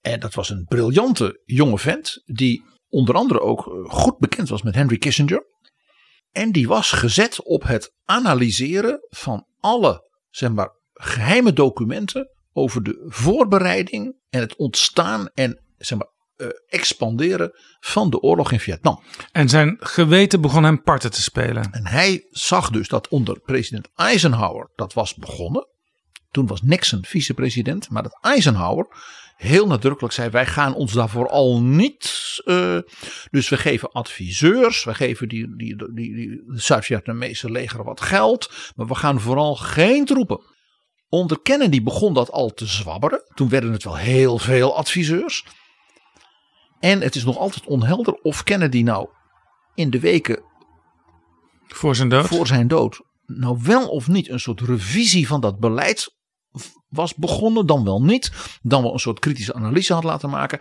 En 0.00 0.20
dat 0.20 0.34
was 0.34 0.50
een 0.50 0.64
briljante 0.64 1.42
jonge 1.44 1.78
vent, 1.78 2.22
die 2.24 2.64
onder 2.88 3.14
andere 3.14 3.40
ook 3.40 3.66
eh, 3.66 3.90
goed 3.90 4.18
bekend 4.18 4.48
was 4.48 4.62
met 4.62 4.74
Henry 4.74 4.98
Kissinger. 4.98 5.46
En 6.30 6.52
die 6.52 6.68
was 6.68 6.90
gezet 6.90 7.42
op 7.42 7.62
het 7.62 7.94
analyseren 8.04 9.06
van 9.08 9.46
alle 9.60 10.06
zeg 10.30 10.52
maar, 10.52 10.70
geheime 10.92 11.52
documenten 11.52 12.30
over 12.52 12.82
de 12.82 13.04
voorbereiding 13.06 14.16
en 14.28 14.40
het 14.40 14.56
ontstaan 14.56 15.28
en 15.34 15.62
zeg 15.78 15.98
maar, 15.98 16.08
eh, 16.36 16.46
expanderen 16.68 17.50
van 17.80 18.10
de 18.10 18.20
oorlog 18.20 18.52
in 18.52 18.60
Vietnam. 18.60 19.02
En 19.32 19.48
zijn 19.48 19.76
geweten 19.80 20.40
begon 20.40 20.64
hem 20.64 20.82
parten 20.82 21.10
te 21.10 21.22
spelen. 21.22 21.72
En 21.72 21.86
hij 21.86 22.26
zag 22.30 22.70
dus 22.70 22.88
dat 22.88 23.08
onder 23.08 23.40
president 23.40 23.88
Eisenhower 23.94 24.70
dat 24.74 24.92
was 24.92 25.14
begonnen. 25.14 25.66
Toen 26.30 26.46
was 26.46 26.62
Nixon 26.62 27.04
vicepresident, 27.04 27.90
maar 27.90 28.02
dat 28.02 28.18
Eisenhower 28.20 28.86
heel 29.36 29.66
nadrukkelijk 29.66 30.14
zei: 30.14 30.30
wij 30.30 30.46
gaan 30.46 30.74
ons 30.74 30.92
daarvoor 30.92 31.28
al 31.28 31.62
niet. 31.62 32.24
eh, 32.44 32.78
dus 33.30 33.48
we 33.48 33.56
geven 33.56 33.92
adviseurs, 33.92 34.84
we 34.84 34.94
geven 34.94 35.28
die, 35.28 35.56
die, 35.56 35.76
die, 35.76 36.14
die 36.14 36.42
Zuid-Vietnamese 36.46 37.50
leger 37.50 37.84
wat 37.84 38.00
geld, 38.00 38.50
maar 38.74 38.86
we 38.86 38.94
gaan 38.94 39.20
vooral 39.20 39.56
geen 39.56 40.04
troepen. 40.04 40.40
Onder 41.08 41.40
Kennedy 41.40 41.82
begon 41.82 42.14
dat 42.14 42.30
al 42.30 42.50
te 42.50 42.66
zwabberen. 42.66 43.22
Toen 43.34 43.48
werden 43.48 43.72
het 43.72 43.84
wel 43.84 43.96
heel 43.96 44.38
veel 44.38 44.76
adviseurs. 44.76 45.44
En 46.80 47.00
het 47.00 47.14
is 47.14 47.24
nog 47.24 47.38
altijd 47.38 47.66
onhelder 47.66 48.14
of 48.14 48.42
Kennedy 48.42 48.82
nou 48.82 49.08
in 49.74 49.90
de 49.90 50.00
weken 50.00 50.42
Voor 51.66 51.96
zijn 51.96 52.08
dood. 52.08 52.26
voor 52.26 52.46
zijn 52.46 52.68
dood 52.68 53.00
nou 53.26 53.58
wel 53.62 53.88
of 53.88 54.08
niet 54.08 54.28
een 54.28 54.40
soort 54.40 54.60
revisie 54.60 55.26
van 55.26 55.40
dat 55.40 55.58
beleid 55.58 56.14
was 56.88 57.14
begonnen, 57.14 57.66
dan 57.66 57.84
wel 57.84 58.02
niet. 58.02 58.32
Dan 58.62 58.82
wel 58.82 58.92
een 58.92 58.98
soort 58.98 59.18
kritische 59.18 59.54
analyse 59.54 59.94
had 59.94 60.04
laten 60.04 60.30
maken. 60.30 60.58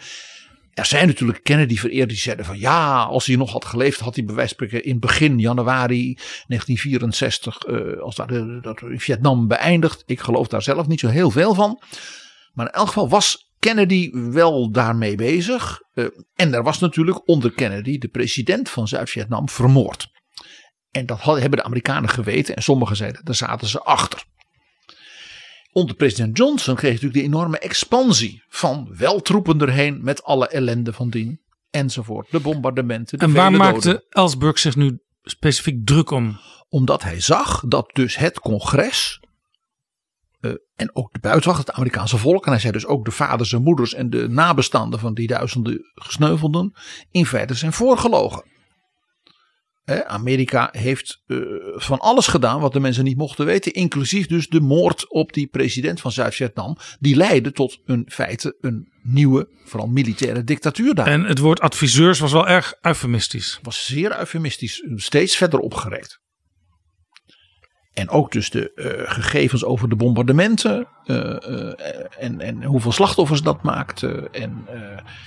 Er 0.73 0.85
zijn 0.85 1.07
natuurlijk 1.07 1.43
Kennedy-vereerders 1.43 2.13
die 2.13 2.21
zeiden 2.21 2.45
van 2.45 2.59
ja, 2.59 3.03
als 3.03 3.25
hij 3.25 3.35
nog 3.35 3.51
had 3.51 3.65
geleefd, 3.65 3.99
had 3.99 4.15
hij 4.15 4.25
bij 4.25 4.35
wijze 4.35 4.55
van 4.57 4.67
in 4.67 4.99
begin 4.99 5.39
januari 5.39 6.13
1964, 6.47 7.57
eh, 7.57 8.01
als 8.01 8.15
dat 8.15 8.31
in 8.81 8.99
Vietnam 8.99 9.47
beëindigd. 9.47 10.03
Ik 10.05 10.19
geloof 10.19 10.47
daar 10.47 10.61
zelf 10.61 10.87
niet 10.87 10.99
zo 10.99 11.07
heel 11.07 11.31
veel 11.31 11.53
van. 11.53 11.81
Maar 12.53 12.65
in 12.65 12.71
elk 12.71 12.87
geval 12.87 13.09
was 13.09 13.53
Kennedy 13.65 14.11
wel 14.11 14.71
daarmee 14.71 15.15
bezig. 15.15 15.79
Eh, 15.93 16.05
en 16.35 16.53
er 16.53 16.63
was 16.63 16.79
natuurlijk 16.79 17.27
onder 17.27 17.51
Kennedy 17.51 17.97
de 17.97 18.07
president 18.07 18.69
van 18.69 18.87
Zuid-Vietnam 18.87 19.49
vermoord. 19.49 20.07
En 20.91 21.05
dat 21.05 21.23
hebben 21.23 21.51
de 21.51 21.63
Amerikanen 21.63 22.09
geweten. 22.09 22.55
En 22.55 22.63
sommigen 22.63 22.95
zeiden, 22.95 23.25
daar 23.25 23.35
zaten 23.35 23.67
ze 23.67 23.79
achter. 23.79 24.23
Onder 25.71 25.95
president 25.95 26.37
Johnson 26.37 26.75
kreeg 26.75 26.93
natuurlijk 26.93 27.19
de 27.19 27.25
enorme 27.25 27.59
expansie 27.59 28.43
van 28.47 28.95
wel 28.97 29.21
troepen 29.21 29.61
erheen 29.61 30.03
met 30.03 30.23
alle 30.23 30.47
ellende 30.47 30.93
van 30.93 31.09
dien. 31.09 31.41
Enzovoort. 31.69 32.31
De 32.31 32.39
bombardementen. 32.39 33.19
De 33.19 33.25
En 33.25 33.33
waar 33.33 33.51
maakte 33.51 33.87
doden. 33.87 34.05
Ellsberg 34.09 34.59
zich 34.59 34.75
nu 34.75 34.99
specifiek 35.23 35.85
druk 35.85 36.11
om? 36.11 36.39
Omdat 36.69 37.03
hij 37.03 37.21
zag 37.21 37.63
dat 37.67 37.89
dus 37.93 38.17
het 38.17 38.39
congres. 38.39 39.19
En 40.75 40.95
ook 40.95 41.13
de 41.13 41.19
buitenwacht, 41.19 41.67
het 41.67 41.75
Amerikaanse 41.75 42.17
volk. 42.17 42.45
En 42.45 42.51
hij 42.51 42.59
zei 42.59 42.73
dus 42.73 42.85
ook 42.85 43.05
de 43.05 43.11
vaders 43.11 43.53
en 43.53 43.63
moeders 43.63 43.93
en 43.93 44.09
de 44.09 44.27
nabestaanden 44.27 44.99
van 44.99 45.13
die 45.13 45.27
duizenden 45.27 45.91
gesneuvelden. 45.93 46.73
in 47.11 47.25
feite 47.25 47.53
zijn 47.53 47.73
voorgelogen. 47.73 48.53
Hè, 49.85 50.05
Amerika 50.07 50.69
heeft 50.71 51.21
eh, 51.27 51.37
van 51.75 51.99
alles 51.99 52.27
gedaan 52.27 52.59
wat 52.59 52.73
de 52.73 52.79
mensen 52.79 53.03
niet 53.03 53.17
mochten 53.17 53.45
weten. 53.45 53.73
Inclusief 53.73 54.27
dus 54.27 54.47
de 54.47 54.61
moord 54.61 55.09
op 55.09 55.33
die 55.33 55.47
president 55.47 56.01
van 56.01 56.11
Zuid-Vietnam. 56.11 56.77
Die 56.99 57.15
leidde 57.15 57.51
tot 57.51 57.81
een 57.85 58.05
feite 58.07 58.57
een 58.61 58.91
nieuwe, 59.03 59.49
vooral 59.65 59.87
militaire 59.87 60.43
dictatuur 60.43 60.95
daar. 60.95 61.07
En 61.07 61.23
het 61.23 61.39
woord 61.39 61.59
adviseurs 61.59 62.19
was 62.19 62.31
wel 62.31 62.47
erg 62.47 62.73
eufemistisch. 62.81 63.59
was 63.61 63.85
zeer 63.85 64.19
eufemistisch, 64.19 64.83
steeds 64.95 65.35
verder 65.35 65.59
opgerekt. 65.59 66.23
En 67.95 68.09
ook 68.09 68.31
dus 68.31 68.49
de 68.49 68.73
eh, 68.73 69.11
gegevens 69.11 69.63
over 69.63 69.89
de 69.89 69.95
bombardementen 69.95 70.87
eh, 71.05 71.49
eh, 71.49 72.05
en, 72.19 72.41
en 72.41 72.63
hoeveel 72.63 72.91
slachtoffers 72.91 73.41
dat 73.41 73.63
maakte. 73.63 74.29
En, 74.31 74.67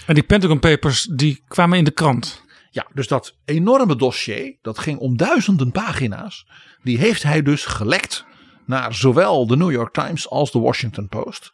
En 0.07 0.15
die 0.15 0.23
Pentagon 0.23 0.59
Papers 0.59 1.05
die 1.05 1.43
kwamen 1.49 1.79
in 1.79 1.85
de 1.85 1.91
krant. 1.91 2.45
ja, 2.71 2.87
dus 2.95 3.09
dat 3.09 3.37
enorme 3.45 3.97
dossier, 3.97 4.57
dat 4.63 4.79
ging 4.79 4.99
om 4.99 5.17
duizenden 5.17 5.71
pagina's. 5.71 6.47
Die 6.83 6.99
heeft 6.99 7.23
hij 7.23 7.43
dus 7.43 7.65
gelekt 7.65 8.25
naar 8.67 8.95
zowel 8.95 9.47
de 9.47 9.57
New 9.57 9.71
York 9.71 9.93
Times 9.93 10.29
als 10.29 10.53
de 10.53 10.59
Washington 10.59 11.09
Post. 11.09 11.53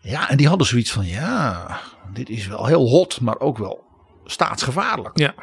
Ja, 0.00 0.30
en 0.30 0.36
die 0.36 0.48
hadden 0.48 0.66
zoiets 0.66 0.92
van, 0.92 1.06
ja, 1.06 1.80
dit 2.12 2.28
is 2.28 2.46
wel 2.46 2.66
heel 2.66 2.88
hot, 2.88 3.20
maar 3.20 3.40
ook 3.40 3.58
wel 3.58 3.84
staatsgevaarlijk. 4.24 5.18
Ja. 5.18 5.34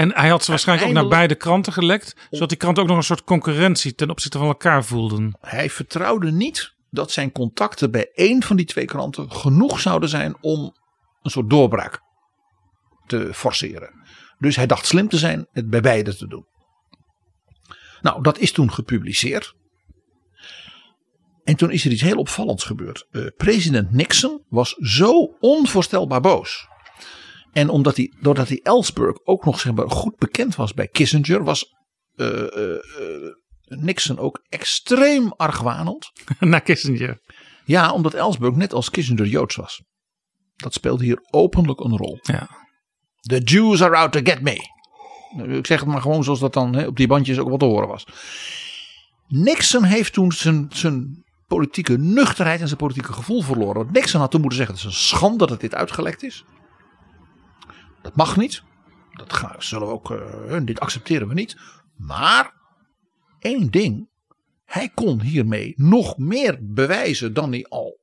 En 0.00 0.14
hij 0.14 0.28
had 0.28 0.44
ze 0.44 0.50
waarschijnlijk 0.50 0.88
ook 0.88 0.94
naar 0.94 1.08
beide 1.08 1.34
kranten 1.34 1.72
gelekt. 1.72 2.14
Zodat 2.30 2.48
die 2.48 2.58
kranten 2.58 2.82
ook 2.82 2.88
nog 2.88 2.98
een 2.98 3.02
soort 3.02 3.24
concurrentie 3.24 3.94
ten 3.94 4.10
opzichte 4.10 4.38
van 4.38 4.46
elkaar 4.46 4.84
voelden. 4.84 5.36
Hij 5.40 5.70
vertrouwde 5.70 6.30
niet 6.30 6.74
dat 6.90 7.10
zijn 7.10 7.32
contacten 7.32 7.90
bij 7.90 8.10
één 8.14 8.42
van 8.42 8.56
die 8.56 8.66
twee 8.66 8.84
kranten 8.84 9.32
genoeg 9.32 9.80
zouden 9.80 10.08
zijn 10.08 10.36
om 10.40 10.76
een 11.22 11.30
soort 11.30 11.50
doorbraak 11.50 12.00
te 13.06 13.30
forceren. 13.34 13.90
Dus 14.38 14.56
hij 14.56 14.66
dacht 14.66 14.86
slim 14.86 15.08
te 15.08 15.18
zijn 15.18 15.46
het 15.52 15.70
bij 15.70 15.80
beide 15.80 16.16
te 16.16 16.26
doen. 16.26 16.46
Nou, 18.00 18.22
dat 18.22 18.38
is 18.38 18.52
toen 18.52 18.72
gepubliceerd. 18.72 19.54
En 21.44 21.56
toen 21.56 21.70
is 21.70 21.84
er 21.84 21.90
iets 21.90 22.02
heel 22.02 22.18
opvallends 22.18 22.64
gebeurd. 22.64 23.06
Eh, 23.10 23.26
president 23.36 23.92
Nixon 23.92 24.44
was 24.48 24.72
zo 24.78 25.36
onvoorstelbaar 25.40 26.20
boos. 26.20 26.68
En 27.52 27.68
omdat 27.68 27.96
hij, 27.96 28.12
doordat 28.20 28.48
hij 28.48 28.60
Ellsberg 28.62 29.24
ook 29.24 29.44
nog 29.44 29.60
zeg 29.60 29.72
maar, 29.72 29.90
goed 29.90 30.16
bekend 30.16 30.56
was 30.56 30.74
bij 30.74 30.88
Kissinger, 30.88 31.44
was 31.44 31.74
eh, 32.14 32.56
eh, 32.56 32.74
eh, 32.74 33.32
Nixon 33.64 34.18
ook 34.18 34.40
extreem 34.48 35.32
argwanend. 35.32 36.10
naar 36.38 36.60
Kissinger. 36.60 37.20
Ja, 37.64 37.92
omdat 37.92 38.14
Ellsberg 38.14 38.54
net 38.54 38.72
als 38.72 38.90
Kissinger 38.90 39.26
Joods 39.26 39.56
was. 39.56 39.82
Dat 40.56 40.74
speelde 40.74 41.04
hier 41.04 41.18
openlijk 41.30 41.80
een 41.80 41.96
rol. 41.96 42.18
Ja. 42.22 42.48
The 43.20 43.38
Jews 43.38 43.82
are 43.82 43.96
out 43.96 44.12
to 44.12 44.20
get 44.22 44.40
me. 44.40 44.78
Ik 45.56 45.66
zeg 45.66 45.80
het 45.80 45.88
maar 45.88 46.02
gewoon 46.02 46.24
zoals 46.24 46.40
dat 46.40 46.52
dan 46.52 46.74
hè, 46.74 46.86
op 46.86 46.96
die 46.96 47.06
bandjes 47.06 47.38
ook 47.38 47.48
wat 47.48 47.58
te 47.58 47.64
horen 47.64 47.88
was. 47.88 48.06
Nixon 49.26 49.84
heeft 49.84 50.12
toen 50.12 50.32
zijn, 50.32 50.66
zijn 50.72 51.24
politieke 51.46 51.98
nuchterheid 51.98 52.60
en 52.60 52.66
zijn 52.66 52.78
politieke 52.78 53.12
gevoel 53.12 53.42
verloren. 53.42 53.74
Want 53.74 53.92
Nixon 53.92 54.20
had 54.20 54.30
toen 54.30 54.40
moeten 54.40 54.58
zeggen: 54.58 54.76
het 54.76 54.84
is 54.84 54.90
een 54.90 55.00
schande 55.06 55.46
dat 55.46 55.60
dit 55.60 55.74
uitgelekt 55.74 56.22
is. 56.22 56.44
Dat 58.02 58.16
mag 58.16 58.36
niet. 58.36 58.62
Dat 59.12 59.32
gaan, 59.32 59.62
zullen 59.62 59.86
we 59.86 59.92
ook, 59.92 60.10
eh, 60.10 60.60
dit 60.64 60.80
accepteren 60.80 61.28
we 61.28 61.34
niet. 61.34 61.56
Maar 61.96 62.54
één 63.38 63.70
ding. 63.70 64.08
Hij 64.64 64.88
kon 64.88 65.20
hiermee 65.20 65.74
nog 65.76 66.18
meer 66.18 66.58
bewijzen 66.60 67.34
dan 67.34 67.50
hij 67.50 67.66
al 67.68 68.00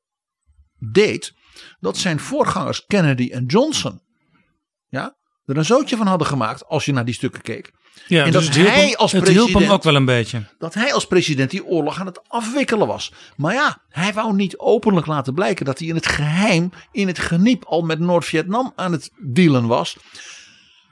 deed. 0.80 1.34
Dat 1.80 1.98
zijn 1.98 2.20
voorgangers 2.20 2.86
Kennedy 2.86 3.30
en 3.32 3.45
Johnson. 3.45 4.02
Ja, 4.89 5.18
er 5.45 5.58
een 5.58 5.66
zootje 5.66 5.98
van 5.98 6.08
hadden 6.08 6.28
gemaakt 6.28 6.66
als 6.66 6.86
je 6.86 6.91
naar 6.91 7.06
die 7.06 7.14
stukken 7.14 7.41
keek. 7.41 7.74
Ja, 8.08 8.26
en 8.26 8.32
dus 8.32 8.45
dat 8.45 8.56
hij 8.56 8.86
hem, 8.86 8.95
als 8.95 9.12
het 9.12 9.28
hielp 9.28 9.36
hem 9.36 9.45
president- 9.45 9.74
ook 9.74 9.84
wel 9.84 9.95
een 9.95 10.06
beetje. 10.06 10.43
dat 10.58 10.74
hij 10.74 10.93
als 10.93 11.08
president 11.08 11.52
die 11.52 11.66
oorlog 11.66 12.00
aan 12.00 12.06
het 12.06 12.22
afwikkelen 12.28 12.88
was. 12.88 13.14
Maar 13.36 13.54
ja, 13.54 13.82
hij 13.89 14.14
wou 14.14 14.36
niet 14.36 14.58
openlijk 14.58 15.06
laten 15.08 15.34
blijken 15.34 15.66
dat 15.66 15.80
hij 15.80 15.88
in 15.88 15.95
het 15.95 16.08
geheim, 16.08 16.72
in 16.91 17.08
het 17.08 17.20
geniep 17.20 17.64
al 17.66 17.82
met 17.82 18.00
Noord-Vietnam 18.00 18.72
aan 18.76 18.91
het 18.91 19.12
dealen 19.22 19.68
was. 19.68 19.98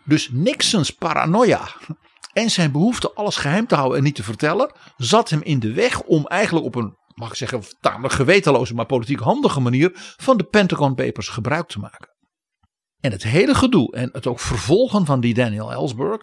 Dus 0.06 0.30
Nixons 0.32 0.90
paranoia 0.90 1.68
en 2.34 2.50
zijn 2.50 2.72
behoefte 2.72 3.14
alles 3.14 3.36
geheim 3.36 3.68
te 3.68 3.76
houden 3.76 3.98
en 3.98 4.04
niet 4.04 4.16
te 4.16 4.24
vertellen, 4.24 4.72
zat 4.98 5.30
hem 5.30 5.42
in 5.42 5.60
de 5.60 5.74
weg 5.74 6.02
om 6.02 6.26
eigenlijk 6.26 6.66
op 6.66 6.76
een, 6.76 6.98
mag 7.14 7.30
ik 7.30 7.36
zeggen, 7.36 7.62
tamelijk 7.80 8.14
gewetenloze, 8.14 8.74
maar 8.74 8.86
politiek 8.86 9.20
handige 9.20 9.60
manier 9.60 9.92
van 10.18 10.38
de 10.38 10.44
Pentagon 10.44 10.96
Papers 10.96 11.28
gebruik 11.28 11.68
te 11.68 11.80
maken. 11.80 12.10
En 13.00 13.12
het 13.12 13.24
hele 13.24 13.56
gedoe 13.56 13.96
en 13.96 14.10
het 14.12 14.28
ook 14.28 14.40
vervolgen 14.40 15.06
van 15.06 15.20
die 15.20 15.34
Daniel 15.34 15.72
Ellsberg, 15.72 16.22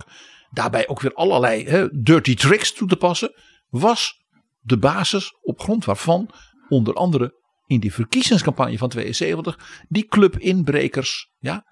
daarbij 0.52 0.88
ook 0.88 1.00
weer 1.00 1.14
allerlei 1.14 1.88
dirty 1.92 2.34
tricks 2.34 2.72
toe 2.72 2.88
te 2.88 2.96
passen, 2.96 3.34
was 3.68 4.22
de 4.60 4.78
basis 4.78 5.36
op 5.40 5.60
grond 5.60 5.84
waarvan 5.84 6.30
onder 6.68 6.94
andere 6.94 7.40
in 7.66 7.80
die 7.80 7.92
verkiezingscampagne 7.92 8.78
van 8.78 8.88
72 8.88 9.84
die 9.88 10.06
club 10.06 10.38
inbrekers, 10.38 11.30
ja, 11.38 11.64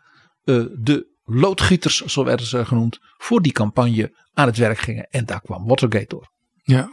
eh, 0.44 0.64
de 0.78 1.08
loodgieters, 1.24 2.04
zo 2.04 2.24
werden 2.24 2.46
ze 2.46 2.64
genoemd, 2.64 2.98
voor 3.16 3.42
die 3.42 3.52
campagne 3.52 4.16
aan 4.32 4.46
het 4.46 4.56
werk 4.56 4.78
gingen. 4.78 5.06
En 5.10 5.24
daar 5.24 5.40
kwam 5.40 5.66
Watergate 5.66 6.06
door. 6.06 6.30
Ja. 6.62 6.88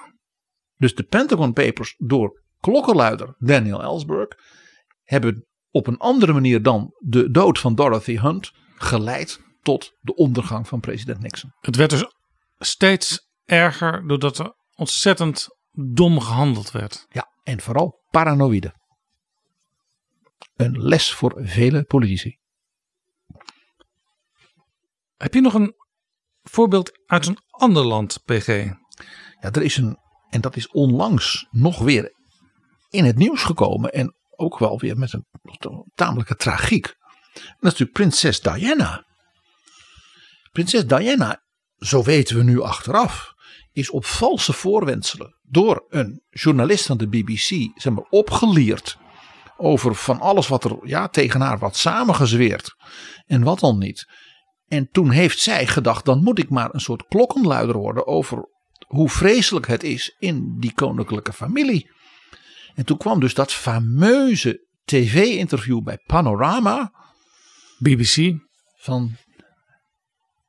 Dus 0.78 0.96
de 0.96 1.04
Pentagon 1.04 1.54
Papers 1.54 1.96
door 1.98 2.42
klokkenluider 2.60 3.36
Daniel 3.38 3.82
Ellsberg 3.82 4.28
hebben 5.04 5.46
op 5.72 5.88
een 5.88 5.98
andere 5.98 6.34
manier 6.34 6.62
dan 6.62 6.94
de 7.00 7.32
dood 7.32 7.60
van 7.60 7.76
Dorothy 7.76 8.18
Hunt 8.18 8.52
geleid 8.76 9.40
tot 9.68 9.98
de 10.00 10.16
ondergang 10.16 10.68
van 10.68 10.80
president 10.80 11.20
Nixon. 11.20 11.54
Het 11.60 11.76
werd 11.76 11.90
dus 11.90 12.06
steeds 12.58 13.28
erger 13.46 14.08
doordat 14.08 14.38
er 14.38 14.56
ontzettend 14.76 15.48
dom 15.72 16.20
gehandeld 16.20 16.72
werd. 16.72 17.06
Ja, 17.10 17.32
en 17.44 17.62
vooral 17.62 18.04
paranoïde. 18.10 18.74
Een 20.56 20.82
les 20.84 21.14
voor 21.14 21.42
vele 21.44 21.84
politici. 21.84 22.38
Heb 25.18 25.34
je 25.34 25.42
nog 25.42 25.54
een 25.54 25.76
voorbeeld 26.44 27.00
uit 27.06 27.26
een 27.26 27.40
ander 27.50 27.86
land, 27.86 28.24
PG? 28.24 28.48
Ja, 29.40 29.52
er 29.52 29.62
is 29.62 29.78
een, 29.78 29.98
en 30.30 30.42
dat 30.42 30.56
is 30.56 30.68
onlangs 30.68 31.48
nog 31.50 31.80
weer 31.80 32.14
in 32.90 33.06
het 33.06 33.18
nieuws 33.18 33.44
gekomen. 33.44 33.92
En 33.92 34.16
ook 34.36 34.60
wel 34.60 34.80
weer 34.80 34.98
met 34.98 35.14
een 35.14 35.26
tamelijke 35.96 36.36
tragiek. 36.36 36.96
Dat 37.34 37.44
is 37.44 37.58
natuurlijk 37.60 37.92
prinses 37.92 38.42
Diana. 38.42 39.07
Prinses 40.58 40.86
Diana, 40.86 41.44
zo 41.78 42.04
weten 42.04 42.38
we 42.38 42.44
nu 42.44 42.62
achteraf, 42.62 43.34
is 43.72 43.90
op 43.90 44.06
valse 44.06 44.54
voorwendselen 44.54 45.36
door 45.42 45.86
een 45.90 46.22
journalist 46.30 46.86
van 46.86 46.98
de 46.98 47.08
BBC 47.08 47.72
zeg 47.76 47.94
maar, 47.94 48.06
opgeleerd 48.10 48.98
over 49.58 49.96
van 49.96 50.20
alles 50.20 50.48
wat 50.48 50.64
er 50.64 50.78
ja, 50.84 51.08
tegen 51.08 51.42
haar 51.42 51.60
wat 51.60 51.76
samengezweerd 51.76 52.76
en 53.26 53.44
wat 53.44 53.60
dan 53.60 53.78
niet. 53.78 54.06
En 54.68 54.90
toen 54.92 55.10
heeft 55.10 55.40
zij 55.40 55.68
gedacht, 55.68 56.06
dan 56.06 56.24
moet 56.24 56.40
ik 56.40 56.50
maar 56.50 56.74
een 56.74 56.82
soort 56.82 57.08
klokkenluider 57.08 57.78
worden 57.78 58.08
over 58.08 58.50
hoe 58.88 59.10
vreselijk 59.10 59.68
het 59.68 59.84
is 59.84 60.16
in 60.20 60.56
die 60.60 60.74
koninklijke 60.74 61.34
familie. 61.34 61.92
En 62.76 62.86
toen 62.86 62.98
kwam 62.98 63.20
dus 63.20 63.34
dat 63.34 63.54
fameuze 63.54 64.68
tv-interview 64.86 65.84
bij 65.84 65.98
Panorama 66.06 66.92
BBC. 67.80 68.36
van 68.78 69.18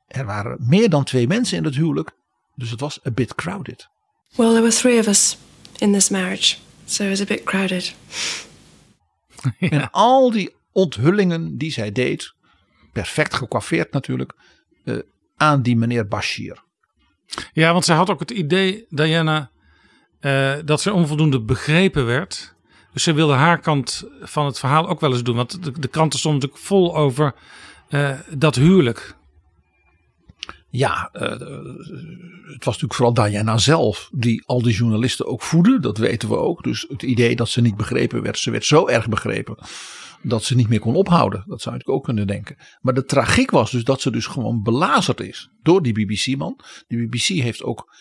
er 0.09 0.25
waren 0.25 0.57
meer 0.61 0.91
dan 0.91 1.05
twee 1.05 1.27
mensen 1.27 1.57
in 1.57 1.65
het 1.65 1.75
huwelijk, 1.75 2.11
dus 2.55 2.71
het 2.71 2.81
was 2.81 3.07
a 3.07 3.11
bit 3.11 3.35
crowded. 3.35 3.89
Well, 4.37 4.49
there 4.49 4.61
were 4.61 4.75
three 4.75 4.99
of 4.99 5.07
us 5.07 5.39
in 5.79 5.93
this 5.93 6.09
marriage, 6.09 6.57
so 6.85 7.03
it 7.05 7.09
was 7.09 7.21
a 7.21 7.25
bit 7.25 7.45
crowded. 7.45 7.95
En 9.59 9.91
al 9.91 10.31
die 10.31 10.57
onthullingen 10.73 11.59
die 11.59 11.73
zij 11.73 11.93
deed, 11.93 12.35
perfect 12.93 13.35
gecoiffeerd 13.35 13.93
natuurlijk, 13.93 14.33
eh, 14.85 14.99
aan 15.37 15.63
die 15.63 15.77
meneer 15.77 16.09
Bashir. 16.09 16.63
Ja, 17.53 17.73
want 17.73 17.85
zij 17.85 17.97
had 17.97 18.11
ook 18.11 18.21
het 18.21 18.31
idee, 18.31 18.87
Diana, 18.89 19.51
eh, 20.21 20.55
dat 20.65 20.81
ze 20.81 20.93
onvoldoende 20.93 21.41
begrepen 21.41 22.07
werd. 22.07 22.55
Dus 22.93 23.03
ze 23.03 23.13
wilde 23.13 23.33
haar 23.33 23.61
kant 23.61 24.05
van 24.21 24.47
het 24.47 24.59
verhaal 24.59 24.89
ook 24.89 25.01
wel 25.01 25.13
eens 25.13 25.23
doen. 25.23 25.37
Want 25.37 25.65
de, 25.65 25.81
de 25.81 25.89
kranten 25.89 26.19
stonden 26.19 26.41
natuurlijk 26.41 26.67
vol 26.67 26.97
over 26.97 27.35
eh, 27.89 28.19
dat 28.31 28.55
huwelijk. 28.55 29.17
Ja, 30.71 31.09
eh, 31.12 31.31
het 31.31 32.64
was 32.64 32.79
natuurlijk 32.79 32.95
vooral 32.95 33.14
Diana 33.14 33.59
zelf 33.59 34.09
die 34.12 34.43
al 34.47 34.62
die 34.62 34.75
journalisten 34.75 35.27
ook 35.27 35.43
voedde. 35.43 35.81
Dat 35.81 35.99
weten 35.99 36.29
we 36.29 36.37
ook. 36.37 36.62
Dus 36.62 36.87
het 36.89 37.03
idee 37.03 37.37
dat 37.37 37.49
ze 37.49 37.61
niet 37.61 37.77
begrepen 37.77 38.23
werd. 38.23 38.39
Ze 38.39 38.51
werd 38.51 38.64
zo 38.64 38.89
erg 38.89 39.09
begrepen 39.09 39.59
dat 40.23 40.45
ze 40.45 40.55
niet 40.55 40.69
meer 40.69 40.81
kon 40.81 40.95
ophouden. 40.95 41.45
Dat 41.47 41.62
zou 41.62 41.77
ik 41.77 41.89
ook 41.89 42.05
kunnen 42.05 42.27
denken. 42.27 42.57
Maar 42.81 42.95
de 42.95 43.05
tragiek 43.05 43.51
was 43.51 43.71
dus 43.71 43.85
dat 43.85 44.01
ze 44.01 44.11
dus 44.11 44.27
gewoon 44.27 44.62
belazerd 44.62 45.21
is 45.21 45.51
door 45.62 45.83
die 45.83 45.93
BBC-man. 45.93 46.61
Die 46.89 47.07
BBC 47.07 47.27
heeft 47.27 47.62
ook 47.62 47.97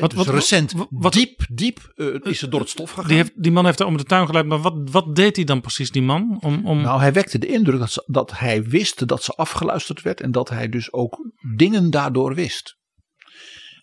Wat- 0.00 0.10
dus 0.10 0.24
wat- 0.24 0.34
recent 0.34 0.72
wat- 0.90 1.12
diep, 1.12 1.46
diep 1.48 1.92
eh, 1.94 2.06
is 2.22 2.38
ze 2.38 2.48
door 2.48 2.60
het 2.60 2.68
stof 2.68 2.90
gegaan. 2.90 3.08
Die, 3.08 3.16
heeft, 3.16 3.42
die 3.42 3.52
man 3.52 3.64
heeft 3.64 3.78
haar 3.78 3.88
om 3.88 3.96
de 3.96 4.04
tuin 4.04 4.26
geleid. 4.26 4.46
Maar 4.46 4.60
wat, 4.60 4.74
wat 4.90 5.16
deed 5.16 5.36
hij 5.36 5.44
dan 5.44 5.60
precies, 5.60 5.90
die 5.90 6.02
man? 6.02 6.38
Om, 6.40 6.66
om... 6.66 6.80
Nou, 6.80 7.00
hij 7.00 7.12
wekte 7.12 7.38
de 7.38 7.46
indruk 7.46 7.78
dat, 7.78 7.90
ze, 7.90 8.04
dat 8.06 8.38
hij 8.38 8.62
wist 8.64 9.08
dat 9.08 9.22
ze 9.22 9.32
afgeluisterd 9.32 10.02
werd 10.02 10.20
en 10.20 10.32
dat 10.32 10.48
hij 10.48 10.68
dus 10.68 10.92
ook 10.92 11.18
dingen 11.56 11.90
daardoor 11.90 12.34
wist. 12.34 12.76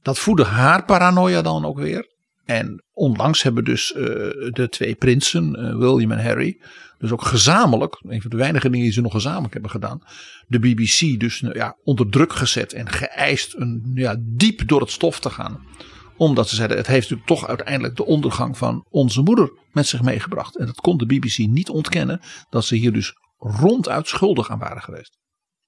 Dat 0.01 0.20
voedde 0.20 0.43
haar 0.43 0.86
paranoia 0.86 1.41
dan 1.41 1.66
ook 1.66 1.80
weer. 1.80 2.12
En 2.45 2.84
onlangs 2.93 3.43
hebben 3.43 3.64
dus 3.64 3.93
eh, 3.93 4.04
de 4.49 4.68
twee 4.70 4.95
prinsen, 4.95 5.56
eh, 5.56 5.76
William 5.78 6.12
en 6.12 6.24
Harry, 6.24 6.62
dus 6.97 7.12
ook 7.12 7.24
gezamenlijk, 7.24 8.01
een 8.08 8.22
van 8.22 8.30
de 8.30 8.38
weinige 8.38 8.70
dingen 8.70 8.84
die 8.86 8.93
ze 8.93 9.01
nog 9.01 9.12
gezamenlijk 9.12 9.54
hebben 9.54 9.72
gedaan, 9.72 10.01
de 10.47 10.60
BBC 10.60 11.20
dus 11.20 11.41
nou 11.41 11.56
ja, 11.56 11.78
onder 11.84 12.10
druk 12.10 12.34
gezet 12.34 12.74
en 12.74 12.89
geëist 12.89 13.56
een, 13.56 13.91
ja, 13.95 14.16
diep 14.20 14.68
door 14.68 14.82
het 14.82 14.91
stof 14.91 15.20
te 15.20 15.30
gaan. 15.30 15.60
Omdat 16.24 16.49
ze 16.49 16.55
zeiden, 16.55 16.78
het 16.78 16.88
heeft 16.88 17.09
natuurlijk 17.09 17.28
toch 17.28 17.47
uiteindelijk 17.47 17.95
de 17.95 18.05
ondergang 18.05 18.57
van 18.57 18.86
onze 18.89 19.21
moeder 19.21 19.51
met 19.71 19.88
zich 19.88 20.01
meegebracht. 20.01 20.57
En 20.57 20.65
dat 20.65 20.82
kon 20.82 20.97
de 20.97 21.05
BBC 21.05 21.38
niet 21.38 21.69
ontkennen, 21.69 22.21
dat 22.49 22.65
ze 22.65 22.76
hier 22.76 22.93
dus 22.93 23.13
ronduit 23.38 24.07
schuldig 24.07 24.49
aan 24.49 24.59
waren 24.59 24.82
geweest. 24.82 25.17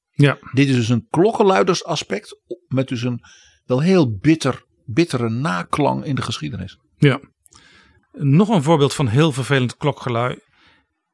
Ja. 0.10 0.38
Dit 0.54 0.70
is 0.70 0.76
dus 0.76 0.90
een 0.90 1.08
klokkenluidersaspect 1.10 2.42
met 2.68 2.88
dus 2.88 3.02
een 3.02 3.24
wel 3.64 3.80
heel 3.80 4.18
bitter, 4.18 4.66
bittere 4.86 5.30
naklang 5.30 6.06
in 6.06 6.16
de 6.16 6.22
geschiedenis. 6.22 6.78
Ja. 6.98 7.20
Nog 8.12 8.50
een 8.50 8.64
voorbeeld 8.64 8.94
van 8.94 9.08
heel 9.08 9.32
vervelend 9.32 9.78
klokgelui 9.78 10.40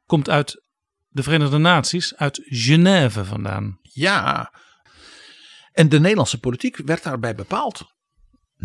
komt 0.06 0.30
uit 0.30 0.64
de 1.08 1.24
Verenigde 1.24 1.58
Naties, 1.58 2.16
uit 2.16 2.42
Genève 2.44 3.26
vandaan. 3.26 3.80
Ja. 3.82 4.54
En 5.72 5.90
de 5.90 6.00
Nederlandse 6.00 6.40
politiek 6.40 6.78
werd 6.78 7.04
daarbij 7.04 7.36
bepaald. 7.36 8.00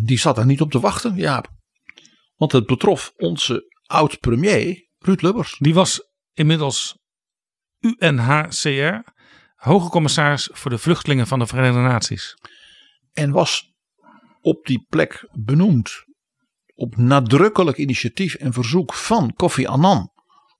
Die 0.05 0.19
zat 0.19 0.37
daar 0.37 0.47
niet 0.47 0.61
op 0.61 0.71
te 0.71 0.81
wachten, 0.81 1.15
Jaap. 1.15 1.49
Want 2.37 2.53
het 2.53 2.67
betrof 2.67 3.13
onze 3.17 3.77
oud-premier 3.87 4.89
Ruud 4.99 5.23
Lubbers. 5.23 5.57
Die 5.59 5.75
was 5.75 6.11
inmiddels 6.33 6.99
UNHCR, 7.79 9.11
hoge 9.55 9.89
commissaris 9.89 10.49
voor 10.53 10.71
de 10.71 10.79
vluchtelingen 10.79 11.27
van 11.27 11.39
de 11.39 11.47
Verenigde 11.47 11.81
Naties. 11.81 12.35
En 13.13 13.31
was 13.31 13.75
op 14.41 14.67
die 14.67 14.87
plek 14.89 15.29
benoemd 15.33 16.05
op 16.75 16.97
nadrukkelijk 16.97 17.77
initiatief 17.77 18.35
en 18.35 18.53
verzoek 18.53 18.95
van 18.95 19.35
Kofi 19.35 19.67
Annan. 19.67 20.11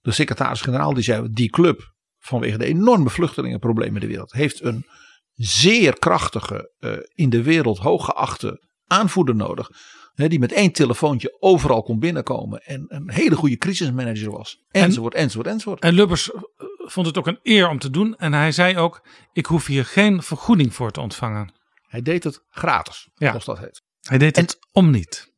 De 0.01 0.13
secretaris-generaal 0.13 0.95
die 0.95 1.03
zei 1.03 1.29
die 1.31 1.51
club 1.51 1.95
vanwege 2.19 2.59
de 2.59 2.65
enorme 2.65 3.11
vluchtelingenproblemen 3.11 3.95
in 3.95 4.01
de 4.01 4.07
wereld 4.07 4.33
heeft 4.33 4.63
een 4.63 4.87
zeer 5.35 5.99
krachtige, 5.99 6.75
eh, 6.79 6.97
in 7.15 7.31
de 7.31 7.43
wereld 7.43 7.79
hooggeachte 7.79 8.66
aanvoerder 8.87 9.35
nodig. 9.35 9.71
Hè, 10.15 10.29
die 10.29 10.39
met 10.39 10.53
één 10.53 10.73
telefoontje 10.73 11.37
overal 11.41 11.83
kon 11.83 11.99
binnenkomen 11.99 12.61
en 12.65 12.85
een 12.89 13.11
hele 13.11 13.37
goede 13.37 13.57
crisismanager 13.57 14.31
was. 14.31 14.63
Enzovoort, 14.71 15.15
enzovoort, 15.15 15.47
enzovoort. 15.47 15.81
En 15.83 15.93
Lubbers 15.95 16.33
eh, 16.33 16.41
vond 16.79 17.07
het 17.07 17.19
ook 17.19 17.27
een 17.27 17.39
eer 17.43 17.69
om 17.69 17.79
te 17.79 17.91
doen. 17.91 18.17
En 18.17 18.33
hij 18.33 18.53
zei 18.53 18.79
ook, 18.79 19.07
ik 19.33 19.47
hoef 19.47 19.67
hier 19.67 19.85
geen 19.85 20.23
vergoeding 20.23 20.75
voor 20.75 20.91
te 20.91 21.01
ontvangen. 21.01 21.53
Hij 21.87 22.03
deed 22.03 22.25
het 22.25 22.45
gratis, 22.51 23.09
Ja. 23.15 23.29
zoals 23.29 23.45
dat 23.45 23.59
heet. 23.59 23.83
Hij 24.01 24.19
deed 24.19 24.37
het 24.37 24.59
om 24.73 24.91
niet. 24.91 25.33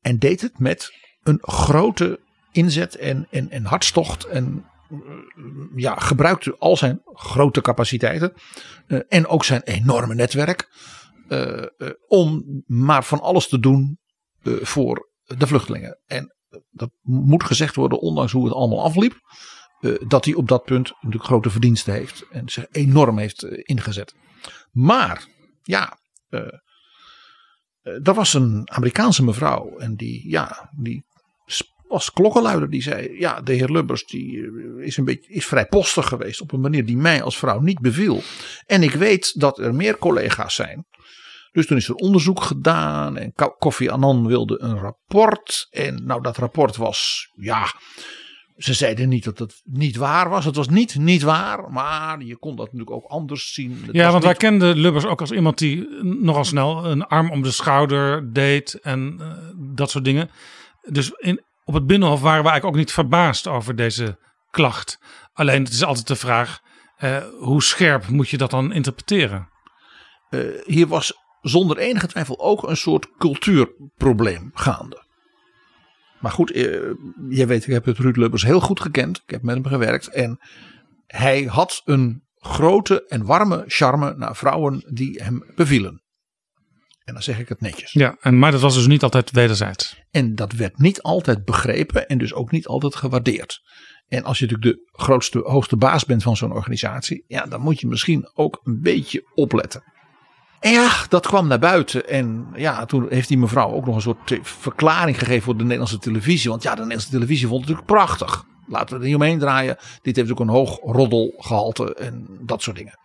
En 0.00 0.18
deed 0.18 0.40
het 0.40 0.58
met 0.58 0.92
een 1.22 1.38
grote 1.40 2.20
inzet 2.52 2.96
en, 2.96 3.26
en, 3.30 3.50
en 3.50 3.64
hartstocht. 3.64 4.24
En 4.24 4.64
eh, 4.90 4.98
ja, 5.74 5.94
gebruikte 5.94 6.56
al 6.58 6.76
zijn 6.76 7.02
grote 7.12 7.60
capaciteiten. 7.60 8.32
eh, 8.86 8.98
en 9.08 9.26
ook 9.26 9.44
zijn 9.44 9.62
enorme 9.62 10.14
netwerk. 10.14 10.68
Eh, 11.32 11.62
eh, 11.62 11.90
om 12.06 12.44
maar 12.66 13.04
van 13.04 13.20
alles 13.20 13.48
te 13.48 13.58
doen 13.60 13.98
eh, 14.42 14.52
voor 14.62 15.10
de 15.24 15.46
vluchtelingen. 15.46 15.98
En 16.06 16.34
dat 16.70 16.90
moet 17.02 17.44
gezegd 17.44 17.74
worden, 17.74 18.00
ondanks 18.00 18.32
hoe 18.32 18.44
het 18.44 18.54
allemaal 18.54 18.84
afliep. 18.84 19.20
dat 20.06 20.24
hij 20.24 20.34
op 20.34 20.48
dat 20.48 20.64
punt 20.64 20.92
natuurlijk 21.00 21.24
grote 21.24 21.50
verdiensten 21.50 21.92
heeft. 21.92 22.26
En 22.30 22.48
zich 22.48 22.66
enorm 22.70 23.18
heeft 23.18 23.44
ingezet. 23.44 24.14
Maar 24.70 25.26
ja, 25.62 25.98
er 27.82 28.14
was 28.14 28.34
een 28.34 28.70
Amerikaanse 28.70 29.24
mevrouw 29.24 29.78
en 29.78 29.96
die, 29.96 30.30
ja, 30.30 30.70
die 30.76 31.04
was 31.88 32.12
klokkenluider. 32.12 32.70
Die 32.70 32.82
zei, 32.82 33.18
ja, 33.18 33.40
de 33.40 33.52
heer 33.52 33.70
Lubbers 33.70 34.04
die 34.06 34.50
is, 34.78 34.96
een 34.96 35.04
beetje, 35.04 35.32
is 35.32 35.46
vrij 35.46 35.66
postig 35.66 36.08
geweest 36.08 36.40
op 36.40 36.52
een 36.52 36.60
manier 36.60 36.86
die 36.86 36.96
mij 36.96 37.22
als 37.22 37.38
vrouw 37.38 37.60
niet 37.60 37.80
beviel. 37.80 38.22
En 38.66 38.82
ik 38.82 38.92
weet 38.92 39.40
dat 39.40 39.58
er 39.58 39.74
meer 39.74 39.98
collega's 39.98 40.54
zijn. 40.54 40.86
Dus 41.52 41.66
toen 41.66 41.76
is 41.76 41.88
er 41.88 41.94
onderzoek 41.94 42.42
gedaan 42.42 43.16
en 43.16 43.32
Ko- 43.32 43.54
Kofi 43.58 43.88
Annan 43.88 44.26
wilde 44.26 44.60
een 44.60 44.78
rapport. 44.78 45.66
En 45.70 46.04
nou, 46.04 46.22
dat 46.22 46.36
rapport 46.36 46.76
was, 46.76 47.30
ja, 47.34 47.74
ze 48.56 48.74
zeiden 48.74 49.08
niet 49.08 49.24
dat 49.24 49.38
het 49.38 49.60
niet 49.64 49.96
waar 49.96 50.28
was. 50.28 50.44
Het 50.44 50.56
was 50.56 50.68
niet 50.68 50.94
niet 50.94 51.22
waar, 51.22 51.70
maar 51.70 52.22
je 52.22 52.36
kon 52.36 52.56
dat 52.56 52.64
natuurlijk 52.64 52.90
ook 52.90 53.10
anders 53.10 53.52
zien. 53.52 53.82
Het 53.86 53.94
Ja, 53.94 54.10
want 54.10 54.24
wij 54.24 54.34
kenden 54.34 54.76
Lubbers 54.76 55.04
ook 55.04 55.20
als 55.20 55.30
iemand 55.30 55.58
die 55.58 55.88
nogal 56.02 56.44
snel 56.44 56.84
een 56.84 57.06
arm 57.06 57.30
om 57.30 57.42
de 57.42 57.50
schouder 57.50 58.32
deed 58.32 58.74
en 58.74 59.16
eh, 59.20 59.26
dat 59.74 59.90
soort 59.90 60.04
dingen. 60.04 60.30
Dus 60.82 61.10
in, 61.10 61.42
op 61.64 61.74
het 61.74 61.86
Binnenhof 61.86 62.20
waren 62.20 62.42
we 62.42 62.48
eigenlijk 62.50 62.76
ook 62.76 62.84
niet 62.84 62.92
verbaasd 62.92 63.46
over 63.46 63.76
deze 63.76 64.18
klacht. 64.50 64.98
Alleen 65.32 65.64
het 65.64 65.72
is 65.72 65.84
altijd 65.84 66.06
de 66.06 66.16
vraag, 66.16 66.60
eh, 66.96 67.16
hoe 67.40 67.62
scherp 67.62 68.08
moet 68.08 68.28
je 68.28 68.36
dat 68.36 68.50
dan 68.50 68.72
interpreteren? 68.72 69.48
Eh, 70.30 70.40
hier 70.64 70.86
was 70.86 71.12
zonder 71.42 71.78
enige 71.78 72.06
twijfel 72.06 72.40
ook 72.40 72.68
een 72.68 72.76
soort 72.76 73.08
cultuurprobleem 73.18 74.50
gaande. 74.54 75.04
Maar 76.20 76.32
goed, 76.32 76.50
eh, 76.50 76.62
jij 77.28 77.46
weet, 77.46 77.66
ik 77.66 77.72
heb 77.72 77.84
het 77.84 77.98
Ruud 77.98 78.16
Lubbers 78.16 78.42
heel 78.42 78.60
goed 78.60 78.80
gekend. 78.80 79.16
Ik 79.16 79.30
heb 79.30 79.42
met 79.42 79.54
hem 79.54 79.66
gewerkt. 79.66 80.08
En 80.08 80.38
hij 81.06 81.42
had 81.42 81.82
een 81.84 82.22
grote 82.36 83.06
en 83.06 83.24
warme 83.24 83.64
charme 83.66 84.14
naar 84.16 84.36
vrouwen 84.36 84.84
die 84.94 85.22
hem 85.22 85.44
bevielen. 85.54 86.02
En 87.04 87.12
dan 87.12 87.22
zeg 87.22 87.38
ik 87.38 87.48
het 87.48 87.60
netjes. 87.60 87.92
Ja, 87.92 88.16
en, 88.20 88.38
maar 88.38 88.50
dat 88.50 88.60
was 88.60 88.74
dus 88.74 88.86
niet 88.86 89.02
altijd 89.02 89.30
wederzijds. 89.30 90.02
En 90.10 90.34
dat 90.34 90.52
werd 90.52 90.78
niet 90.78 91.02
altijd 91.02 91.44
begrepen 91.44 92.08
en 92.08 92.18
dus 92.18 92.34
ook 92.34 92.50
niet 92.50 92.66
altijd 92.66 92.94
gewaardeerd. 92.94 93.60
En 94.06 94.24
als 94.24 94.38
je 94.38 94.46
natuurlijk 94.46 94.76
de 94.76 94.90
grootste, 94.92 95.38
hoogste 95.38 95.76
baas 95.76 96.04
bent 96.04 96.22
van 96.22 96.36
zo'n 96.36 96.52
organisatie, 96.52 97.24
ja, 97.26 97.46
dan 97.46 97.60
moet 97.60 97.80
je 97.80 97.86
misschien 97.86 98.30
ook 98.34 98.60
een 98.62 98.80
beetje 98.80 99.30
opletten. 99.34 99.91
En 100.62 100.72
ja, 100.72 100.90
dat 101.08 101.26
kwam 101.26 101.46
naar 101.46 101.58
buiten. 101.58 102.08
En 102.08 102.46
ja, 102.54 102.84
toen 102.84 103.06
heeft 103.08 103.28
die 103.28 103.38
mevrouw 103.38 103.72
ook 103.72 103.86
nog 103.86 103.94
een 103.94 104.00
soort 104.00 104.38
verklaring 104.42 105.18
gegeven 105.18 105.42
voor 105.42 105.56
de 105.56 105.62
Nederlandse 105.62 105.98
televisie. 105.98 106.50
Want 106.50 106.62
ja, 106.62 106.70
de 106.70 106.76
Nederlandse 106.76 107.10
televisie 107.10 107.46
vond 107.46 107.60
het 107.60 107.70
natuurlijk 107.70 107.98
prachtig. 107.98 108.44
Laten 108.66 108.88
we 108.88 109.00
er 109.00 109.06
niet 109.06 109.16
omheen 109.16 109.38
draaien. 109.38 109.76
Dit 110.02 110.16
heeft 110.16 110.30
ook 110.30 110.40
een 110.40 110.48
hoog 110.48 110.78
roddelgehalte 110.82 111.94
en 111.94 112.26
dat 112.40 112.62
soort 112.62 112.76
dingen. 112.76 112.98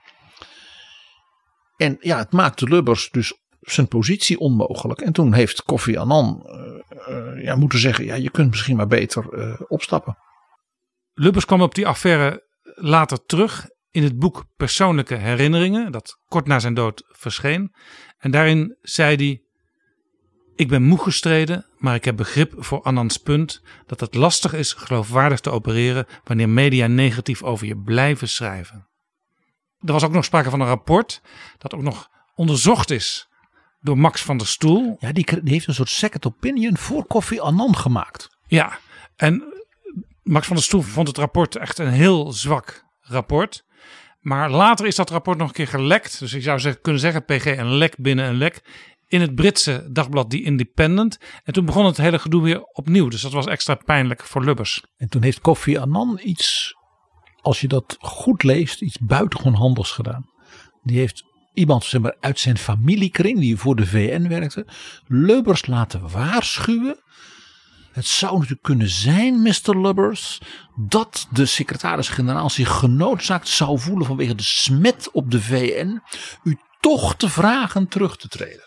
En 1.78 1.98
ja, 2.00 2.18
het 2.18 2.32
maakte 2.32 2.66
Lubbers 2.66 3.10
dus 3.12 3.34
zijn 3.60 3.88
positie 3.88 4.40
onmogelijk. 4.40 5.02
En 5.02 5.14
toen 5.14 5.34
heeft 5.34 5.64
Kofi 5.64 5.98
Annan 5.98 6.46
eh, 6.46 7.44
ja, 7.44 7.56
moeten 7.56 7.80
zeggen: 7.80 8.06
ja, 8.06 8.16
je 8.16 8.32
kunt 8.32 8.50
misschien 8.50 8.76
maar 8.76 8.88
beter 8.88 9.34
eh, 9.34 9.62
opstappen. 9.68 10.18
Lubbers 11.14 11.46
kwam 11.46 11.62
op 11.62 11.76
die 11.76 11.88
affaire 11.88 12.46
later 12.64 13.26
terug 13.26 13.68
in 13.98 14.04
het 14.04 14.20
boek 14.20 14.46
Persoonlijke 14.58 15.16
Herinneringen, 15.16 15.92
dat 15.92 16.20
kort 16.28 16.48
na 16.48 16.60
zijn 16.60 16.74
dood 16.74 17.04
verscheen. 17.08 17.74
En 18.18 18.32
daarin 18.32 18.78
zei 18.82 19.16
hij: 19.16 19.42
Ik 20.56 20.68
ben 20.68 20.84
moe 20.84 21.00
gestreden, 21.00 21.66
maar 21.78 21.96
ik 21.96 22.06
heb 22.06 22.16
begrip 22.16 22.54
voor 22.58 22.82
Annans 22.82 23.18
punt 23.18 23.62
dat 23.86 24.00
het 24.00 24.16
lastig 24.16 24.54
is 24.54 24.74
geloofwaardig 24.74 25.40
te 25.40 25.50
opereren 25.50 26.06
wanneer 26.24 26.50
media 26.50 26.88
negatief 26.88 27.44
over 27.44 27.68
je 27.68 27.78
blijven 27.78 28.30
schrijven. 28.30 28.88
Er 29.80 29.94
was 29.94 30.04
ook 30.04 30.12
nog 30.12 30.26
sprake 30.26 30.50
van 30.50 30.60
een 30.60 30.68
rapport 30.68 31.22
dat 31.58 31.74
ook 31.74 31.82
nog 31.82 32.10
onderzocht 32.36 32.90
is 32.90 33.30
door 33.80 33.98
Max 33.98 34.22
van 34.22 34.38
der 34.38 34.48
Stoel. 34.48 34.96
Ja, 35.00 35.12
die, 35.12 35.28
heeft 35.44 35.68
een 35.68 35.74
soort 35.74 35.90
second 35.90 36.26
opinion 36.26 36.78
voor 36.78 37.06
Kofi 37.06 37.40
Annan 37.40 37.76
gemaakt. 37.76 38.30
Ja, 38.48 38.80
en 39.16 39.44
Max 40.24 40.48
van 40.48 40.56
der 40.56 40.66
Stoel 40.66 40.82
vond 40.82 41.08
het 41.08 41.18
rapport 41.18 41.56
echt 41.56 41.78
een 41.78 41.92
heel 41.92 42.32
zwak 42.32 42.86
rapport. 43.02 43.66
Maar 44.28 44.52
later 44.52 44.86
is 44.86 44.96
dat 44.96 45.10
rapport 45.10 45.38
nog 45.38 45.48
een 45.48 45.54
keer 45.54 45.68
gelekt. 45.68 46.20
Dus 46.20 46.34
ik 46.34 46.44
zou 46.44 46.60
zeggen, 46.60 46.82
kunnen 46.82 47.02
zeggen, 47.02 47.26
PG, 47.26 47.46
een 47.46 47.74
lek 47.74 47.98
binnen 47.98 48.26
een 48.26 48.36
lek. 48.36 48.62
In 49.08 49.22
het 49.22 49.36
Britse 49.36 49.88
dagblad 49.92 50.30
The 50.30 50.42
Independent. 50.42 51.20
En 51.44 51.54
toen 51.54 51.66
begon 51.66 51.86
het 51.86 51.98
hele 51.98 52.20
gedoe 52.20 52.42
weer 52.42 52.62
opnieuw. 52.62 53.08
Dus 53.08 53.22
dat 53.22 53.32
was 53.32 53.46
extra 53.46 53.76
pijnlijk 53.76 54.24
voor 54.24 54.44
Lubbers. 54.44 54.84
En 54.98 55.10
toen 55.10 55.22
heeft 55.24 55.42
Kofi 55.42 55.78
Annan 55.78 56.20
iets, 56.24 56.76
als 57.42 57.62
je 57.62 57.68
dat 57.68 57.98
goed 58.00 58.44
leest, 58.44 58.82
iets 58.82 59.00
buitengewoon 59.00 59.54
handigs 59.54 59.92
gedaan. 59.92 60.26
Die 60.84 60.98
heeft 60.98 61.24
iemand 61.54 61.84
zeg 61.84 62.02
maar, 62.02 62.16
uit 62.20 62.40
zijn 62.40 62.58
familiekring, 62.58 63.40
die 63.40 63.58
voor 63.58 63.76
de 63.76 63.86
VN 63.86 64.28
werkte, 64.28 64.68
Lubbers 65.06 65.66
laten 65.66 66.10
waarschuwen. 66.10 67.00
Het 67.98 68.06
zou 68.06 68.34
natuurlijk 68.34 68.62
kunnen 68.62 68.90
zijn, 68.90 69.42
Mr. 69.42 69.82
Lubbers, 69.82 70.42
dat 70.76 71.28
de 71.32 71.46
secretaris-generaal 71.46 72.50
zich 72.50 72.70
genoodzaakt 72.70 73.48
zou 73.48 73.80
voelen 73.80 74.08
vanwege 74.08 74.36
de 74.36 74.44
smet 74.44 75.12
op 75.12 75.32
de 75.32 75.42
VN, 75.42 76.02
u 76.44 76.58
toch 76.80 77.16
te 77.16 77.30
vragen 77.30 77.88
terug 77.88 78.18
te 78.18 78.28
treden. 78.28 78.66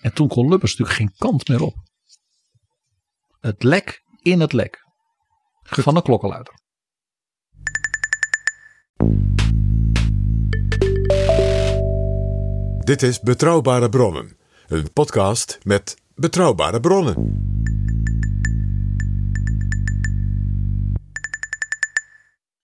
En 0.00 0.12
toen 0.12 0.28
kon 0.28 0.48
Lubbers 0.48 0.76
natuurlijk 0.76 0.98
geen 0.98 1.14
kant 1.18 1.48
meer 1.48 1.62
op. 1.62 1.74
Het 3.40 3.62
lek 3.62 4.02
in 4.22 4.40
het 4.40 4.52
lek. 4.52 4.84
Van 5.62 5.94
de 5.94 6.02
klokkenluider. 6.02 6.54
Dit 12.84 13.02
is 13.02 13.20
Betrouwbare 13.20 13.88
Bronnen, 13.88 14.38
een 14.66 14.92
podcast 14.92 15.58
met 15.62 15.96
betrouwbare 16.18 16.80
bronnen. 16.80 17.46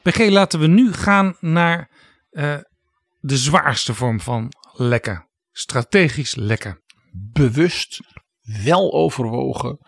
PG, 0.03 0.29
laten 0.31 0.61
we 0.61 0.67
nu 0.67 0.93
gaan 0.93 1.37
naar 1.41 1.91
eh, 2.31 2.59
de 3.21 3.37
zwaarste 3.37 3.95
vorm 3.95 4.21
van 4.21 4.53
lekken. 4.73 5.29
Strategisch 5.51 6.35
lekken. 6.35 6.83
Bewust, 7.33 8.01
wel 8.65 8.93
overwogen. 8.93 9.79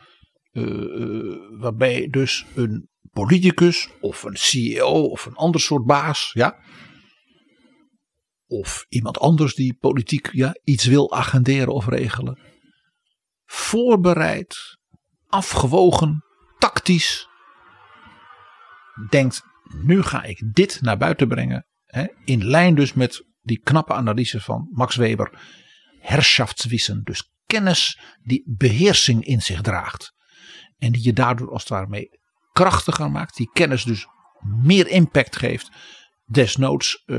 eh, 0.52 0.62
eh, 0.62 1.36
waarbij 1.60 2.08
dus 2.08 2.46
een 2.54 2.88
politicus 3.12 3.88
of 4.00 4.22
een 4.22 4.36
CEO 4.36 5.02
of 5.02 5.26
een 5.26 5.34
ander 5.34 5.60
soort 5.60 5.84
baas. 5.84 6.30
Ja, 6.32 6.58
of 8.46 8.86
iemand 8.88 9.18
anders 9.18 9.54
die 9.54 9.74
politiek 9.74 10.28
ja, 10.32 10.56
iets 10.64 10.84
wil 10.84 11.12
agenderen 11.12 11.74
of 11.74 11.86
regelen. 11.86 12.38
Voorbereid, 13.46 14.78
afgewogen, 15.28 16.24
tactisch. 16.58 17.28
Denkt, 19.08 19.42
nu 19.82 20.02
ga 20.02 20.22
ik 20.22 20.54
dit 20.54 20.78
naar 20.80 20.96
buiten 20.96 21.28
brengen. 21.28 21.66
Hè, 21.84 22.06
in 22.24 22.44
lijn 22.44 22.74
dus 22.74 22.92
met 22.92 23.24
die 23.42 23.60
knappe 23.60 23.92
analyse 23.92 24.40
van 24.40 24.68
Max 24.72 24.96
Weber. 24.96 25.40
Herrschaftswissen, 26.00 27.02
dus 27.04 27.30
kennis 27.46 28.00
die 28.22 28.42
beheersing 28.56 29.24
in 29.24 29.42
zich 29.42 29.60
draagt. 29.60 30.14
En 30.76 30.92
die 30.92 31.04
je 31.04 31.12
daardoor 31.12 31.50
als 31.50 31.60
het 31.60 31.70
ware 31.70 31.86
mee 31.86 32.08
krachtiger 32.52 33.10
maakt. 33.10 33.36
Die 33.36 33.50
kennis 33.52 33.84
dus 33.84 34.06
meer 34.40 34.88
impact 34.88 35.36
geeft. 35.36 35.70
Desnoods 36.24 37.02
eh, 37.04 37.18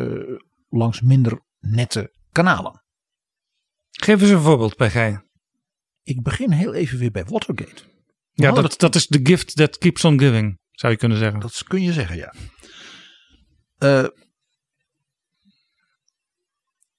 langs 0.70 1.02
minder 1.02 1.42
nette 1.60 2.14
kanalen. 2.32 2.84
Geef 3.90 4.22
eens 4.22 4.30
een 4.30 4.40
voorbeeld, 4.40 4.76
PG. 4.76 5.26
Ik 6.08 6.24
begin 6.24 6.52
heel 6.52 6.74
even 6.74 6.98
weer 6.98 7.12
bij 7.12 7.26
Watergate. 7.26 7.84
Ja, 8.34 8.52
dat, 8.52 8.80
dat 8.80 8.96
is 8.96 9.08
the 9.08 9.20
gift 9.24 9.56
that 9.56 9.78
keeps 9.78 10.06
on 10.06 10.20
giving, 10.20 10.60
zou 10.72 10.92
je 10.94 11.00
kunnen 11.00 11.18
zeggen. 11.18 11.40
Dat 11.40 11.64
kun 11.64 11.82
je 11.82 11.94
zeggen, 11.94 12.16
ja. 12.16 12.34
Eh, 13.78 14.08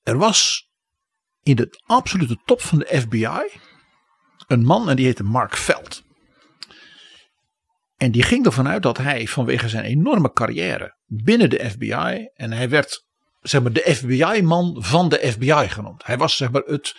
er 0.02 0.18
was 0.18 0.68
in 1.42 1.56
de 1.56 1.80
absolute 1.86 2.40
top 2.44 2.60
van 2.60 2.78
de 2.78 3.00
FBI 3.00 3.60
een 4.46 4.64
man 4.64 4.90
en 4.90 4.96
die 4.96 5.04
heette 5.04 5.22
Mark 5.22 5.56
Veld. 5.56 6.02
En 7.96 8.10
die 8.10 8.22
ging 8.22 8.46
ervan 8.46 8.68
uit 8.68 8.82
dat 8.82 8.98
hij 8.98 9.26
vanwege 9.26 9.68
zijn 9.68 9.84
enorme 9.84 10.32
carrière 10.32 10.96
binnen 11.06 11.50
de 11.50 11.70
FBI 11.70 12.28
en 12.34 12.52
hij 12.52 12.68
werd 12.68 13.06
zeg 13.40 13.62
maar 13.62 13.72
de 13.72 13.94
FBI-man 13.94 14.82
van 14.82 15.08
de 15.08 15.32
FBI 15.32 15.68
genoemd. 15.68 16.06
Hij 16.06 16.16
was 16.16 16.36
zeg 16.36 16.50
maar 16.50 16.62
het 16.62 16.94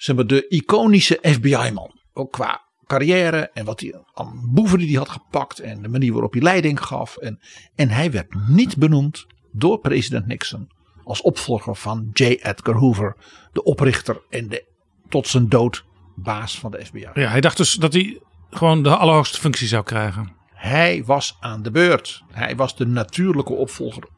zeg 0.00 0.16
maar 0.16 0.26
de 0.26 0.48
iconische 0.48 1.18
FBI-man, 1.22 2.00
ook 2.12 2.32
qua 2.32 2.62
carrière 2.86 3.50
en 3.54 3.64
wat 3.64 3.80
hij 3.80 3.94
aan 4.14 4.50
boeven 4.52 4.78
die 4.78 4.88
hij 4.88 4.96
had 4.96 5.08
gepakt 5.08 5.58
en 5.58 5.82
de 5.82 5.88
manier 5.88 6.12
waarop 6.12 6.32
hij 6.32 6.42
leiding 6.42 6.80
gaf 6.84 7.16
en 7.16 7.40
en 7.74 7.88
hij 7.88 8.10
werd 8.10 8.48
niet 8.48 8.76
benoemd 8.76 9.26
door 9.52 9.78
president 9.78 10.26
Nixon 10.26 10.70
als 11.04 11.20
opvolger 11.20 11.76
van 11.76 12.10
J. 12.12 12.22
Edgar 12.24 12.74
Hoover, 12.74 13.16
de 13.52 13.62
oprichter 13.62 14.20
en 14.30 14.48
de 14.48 14.64
tot 15.08 15.28
zijn 15.28 15.48
dood 15.48 15.84
baas 16.16 16.58
van 16.58 16.70
de 16.70 16.84
FBI. 16.84 17.08
Ja, 17.14 17.28
hij 17.28 17.40
dacht 17.40 17.56
dus 17.56 17.72
dat 17.72 17.92
hij 17.92 18.20
gewoon 18.50 18.82
de 18.82 18.96
allerhoogste 18.96 19.40
functie 19.40 19.68
zou 19.68 19.84
krijgen. 19.84 20.32
Hij 20.54 21.04
was 21.04 21.36
aan 21.40 21.62
de 21.62 21.70
beurt. 21.70 22.22
Hij 22.30 22.56
was 22.56 22.76
de 22.76 22.86
natuurlijke 22.86 23.52
opvolger. 23.52 24.08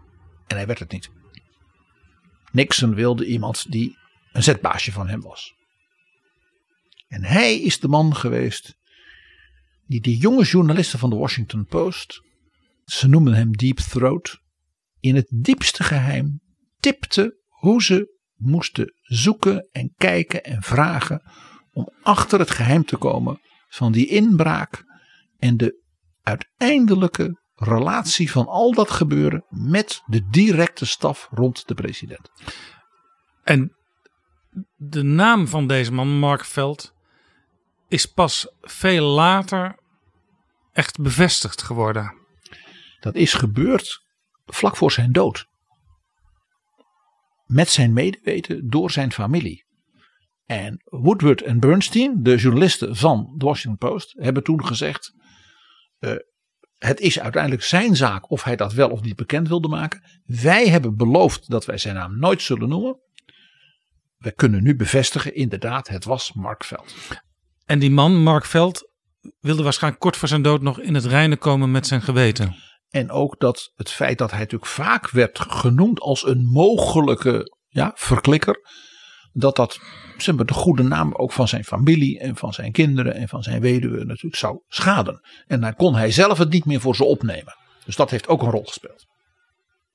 En 0.46 0.56
hij 0.56 0.66
werd 0.66 0.78
het 0.78 0.92
niet. 0.92 1.10
Nixon 2.52 2.94
wilde 2.94 3.26
iemand 3.26 3.72
die 3.72 3.96
een 4.32 4.42
zetbaasje 4.42 4.92
van 4.92 5.08
hem 5.08 5.20
was. 5.20 5.54
En 7.12 7.24
hij 7.24 7.60
is 7.60 7.80
de 7.80 7.88
man 7.88 8.16
geweest 8.16 8.76
die 9.86 10.00
die 10.00 10.16
jonge 10.16 10.44
journalisten 10.44 10.98
van 10.98 11.10
de 11.10 11.16
Washington 11.16 11.64
Post, 11.64 12.20
ze 12.84 13.08
noemen 13.08 13.34
hem 13.34 13.52
Deep 13.56 13.76
Throat, 13.78 14.38
in 15.00 15.14
het 15.14 15.26
diepste 15.34 15.82
geheim 15.82 16.40
tipte 16.78 17.38
hoe 17.48 17.82
ze 17.82 18.18
moesten 18.36 18.94
zoeken 19.02 19.68
en 19.72 19.92
kijken 19.96 20.44
en 20.44 20.62
vragen 20.62 21.22
om 21.72 21.88
achter 22.02 22.38
het 22.38 22.50
geheim 22.50 22.84
te 22.84 22.96
komen 22.96 23.40
van 23.68 23.92
die 23.92 24.06
inbraak 24.06 24.84
en 25.38 25.56
de 25.56 25.82
uiteindelijke 26.22 27.40
relatie 27.54 28.30
van 28.30 28.46
al 28.46 28.72
dat 28.72 28.90
gebeuren 28.90 29.44
met 29.48 30.02
de 30.06 30.28
directe 30.28 30.86
staf 30.86 31.28
rond 31.30 31.68
de 31.68 31.74
president. 31.74 32.30
En 33.42 33.76
de 34.76 35.02
naam 35.02 35.48
van 35.48 35.66
deze 35.66 35.92
man, 35.92 36.18
Mark 36.18 36.44
Veld, 36.44 36.92
is 37.92 38.06
pas 38.06 38.48
veel 38.60 39.04
later 39.04 39.78
echt 40.72 41.00
bevestigd 41.00 41.62
geworden. 41.62 42.14
Dat 43.00 43.14
is 43.14 43.34
gebeurd 43.34 44.02
vlak 44.44 44.76
voor 44.76 44.92
zijn 44.92 45.12
dood. 45.12 45.46
Met 47.46 47.68
zijn 47.68 47.92
medeweten 47.92 48.68
door 48.68 48.90
zijn 48.90 49.12
familie. 49.12 49.64
En 50.44 50.82
Woodward 50.84 51.42
en 51.42 51.60
Bernstein, 51.60 52.22
de 52.22 52.36
journalisten 52.36 52.96
van 52.96 53.34
de 53.36 53.44
Washington 53.44 53.88
Post, 53.88 54.12
hebben 54.18 54.42
toen 54.42 54.66
gezegd: 54.66 55.14
eh, 55.98 56.14
het 56.78 57.00
is 57.00 57.20
uiteindelijk 57.20 57.62
zijn 57.62 57.96
zaak 57.96 58.30
of 58.30 58.42
hij 58.42 58.56
dat 58.56 58.72
wel 58.72 58.90
of 58.90 59.02
niet 59.02 59.16
bekend 59.16 59.48
wilde 59.48 59.68
maken. 59.68 60.02
Wij 60.24 60.68
hebben 60.68 60.96
beloofd 60.96 61.50
dat 61.50 61.64
wij 61.64 61.78
zijn 61.78 61.94
naam 61.94 62.18
nooit 62.18 62.42
zullen 62.42 62.68
noemen. 62.68 63.00
We 64.16 64.32
kunnen 64.32 64.62
nu 64.62 64.76
bevestigen, 64.76 65.34
inderdaad, 65.34 65.88
het 65.88 66.04
was 66.04 66.32
Mark 66.32 66.64
Veld. 66.64 66.94
En 67.64 67.78
die 67.78 67.90
man, 67.90 68.22
Mark 68.22 68.44
Veld, 68.44 68.90
wilde 69.40 69.62
waarschijnlijk 69.62 70.02
kort 70.02 70.16
voor 70.16 70.28
zijn 70.28 70.42
dood 70.42 70.62
nog 70.62 70.80
in 70.80 70.94
het 70.94 71.04
reinen 71.04 71.38
komen 71.38 71.70
met 71.70 71.86
zijn 71.86 72.02
geweten. 72.02 72.56
En 72.88 73.10
ook 73.10 73.40
dat 73.40 73.72
het 73.74 73.90
feit 73.90 74.18
dat 74.18 74.30
hij 74.30 74.40
natuurlijk 74.40 74.70
vaak 74.70 75.10
werd 75.10 75.38
genoemd 75.40 76.00
als 76.00 76.26
een 76.26 76.44
mogelijke 76.44 77.56
ja, 77.68 77.92
verklikker. 77.94 78.58
Dat 79.32 79.56
dat 79.56 79.78
zeg 80.16 80.34
maar, 80.34 80.46
de 80.46 80.52
goede 80.52 80.82
naam 80.82 81.14
ook 81.14 81.32
van 81.32 81.48
zijn 81.48 81.64
familie 81.64 82.18
en 82.18 82.36
van 82.36 82.52
zijn 82.52 82.72
kinderen 82.72 83.14
en 83.14 83.28
van 83.28 83.42
zijn 83.42 83.60
weduwe 83.60 84.04
natuurlijk 84.04 84.36
zou 84.36 84.62
schaden. 84.68 85.20
En 85.46 85.60
dan 85.60 85.74
kon 85.74 85.94
hij 85.94 86.10
zelf 86.10 86.38
het 86.38 86.50
niet 86.50 86.64
meer 86.64 86.80
voor 86.80 86.96
ze 86.96 87.04
opnemen. 87.04 87.56
Dus 87.84 87.96
dat 87.96 88.10
heeft 88.10 88.28
ook 88.28 88.42
een 88.42 88.50
rol 88.50 88.64
gespeeld. 88.64 89.06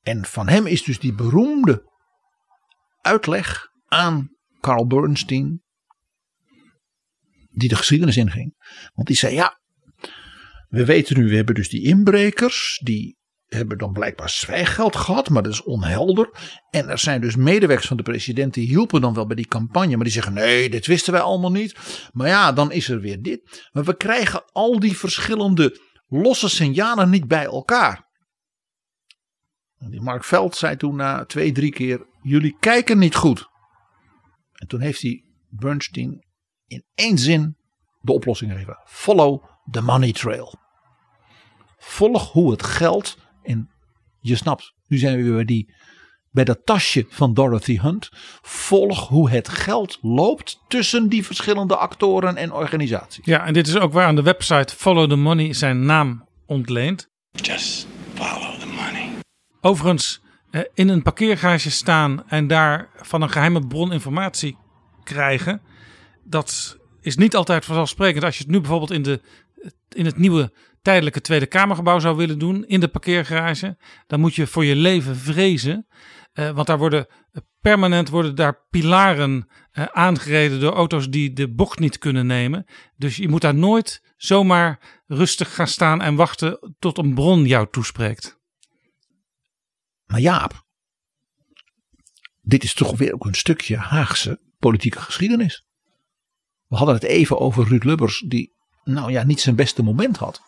En 0.01 0.25
van 0.25 0.47
hem 0.47 0.65
is 0.65 0.83
dus 0.83 0.99
die 0.99 1.13
beroemde 1.13 1.91
uitleg 3.01 3.67
aan 3.87 4.29
Carl 4.59 4.87
Bernstein. 4.87 5.61
Die 7.57 7.69
de 7.69 7.75
geschiedenis 7.75 8.17
inging. 8.17 8.55
Want 8.93 9.07
die 9.07 9.17
zei 9.17 9.33
ja, 9.33 9.59
we 10.67 10.85
weten 10.85 11.19
nu, 11.19 11.29
we 11.29 11.35
hebben 11.35 11.55
dus 11.55 11.69
die 11.69 11.83
inbrekers, 11.83 12.79
die 12.83 13.17
hebben 13.45 13.77
dan 13.77 13.93
blijkbaar 13.93 14.29
zwijggeld 14.29 14.95
gehad, 14.95 15.29
maar 15.29 15.43
dat 15.43 15.53
is 15.53 15.63
onhelder. 15.63 16.29
En 16.69 16.89
er 16.89 16.97
zijn 16.97 17.21
dus 17.21 17.35
medewerkers 17.35 17.87
van 17.87 17.97
de 17.97 18.03
president 18.03 18.53
die 18.53 18.67
hielpen 18.67 19.01
dan 19.01 19.13
wel 19.13 19.27
bij 19.27 19.35
die 19.35 19.47
campagne, 19.47 19.95
maar 19.95 20.03
die 20.03 20.13
zeggen 20.13 20.33
nee, 20.33 20.69
dit 20.69 20.85
wisten 20.85 21.13
wij 21.13 21.21
allemaal 21.21 21.51
niet. 21.51 21.75
Maar 22.11 22.27
ja, 22.27 22.51
dan 22.51 22.71
is 22.71 22.89
er 22.89 22.99
weer 22.99 23.21
dit. 23.21 23.69
Maar 23.71 23.83
we 23.83 23.97
krijgen 23.97 24.43
al 24.51 24.79
die 24.79 24.97
verschillende 24.97 25.79
losse 26.07 26.49
signalen 26.49 27.09
niet 27.09 27.27
bij 27.27 27.45
elkaar. 27.45 28.05
Die 29.89 30.01
Mark 30.01 30.23
Veld 30.23 30.55
zei 30.55 30.75
toen 30.75 30.95
na 30.95 31.25
twee, 31.25 31.51
drie 31.51 31.71
keer, 31.71 32.05
jullie 32.21 32.57
kijken 32.59 32.97
niet 32.97 33.15
goed. 33.15 33.47
En 34.51 34.67
toen 34.67 34.81
heeft 34.81 35.01
hij 35.01 35.23
Bernstein 35.49 36.26
in 36.67 36.83
één 36.95 37.17
zin 37.17 37.57
de 38.01 38.13
oplossing 38.13 38.51
gegeven. 38.51 38.77
Follow 38.85 39.43
the 39.71 39.81
money 39.81 40.11
trail. 40.11 40.55
Volg 41.77 42.31
hoe 42.31 42.51
het 42.51 42.63
geld, 42.63 43.17
en 43.43 43.69
je 44.19 44.35
snapt, 44.35 44.73
nu 44.87 44.97
zijn 44.97 45.17
we 45.17 45.23
weer 45.23 45.33
bij, 45.33 45.45
die, 45.45 45.73
bij 46.31 46.43
dat 46.43 46.65
tasje 46.65 47.05
van 47.09 47.33
Dorothy 47.33 47.79
Hunt. 47.79 48.09
Volg 48.41 49.07
hoe 49.07 49.29
het 49.29 49.49
geld 49.49 49.97
loopt 50.01 50.59
tussen 50.67 51.09
die 51.09 51.25
verschillende 51.25 51.75
actoren 51.75 52.35
en 52.35 52.53
organisaties. 52.53 53.25
Ja, 53.25 53.45
en 53.45 53.53
dit 53.53 53.67
is 53.67 53.77
ook 53.77 53.93
waar 53.93 54.05
aan 54.05 54.15
de 54.15 54.21
website 54.21 54.75
Follow 54.75 55.09
the 55.09 55.15
Money 55.15 55.53
zijn 55.53 55.85
naam 55.85 56.27
ontleent. 56.45 57.09
Just 57.31 57.87
follow 58.13 58.59
the 58.59 58.67
money. 58.67 59.09
Overigens, 59.61 60.21
eh, 60.49 60.61
in 60.73 60.89
een 60.89 61.01
parkeergarage 61.01 61.71
staan 61.71 62.29
en 62.29 62.47
daar 62.47 62.89
van 62.95 63.21
een 63.21 63.29
geheime 63.29 63.67
bron 63.67 63.91
informatie 63.91 64.57
krijgen, 65.03 65.61
dat 66.27 66.77
is 67.01 67.17
niet 67.17 67.35
altijd 67.35 67.65
vanzelfsprekend. 67.65 68.23
Als 68.23 68.37
je 68.37 68.43
het 68.43 68.51
nu 68.51 68.59
bijvoorbeeld 68.59 68.91
in, 68.91 69.01
de, 69.01 69.21
in 69.89 70.05
het 70.05 70.17
nieuwe 70.17 70.53
tijdelijke 70.81 71.21
Tweede 71.21 71.45
Kamergebouw 71.45 71.99
zou 71.99 72.15
willen 72.15 72.39
doen, 72.39 72.65
in 72.65 72.79
de 72.79 72.87
parkeergarage, 72.87 73.77
dan 74.07 74.19
moet 74.19 74.35
je 74.35 74.47
voor 74.47 74.65
je 74.65 74.75
leven 74.75 75.15
vrezen. 75.15 75.87
Eh, 76.33 76.49
want 76.49 76.67
daar 76.67 76.77
worden 76.77 77.07
permanent 77.61 78.09
worden 78.09 78.35
daar 78.35 78.65
pilaren 78.69 79.47
eh, 79.71 79.85
aangereden 79.85 80.59
door 80.59 80.73
auto's 80.73 81.09
die 81.09 81.33
de 81.33 81.53
bocht 81.53 81.79
niet 81.79 81.97
kunnen 81.97 82.25
nemen. 82.25 82.65
Dus 82.95 83.15
je 83.15 83.29
moet 83.29 83.41
daar 83.41 83.55
nooit 83.55 84.01
zomaar 84.17 85.01
rustig 85.07 85.55
gaan 85.55 85.67
staan 85.67 86.01
en 86.01 86.15
wachten 86.15 86.75
tot 86.79 86.97
een 86.97 87.13
bron 87.13 87.45
jou 87.45 87.67
toespreekt. 87.71 88.39
Maar 90.05 90.19
Jaap, 90.19 90.65
dit 92.41 92.63
is 92.63 92.73
toch 92.73 92.97
weer 92.97 93.13
ook 93.13 93.25
een 93.25 93.33
stukje 93.33 93.77
Haagse 93.77 94.41
politieke 94.59 94.99
geschiedenis. 94.99 95.66
We 96.67 96.75
hadden 96.75 96.95
het 96.95 97.03
even 97.03 97.39
over 97.39 97.67
Ruud 97.67 97.83
Lubbers, 97.83 98.19
die 98.27 98.55
nou 98.83 99.11
ja, 99.11 99.23
niet 99.23 99.41
zijn 99.41 99.55
beste 99.55 99.83
moment 99.83 100.17
had. 100.17 100.41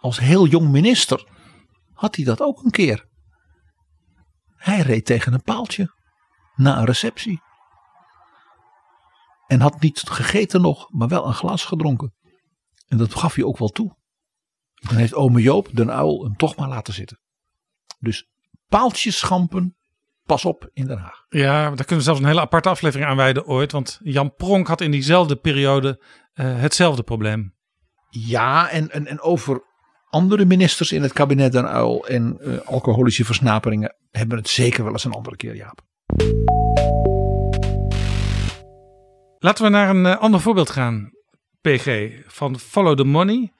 Als 0.00 0.18
heel 0.18 0.46
jong 0.46 0.68
minister 0.68 1.28
had 1.92 2.16
hij 2.16 2.24
dat 2.24 2.40
ook 2.40 2.64
een 2.64 2.70
keer. 2.70 3.08
Hij 4.56 4.80
reed 4.80 5.04
tegen 5.04 5.32
een 5.32 5.42
paaltje 5.42 5.94
na 6.54 6.78
een 6.78 6.84
receptie. 6.84 7.40
En 9.46 9.60
had 9.60 9.80
niet 9.80 10.00
gegeten 10.00 10.60
nog, 10.60 10.92
maar 10.92 11.08
wel 11.08 11.26
een 11.26 11.34
glas 11.34 11.64
gedronken. 11.64 12.14
En 12.88 12.98
dat 12.98 13.14
gaf 13.14 13.34
hij 13.34 13.44
ook 13.44 13.58
wel 13.58 13.68
toe. 13.68 13.96
Dan 14.74 14.96
heeft 14.96 15.14
ome 15.14 15.42
Joop, 15.42 15.68
den 15.72 15.90
uil, 15.90 16.22
hem 16.22 16.36
toch 16.36 16.56
maar 16.56 16.68
laten 16.68 16.94
zitten. 16.94 17.20
Dus 17.98 18.28
paaltjes 18.66 19.18
schampen, 19.18 19.76
pas 20.32 20.44
op 20.44 20.70
in 20.72 20.86
Den 20.86 20.98
Haag. 20.98 21.24
Ja, 21.28 21.62
daar 21.62 21.76
kunnen 21.76 21.96
we 21.96 22.02
zelfs 22.02 22.20
een 22.20 22.26
hele 22.26 22.40
aparte 22.40 22.68
aflevering 22.68 23.10
aan 23.10 23.16
wijden 23.16 23.46
ooit. 23.46 23.72
Want 23.72 24.00
Jan 24.02 24.34
Pronk 24.34 24.66
had 24.66 24.80
in 24.80 24.90
diezelfde 24.90 25.36
periode 25.36 26.00
uh, 26.34 26.60
hetzelfde 26.60 27.02
probleem. 27.02 27.54
Ja, 28.08 28.70
en, 28.70 28.90
en, 28.90 29.06
en 29.06 29.20
over 29.20 29.62
andere 30.08 30.44
ministers 30.44 30.92
in 30.92 31.02
het 31.02 31.12
kabinet 31.12 31.52
Den 31.52 31.68
Uil 31.68 32.06
en 32.06 32.38
uh, 32.40 32.58
alcoholische 32.58 33.24
versnaperingen 33.24 33.94
hebben 34.10 34.38
het 34.38 34.48
zeker 34.48 34.84
wel 34.84 34.92
eens 34.92 35.04
een 35.04 35.12
andere 35.12 35.36
keer, 35.36 35.56
Jaap. 35.56 35.80
Laten 39.38 39.64
we 39.64 39.70
naar 39.70 39.88
een 39.88 40.04
uh, 40.04 40.18
ander 40.18 40.40
voorbeeld 40.40 40.70
gaan, 40.70 41.10
PG. 41.60 42.10
Van 42.26 42.58
Follow 42.58 42.96
the 42.96 43.04
Money. 43.04 43.52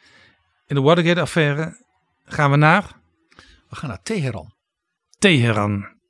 In 0.66 0.74
de 0.74 0.80
Watergate-affaire 0.80 1.84
gaan 2.24 2.50
we 2.50 2.56
naar... 2.56 3.00
We 3.68 3.76
gaan 3.76 3.88
naar 3.88 4.02
Teheran. 4.02 4.54
Teheran. 5.18 6.00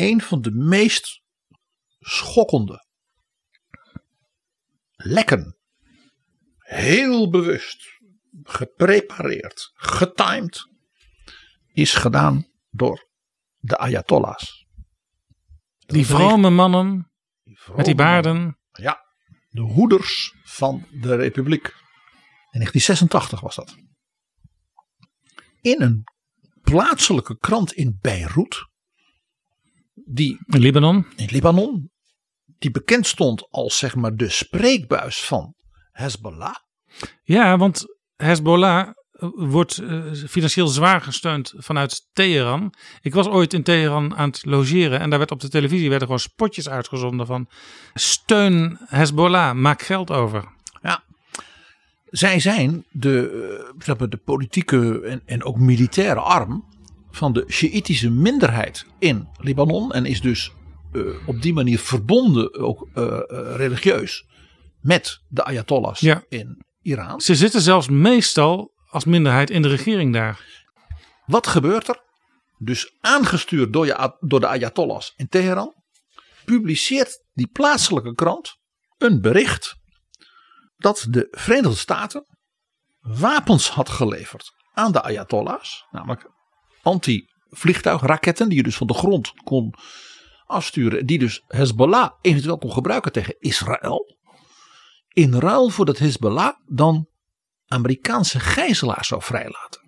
Een 0.00 0.20
van 0.20 0.40
de 0.40 0.50
meest 0.50 1.22
schokkende 1.98 2.86
lekken. 4.96 5.58
Heel 6.58 7.30
bewust, 7.30 8.00
geprepareerd, 8.42 9.70
getimed. 9.74 10.68
Is 11.72 11.94
gedaan 11.94 12.46
door 12.70 13.08
de 13.58 13.76
Ayatollahs. 13.76 14.66
Die 15.78 16.06
vrome 16.06 16.50
mannen 16.50 17.10
Die 17.42 17.58
vrome 17.58 17.76
met 17.76 17.86
die 17.86 17.94
baarden. 17.94 18.58
Ja, 18.72 19.00
de 19.48 19.60
hoeders 19.60 20.34
van 20.42 20.86
de 20.90 21.14
republiek. 21.14 21.66
In 22.50 22.58
1986 22.60 23.40
was 23.40 23.54
dat. 23.54 23.76
In 25.60 25.82
een 25.82 26.04
plaatselijke 26.62 27.38
krant 27.38 27.72
in 27.72 27.98
Beirut. 28.00 28.69
Die 30.12 30.38
In 30.46 30.60
Libanon. 30.60 31.06
in 31.16 31.28
Libanon. 31.30 31.90
Die 32.58 32.70
bekend 32.70 33.06
stond 33.06 33.46
als 33.50 33.78
zeg 33.78 33.94
maar 33.94 34.16
de 34.16 34.28
spreekbuis 34.28 35.24
van 35.24 35.54
Hezbollah. 35.90 36.54
Ja, 37.22 37.56
want 37.56 37.84
Hezbollah 38.16 38.88
eh, 39.10 39.28
wordt 39.34 39.80
uh, 39.80 40.12
financieel 40.12 40.66
zwaar 40.66 41.00
gesteund 41.00 41.54
vanuit 41.56 42.08
Teheran. 42.12 42.74
Ik 43.00 43.14
was 43.14 43.26
ooit 43.26 43.52
in 43.52 43.62
Teheran 43.62 44.16
aan 44.16 44.28
het 44.28 44.44
logeren 44.44 45.00
en 45.00 45.10
daar 45.10 45.18
werd 45.18 45.30
op 45.30 45.40
de 45.40 45.48
televisie 45.48 45.88
werden 45.88 46.06
gewoon 46.06 46.22
spotjes 46.22 46.68
uitgezonden 46.68 47.26
van 47.26 47.48
steun 47.94 48.78
Hezbollah, 48.86 49.54
maak 49.54 49.82
geld 49.82 50.10
over. 50.10 50.44
Ja. 50.82 51.02
Zij 52.04 52.40
zijn 52.40 52.84
de, 52.90 53.72
uh, 53.86 54.08
de 54.08 54.16
politieke 54.16 55.00
en, 55.00 55.22
en 55.24 55.44
ook 55.44 55.58
militaire 55.58 56.20
arm 56.20 56.68
van 57.10 57.32
de 57.32 57.44
Sjiïtische 57.48 58.10
minderheid 58.10 58.86
in 58.98 59.28
Libanon. 59.38 59.92
En 59.92 60.04
is 60.04 60.20
dus 60.20 60.52
eh, 60.92 61.28
op 61.28 61.42
die 61.42 61.52
manier 61.52 61.78
verbonden, 61.78 62.54
ook 62.54 62.88
eh, 62.94 63.04
eh, 63.04 63.22
religieus, 63.56 64.24
met 64.80 65.22
de 65.28 65.44
Ayatollahs 65.44 66.00
Ja. 66.00 66.24
in 66.28 66.64
Iran. 66.82 67.20
Ze 67.20 67.34
zitten 67.34 67.60
zelfs 67.60 67.88
meestal 67.88 68.72
als 68.86 69.04
minderheid 69.04 69.50
in 69.50 69.62
de 69.62 69.68
regering 69.68 70.12
daar. 70.12 70.64
Wat 71.26 71.46
gebeurt 71.46 71.88
er? 71.88 72.02
Dus 72.58 72.96
aangestuurd 73.00 73.72
door, 73.72 73.86
je, 73.86 74.16
door 74.20 74.40
de 74.40 74.46
Ayatollahs 74.46 75.12
in 75.16 75.28
Teheran, 75.28 75.74
publiceert 76.44 77.24
die 77.32 77.46
plaatselijke 77.46 78.14
krant 78.14 78.56
een 78.98 79.20
bericht 79.20 79.76
dat 80.76 81.06
de 81.08 81.28
Verenigde 81.30 81.76
Staten 81.76 82.26
wapens 83.00 83.68
had 83.70 83.88
geleverd 83.88 84.50
aan 84.72 84.92
de 84.92 85.02
Ayatollahs, 85.02 85.86
namelijk 85.90 86.30
anti-vliegtuigraketten 86.82 88.48
die 88.48 88.56
je 88.56 88.62
dus 88.62 88.76
van 88.76 88.86
de 88.86 88.94
grond 88.94 89.32
kon 89.44 89.74
afsturen, 90.46 91.06
die 91.06 91.18
dus 91.18 91.42
Hezbollah 91.46 92.10
eventueel 92.20 92.58
kon 92.58 92.72
gebruiken 92.72 93.12
tegen 93.12 93.36
Israël. 93.38 94.18
In 95.08 95.34
ruil 95.34 95.68
voor 95.68 95.84
dat 95.84 95.98
Hezbollah 95.98 96.54
dan 96.66 97.08
Amerikaanse 97.66 98.40
gijzelaars 98.40 99.08
zou 99.08 99.22
vrijlaten. 99.22 99.80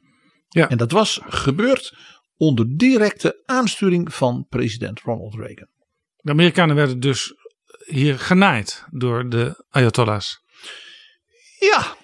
Ja. 0.48 0.68
En 0.68 0.76
dat 0.76 0.90
was 0.90 1.20
gebeurd 1.22 1.96
onder 2.36 2.76
directe 2.76 3.42
aansturing 3.44 4.14
van 4.14 4.46
president 4.48 5.00
Ronald 5.00 5.34
Reagan. 5.34 5.68
De 6.16 6.30
Amerikanen 6.30 6.76
werden 6.76 7.00
dus 7.00 7.34
hier 7.86 8.18
genaaid 8.18 8.84
door 8.90 9.28
de 9.28 9.64
Ayatollahs. 9.70 10.40
Ja, 11.58 11.96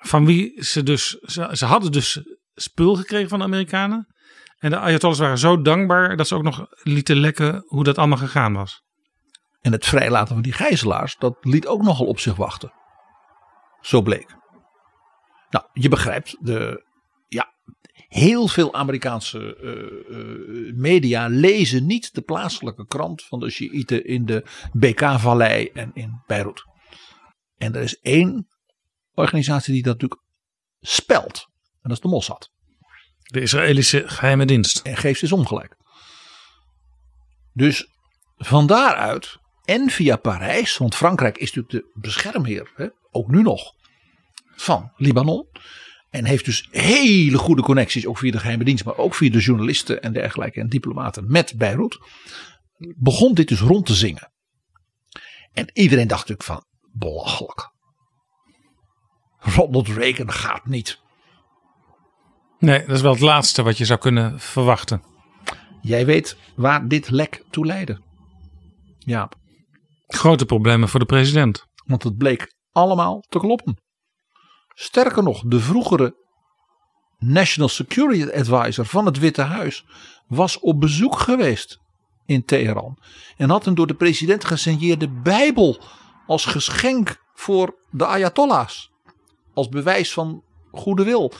Van 0.00 0.26
wie 0.26 0.64
ze 0.64 0.82
dus, 0.82 1.08
ze, 1.08 1.48
ze 1.52 1.64
hadden 1.64 1.92
dus 1.92 2.22
spul 2.62 2.96
gekregen 2.96 3.28
van 3.28 3.38
de 3.38 3.44
Amerikanen. 3.44 4.06
En 4.58 4.70
de 4.70 4.78
Ayatollahs 4.78 5.20
waren 5.20 5.38
zo 5.38 5.62
dankbaar 5.62 6.16
dat 6.16 6.28
ze 6.28 6.34
ook 6.34 6.42
nog 6.42 6.66
lieten 6.82 7.16
lekken 7.16 7.64
hoe 7.66 7.84
dat 7.84 7.98
allemaal 7.98 8.18
gegaan 8.18 8.52
was. 8.52 8.82
en 9.60 9.72
het 9.72 9.86
vrijlaten 9.86 10.34
van 10.34 10.42
die 10.42 10.52
gijzelaars, 10.52 11.16
dat 11.16 11.36
liet 11.40 11.66
ook 11.66 11.82
nogal 11.82 12.06
op 12.06 12.18
zich 12.18 12.36
wachten. 12.36 12.72
Zo 13.80 14.02
bleek. 14.02 14.36
Nou, 15.50 15.64
je 15.72 15.88
begrijpt, 15.88 16.36
de, 16.40 16.84
ja, 17.28 17.54
heel 18.08 18.48
veel 18.48 18.74
Amerikaanse 18.74 19.56
eh, 19.56 20.18
eh, 20.18 20.74
media 20.74 21.26
lezen 21.26 21.86
niet 21.86 22.14
de 22.14 22.20
plaatselijke 22.20 22.86
krant 22.86 23.22
van 23.22 23.40
de 23.40 23.50
Shiiten 23.50 24.04
in 24.04 24.24
de 24.24 24.44
BK-vallei 24.72 25.70
en 25.74 25.90
in 25.94 26.22
Beirut. 26.26 26.64
En 27.56 27.74
er 27.74 27.82
is 27.82 28.00
één 28.00 28.48
organisatie 29.14 29.72
die 29.72 29.82
dat 29.82 29.92
natuurlijk 29.92 30.22
spelt. 30.80 31.49
En 31.82 31.88
dat 31.88 31.92
is 31.92 32.00
de 32.00 32.08
Mossad. 32.08 32.50
De 33.18 33.40
Israëlische 33.40 34.08
geheime 34.08 34.46
dienst. 34.46 34.80
En 34.80 34.96
geeft 34.96 35.22
is 35.22 35.32
ongelijk. 35.32 35.76
Dus 37.52 37.88
van 38.36 38.66
daaruit 38.66 39.38
en 39.64 39.90
via 39.90 40.16
Parijs, 40.16 40.76
want 40.76 40.94
Frankrijk 40.94 41.38
is 41.38 41.52
natuurlijk 41.52 41.84
de 41.94 42.00
beschermheer, 42.00 42.72
hè, 42.74 42.86
ook 43.10 43.28
nu 43.28 43.42
nog, 43.42 43.74
van 44.56 44.92
Libanon. 44.96 45.48
En 46.10 46.24
heeft 46.24 46.44
dus 46.44 46.68
hele 46.70 47.38
goede 47.38 47.62
connecties, 47.62 48.06
ook 48.06 48.18
via 48.18 48.30
de 48.30 48.38
geheime 48.38 48.64
dienst, 48.64 48.84
maar 48.84 48.96
ook 48.96 49.14
via 49.14 49.30
de 49.30 49.38
journalisten 49.38 50.02
en 50.02 50.12
dergelijke 50.12 50.60
en 50.60 50.68
diplomaten 50.68 51.30
met 51.30 51.54
Beirut. 51.56 51.98
Begon 52.96 53.34
dit 53.34 53.48
dus 53.48 53.60
rond 53.60 53.86
te 53.86 53.94
zingen. 53.94 54.32
En 55.52 55.70
iedereen 55.72 56.08
dacht 56.08 56.28
natuurlijk 56.28 56.48
van, 56.48 56.64
belachelijk. 56.92 57.70
Ronald 59.38 59.88
Reagan 59.88 60.32
gaat 60.32 60.66
niet. 60.66 61.00
Nee, 62.60 62.86
dat 62.86 62.96
is 62.96 63.02
wel 63.02 63.12
het 63.12 63.20
laatste 63.20 63.62
wat 63.62 63.78
je 63.78 63.84
zou 63.84 63.98
kunnen 63.98 64.40
verwachten. 64.40 65.02
Jij 65.82 66.06
weet 66.06 66.36
waar 66.56 66.88
dit 66.88 67.10
lek 67.10 67.44
toe 67.50 67.66
leidde. 67.66 68.00
Ja, 68.98 69.28
Grote 70.06 70.44
problemen 70.44 70.88
voor 70.88 71.00
de 71.00 71.06
president. 71.06 71.66
want 71.86 72.02
het 72.02 72.16
bleek 72.16 72.54
allemaal 72.72 73.24
te 73.28 73.38
kloppen. 73.38 73.76
Sterker 74.74 75.22
nog, 75.22 75.42
de 75.46 75.60
vroegere 75.60 76.14
National 77.18 77.68
Security 77.68 78.30
Advisor 78.30 78.84
van 78.84 79.06
het 79.06 79.18
Witte 79.18 79.42
Huis 79.42 79.84
was 80.26 80.58
op 80.58 80.80
bezoek 80.80 81.18
geweest 81.18 81.78
in 82.26 82.44
Teheran. 82.44 82.98
En 83.36 83.50
had 83.50 83.66
een 83.66 83.74
door 83.74 83.86
de 83.86 83.94
president 83.94 84.44
gesigneerde 84.44 85.08
Bijbel 85.08 85.80
als 86.26 86.44
geschenk 86.44 87.16
voor 87.34 87.78
de 87.90 88.06
Ayatollahs. 88.06 88.90
Als 89.54 89.68
bewijs 89.68 90.12
van 90.12 90.42
goede 90.70 91.04
wil. 91.04 91.32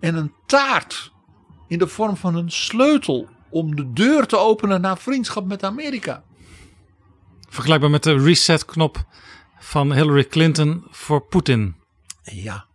En 0.00 0.14
een 0.14 0.34
taart 0.46 1.12
in 1.68 1.78
de 1.78 1.86
vorm 1.86 2.16
van 2.16 2.34
een 2.34 2.50
sleutel 2.50 3.28
om 3.50 3.76
de 3.76 3.92
deur 3.92 4.26
te 4.26 4.36
openen 4.36 4.80
naar 4.80 4.98
vriendschap 4.98 5.46
met 5.46 5.64
Amerika. 5.64 6.24
Vergelijkbaar 7.48 7.90
met 7.90 8.02
de 8.02 8.18
reset-knop 8.18 9.04
van 9.58 9.92
Hillary 9.92 10.24
Clinton 10.24 10.86
voor 10.90 11.26
Poetin. 11.26 11.76
Ja. 12.22 12.66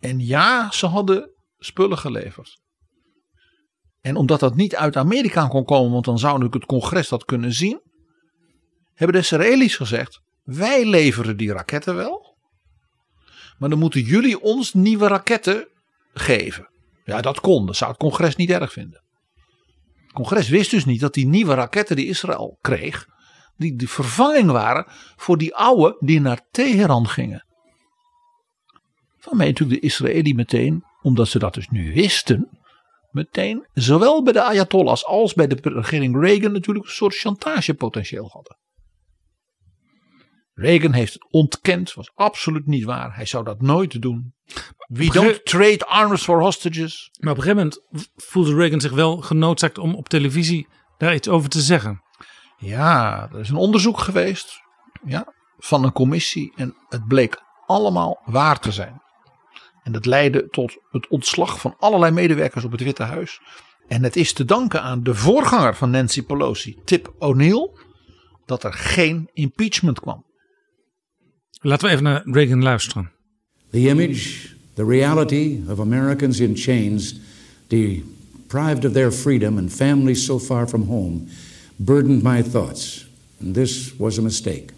En 0.00 0.18
ja, 0.20 0.70
ze 0.70 0.86
hadden 0.86 1.30
spullen 1.58 1.98
geleverd. 1.98 2.60
En 4.00 4.16
omdat 4.16 4.40
dat 4.40 4.54
niet 4.54 4.76
uit 4.76 4.96
Amerika 4.96 5.46
kon 5.46 5.64
komen, 5.64 5.92
want 5.92 6.04
dan 6.04 6.18
zou 6.18 6.32
natuurlijk 6.32 6.62
het 6.62 6.80
congres 6.80 7.08
dat 7.08 7.24
kunnen 7.24 7.52
zien, 7.52 7.80
hebben 8.94 9.16
de 9.16 9.22
Israëli's 9.22 9.76
gezegd: 9.76 10.20
wij 10.42 10.84
leveren 10.84 11.36
die 11.36 11.52
raketten 11.52 11.94
wel, 11.94 12.35
maar 13.58 13.68
dan 13.68 13.78
moeten 13.78 14.00
jullie 14.00 14.40
ons 14.40 14.74
nieuwe 14.74 15.08
raketten 15.08 15.68
geven. 16.12 16.68
Ja, 17.04 17.20
dat 17.20 17.40
kon. 17.40 17.66
Dat 17.66 17.76
zou 17.76 17.90
het 17.90 18.00
congres 18.00 18.36
niet 18.36 18.50
erg 18.50 18.72
vinden. 18.72 19.02
Het 20.02 20.12
congres 20.12 20.48
wist 20.48 20.70
dus 20.70 20.84
niet 20.84 21.00
dat 21.00 21.14
die 21.14 21.26
nieuwe 21.26 21.54
raketten 21.54 21.96
die 21.96 22.06
Israël 22.06 22.58
kreeg, 22.60 23.06
die 23.56 23.76
de 23.76 23.88
vervanging 23.88 24.50
waren 24.50 24.86
voor 25.16 25.38
die 25.38 25.54
oude 25.54 25.96
die 26.00 26.20
naar 26.20 26.46
Teheran 26.50 27.08
gingen. 27.08 27.46
Waarmee 29.24 29.48
natuurlijk 29.48 29.80
de 29.80 29.86
Israëli 29.86 30.34
meteen, 30.34 30.84
omdat 31.02 31.28
ze 31.28 31.38
dat 31.38 31.54
dus 31.54 31.68
nu 31.68 31.92
wisten, 31.94 32.48
meteen 33.10 33.66
zowel 33.72 34.22
bij 34.22 34.32
de 34.32 34.42
Ayatollahs 34.42 35.04
als 35.04 35.34
bij 35.34 35.46
de 35.46 35.58
regering 35.62 36.20
Reagan 36.20 36.52
natuurlijk 36.52 36.86
een 36.86 36.92
soort 36.92 37.14
chantagepotentieel 37.14 38.28
hadden. 38.32 38.56
Reagan 40.58 40.92
heeft 40.92 41.12
het 41.12 41.26
ontkend, 41.30 41.94
was 41.94 42.10
absoluut 42.14 42.66
niet 42.66 42.84
waar. 42.84 43.16
Hij 43.16 43.26
zou 43.26 43.44
dat 43.44 43.60
nooit 43.60 44.02
doen. 44.02 44.34
We 44.88 45.10
don't 45.10 45.44
trade 45.44 45.86
arms 45.86 46.22
for 46.22 46.40
hostages. 46.40 47.10
Maar 47.20 47.32
op 47.32 47.36
een 47.36 47.42
gegeven 47.42 47.70
moment 47.90 48.10
voelde 48.16 48.54
Reagan 48.54 48.80
zich 48.80 48.92
wel 48.92 49.16
genoodzaakt 49.16 49.78
om 49.78 49.94
op 49.94 50.08
televisie 50.08 50.68
daar 50.98 51.14
iets 51.14 51.28
over 51.28 51.48
te 51.48 51.60
zeggen. 51.60 52.02
Ja, 52.58 53.28
er 53.32 53.40
is 53.40 53.48
een 53.48 53.56
onderzoek 53.56 53.98
geweest 53.98 54.60
ja, 55.04 55.32
van 55.58 55.84
een 55.84 55.92
commissie 55.92 56.52
en 56.56 56.74
het 56.88 57.06
bleek 57.06 57.42
allemaal 57.66 58.22
waar 58.24 58.60
te 58.60 58.72
zijn. 58.72 59.02
En 59.82 59.92
dat 59.92 60.06
leidde 60.06 60.48
tot 60.48 60.76
het 60.90 61.08
ontslag 61.08 61.60
van 61.60 61.74
allerlei 61.78 62.12
medewerkers 62.12 62.64
op 62.64 62.72
het 62.72 62.82
Witte 62.82 63.02
Huis. 63.02 63.40
En 63.88 64.02
het 64.02 64.16
is 64.16 64.32
te 64.32 64.44
danken 64.44 64.82
aan 64.82 65.02
de 65.02 65.14
voorganger 65.14 65.76
van 65.76 65.90
Nancy 65.90 66.22
Pelosi, 66.22 66.76
Tip 66.84 67.14
O'Neill, 67.18 67.70
dat 68.46 68.64
er 68.64 68.72
geen 68.72 69.30
impeachment 69.32 70.00
kwam. 70.00 70.25
Laten 71.66 71.86
we 71.88 71.92
even 71.92 72.04
naar 72.04 72.22
Reagan 72.24 72.62
luisteren. 72.62 73.10
The 73.70 73.88
image, 73.88 74.54
the 74.74 74.84
reality 74.84 75.60
of 75.68 75.78
Americans 75.78 76.40
in 76.40 76.56
chains, 76.56 77.14
deprived 77.66 78.84
of 78.84 78.92
their 78.92 79.12
freedom 79.12 79.58
and 79.58 79.72
families 79.72 80.24
so 80.24 80.38
far 80.38 80.68
from 80.68 80.86
home, 80.86 81.26
burdened 81.76 82.22
my 82.22 82.42
thoughts. 82.42 83.06
And 83.40 83.54
this 83.54 83.96
was 83.98 84.18
a 84.18 84.22
mistake. 84.22 84.72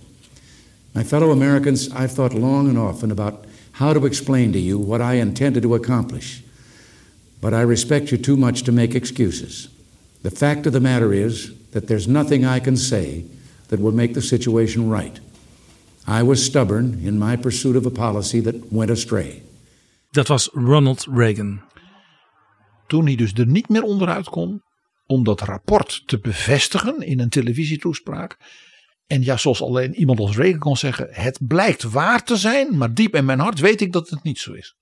My 0.95 1.05
fellow 1.05 1.31
Americans, 1.31 1.89
I've 1.89 2.13
thought 2.13 2.33
long 2.33 2.69
and 2.69 2.79
often 2.79 3.11
about 3.11 3.45
how 3.73 3.93
to 3.93 4.07
explain 4.07 4.53
to 4.53 4.59
you 4.59 4.79
what 4.79 5.01
I 5.01 5.21
intended 5.21 5.63
to 5.63 5.75
accomplish. 5.75 6.43
But 7.41 7.53
I 7.53 7.61
respect 7.61 8.11
you 8.11 8.19
too 8.19 8.37
much 8.37 8.63
to 8.63 8.73
make 8.73 8.95
excuses. 8.95 9.69
The 10.23 10.31
fact 10.31 10.67
of 10.67 10.73
the 10.73 10.81
matter 10.81 11.13
is 11.13 11.53
that 11.71 11.87
there's 11.87 12.09
nothing 12.09 12.45
I 12.47 12.61
can 12.61 12.77
say 12.77 13.25
that 13.69 13.81
will 13.81 13.95
make 13.95 14.15
the 14.15 14.23
situation 14.23 14.91
right. 14.91 15.21
I 16.09 16.23
was 16.23 16.45
stubborn 16.45 16.99
in 16.99 17.19
my 17.19 17.37
pursuit 17.37 17.77
of 17.77 17.87
a 17.87 17.91
policy 17.91 18.43
that 18.43 18.55
went 18.71 18.91
astray. 18.91 19.43
Dat 20.11 20.27
was 20.27 20.49
Ronald 20.53 21.07
Reagan. 21.11 21.63
Toen 22.87 23.07
hij 23.07 23.17
dus 23.17 23.33
er 23.33 23.47
niet 23.47 23.69
meer 23.69 23.83
onderuit 23.83 24.29
kon 24.29 24.63
om 25.07 25.25
dat 25.25 25.41
rapport 25.41 26.03
te 26.07 26.19
bevestigen 26.19 27.01
in 27.01 27.21
een 27.21 27.29
televisietoespraak. 27.29 28.37
En 29.07 29.23
ja, 29.23 29.37
zoals 29.37 29.63
alleen 29.63 29.95
iemand 29.95 30.21
als 30.21 30.37
Reagan 30.37 30.59
kon 30.59 30.77
zeggen, 30.77 31.09
het 31.11 31.39
blijkt 31.47 31.83
waar 31.83 32.25
te 32.25 32.37
zijn, 32.37 32.77
maar 32.77 32.95
diep 32.95 33.15
in 33.15 33.25
mijn 33.25 33.41
hart 33.41 33.61
weet 33.61 33.81
ik 33.81 33.93
dat 33.93 34.09
het 34.09 34.23
niet 34.23 34.39
zo 34.39 34.53
is. 34.53 34.77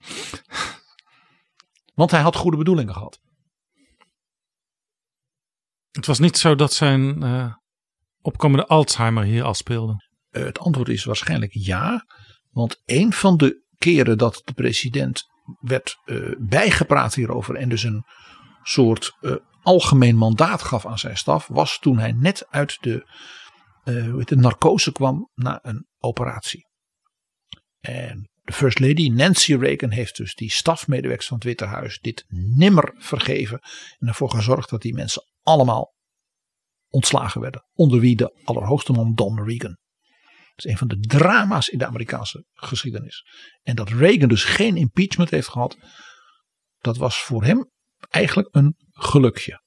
Want 1.94 2.10
hij 2.10 2.20
had 2.20 2.36
goede 2.36 2.56
bedoelingen 2.56 2.94
gehad. 2.94 3.20
Het 5.90 6.06
was 6.06 6.18
niet 6.18 6.36
zo 6.36 6.54
dat 6.54 6.72
zijn 6.72 7.22
eh, 7.22 7.54
opkomende 8.20 8.66
Alzheimer 8.66 9.24
hier 9.24 9.42
al 9.42 9.54
speelde. 9.54 10.05
Eh, 10.36 10.44
het 10.44 10.58
antwoord 10.58 10.88
is 10.88 11.04
waarschijnlijk 11.04 11.52
ja. 11.52 12.06
Want 12.50 12.82
een 12.84 13.12
van 13.12 13.36
de 13.36 13.64
keren 13.78 14.18
dat 14.18 14.42
de 14.44 14.52
president 14.52 15.24
werd 15.60 15.96
eh, 16.04 16.32
bijgepraat 16.38 17.14
hierover 17.14 17.54
en 17.54 17.68
dus 17.68 17.82
een 17.82 18.04
soort 18.62 19.16
eh, 19.20 19.34
algemeen 19.62 20.16
mandaat 20.16 20.62
gaf 20.62 20.86
aan 20.86 20.98
zijn 20.98 21.16
staf, 21.16 21.46
was 21.46 21.78
toen 21.78 21.98
hij 21.98 22.12
net 22.12 22.46
uit 22.48 22.78
de, 22.80 23.06
het, 23.84 24.30
narcose 24.30 24.92
kwam 24.92 25.30
na 25.34 25.58
een 25.62 25.86
operatie. 25.98 26.66
En 27.80 28.30
de 28.42 28.52
First 28.52 28.78
Lady 28.78 29.08
Nancy 29.08 29.54
Reagan 29.54 29.90
heeft 29.90 30.16
dus 30.16 30.34
die 30.34 30.50
stafmedewerkers 30.50 31.26
van 31.26 31.36
het 31.36 31.46
Witte 31.46 31.64
Huis 31.64 31.98
dit 31.98 32.24
nimmer 32.28 32.94
vergeven 32.96 33.60
en 33.98 34.08
ervoor 34.08 34.30
gezorgd 34.30 34.70
dat 34.70 34.82
die 34.82 34.94
mensen 34.94 35.22
allemaal 35.42 35.94
ontslagen 36.88 37.40
werden. 37.40 37.64
Onder 37.72 38.00
wie 38.00 38.16
de 38.16 38.40
allerhoogste 38.44 38.92
man 38.92 39.14
Don 39.14 39.44
Reagan. 39.44 39.76
Dat 40.56 40.64
is 40.64 40.70
een 40.70 40.78
van 40.78 40.88
de 40.88 40.98
drama's 40.98 41.68
in 41.68 41.78
de 41.78 41.86
Amerikaanse 41.86 42.44
geschiedenis. 42.52 43.24
En 43.62 43.76
dat 43.76 43.88
Reagan 43.88 44.28
dus 44.28 44.44
geen 44.44 44.76
impeachment 44.76 45.30
heeft 45.30 45.48
gehad, 45.48 45.76
dat 46.78 46.96
was 46.96 47.18
voor 47.18 47.44
hem 47.44 47.70
eigenlijk 48.08 48.48
een 48.50 48.76
gelukje. 48.90 49.62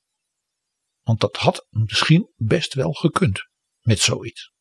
Want 1.02 1.20
dat 1.20 1.38
had 1.38 1.68
misschien 1.70 2.32
best 2.36 2.74
wel 2.74 2.92
gekund 2.92 3.48
met 3.80 4.00
zoiets. 4.00 4.52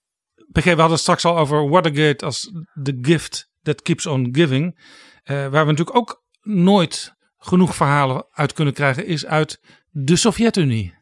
PG, 0.52 0.64
we 0.64 0.70
hadden 0.70 0.90
het 0.90 1.00
straks 1.00 1.24
al 1.24 1.38
over 1.38 1.68
Watergate 1.68 2.24
als 2.24 2.40
the 2.82 2.98
gift 3.00 3.50
that 3.62 3.82
keeps 3.82 4.06
on 4.06 4.28
giving. 4.32 4.80
Eh, 5.22 5.36
waar 5.36 5.64
we 5.64 5.70
natuurlijk 5.70 5.96
ook 5.96 6.24
nooit 6.40 7.14
genoeg 7.36 7.74
verhalen 7.74 8.26
uit 8.30 8.52
kunnen 8.52 8.74
krijgen, 8.74 9.06
is 9.06 9.26
uit 9.26 9.60
de 9.88 10.16
Sovjet-Unie. 10.16 10.96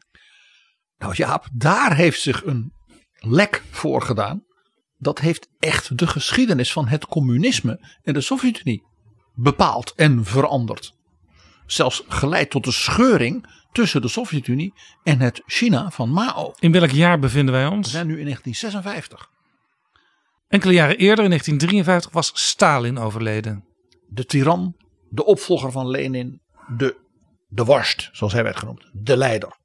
Nou 0.97 1.13
Jaap, 1.15 1.47
daar 1.53 1.95
heeft 1.95 2.21
zich 2.21 2.45
een 2.45 2.73
lek 3.13 3.63
voor 3.69 4.01
gedaan. 4.01 4.45
Dat 4.97 5.19
heeft 5.19 5.49
echt 5.59 5.97
de 5.97 6.07
geschiedenis 6.07 6.71
van 6.71 6.87
het 6.87 7.05
communisme 7.05 7.97
en 8.03 8.13
de 8.13 8.21
Sovjet-Unie 8.21 8.83
bepaald 9.33 9.93
en 9.95 10.25
veranderd. 10.25 10.95
Zelfs 11.65 12.03
geleid 12.07 12.49
tot 12.49 12.63
de 12.63 12.71
scheuring 12.71 13.47
tussen 13.71 14.01
de 14.01 14.07
Sovjet-Unie 14.07 14.73
en 15.03 15.19
het 15.19 15.41
China 15.45 15.89
van 15.89 16.09
Mao. 16.09 16.53
In 16.59 16.71
welk 16.71 16.89
jaar 16.89 17.19
bevinden 17.19 17.53
wij 17.53 17.65
We 17.65 17.71
ons? 17.71 17.91
zijn 17.91 18.07
nu 18.07 18.19
in 18.19 18.23
1956. 18.23 19.29
Enkele 20.47 20.73
jaren 20.73 20.97
eerder, 20.97 21.23
in 21.23 21.29
1953, 21.29 22.11
was 22.11 22.31
Stalin 22.33 22.97
overleden. 22.97 23.65
De 24.07 24.25
tiran, 24.25 24.75
de 25.09 25.25
opvolger 25.25 25.71
van 25.71 25.87
Lenin, 25.87 26.41
de, 26.77 26.95
de 27.47 27.65
worst, 27.65 28.09
zoals 28.11 28.33
hij 28.33 28.43
werd 28.43 28.57
genoemd, 28.57 28.89
de 28.93 29.17
leider. 29.17 29.57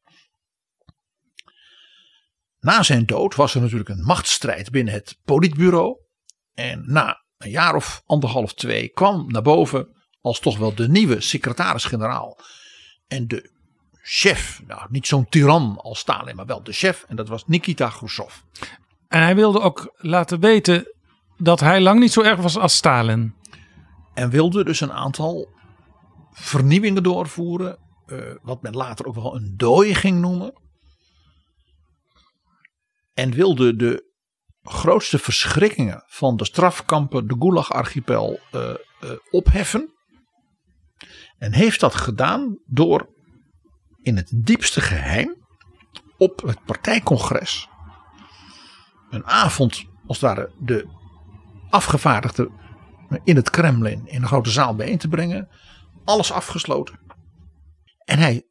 Na 2.62 2.82
zijn 2.82 3.06
dood 3.06 3.34
was 3.34 3.54
er 3.54 3.60
natuurlijk 3.60 3.88
een 3.88 4.04
machtsstrijd 4.04 4.70
binnen 4.70 4.94
het 4.94 5.18
politbureau. 5.24 5.96
En 6.54 6.82
na 6.86 7.24
een 7.38 7.50
jaar 7.50 7.74
of 7.74 8.02
anderhalf, 8.06 8.54
twee 8.54 8.88
kwam 8.88 9.24
naar 9.28 9.42
boven 9.42 9.88
als 10.20 10.40
toch 10.40 10.58
wel 10.58 10.74
de 10.74 10.88
nieuwe 10.88 11.20
secretaris-generaal. 11.20 12.38
En 13.08 13.28
de 13.28 13.50
chef, 14.02 14.62
nou 14.66 14.86
niet 14.90 15.06
zo'n 15.06 15.28
tiran 15.28 15.78
als 15.80 15.98
Stalin, 15.98 16.36
maar 16.36 16.46
wel 16.46 16.62
de 16.62 16.72
chef. 16.72 17.04
En 17.08 17.16
dat 17.16 17.28
was 17.28 17.46
Nikita 17.46 17.88
Khrushchev. 17.88 18.34
En 19.08 19.22
hij 19.22 19.34
wilde 19.34 19.60
ook 19.60 19.94
laten 19.96 20.40
weten 20.40 20.94
dat 21.36 21.60
hij 21.60 21.80
lang 21.80 22.00
niet 22.00 22.12
zo 22.12 22.22
erg 22.22 22.40
was 22.40 22.58
als 22.58 22.76
Stalin. 22.76 23.34
En 24.14 24.30
wilde 24.30 24.64
dus 24.64 24.80
een 24.80 24.92
aantal 24.92 25.48
vernieuwingen 26.32 27.02
doorvoeren. 27.02 27.78
eh, 28.06 28.18
wat 28.42 28.62
men 28.62 28.74
later 28.74 29.06
ook 29.06 29.14
wel 29.14 29.36
een 29.36 29.54
dooi 29.56 29.94
ging 29.94 30.20
noemen. 30.20 30.52
En 33.14 33.30
wilde 33.30 33.76
de 33.76 34.12
grootste 34.62 35.18
verschrikkingen 35.18 36.04
van 36.06 36.36
de 36.36 36.44
strafkampen, 36.44 37.26
de 37.26 37.36
Gulag-archipel, 37.38 38.40
eh, 38.50 38.70
eh, 38.70 38.76
opheffen. 39.30 39.92
En 41.38 41.52
heeft 41.52 41.80
dat 41.80 41.94
gedaan 41.94 42.58
door 42.66 43.14
in 44.02 44.16
het 44.16 44.32
diepste 44.34 44.80
geheim 44.80 45.36
op 46.16 46.42
het 46.42 46.64
partijcongres 46.64 47.68
een 49.10 49.26
avond, 49.26 49.84
als 50.06 50.20
het 50.20 50.30
ware, 50.30 50.52
de 50.58 50.86
afgevaardigden 51.70 52.50
in 53.24 53.36
het 53.36 53.50
Kremlin 53.50 54.06
in 54.06 54.20
de 54.20 54.26
grote 54.26 54.50
zaal 54.50 54.74
bijeen 54.74 54.98
te 54.98 55.08
brengen. 55.08 55.48
Alles 56.04 56.32
afgesloten. 56.32 57.00
En 58.04 58.18
hij 58.18 58.48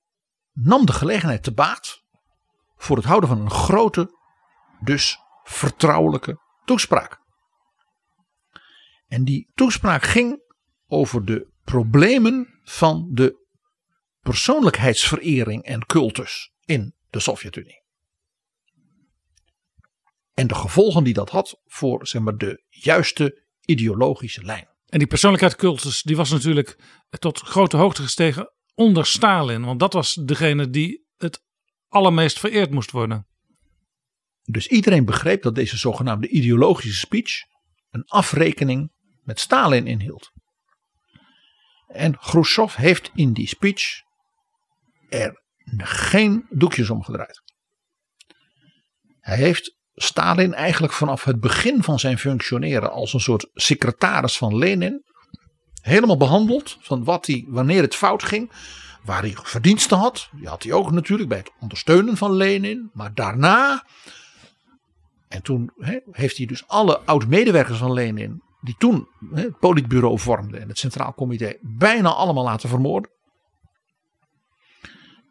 nam 0.54 0.86
de 0.86 0.94
gelegenheid 0.94 1.44
te 1.44 1.54
baat 1.54 2.04
voor 2.76 2.96
het 2.96 3.06
houden 3.06 3.30
van 3.30 3.42
een 3.42 3.52
grote, 3.52 4.20
dus 4.84 5.18
vertrouwelijke 5.44 6.40
toespraak. 6.66 7.20
En 9.08 9.24
die 9.24 9.52
toespraak 9.54 10.04
ging 10.04 10.42
over 10.88 11.26
de 11.26 11.48
problemen 11.64 12.60
van 12.64 13.10
de 13.12 13.40
persoonlijkheidsverering 14.20 15.64
en 15.64 15.86
cultus 15.86 16.52
in 16.66 16.96
de 17.10 17.20
Sovjet-Unie. 17.20 17.84
En 20.34 20.48
de 20.48 20.56
gevolgen 20.56 21.04
die 21.04 21.14
dat 21.14 21.30
had 21.30 21.60
voor 21.66 22.08
zeg 22.08 22.22
maar, 22.22 22.38
de 22.38 22.64
juiste 22.70 23.44
ideologische 23.66 24.44
lijn. 24.44 24.70
En 24.90 25.00
die 25.00 25.08
persoonlijkheidscultus 25.08 26.02
die 26.02 26.16
was 26.16 26.30
natuurlijk 26.30 26.78
tot 27.20 27.40
grote 27.40 27.78
hoogte 27.78 28.02
gestegen 28.02 28.54
onder 28.74 29.06
Stalin. 29.06 29.66
Want 29.66 29.80
dat 29.80 29.94
was 29.94 30.14
degene 30.14 30.70
die 30.70 31.06
het 31.18 31.44
allermeest 31.88 32.40
vereerd 32.40 32.72
moest 32.72 32.92
worden. 32.92 33.28
Dus 34.52 34.68
iedereen 34.68 35.06
begreep 35.06 35.42
dat 35.42 35.56
deze 35.56 35.78
zogenaamde 35.78 36.28
ideologische 36.28 37.00
speech 37.00 37.32
een 37.90 38.04
afrekening 38.06 38.92
met 39.24 39.40
Stalin 39.40 39.88
inhield. 39.88 40.32
En 41.88 42.18
Khrushchev 42.18 42.76
heeft 42.76 43.12
in 43.16 43.34
die 43.34 43.48
speech 43.48 44.02
er 45.10 45.42
geen 45.78 46.46
doekjes 46.50 46.90
om 46.90 47.04
gedraaid. 47.04 47.42
Hij 49.20 49.38
heeft 49.38 49.78
Stalin 49.96 50.54
eigenlijk 50.54 50.94
vanaf 50.94 51.24
het 51.24 51.40
begin 51.40 51.84
van 51.84 52.00
zijn 52.00 52.18
functioneren 52.18 52.92
als 52.92 53.14
een 53.14 53.20
soort 53.20 53.50
secretaris 53.54 54.38
van 54.38 54.58
Lenin 54.58 55.04
helemaal 55.82 56.18
behandeld 56.18 56.78
van 56.80 57.04
wat 57.04 57.26
hij, 57.26 57.46
wanneer 57.48 57.82
het 57.82 57.96
fout 57.96 58.24
ging, 58.24 58.52
waar 59.04 59.22
hij 59.22 59.34
verdiensten 59.36 59.98
had. 59.98 60.30
Die 60.32 60.48
had 60.48 60.64
hij 60.64 60.72
ook 60.72 60.92
natuurlijk 60.92 61.30
bij 61.30 61.38
het 61.38 61.52
ondersteunen 61.60 62.18
van 62.18 62.34
Lenin, 62.34 62.90
maar 62.94 63.14
daarna 63.14 63.86
en 65.32 65.42
toen 65.42 65.72
heeft 66.12 66.38
hij 66.38 66.46
dus 66.46 66.68
alle 66.68 67.00
oud-medewerkers 67.00 67.78
van 67.78 67.94
Lenin, 67.94 68.42
die 68.62 68.76
toen 68.78 69.08
hè, 69.34 69.42
het 69.42 69.60
politbureau 69.60 70.20
vormden 70.20 70.62
en 70.62 70.68
het 70.68 70.78
Centraal 70.78 71.14
Comité, 71.14 71.58
bijna 71.62 72.10
allemaal 72.10 72.44
laten 72.44 72.70
vermoorden. 72.70 73.12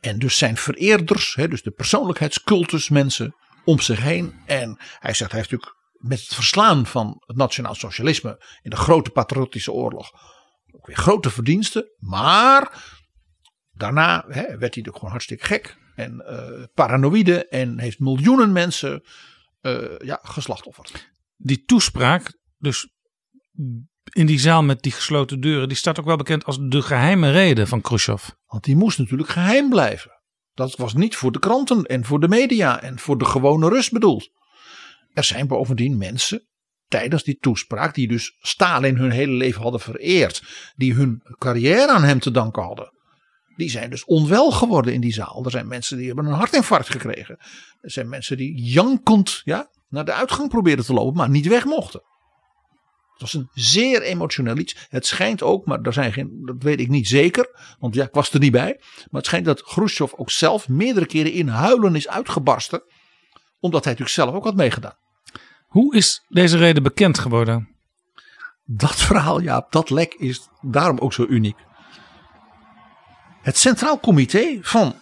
En 0.00 0.18
dus 0.18 0.38
zijn 0.38 0.56
vereerders, 0.56 1.34
dus 1.34 1.62
de 1.62 1.70
persoonlijkheidscultusmensen 1.70 3.34
om 3.64 3.80
zich 3.80 4.02
heen. 4.02 4.34
En 4.46 4.78
hij 4.98 5.14
zegt, 5.14 5.30
hij 5.30 5.40
heeft 5.40 5.50
natuurlijk 5.50 5.78
met 5.92 6.20
het 6.20 6.34
verslaan 6.34 6.86
van 6.86 7.22
het 7.26 7.36
nationaal 7.36 7.74
socialisme 7.74 8.44
in 8.62 8.70
de 8.70 8.76
grote 8.76 9.10
patriotische 9.10 9.72
oorlog 9.72 10.12
ook 10.72 10.86
weer 10.86 10.96
grote 10.96 11.30
verdiensten. 11.30 11.90
Maar 11.98 12.84
daarna 13.72 14.24
werd 14.26 14.46
hij 14.48 14.58
natuurlijk 14.58 14.96
gewoon 14.96 15.10
hartstikke 15.10 15.44
gek 15.44 15.76
en 15.94 16.20
eh, 16.20 16.64
paranoïde 16.74 17.48
en 17.48 17.78
heeft 17.78 17.98
miljoenen 17.98 18.52
mensen 18.52 19.02
eh, 19.60 19.98
ja, 19.98 20.20
geslachtofferd. 20.22 21.12
Die 21.36 21.64
toespraak, 21.64 22.38
dus 22.58 22.88
in 24.12 24.26
die 24.26 24.38
zaal 24.38 24.62
met 24.62 24.82
die 24.82 24.92
gesloten 24.92 25.40
deuren, 25.40 25.68
die 25.68 25.76
staat 25.76 25.98
ook 25.98 26.04
wel 26.04 26.16
bekend 26.16 26.44
als 26.44 26.58
de 26.60 26.82
geheime 26.82 27.30
reden 27.30 27.68
van 27.68 27.80
Khrushchev. 27.80 28.28
Want 28.46 28.64
die 28.64 28.76
moest 28.76 28.98
natuurlijk 28.98 29.28
geheim 29.28 29.68
blijven. 29.68 30.10
Dat 30.54 30.76
was 30.76 30.94
niet 30.94 31.16
voor 31.16 31.32
de 31.32 31.38
kranten 31.38 31.84
en 31.84 32.04
voor 32.04 32.20
de 32.20 32.28
media 32.28 32.82
en 32.82 32.98
voor 32.98 33.18
de 33.18 33.24
gewone 33.24 33.68
rust 33.68 33.92
bedoeld. 33.92 34.30
Er 35.12 35.24
zijn 35.24 35.46
bovendien 35.46 35.98
mensen 35.98 36.48
tijdens 36.88 37.22
die 37.22 37.38
toespraak, 37.38 37.94
die 37.94 38.08
dus 38.08 38.36
Stalin 38.40 38.96
hun 38.96 39.10
hele 39.10 39.32
leven 39.32 39.62
hadden 39.62 39.80
vereerd, 39.80 40.42
die 40.76 40.94
hun 40.94 41.22
carrière 41.38 41.90
aan 41.92 42.04
hem 42.04 42.18
te 42.18 42.30
danken 42.30 42.62
hadden. 42.62 42.92
Die 43.60 43.70
zijn 43.70 43.90
dus 43.90 44.04
onwel 44.04 44.50
geworden 44.50 44.92
in 44.92 45.00
die 45.00 45.12
zaal. 45.12 45.44
Er 45.44 45.50
zijn 45.50 45.68
mensen 45.68 45.96
die 45.96 46.06
hebben 46.06 46.26
een 46.26 46.32
hartinfarct 46.32 46.90
gekregen. 46.90 47.36
Er 47.80 47.90
zijn 47.90 48.08
mensen 48.08 48.36
die 48.36 48.62
jankend 48.62 49.40
ja, 49.44 49.70
naar 49.88 50.04
de 50.04 50.12
uitgang 50.12 50.48
probeerden 50.48 50.84
te 50.84 50.92
lopen, 50.92 51.16
maar 51.16 51.30
niet 51.30 51.46
weg 51.46 51.64
mochten. 51.64 52.02
Het 53.12 53.20
was 53.20 53.34
een 53.34 53.48
zeer 53.52 54.02
emotioneel 54.02 54.56
iets. 54.56 54.86
Het 54.88 55.06
schijnt 55.06 55.42
ook, 55.42 55.66
maar 55.66 55.82
daar 55.82 55.92
zijn 55.92 56.12
geen, 56.12 56.42
dat 56.44 56.62
weet 56.62 56.80
ik 56.80 56.88
niet 56.88 57.08
zeker, 57.08 57.76
want 57.78 57.94
ja, 57.94 58.04
ik 58.04 58.14
was 58.14 58.32
er 58.32 58.40
niet 58.40 58.52
bij. 58.52 58.76
Maar 58.78 59.20
het 59.20 59.26
schijnt 59.26 59.44
dat 59.44 59.62
Khrushchev 59.62 60.12
ook 60.12 60.30
zelf 60.30 60.68
meerdere 60.68 61.06
keren 61.06 61.32
in 61.32 61.48
huilen 61.48 61.96
is 61.96 62.08
uitgebarsten, 62.08 62.82
omdat 63.58 63.84
hij 63.84 63.92
natuurlijk 63.92 64.20
zelf 64.20 64.34
ook 64.34 64.44
had 64.44 64.56
meegedaan. 64.56 64.96
Hoe 65.66 65.96
is 65.96 66.24
deze 66.28 66.56
reden 66.56 66.82
bekend 66.82 67.18
geworden? 67.18 67.68
Dat 68.64 68.96
verhaal, 68.96 69.40
ja, 69.40 69.66
dat 69.70 69.90
lek 69.90 70.14
is 70.14 70.48
daarom 70.60 70.98
ook 70.98 71.12
zo 71.12 71.26
uniek. 71.28 71.68
Het 73.40 73.58
Centraal 73.58 74.00
Comité 74.00 74.58
van 74.62 75.00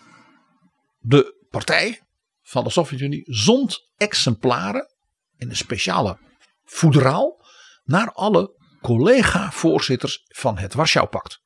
de 0.98 1.46
partij 1.50 2.02
van 2.42 2.64
de 2.64 2.70
Sovjet-Unie 2.70 3.22
zond 3.26 3.90
exemplaren 3.96 4.94
in 5.36 5.48
een 5.48 5.56
speciale 5.56 6.18
voederaal 6.64 7.46
naar 7.84 8.12
alle 8.12 8.56
collega-voorzitters 8.80 10.24
van 10.28 10.58
het 10.58 10.74
Warschau-pact. 10.74 11.42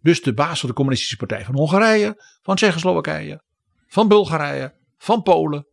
Dus 0.00 0.22
de 0.22 0.34
baas 0.34 0.60
van 0.60 0.68
de 0.68 0.74
Communistische 0.74 1.16
Partij 1.16 1.44
van 1.44 1.54
Hongarije, 1.54 2.22
van 2.42 2.56
Tsjechoslowakije, 2.56 3.42
van 3.86 4.08
Bulgarije, 4.08 4.74
van 4.96 5.22
Polen. 5.22 5.66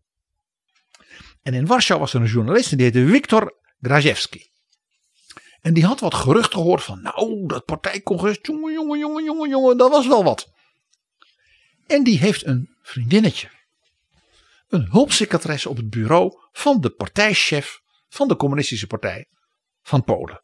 En 1.41 1.53
in 1.53 1.65
Warschau 1.65 1.99
was 1.99 2.13
er 2.13 2.21
een 2.21 2.27
journalist 2.27 2.71
en 2.71 2.77
die 2.77 2.85
heette 2.85 3.11
Viktor 3.11 3.59
Grajewski. 3.79 4.53
En 5.65 5.73
die 5.73 5.85
had 5.85 5.99
wat 5.99 6.13
gerucht 6.13 6.53
gehoord 6.53 6.83
van, 6.83 7.01
nou, 7.01 7.47
dat 7.47 7.65
partijcongres, 7.65 8.37
jongen, 8.41 8.73
jongen, 8.73 8.99
jongen, 8.99 9.23
jongen, 9.23 9.49
jongen, 9.49 9.77
dat 9.77 9.91
was 9.91 10.07
wel 10.07 10.23
wat. 10.23 10.51
En 11.87 12.03
die 12.03 12.19
heeft 12.19 12.45
een 12.45 12.75
vriendinnetje. 12.81 13.49
Een 14.67 14.87
hulpsecretaresse 14.91 15.69
op 15.69 15.77
het 15.77 15.89
bureau 15.89 16.39
van 16.51 16.81
de 16.81 16.89
partijchef 16.89 17.81
van 18.07 18.27
de 18.27 18.35
Communistische 18.35 18.87
Partij 18.87 19.27
van 19.81 20.03
Polen. 20.03 20.43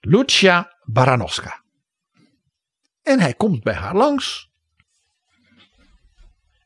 Lucia 0.00 0.78
Baranowska. 0.84 1.64
En 3.02 3.20
hij 3.20 3.34
komt 3.34 3.62
bij 3.62 3.74
haar 3.74 3.96
langs. 3.96 4.50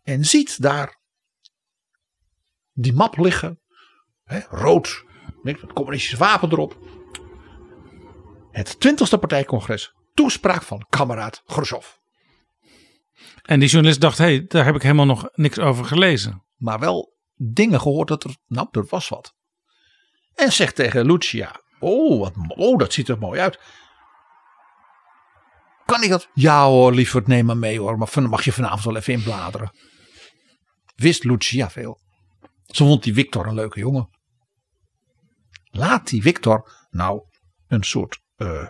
En 0.02 0.24
ziet 0.24 0.62
daar 0.62 1.00
die 2.72 2.92
map 2.92 3.16
liggen. 3.16 3.60
Hè, 4.24 4.40
rood. 4.50 5.04
Met 5.42 5.72
communistische 5.72 6.16
wapen 6.16 6.50
erop. 6.50 6.96
Het 8.58 8.74
20ste 8.74 9.18
partijcongres. 9.18 9.92
Toespraak 10.14 10.62
van 10.62 10.86
kameraad 10.88 11.42
Khrushchev. 11.46 11.86
En 13.42 13.60
die 13.60 13.68
journalist 13.68 14.00
dacht, 14.00 14.18
hé, 14.18 14.24
hey, 14.24 14.44
daar 14.46 14.64
heb 14.64 14.74
ik 14.74 14.82
helemaal 14.82 15.06
nog 15.06 15.28
niks 15.32 15.58
over 15.58 15.84
gelezen. 15.84 16.44
Maar 16.56 16.78
wel 16.78 17.16
dingen 17.34 17.80
gehoord 17.80 18.08
dat 18.08 18.24
er, 18.24 18.36
nou, 18.46 18.68
er 18.70 18.86
was 18.88 19.08
wat. 19.08 19.34
En 20.34 20.52
zegt 20.52 20.74
tegen 20.74 21.06
Lucia, 21.06 21.60
oh, 21.78 22.20
wat, 22.20 22.32
oh, 22.48 22.78
dat 22.78 22.92
ziet 22.92 23.08
er 23.08 23.18
mooi 23.18 23.40
uit. 23.40 23.60
Kan 25.84 26.02
ik 26.02 26.10
dat? 26.10 26.28
Ja 26.34 26.66
hoor, 26.66 26.92
lieverd, 26.92 27.26
neem 27.26 27.46
maar 27.46 27.56
mee 27.56 27.78
hoor. 27.78 27.98
Maar 27.98 28.22
mag 28.22 28.44
je 28.44 28.52
vanavond 28.52 28.84
wel 28.84 28.96
even 28.96 29.12
inbladeren. 29.12 29.70
Wist 30.94 31.24
Lucia 31.24 31.70
veel. 31.70 32.00
Ze 32.64 32.84
vond 32.84 33.02
die 33.02 33.14
Victor 33.14 33.46
een 33.46 33.54
leuke 33.54 33.80
jongen. 33.80 34.08
Laat 35.70 36.08
die 36.08 36.22
Victor 36.22 36.86
nou 36.90 37.22
een 37.66 37.82
soort 37.82 38.26
uh, 38.38 38.66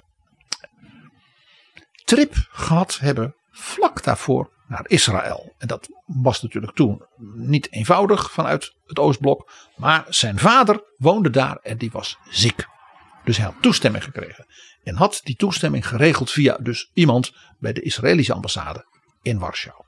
trip 2.05 2.35
gehad 2.51 2.99
hebben 2.99 3.35
vlak 3.51 4.03
daarvoor 4.03 4.51
naar 4.67 4.85
Israël. 4.87 5.55
En 5.59 5.67
dat 5.67 5.89
was 6.07 6.43
natuurlijk 6.43 6.75
toen 6.75 7.03
niet 7.35 7.73
eenvoudig 7.73 8.33
vanuit 8.33 8.75
het 8.87 8.99
Oostblok. 8.99 9.51
Maar 9.77 10.05
zijn 10.09 10.39
vader 10.39 10.83
woonde 10.97 11.31
daar 11.31 11.57
en 11.57 11.79
die 11.79 11.91
was 11.91 12.19
ziek. 12.29 12.67
Dus 13.25 13.37
hij 13.37 13.47
had 13.47 13.63
toestemming 13.63 14.05
gekregen. 14.05 14.47
En 14.83 14.95
had 14.95 15.21
die 15.25 15.37
toestemming 15.37 15.89
geregeld 15.89 16.31
via 16.31 16.57
dus 16.57 16.91
iemand 16.95 17.33
bij 17.59 17.73
de 17.73 17.83
Israëlische 17.83 18.33
ambassade 18.33 18.87
in 19.23 19.39
Warschau. 19.39 19.83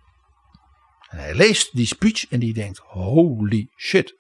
En 1.09 1.19
hij 1.19 1.35
leest 1.35 1.77
die 1.77 1.87
speech 1.87 2.29
en 2.29 2.41
die 2.41 2.55
denkt: 2.55 2.79
holy 2.79 3.69
shit. 3.77 4.19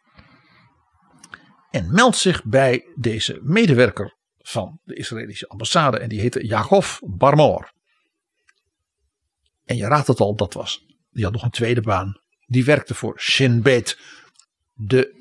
En 1.71 1.93
meldt 1.93 2.17
zich 2.17 2.45
bij 2.45 2.85
deze 2.95 3.41
medewerker 3.43 4.19
van 4.43 4.80
de 4.84 4.95
Israëlische 4.95 5.49
ambassade. 5.49 5.99
En 5.99 6.09
die 6.09 6.20
heette 6.20 6.47
Jacob 6.47 7.01
Barmor. 7.01 7.72
En 9.64 9.76
je 9.76 9.86
raadt 9.86 10.07
het 10.07 10.20
al, 10.20 10.36
dat 10.36 10.53
was. 10.53 10.84
Die 11.11 11.24
had 11.24 11.32
nog 11.32 11.43
een 11.43 11.51
tweede 11.51 11.80
baan. 11.80 12.20
Die 12.47 12.64
werkte 12.64 12.95
voor 12.95 13.20
Shin 13.20 13.62
Bet, 13.62 13.99
de 14.72 15.18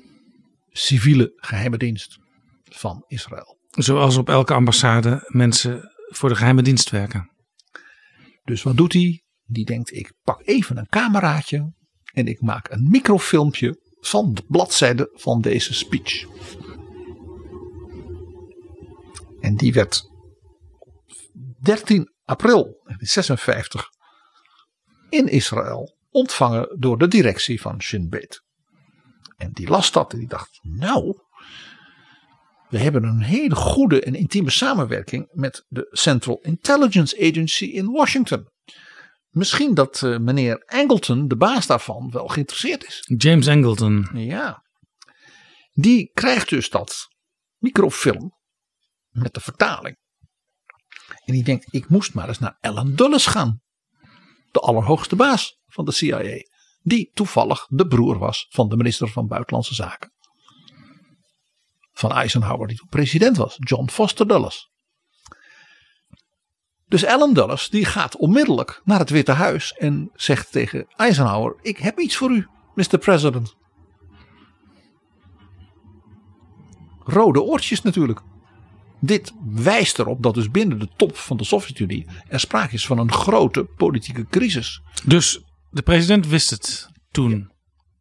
civiele 0.68 1.32
geheime 1.36 1.76
dienst 1.76 2.18
van 2.64 3.04
Israël. 3.06 3.58
Zoals 3.70 4.16
op 4.16 4.28
elke 4.28 4.54
ambassade 4.54 5.24
mensen 5.26 5.92
voor 6.08 6.28
de 6.28 6.34
geheime 6.34 6.62
dienst 6.62 6.90
werken. 6.90 7.30
Dus 8.44 8.62
wat 8.62 8.76
doet 8.76 8.92
hij? 8.92 9.22
Die 9.44 9.64
denkt: 9.64 9.92
ik 9.92 10.12
pak 10.22 10.46
even 10.46 10.76
een 10.76 10.88
cameraatje 10.88 11.72
en 12.12 12.26
ik 12.26 12.40
maak 12.40 12.70
een 12.70 12.88
microfilmpje 12.90 13.78
van 14.00 14.34
de 14.34 14.42
bladzijde 14.48 15.10
van 15.12 15.40
deze 15.40 15.74
speech. 15.74 16.26
En 19.40 19.56
die 19.56 19.72
werd 19.72 20.08
13 21.60 22.12
april 22.24 22.62
1956 22.62 23.88
in 25.08 25.28
Israël 25.28 25.96
ontvangen 26.10 26.76
door 26.78 26.98
de 26.98 27.08
directie 27.08 27.60
van 27.60 27.82
Shin 27.82 28.08
Bet. 28.08 28.42
En 29.36 29.52
die 29.52 29.68
las 29.68 29.92
dat 29.92 30.12
en 30.12 30.18
die 30.18 30.28
dacht: 30.28 30.58
Nou, 30.62 31.18
we 32.68 32.78
hebben 32.78 33.04
een 33.04 33.22
hele 33.22 33.54
goede 33.54 34.02
en 34.02 34.14
intieme 34.14 34.50
samenwerking 34.50 35.28
met 35.32 35.64
de 35.68 35.88
Central 35.90 36.38
Intelligence 36.42 37.28
Agency 37.28 37.64
in 37.64 37.86
Washington. 37.86 38.48
Misschien 39.28 39.74
dat 39.74 40.02
uh, 40.04 40.18
meneer 40.18 40.62
Angleton, 40.66 41.28
de 41.28 41.36
baas 41.36 41.66
daarvan, 41.66 42.10
wel 42.10 42.28
geïnteresseerd 42.28 42.86
is. 42.86 43.04
James 43.16 43.48
Angleton. 43.48 44.08
Ja. 44.12 44.64
Die 45.72 46.10
krijgt 46.14 46.48
dus 46.48 46.70
dat 46.70 47.08
microfilm 47.58 48.38
met 49.10 49.34
de 49.34 49.40
vertaling. 49.40 49.96
En 51.24 51.32
die 51.34 51.44
denkt, 51.44 51.74
ik 51.74 51.88
moest 51.88 52.14
maar 52.14 52.28
eens 52.28 52.38
naar 52.38 52.58
Alan 52.60 52.94
Dulles 52.94 53.26
gaan. 53.26 53.60
De 54.50 54.60
allerhoogste 54.60 55.16
baas 55.16 55.58
van 55.66 55.84
de 55.84 55.92
CIA. 55.92 56.44
Die 56.82 57.10
toevallig 57.14 57.66
de 57.68 57.86
broer 57.86 58.18
was 58.18 58.46
van 58.50 58.68
de 58.68 58.76
minister 58.76 59.08
van 59.08 59.26
Buitenlandse 59.26 59.74
Zaken 59.74 60.12
van 62.00 62.12
Eisenhower, 62.12 62.66
die 62.66 62.76
toen 62.76 62.88
president 62.88 63.36
was, 63.36 63.56
John 63.58 63.88
Foster 63.88 64.28
Dulles. 64.28 64.70
Dus 66.86 67.04
Alan 67.04 67.34
Dulles 67.34 67.68
die 67.68 67.84
gaat 67.84 68.16
onmiddellijk 68.16 68.80
naar 68.84 68.98
het 68.98 69.10
Witte 69.10 69.32
Huis 69.32 69.72
en 69.72 70.10
zegt 70.14 70.52
tegen 70.52 70.86
Eisenhower: 70.96 71.56
Ik 71.62 71.78
heb 71.78 71.98
iets 71.98 72.16
voor 72.16 72.30
u, 72.30 72.46
Mr. 72.74 72.98
President. 72.98 73.54
Rode 77.04 77.42
oortjes 77.42 77.82
natuurlijk. 77.82 78.20
Dit 79.00 79.32
wijst 79.44 79.98
erop 79.98 80.22
dat 80.22 80.34
dus 80.34 80.50
binnen 80.50 80.78
de 80.78 80.88
top 80.96 81.16
van 81.16 81.36
de 81.36 81.44
Sovjet-Unie 81.44 82.06
er 82.28 82.40
sprake 82.40 82.74
is 82.74 82.86
van 82.86 82.98
een 82.98 83.12
grote 83.12 83.64
politieke 83.64 84.26
crisis. 84.26 84.80
Dus 85.04 85.44
de 85.70 85.82
president 85.82 86.26
wist 86.26 86.50
het 86.50 86.88
toen. 87.10 87.52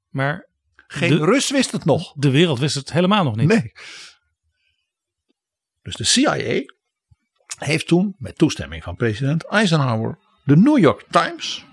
Maar 0.09 0.49
geen 0.87 1.09
de, 1.09 1.25
Rus 1.25 1.51
wist 1.51 1.71
het 1.71 1.85
nog. 1.85 2.13
De 2.15 2.29
wereld 2.29 2.59
wist 2.59 2.75
het 2.75 2.91
helemaal 2.91 3.23
nog 3.23 3.35
niet. 3.35 3.47
Nee. 3.47 3.71
Dus 5.81 5.95
de 5.95 6.03
CIA 6.03 6.63
heeft 7.57 7.87
toen, 7.87 8.15
met 8.17 8.37
toestemming 8.37 8.83
van 8.83 8.95
president 8.95 9.45
Eisenhower, 9.45 10.17
de 10.43 10.57
New 10.57 10.77
York 10.77 11.05
Times, 11.09 11.65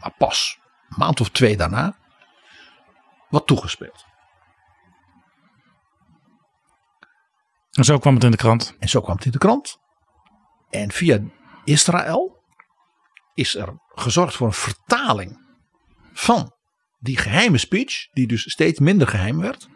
maar 0.00 0.14
pas 0.18 0.58
een 0.88 0.96
maand 0.98 1.20
of 1.20 1.30
twee 1.30 1.56
daarna, 1.56 1.96
wat 3.28 3.46
toegespeeld. 3.46 4.04
En 7.76 7.84
zo 7.84 7.98
kwam 7.98 8.14
het 8.14 8.24
in 8.24 8.30
de 8.30 8.36
krant. 8.36 8.76
En 8.78 8.88
zo 8.88 9.00
kwam 9.00 9.16
het 9.16 9.24
in 9.24 9.30
de 9.30 9.38
krant. 9.38 9.78
En 10.70 10.92
via 10.92 11.20
Israël 11.64 12.44
is 13.34 13.54
er 13.54 13.74
gezorgd 13.88 14.34
voor 14.34 14.46
een 14.46 14.52
vertaling 14.52 15.44
van 16.12 16.54
die 16.98 17.16
geheime 17.16 17.58
speech, 17.58 18.08
die 18.12 18.26
dus 18.26 18.50
steeds 18.50 18.78
minder 18.78 19.08
geheim 19.08 19.40
werd. 19.40 19.68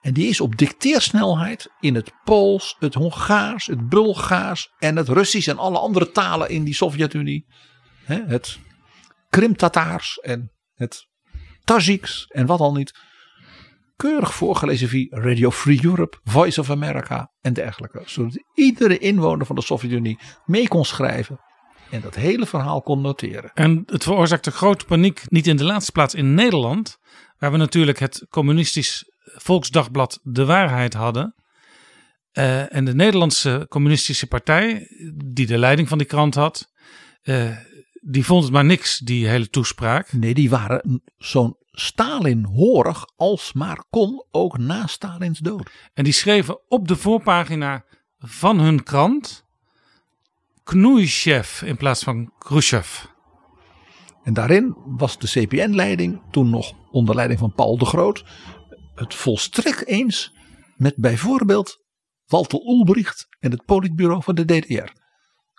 En 0.00 0.12
die 0.12 0.28
is 0.28 0.40
op 0.40 0.56
dicteersnelheid 0.56 1.70
in 1.80 1.94
het 1.94 2.12
Pools, 2.24 2.76
het 2.78 2.94
Hongaars, 2.94 3.66
het 3.66 3.88
Bulgaars 3.88 4.72
en 4.78 4.96
het 4.96 5.08
Russisch 5.08 5.48
en 5.48 5.58
alle 5.58 5.78
andere 5.78 6.10
talen 6.10 6.48
in 6.48 6.64
die 6.64 6.74
Sovjet-Unie. 6.74 7.46
Het 8.04 8.58
Krim-Tataars 9.28 10.18
en 10.18 10.52
het 10.74 11.06
Tajiks 11.64 12.26
en 12.26 12.46
wat 12.46 12.60
al 12.60 12.72
niet. 12.72 12.98
Keurig 13.98 14.34
voorgelezen 14.34 14.88
via 14.88 15.06
Radio 15.10 15.50
Free 15.50 15.84
Europe, 15.84 16.18
Voice 16.24 16.60
of 16.60 16.70
America 16.70 17.32
en 17.40 17.52
dergelijke. 17.52 18.02
Zodat 18.04 18.44
iedere 18.54 18.98
inwoner 18.98 19.46
van 19.46 19.56
de 19.56 19.62
Sovjet-Unie 19.62 20.18
mee 20.44 20.68
kon 20.68 20.84
schrijven 20.84 21.40
en 21.90 22.00
dat 22.00 22.14
hele 22.14 22.46
verhaal 22.46 22.82
kon 22.82 23.00
noteren. 23.00 23.50
En 23.54 23.82
het 23.86 24.02
veroorzaakte 24.02 24.50
grote 24.50 24.84
paniek, 24.84 25.22
niet 25.28 25.46
in 25.46 25.56
de 25.56 25.64
laatste 25.64 25.92
plaats 25.92 26.14
in 26.14 26.34
Nederland, 26.34 26.98
waar 27.38 27.50
we 27.50 27.56
natuurlijk 27.56 27.98
het 27.98 28.26
communistisch 28.28 29.04
Volksdagblad 29.22 30.20
De 30.22 30.44
Waarheid 30.44 30.94
hadden. 30.94 31.34
Uh, 32.32 32.74
en 32.74 32.84
de 32.84 32.94
Nederlandse 32.94 33.66
Communistische 33.68 34.26
Partij, 34.26 34.88
die 35.24 35.46
de 35.46 35.58
leiding 35.58 35.88
van 35.88 35.98
die 35.98 36.06
krant 36.06 36.34
had, 36.34 36.72
uh, 37.22 37.56
die 38.00 38.24
vond 38.24 38.42
het 38.42 38.52
maar 38.52 38.64
niks, 38.64 38.98
die 38.98 39.28
hele 39.28 39.48
toespraak. 39.48 40.12
Nee, 40.12 40.34
die 40.34 40.50
waren 40.50 41.02
zo'n 41.16 41.56
Stalin-horig 41.80 43.06
als 43.16 43.52
maar 43.52 43.84
kon, 43.90 44.24
ook 44.30 44.58
na 44.58 44.86
Stalins 44.86 45.38
dood. 45.38 45.70
En 45.94 46.04
die 46.04 46.12
schreven 46.12 46.60
op 46.68 46.88
de 46.88 46.96
voorpagina 46.96 47.84
van 48.18 48.58
hun 48.58 48.82
krant 48.82 49.44
Knoeishev 50.64 51.62
in 51.62 51.76
plaats 51.76 52.02
van 52.02 52.32
Khrushchev. 52.38 53.04
En 54.22 54.34
daarin 54.34 54.76
was 54.84 55.18
de 55.18 55.26
CPN-leiding, 55.26 56.22
toen 56.30 56.50
nog 56.50 56.72
onder 56.90 57.14
leiding 57.14 57.40
van 57.40 57.52
Paul 57.52 57.78
de 57.78 57.84
Groot, 57.84 58.24
het 58.94 59.14
volstrekt 59.14 59.86
eens 59.86 60.34
met 60.76 60.94
bijvoorbeeld 60.96 61.84
Walter 62.26 62.60
Ulbricht 62.60 63.28
en 63.40 63.50
het 63.50 63.64
politbureau 63.64 64.22
van 64.22 64.34
de 64.34 64.44
DDR. 64.44 64.92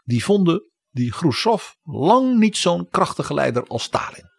Die 0.06 0.24
vonden 0.24 0.64
die 0.92 1.12
Khrushchev 1.12 1.64
lang 1.84 2.38
niet 2.38 2.58
zo'n 2.58 2.90
krachtige 2.90 3.34
leider 3.34 3.68
als 3.68 3.84
Stalin. 3.84 4.30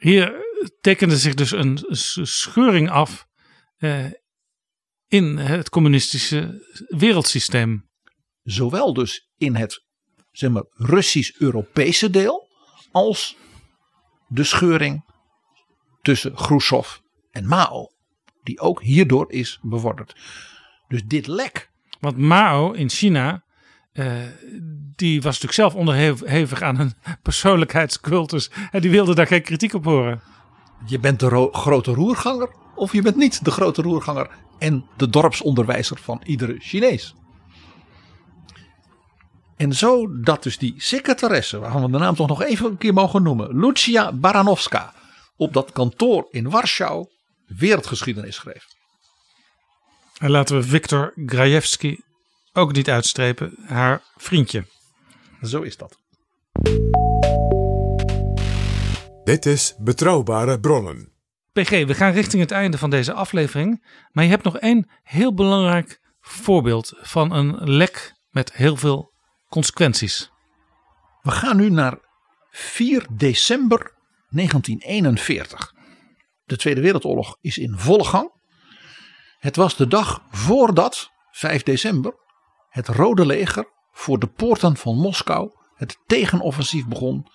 Hier 0.00 0.32
tekende 0.80 1.16
zich 1.16 1.34
dus 1.34 1.50
een 1.50 1.78
scheuring 2.26 2.90
af 2.90 3.26
eh, 3.76 4.06
in 5.06 5.36
het 5.36 5.68
communistische 5.68 6.64
wereldsysteem. 6.88 7.88
Zowel 8.42 8.92
dus 8.92 9.30
in 9.36 9.54
het 9.54 9.84
zeg 10.32 10.50
maar, 10.50 10.64
Russisch-Europese 10.70 12.10
deel 12.10 12.48
als 12.90 13.36
de 14.28 14.44
scheuring 14.44 15.04
tussen 16.02 16.34
Khrushchev 16.34 16.98
en 17.30 17.46
Mao, 17.46 17.88
die 18.42 18.60
ook 18.60 18.82
hierdoor 18.82 19.32
is 19.32 19.58
bevorderd. 19.62 20.16
Dus 20.88 21.04
dit 21.04 21.26
lek, 21.26 21.70
Want 22.00 22.16
Mao 22.16 22.72
in 22.72 22.88
China, 22.88 23.44
eh, 23.92 24.12
die 24.96 25.16
was 25.22 25.40
natuurlijk 25.40 25.52
zelf 25.52 25.74
onderhevig 25.74 26.62
aan 26.62 26.78
een 26.78 26.94
persoonlijkheidscultus. 27.22 28.50
En 28.70 28.80
die 28.80 28.90
wilde 28.90 29.14
daar 29.14 29.26
geen 29.26 29.42
kritiek 29.42 29.74
op 29.74 29.84
horen. 29.84 30.22
je 30.86 30.98
bent 30.98 31.20
de 31.20 31.28
ro- 31.28 31.52
grote 31.52 31.92
roerganger 31.92 32.54
of 32.74 32.92
je 32.92 33.02
bent 33.02 33.16
niet 33.16 33.44
de 33.44 33.50
grote 33.50 33.82
roerganger 33.82 34.30
en 34.58 34.86
de 34.96 35.08
dorpsonderwijzer 35.08 35.98
van 35.98 36.20
iedere 36.24 36.56
Chinees. 36.58 37.14
En 39.56 39.72
zo 39.72 40.20
dat 40.20 40.42
dus 40.42 40.58
die 40.58 40.74
secretaresse, 40.76 41.58
waarvan 41.58 41.82
we 41.82 41.90
de 41.90 41.98
naam 41.98 42.14
toch 42.14 42.28
nog 42.28 42.42
even 42.42 42.66
een 42.70 42.78
keer 42.78 42.92
mogen 42.92 43.22
noemen, 43.22 43.58
Lucia 43.60 44.12
Baranowska, 44.12 44.94
op 45.36 45.52
dat 45.52 45.72
kantoor 45.72 46.26
in 46.30 46.50
Warschau 46.50 47.06
wereldgeschiedenis 47.46 48.34
schreef. 48.34 48.64
En 50.18 50.30
laten 50.30 50.56
we 50.56 50.62
Viktor 50.62 51.12
Grajewski 51.26 52.00
ook 52.52 52.72
niet 52.72 52.90
uitstrepen, 52.90 53.54
haar 53.66 54.02
vriendje. 54.16 54.64
Zo 55.42 55.62
is 55.62 55.76
dat. 55.76 55.98
Dit 59.24 59.46
is 59.46 59.74
Betrouwbare 59.78 60.60
Bronnen. 60.60 61.12
PG, 61.52 61.70
we 61.70 61.94
gaan 61.94 62.12
richting 62.12 62.42
het 62.42 62.50
einde 62.50 62.78
van 62.78 62.90
deze 62.90 63.12
aflevering. 63.12 63.86
Maar 64.10 64.24
je 64.24 64.30
hebt 64.30 64.44
nog 64.44 64.58
één 64.58 64.90
heel 65.02 65.34
belangrijk 65.34 66.00
voorbeeld 66.20 66.92
van 66.96 67.32
een 67.32 67.70
lek 67.70 68.14
met 68.28 68.52
heel 68.52 68.76
veel 68.76 69.12
consequenties. 69.48 70.30
We 71.22 71.30
gaan 71.30 71.56
nu 71.56 71.70
naar 71.70 71.98
4 72.50 73.06
december 73.10 73.92
1941. 74.28 75.74
De 76.44 76.56
Tweede 76.56 76.80
Wereldoorlog 76.80 77.36
is 77.40 77.58
in 77.58 77.78
volle 77.78 78.04
gang. 78.04 78.30
Het 79.38 79.56
was 79.56 79.76
de 79.76 79.86
dag 79.86 80.22
voordat, 80.30 81.10
5 81.30 81.62
december, 81.62 82.14
het 82.70 82.88
Rode 82.88 83.26
Leger 83.26 83.66
voor 83.90 84.18
de 84.18 84.26
poorten 84.26 84.76
van 84.76 84.96
Moskou 84.96 85.50
het 85.74 85.98
tegenoffensief 86.06 86.86
begon. 86.86 87.26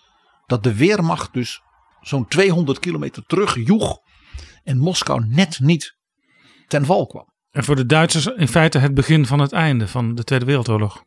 Dat 0.45 0.63
de 0.63 0.75
Weermacht 0.75 1.33
dus 1.33 1.61
zo'n 2.01 2.27
200 2.27 2.79
kilometer 2.79 3.23
terug 3.23 3.55
joeg 3.55 3.99
en 4.63 4.77
Moskou 4.77 5.25
net 5.27 5.59
niet 5.59 5.97
ten 6.67 6.85
val 6.85 7.07
kwam. 7.07 7.33
En 7.49 7.63
voor 7.63 7.75
de 7.75 7.85
Duitsers 7.85 8.25
in 8.25 8.47
feite 8.47 8.77
het 8.77 8.93
begin 8.93 9.25
van 9.25 9.39
het 9.39 9.51
einde 9.51 9.87
van 9.87 10.15
de 10.15 10.23
Tweede 10.23 10.45
Wereldoorlog. 10.45 11.03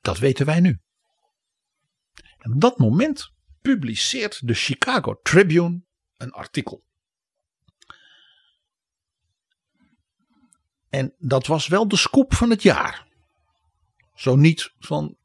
Dat 0.00 0.18
weten 0.18 0.46
wij 0.46 0.60
nu. 0.60 0.80
En 2.38 2.52
op 2.52 2.60
dat 2.60 2.78
moment 2.78 3.32
publiceert 3.60 4.46
de 4.46 4.54
Chicago 4.54 5.14
Tribune 5.22 5.82
een 6.16 6.30
artikel. 6.30 6.84
En 10.88 11.14
dat 11.18 11.46
was 11.46 11.66
wel 11.66 11.88
de 11.88 11.96
scoop 11.96 12.34
van 12.34 12.50
het 12.50 12.62
jaar. 12.62 13.06
Zo 14.22 14.36
niet 14.36 14.72
van 14.78 15.16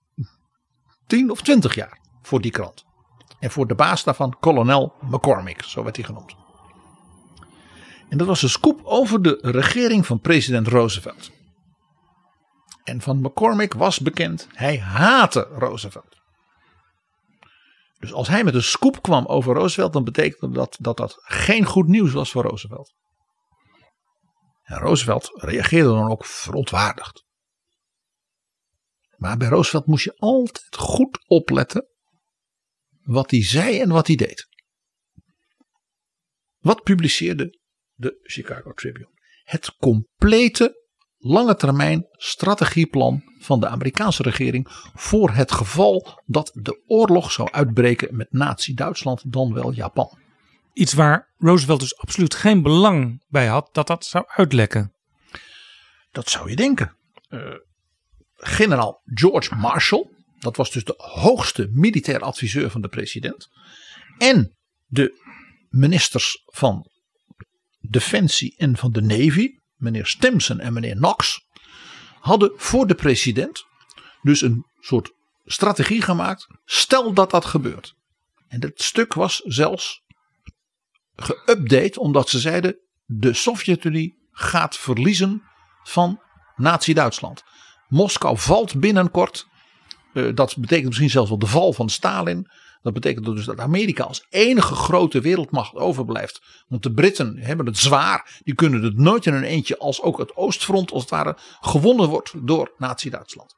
10 1.07 1.31
of 1.31 1.41
20 1.41 1.75
jaar 1.75 1.99
voor 2.21 2.41
die 2.41 2.51
krant. 2.51 2.85
En 3.39 3.51
voor 3.51 3.67
de 3.67 3.75
baas 3.75 4.03
daarvan, 4.03 4.39
kolonel 4.39 4.93
McCormick, 5.01 5.61
zo 5.61 5.83
werd 5.83 5.95
hij 5.95 6.05
genoemd. 6.05 6.35
En 8.09 8.17
dat 8.17 8.27
was 8.27 8.41
een 8.41 8.49
scoop 8.49 8.81
over 8.83 9.21
de 9.21 9.37
regering 9.41 10.05
van 10.05 10.19
president 10.19 10.67
Roosevelt. 10.67 11.31
En 12.83 13.01
van 13.01 13.21
McCormick 13.21 13.73
was 13.73 13.99
bekend, 13.99 14.47
hij 14.51 14.79
haatte 14.79 15.41
Roosevelt. 15.41 16.17
Dus 17.99 18.13
als 18.13 18.27
hij 18.27 18.43
met 18.43 18.53
een 18.53 18.63
scoop 18.63 19.01
kwam 19.01 19.25
over 19.25 19.55
Roosevelt, 19.55 19.93
dan 19.93 20.03
betekende 20.03 20.53
dat 20.53 20.77
dat, 20.79 20.97
dat 20.97 21.15
geen 21.19 21.65
goed 21.65 21.87
nieuws 21.87 22.11
was 22.11 22.31
voor 22.31 22.43
Roosevelt. 22.43 22.93
En 24.63 24.77
Roosevelt 24.77 25.31
reageerde 25.33 25.89
dan 25.89 26.11
ook 26.11 26.25
verontwaardigd. 26.25 27.26
Maar 29.17 29.37
bij 29.37 29.47
Roosevelt 29.47 29.85
moest 29.85 30.03
je 30.03 30.15
altijd 30.17 30.75
goed 30.75 31.19
opletten 31.27 31.87
wat 33.03 33.31
hij 33.31 33.43
zei 33.43 33.79
en 33.79 33.89
wat 33.89 34.07
hij 34.07 34.15
deed. 34.15 34.47
Wat 36.57 36.83
publiceerde 36.83 37.59
de 37.93 38.19
Chicago 38.21 38.73
Tribune? 38.73 39.09
Het 39.43 39.75
complete 39.75 40.85
lange 41.17 41.55
termijn 41.55 42.05
strategieplan 42.11 43.23
van 43.39 43.59
de 43.59 43.67
Amerikaanse 43.67 44.23
regering 44.23 44.67
voor 44.93 45.29
het 45.29 45.51
geval 45.51 46.21
dat 46.25 46.51
de 46.53 46.83
oorlog 46.87 47.31
zou 47.31 47.51
uitbreken 47.51 48.15
met 48.15 48.31
Nazi-Duitsland, 48.31 49.31
dan 49.31 49.53
wel 49.53 49.71
Japan. 49.71 50.17
Iets 50.73 50.93
waar 50.93 51.33
Roosevelt 51.37 51.79
dus 51.79 51.97
absoluut 51.97 52.35
geen 52.35 52.61
belang 52.61 53.23
bij 53.27 53.47
had 53.47 53.69
dat 53.71 53.87
dat 53.87 54.05
zou 54.05 54.25
uitlekken. 54.27 54.93
Dat 56.11 56.29
zou 56.29 56.49
je 56.49 56.55
denken. 56.55 56.97
Uh, 57.29 57.53
generaal 58.37 59.01
George 59.05 59.55
Marshall, 59.55 60.09
dat 60.39 60.55
was 60.55 60.71
dus 60.71 60.83
de 60.83 60.93
hoogste 60.97 61.69
militair 61.71 62.19
adviseur 62.19 62.69
van 62.69 62.81
de 62.81 62.87
president. 62.87 63.47
En 64.17 64.57
de 64.85 65.35
ministers 65.69 66.43
van 66.45 66.89
Defensie 67.79 68.55
en 68.57 68.77
van 68.77 68.91
de 68.91 69.01
Navy, 69.01 69.49
meneer 69.75 70.05
Stimson 70.05 70.59
en 70.59 70.73
meneer 70.73 70.95
Knox, 70.95 71.45
hadden 72.19 72.51
voor 72.55 72.87
de 72.87 72.95
president 72.95 73.65
dus 74.21 74.41
een 74.41 74.65
soort 74.79 75.11
strategie 75.45 76.01
gemaakt. 76.01 76.47
Stel 76.65 77.13
dat 77.13 77.31
dat 77.31 77.45
gebeurt. 77.45 77.95
En 78.47 78.59
dat 78.59 78.71
stuk 78.75 79.13
was 79.13 79.41
zelfs 79.45 80.01
geüpdate 81.15 81.97
omdat 81.97 82.29
ze 82.29 82.39
zeiden 82.39 82.77
de 83.05 83.33
Sovjet-Unie 83.33 84.27
gaat 84.31 84.77
verliezen 84.77 85.43
van 85.83 86.21
Nazi-Duitsland. 86.55 87.43
Moskou 87.87 88.37
valt 88.37 88.79
binnenkort. 88.79 89.47
Uh, 90.13 90.35
dat 90.35 90.57
betekent 90.57 90.87
misschien 90.87 91.09
zelfs 91.09 91.29
wel 91.29 91.39
de 91.39 91.47
val 91.47 91.73
van 91.73 91.89
Stalin. 91.89 92.47
Dat 92.81 92.93
betekent 92.93 93.25
dus 93.25 93.45
dat 93.45 93.59
Amerika 93.59 94.03
als 94.03 94.25
enige 94.29 94.75
grote 94.75 95.21
wereldmacht 95.21 95.75
overblijft. 95.75 96.41
Want 96.67 96.83
de 96.83 96.93
Britten 96.93 97.37
hebben 97.37 97.65
het 97.65 97.77
zwaar. 97.77 98.39
Die 98.43 98.55
kunnen 98.55 98.83
het 98.83 98.97
nooit 98.97 99.25
in 99.25 99.33
hun 99.33 99.43
eentje 99.43 99.77
als 99.77 100.01
ook 100.01 100.17
het 100.17 100.35
Oostfront 100.35 100.91
als 100.91 101.01
het 101.01 101.11
ware 101.11 101.37
gewonnen 101.61 102.09
wordt 102.09 102.33
door 102.47 102.73
Nazi-Duitsland. 102.77 103.55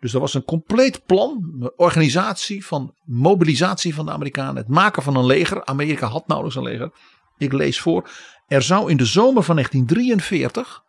Dus 0.00 0.14
er 0.14 0.20
was 0.20 0.34
een 0.34 0.44
compleet 0.44 1.06
plan, 1.06 1.70
organisatie 1.76 2.66
van 2.66 2.94
mobilisatie 3.04 3.94
van 3.94 4.06
de 4.06 4.12
Amerikanen. 4.12 4.56
Het 4.56 4.68
maken 4.68 5.02
van 5.02 5.16
een 5.16 5.26
leger. 5.26 5.64
Amerika 5.64 6.06
had 6.06 6.26
nauwelijks 6.26 6.58
een 6.58 6.68
leger. 6.72 6.90
Ik 7.38 7.52
lees 7.52 7.80
voor. 7.80 8.10
Er 8.46 8.62
zou 8.62 8.90
in 8.90 8.96
de 8.96 9.04
zomer 9.04 9.42
van 9.42 9.54
1943 9.54 10.82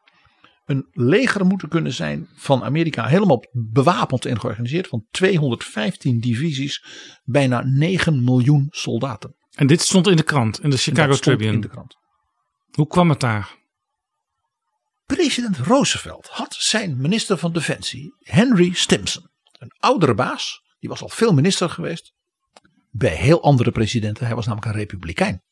een 0.66 0.88
leger 0.92 1.46
moeten 1.46 1.70
kunnen 1.70 1.94
zijn 1.94 2.28
van 2.36 2.64
Amerika. 2.64 3.08
Helemaal 3.08 3.44
bewapend 3.52 4.26
en 4.26 4.40
georganiseerd. 4.40 4.88
Van 4.88 5.06
215 5.12 6.20
divisies. 6.20 6.86
Bijna 7.24 7.62
9 7.66 8.24
miljoen 8.24 8.68
soldaten. 8.70 9.36
En 9.54 9.68
dit 9.68 9.82
stond 9.82 10.08
in 10.08 10.16
de 10.16 10.24
krant, 10.24 10.64
in 10.64 10.70
de 10.70 10.78
Chicago 10.78 11.16
Tribune. 11.16 11.52
in 11.52 11.62
de 11.62 11.68
krant. 11.68 11.96
Hoe 12.72 12.88
kwam 12.88 13.10
het 13.10 13.20
daar? 13.20 13.62
President 15.06 15.58
Roosevelt 15.58 16.28
had 16.28 16.54
zijn 16.54 17.02
minister 17.02 17.38
van 17.38 17.54
Defensie, 17.54 18.16
Henry 18.20 18.74
Stimson, 18.74 19.30
een 19.52 19.72
oudere 19.80 20.14
baas, 20.14 20.62
die 20.80 20.90
was 20.90 21.02
al 21.02 21.10
veel 21.10 21.34
minister 21.34 21.70
geweest, 21.70 22.14
bij 22.90 23.16
heel 23.16 23.44
andere 23.44 23.72
presidenten. 23.72 24.26
Hij 24.26 24.36
was 24.36 24.46
namelijk 24.46 24.72
een 24.72 24.80
republikein. 24.80 25.44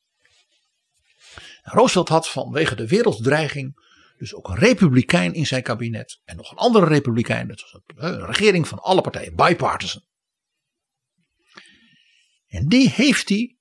Roosevelt 1.61 2.09
had 2.09 2.29
vanwege 2.29 2.75
de 2.75 2.87
werelddreiging 2.87 3.73
dus 4.21 4.33
ook 4.33 4.49
een 4.49 4.55
republikein 4.55 5.33
in 5.33 5.45
zijn 5.45 5.63
kabinet 5.63 6.19
en 6.23 6.35
nog 6.35 6.51
een 6.51 6.57
andere 6.57 6.85
republikein. 6.85 7.49
Het 7.49 7.61
was 7.61 7.81
een 7.95 8.25
regering 8.25 8.67
van 8.67 8.79
alle 8.79 9.01
partijen, 9.01 9.35
bipartisan. 9.35 10.01
En 12.47 12.67
die 12.67 12.89
heeft 12.89 13.29
hij 13.29 13.57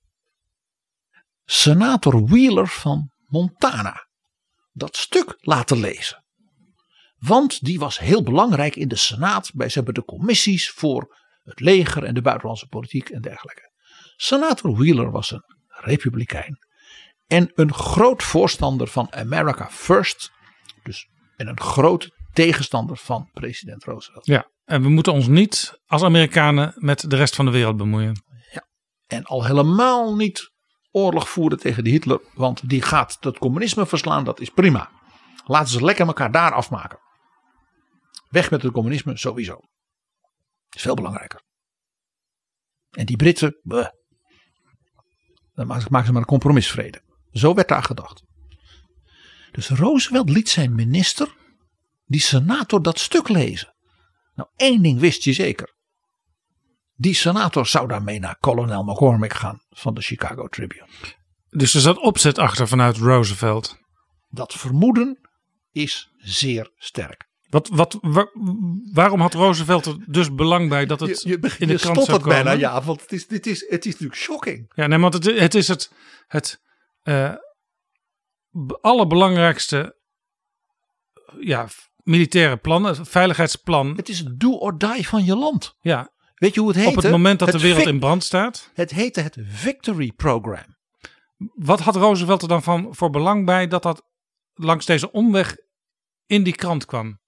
senator 1.45 2.25
Wheeler 2.25 2.67
van 2.67 3.11
Montana 3.25 4.07
dat 4.71 4.95
stuk 4.95 5.37
laten 5.39 5.79
lezen. 5.79 6.25
Want 7.17 7.63
die 7.63 7.79
was 7.79 7.99
heel 7.99 8.23
belangrijk 8.23 8.75
in 8.75 8.87
de 8.87 8.95
Senaat 8.95 9.51
bij 9.53 9.69
ze 9.69 9.91
de 9.91 10.05
commissies 10.05 10.69
voor 10.69 11.17
het 11.43 11.59
leger 11.59 12.03
en 12.03 12.13
de 12.13 12.21
buitenlandse 12.21 12.67
politiek 12.67 13.09
en 13.09 13.21
dergelijke. 13.21 13.71
Senator 14.15 14.75
Wheeler 14.77 15.11
was 15.11 15.31
een 15.31 15.43
republikein 15.67 16.57
en 17.27 17.51
een 17.53 17.73
groot 17.73 18.23
voorstander 18.23 18.87
van 18.87 19.13
America 19.13 19.69
First. 19.69 20.31
Dus 20.83 21.07
en 21.35 21.47
een 21.47 21.59
groot 21.59 22.09
tegenstander 22.33 22.97
van 22.97 23.29
president 23.33 23.83
Roosevelt. 23.83 24.25
Ja, 24.25 24.51
En 24.65 24.81
we 24.81 24.89
moeten 24.89 25.13
ons 25.13 25.27
niet 25.27 25.79
als 25.85 26.03
Amerikanen 26.03 26.73
met 26.75 27.09
de 27.09 27.15
rest 27.15 27.35
van 27.35 27.45
de 27.45 27.51
wereld 27.51 27.77
bemoeien. 27.77 28.23
En 29.07 29.23
al 29.23 29.45
helemaal 29.45 30.15
niet 30.15 30.51
oorlog 30.91 31.29
voeren 31.29 31.57
tegen 31.57 31.83
die 31.83 31.93
Hitler, 31.93 32.21
want 32.33 32.69
die 32.69 32.81
gaat 32.81 33.17
het 33.19 33.37
communisme 33.37 33.85
verslaan, 33.85 34.23
dat 34.23 34.39
is 34.39 34.49
prima. 34.49 34.89
Laten 35.45 35.69
ze 35.69 35.83
lekker 35.83 36.07
elkaar 36.07 36.31
daar 36.31 36.53
afmaken. 36.53 36.99
Weg 38.29 38.51
met 38.51 38.61
het 38.61 38.71
communisme 38.71 39.17
sowieso. 39.17 39.59
is 40.69 40.81
veel 40.81 40.95
belangrijker. 40.95 41.41
En 42.89 43.05
die 43.05 43.15
Britten, 43.15 43.59
bleh. 43.61 43.87
dan 45.53 45.67
maken 45.67 46.05
ze 46.05 46.11
maar 46.11 46.15
een 46.15 46.25
compromisvrede. 46.25 47.01
Zo 47.31 47.53
werd 47.53 47.67
daar 47.67 47.83
gedacht. 47.83 48.23
Dus 49.51 49.69
Roosevelt 49.69 50.29
liet 50.29 50.49
zijn 50.49 50.75
minister, 50.75 51.35
die 52.05 52.21
senator, 52.21 52.81
dat 52.81 52.99
stuk 52.99 53.29
lezen. 53.29 53.73
Nou, 54.35 54.49
één 54.55 54.81
ding 54.81 54.99
wist 54.99 55.23
je 55.23 55.33
zeker. 55.33 55.75
Die 56.95 57.13
senator 57.13 57.67
zou 57.67 57.87
daarmee 57.87 58.19
naar 58.19 58.37
kolonel 58.39 58.83
McCormick 58.83 59.33
gaan 59.33 59.61
van 59.69 59.93
de 59.93 60.01
Chicago 60.01 60.47
Tribune. 60.47 60.87
Dus 61.49 61.73
er 61.73 61.81
zat 61.81 61.97
opzet 61.97 62.37
achter 62.37 62.67
vanuit 62.67 62.97
Roosevelt. 62.97 63.77
Dat 64.29 64.53
vermoeden 64.53 65.29
is 65.71 66.09
zeer 66.17 66.71
sterk. 66.75 67.29
Wat, 67.49 67.67
wat, 67.67 67.97
wa- 68.01 68.31
waarom 68.91 69.21
had 69.21 69.33
Roosevelt 69.33 69.85
er 69.85 69.95
dus 70.07 70.33
belang 70.33 70.69
bij 70.69 70.85
dat 70.85 70.99
het 70.99 71.21
je, 71.21 71.29
je, 71.29 71.55
in 71.59 71.67
de 71.67 71.75
krant 71.75 72.03
zou 72.03 72.19
komen? 72.19 72.43
bijna, 72.43 72.51
ja, 72.51 72.81
want 72.81 73.01
het 73.01 73.11
is, 73.11 73.27
dit 73.27 73.45
is, 73.47 73.65
het 73.69 73.85
is 73.85 73.91
natuurlijk 73.91 74.19
shocking. 74.21 74.71
Ja, 74.75 74.87
nee, 74.87 74.99
want 74.99 75.13
het, 75.13 75.25
het 75.25 75.55
is 75.55 75.67
het, 75.67 75.91
het 76.27 76.61
eh, 77.01 77.33
allerbelangrijkste 78.81 79.99
ja, 81.39 81.67
militaire 81.95 82.57
plan, 82.57 82.83
het 82.83 82.99
veiligheidsplan. 83.09 83.95
Het 83.95 84.09
is 84.09 84.19
het 84.19 84.39
do 84.39 84.51
or 84.51 84.77
die 84.77 85.07
van 85.07 85.25
je 85.25 85.35
land. 85.35 85.75
Ja, 85.81 86.11
Weet 86.41 86.53
je 86.53 86.59
hoe 86.59 86.69
het 86.69 86.79
heet? 86.79 86.87
op 86.87 86.95
het 86.95 87.11
moment 87.11 87.39
dat 87.39 87.51
de 87.51 87.59
wereld 87.59 87.85
in 87.87 87.99
brand 87.99 88.23
staat. 88.23 88.71
Het 88.73 88.91
heette 88.91 89.21
het 89.21 89.37
Victory 89.41 90.11
Program. 90.11 90.77
Wat 91.55 91.79
had 91.79 91.95
Roosevelt 91.95 92.41
er 92.41 92.47
dan 92.47 92.63
van 92.63 92.95
voor 92.95 93.09
belang 93.09 93.45
bij 93.45 93.67
dat 93.67 93.83
dat 93.83 94.03
langs 94.53 94.85
deze 94.85 95.11
omweg 95.11 95.55
in 96.25 96.43
die 96.43 96.55
krant 96.55 96.85
kwam? 96.85 97.19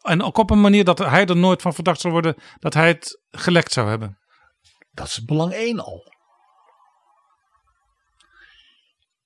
En 0.00 0.22
ook 0.22 0.36
op 0.36 0.50
een 0.50 0.60
manier 0.60 0.84
dat 0.84 0.98
hij 0.98 1.26
er 1.26 1.36
nooit 1.36 1.62
van 1.62 1.74
verdacht 1.74 2.00
zou 2.00 2.12
worden 2.12 2.34
dat 2.58 2.74
hij 2.74 2.88
het 2.88 3.22
gelekt 3.30 3.72
zou 3.72 3.88
hebben. 3.88 4.18
Dat 4.90 5.06
is 5.06 5.24
belang 5.24 5.52
1 5.52 5.80
al. 5.80 6.14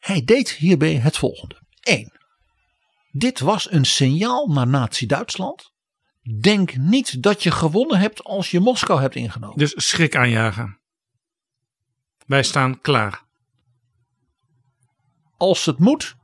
Hij 0.00 0.24
deed 0.24 0.50
hierbij 0.50 0.94
het 0.94 1.16
volgende. 1.16 1.62
1. 1.80 2.12
Dit 3.10 3.40
was 3.40 3.70
een 3.72 3.84
signaal 3.84 4.46
naar 4.46 4.66
Nazi-Duitsland. 4.66 5.72
Denk 6.40 6.76
niet 6.76 7.22
dat 7.22 7.42
je 7.42 7.50
gewonnen 7.50 7.98
hebt 7.98 8.24
als 8.24 8.50
je 8.50 8.60
Moskou 8.60 9.00
hebt 9.00 9.14
ingenomen. 9.14 9.58
Dus 9.58 9.88
schrik 9.88 10.16
aanjagen. 10.16 10.80
Wij 12.26 12.42
staan 12.42 12.80
klaar. 12.80 13.28
Als 15.36 15.66
het 15.66 15.78
moet, 15.78 16.16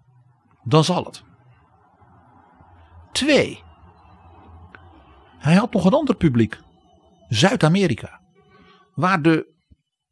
dan 0.65 0.85
zal 0.85 1.05
het. 1.05 1.23
2. 3.13 3.63
Hij 5.39 5.55
had 5.55 5.73
nog 5.73 5.85
een 5.85 5.93
ander 5.93 6.17
publiek. 6.17 6.59
Zuid-Amerika. 7.29 8.21
Waar 8.95 9.23
de 9.23 9.55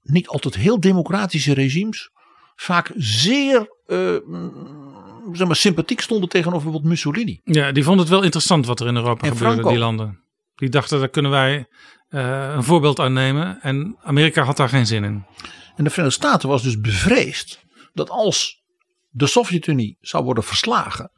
niet 0.03 0.29
altijd 0.29 0.55
heel 0.55 0.81
democratische 0.81 1.55
regimes 1.55 2.11
vaak 2.57 2.91
zeer 2.97 3.69
eh, 3.87 4.17
mm, 4.27 5.33
zeg 5.33 5.47
maar, 5.47 5.57
sympathiek 5.57 6.01
stonden 6.01 6.29
tegenover 6.29 6.63
bijvoorbeeld 6.63 6.93
Mussolini. 6.93 7.41
Ja, 7.45 7.73
die 7.73 7.85
vond 7.85 8.01
het 8.01 8.09
wel 8.09 8.23
interessant 8.23 8.67
wat 8.67 8.81
er 8.81 8.87
in 8.87 8.97
Europa 8.97 9.27
En 9.27 9.33
gebeurde, 9.33 9.53
Franco. 9.55 9.71
die 9.71 9.79
landen. 9.79 10.23
Die 10.55 10.69
dachten, 10.69 10.99
daar 10.99 11.09
kunnen 11.09 11.31
wij 11.31 11.67
eh, 12.09 12.53
een 12.55 12.65
voorbeeld 12.65 12.99
aan 13.01 13.13
nemen. 13.13 13.61
En 13.63 13.97
Amerika 14.03 14.43
had 14.43 14.57
daar 14.57 14.69
geen 14.69 14.87
zin 14.87 15.05
in. 15.05 15.25
En 15.77 15.85
de 15.85 15.91
Verenigde 15.91 16.21
Staten 16.21 16.49
was 16.49 16.63
dus 16.63 16.81
bevreesd 16.81 17.65
dat 17.93 18.11
als 18.11 18.63
de 19.11 19.27
Sovjet-Unie 19.27 19.99
zou 20.01 20.25
worden 20.25 20.45
verslagen, 20.45 21.11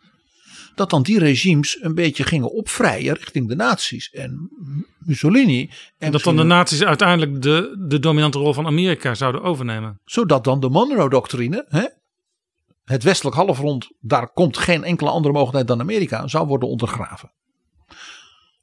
dat 0.77 0.91
dan 0.91 1.03
die 1.03 1.19
regimes 1.19 1.79
een 1.83 1.95
beetje 1.95 2.25
gingen 2.25 2.53
opvrijen 2.53 3.15
richting 3.15 3.49
de 3.49 3.57
nazi's 3.57 4.11
en 4.11 4.51
Mussolini. 4.99 5.61
En 5.61 5.71
En 5.99 6.13
dat 6.13 6.23
dan 6.23 6.37
de 6.37 6.43
nazi's 6.43 6.83
uiteindelijk 6.83 7.43
de, 7.43 7.85
de 7.89 7.99
dominante 7.99 8.39
rol 8.39 8.53
van 8.53 8.67
Amerika 8.67 9.15
zouden 9.15 9.43
overnemen. 9.43 10.01
zodat 10.05 10.45
dan 10.45 10.61
de 10.61 10.69
Monroe-doctrine, 10.69 11.93
het 12.85 13.03
westelijk 13.03 13.37
halfrond, 13.37 13.91
daar 14.01 14.33
komt 14.33 14.59
geen 14.59 14.85
enkele 14.85 15.11
andere 15.11 15.33
mogelijkheid 15.33 15.69
dan 15.69 15.81
Amerika, 15.81 16.29
zou 16.29 16.47
worden 16.47 16.69
ondergraven. 16.69 17.33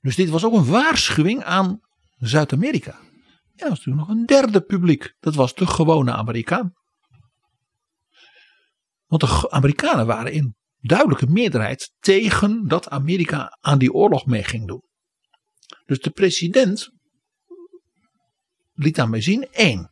Dus 0.01 0.15
dit 0.15 0.29
was 0.29 0.45
ook 0.45 0.53
een 0.53 0.65
waarschuwing 0.65 1.43
aan 1.43 1.81
Zuid-Amerika. 2.19 2.91
En 2.91 3.63
er 3.63 3.69
was 3.69 3.77
natuurlijk 3.77 4.07
nog 4.07 4.17
een 4.17 4.25
derde 4.25 4.61
publiek, 4.61 5.15
dat 5.19 5.35
was 5.35 5.55
de 5.55 5.67
gewone 5.67 6.11
Amerikaan. 6.11 6.73
Want 9.07 9.21
de 9.21 9.51
Amerikanen 9.51 10.05
waren 10.05 10.31
in 10.31 10.55
duidelijke 10.83 11.27
meerderheid 11.27 11.93
tegen 11.99 12.67
dat 12.67 12.89
Amerika 12.89 13.57
aan 13.61 13.77
die 13.77 13.93
oorlog 13.93 14.25
mee 14.25 14.43
ging 14.43 14.67
doen. 14.67 14.83
Dus 15.85 15.99
de 15.99 16.09
president 16.09 16.89
liet 18.73 18.95
daarmee 18.95 19.21
zien: 19.21 19.47
één, 19.51 19.91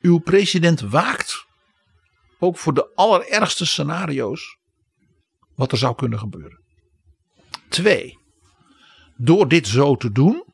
uw 0.00 0.18
president 0.18 0.80
waakt 0.80 1.46
ook 2.38 2.58
voor 2.58 2.74
de 2.74 2.94
allerergste 2.94 3.66
scenario's 3.66 4.58
wat 5.54 5.72
er 5.72 5.78
zou 5.78 5.94
kunnen 5.94 6.18
gebeuren. 6.18 6.64
Twee, 7.68 8.18
door 9.16 9.48
dit 9.48 9.66
zo 9.66 9.96
te 9.96 10.12
doen, 10.12 10.44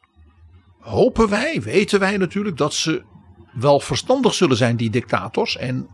hopen 0.78 1.28
wij, 1.28 1.62
weten 1.62 2.00
wij 2.00 2.16
natuurlijk 2.16 2.56
dat 2.56 2.74
ze 2.74 3.04
wel 3.52 3.80
verstandig 3.80 4.34
zullen 4.34 4.56
zijn, 4.56 4.76
die 4.76 4.90
dictators, 4.90 5.56
en 5.56 5.88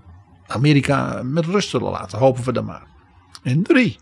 Amerika 0.46 1.22
met 1.22 1.46
rust 1.46 1.68
zullen 1.68 1.90
laten. 1.90 2.18
Hopen 2.18 2.44
we 2.44 2.52
dan 2.52 2.64
maar. 2.64 2.86
En 3.42 3.62
drie, 3.62 3.98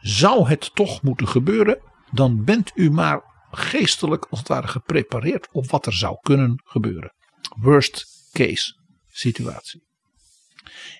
zou 0.00 0.48
het 0.48 0.74
toch 0.74 1.02
moeten 1.02 1.28
gebeuren, 1.28 1.78
dan 2.10 2.44
bent 2.44 2.72
u 2.74 2.90
maar 2.90 3.22
geestelijk 3.50 4.26
als 4.30 4.38
het 4.38 4.48
ware 4.48 4.68
geprepareerd 4.68 5.48
op 5.52 5.70
wat 5.70 5.86
er 5.86 5.92
zou 5.92 6.16
kunnen 6.20 6.60
gebeuren. 6.64 7.12
Worst 7.56 8.06
case 8.32 8.80
situatie. 9.08 9.82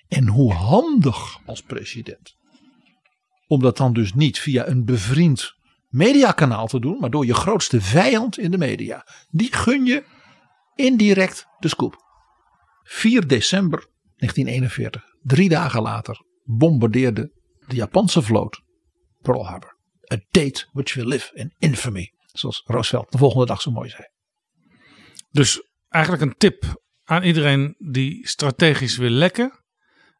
En 0.07 0.27
hoe 0.27 0.53
handig 0.53 1.39
als 1.45 1.61
president. 1.61 2.35
Om 3.47 3.59
dat 3.59 3.77
dan 3.77 3.93
dus 3.93 4.13
niet 4.13 4.39
via 4.39 4.67
een 4.67 4.85
bevriend 4.85 5.55
mediakanaal 5.87 6.67
te 6.67 6.79
doen, 6.79 6.97
maar 6.99 7.09
door 7.09 7.25
je 7.25 7.33
grootste 7.33 7.81
vijand 7.81 8.37
in 8.37 8.51
de 8.51 8.57
media. 8.57 9.07
Die 9.29 9.53
gun 9.53 9.85
je 9.85 10.03
indirect 10.75 11.45
de 11.59 11.67
scoop. 11.67 12.01
4 12.83 13.27
december 13.27 13.87
1941, 14.15 15.03
drie 15.21 15.49
dagen 15.49 15.81
later, 15.81 16.21
bombardeerde 16.43 17.31
de 17.67 17.75
Japanse 17.75 18.21
vloot 18.21 18.61
Pearl 19.21 19.45
Harbor. 19.45 19.77
A 20.13 20.17
date 20.31 20.65
which 20.71 20.93
will 20.93 21.07
live 21.07 21.31
in 21.33 21.53
infamy. 21.57 22.13
Zoals 22.31 22.61
Roosevelt 22.65 23.11
de 23.11 23.17
volgende 23.17 23.45
dag 23.45 23.61
zo 23.61 23.71
mooi 23.71 23.89
zei. 23.89 24.03
Dus 25.31 25.67
eigenlijk 25.89 26.23
een 26.23 26.37
tip 26.37 26.81
aan 27.03 27.23
iedereen 27.23 27.75
die 27.77 28.27
strategisch 28.27 28.97
wil 28.97 29.09
lekken. 29.09 29.63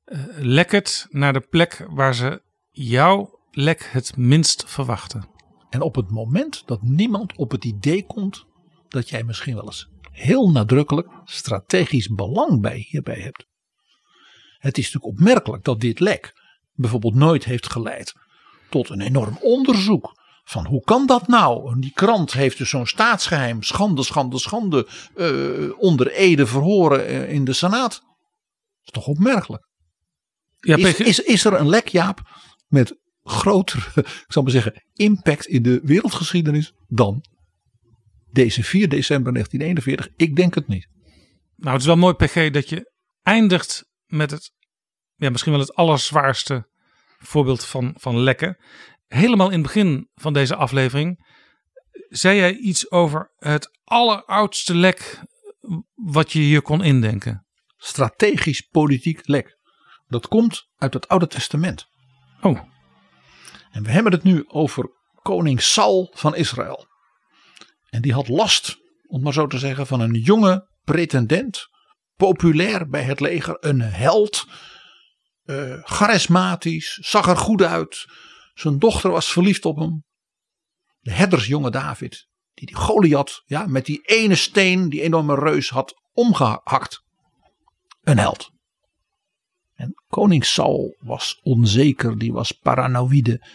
Eh, 0.03 0.19
lek 0.35 0.71
het 0.71 1.07
naar 1.09 1.33
de 1.33 1.39
plek 1.39 1.85
waar 1.89 2.15
ze 2.15 2.41
jouw 2.69 3.39
lek 3.51 3.89
het 3.91 4.17
minst 4.17 4.69
verwachten. 4.69 5.29
En 5.69 5.81
op 5.81 5.95
het 5.95 6.09
moment 6.09 6.63
dat 6.65 6.81
niemand 6.81 7.37
op 7.37 7.51
het 7.51 7.65
idee 7.65 8.05
komt 8.05 8.45
dat 8.87 9.09
jij 9.09 9.23
misschien 9.23 9.55
wel 9.55 9.65
eens 9.65 9.89
heel 10.11 10.51
nadrukkelijk 10.51 11.09
strategisch 11.23 12.07
belang 12.07 12.61
bij 12.61 12.77
hierbij 12.77 13.19
hebt. 13.19 13.45
Het 14.57 14.77
is 14.77 14.91
natuurlijk 14.91 15.19
opmerkelijk 15.19 15.63
dat 15.63 15.79
dit 15.79 15.99
lek 15.99 16.33
bijvoorbeeld 16.73 17.15
nooit 17.15 17.45
heeft 17.45 17.71
geleid 17.71 18.13
tot 18.69 18.89
een 18.89 19.01
enorm 19.01 19.37
onderzoek. 19.41 20.21
Van 20.43 20.65
hoe 20.65 20.81
kan 20.83 21.05
dat 21.05 21.27
nou? 21.27 21.71
En 21.71 21.79
die 21.79 21.91
krant 21.93 22.33
heeft 22.33 22.57
dus 22.57 22.69
zo'n 22.69 22.87
staatsgeheim, 22.87 23.63
schande, 23.63 24.03
schande, 24.03 24.39
schande, 24.39 24.87
eh, 25.15 25.79
onder 25.79 26.11
ede 26.11 26.45
verhoren 26.45 27.05
eh, 27.05 27.31
in 27.31 27.45
de 27.45 27.53
Senaat. 27.53 27.91
Dat 27.91 28.83
is 28.83 28.91
toch 28.91 29.07
opmerkelijk. 29.07 29.67
Ja, 30.59 30.77
is, 30.77 30.99
is, 30.99 31.19
is 31.19 31.45
er 31.45 31.53
een 31.53 31.69
lek, 31.69 31.87
Jaap, 31.87 32.21
met 32.67 32.97
grotere, 33.23 33.81
ik 34.01 34.25
zal 34.27 34.43
maar 34.43 34.51
zeggen, 34.51 34.83
impact 34.93 35.45
in 35.45 35.63
de 35.63 35.79
wereldgeschiedenis 35.83 36.73
dan 36.87 37.23
deze 38.31 38.63
4 38.63 38.89
december 38.89 39.33
1941? 39.33 40.27
Ik 40.27 40.35
denk 40.35 40.55
het 40.55 40.67
niet. 40.67 40.87
Nou, 41.55 41.71
het 41.71 41.81
is 41.81 41.87
wel 41.87 41.95
mooi, 41.95 42.13
PG, 42.13 42.49
dat 42.51 42.69
je 42.69 42.91
eindigt 43.21 43.85
met 44.05 44.31
het, 44.31 44.51
ja, 45.23 45.29
misschien 45.29 45.51
wel 45.51 45.61
het 45.61 45.75
allerzwaarste 45.75 46.69
voorbeeld 47.17 47.65
van, 47.65 47.93
van 47.97 48.19
lekken. 48.19 48.57
Helemaal 49.07 49.47
in 49.47 49.53
het 49.53 49.61
begin 49.61 50.09
van 50.15 50.33
deze 50.33 50.55
aflevering 50.55 51.25
zei 52.09 52.37
jij 52.37 52.55
iets 52.55 52.91
over 52.91 53.31
het 53.37 53.79
alleroudste 53.83 54.75
lek 54.75 55.19
wat 55.95 56.31
je 56.31 56.49
je 56.49 56.61
kon 56.61 56.83
indenken. 56.83 57.45
Strategisch 57.77 58.61
politiek 58.61 59.27
lek. 59.27 59.57
Dat 60.07 60.27
komt 60.27 60.67
uit 60.77 60.93
het 60.93 61.07
Oude 61.07 61.27
Testament. 61.27 61.87
Oh. 62.41 62.59
En 63.71 63.83
we 63.83 63.91
hebben 63.91 64.11
het 64.11 64.23
nu 64.23 64.43
over 64.47 64.89
koning 65.21 65.61
Saul 65.61 66.11
van 66.13 66.35
Israël. 66.35 66.87
En 67.89 68.01
die 68.01 68.13
had 68.13 68.27
last, 68.27 68.77
om 69.07 69.21
maar 69.21 69.33
zo 69.33 69.47
te 69.47 69.57
zeggen, 69.57 69.87
van 69.87 69.99
een 69.99 70.13
jonge 70.13 70.67
pretendent. 70.83 71.67
Populair 72.15 72.89
bij 72.89 73.03
het 73.03 73.19
leger, 73.19 73.57
een 73.59 73.81
held. 73.81 74.47
Eh, 75.45 75.83
charismatisch, 75.83 76.93
zag 77.01 77.27
er 77.27 77.37
goed 77.37 77.61
uit. 77.61 78.05
Zijn 78.53 78.79
dochter 78.79 79.11
was 79.11 79.31
verliefd 79.31 79.65
op 79.65 79.77
hem. 79.77 80.03
De 80.99 81.11
herdersjonge 81.11 81.71
David, 81.71 82.27
die 82.53 82.67
die 82.67 82.75
Goliath 82.75 83.43
ja, 83.45 83.67
met 83.67 83.85
die 83.85 84.01
ene 84.01 84.35
steen, 84.35 84.89
die 84.89 85.01
enorme 85.01 85.35
reus 85.35 85.69
had 85.69 86.01
omgehakt. 86.11 87.03
Een 88.01 88.17
held. 88.17 88.51
En 89.73 89.93
koning 90.07 90.45
Saul 90.45 90.95
was 90.99 91.39
onzeker, 91.41 92.17
die 92.17 92.33
was 92.33 92.51
paranoïde. 92.51 93.47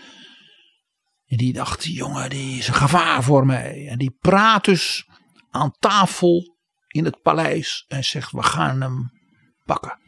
En 1.26 1.36
die 1.36 1.52
dacht, 1.52 1.82
die 1.82 1.94
jongen 1.94 2.30
die 2.30 2.58
is 2.58 2.68
een 2.68 2.74
gevaar 2.74 3.22
voor 3.22 3.46
mij. 3.46 3.86
En 3.88 3.98
die 3.98 4.16
praat 4.20 4.64
dus 4.64 5.08
aan 5.50 5.74
tafel 5.78 6.56
in 6.88 7.04
het 7.04 7.22
paleis 7.22 7.84
en 7.88 8.04
zegt 8.04 8.30
we 8.32 8.42
gaan 8.42 8.80
hem 8.80 9.10
pakken. 9.64 10.07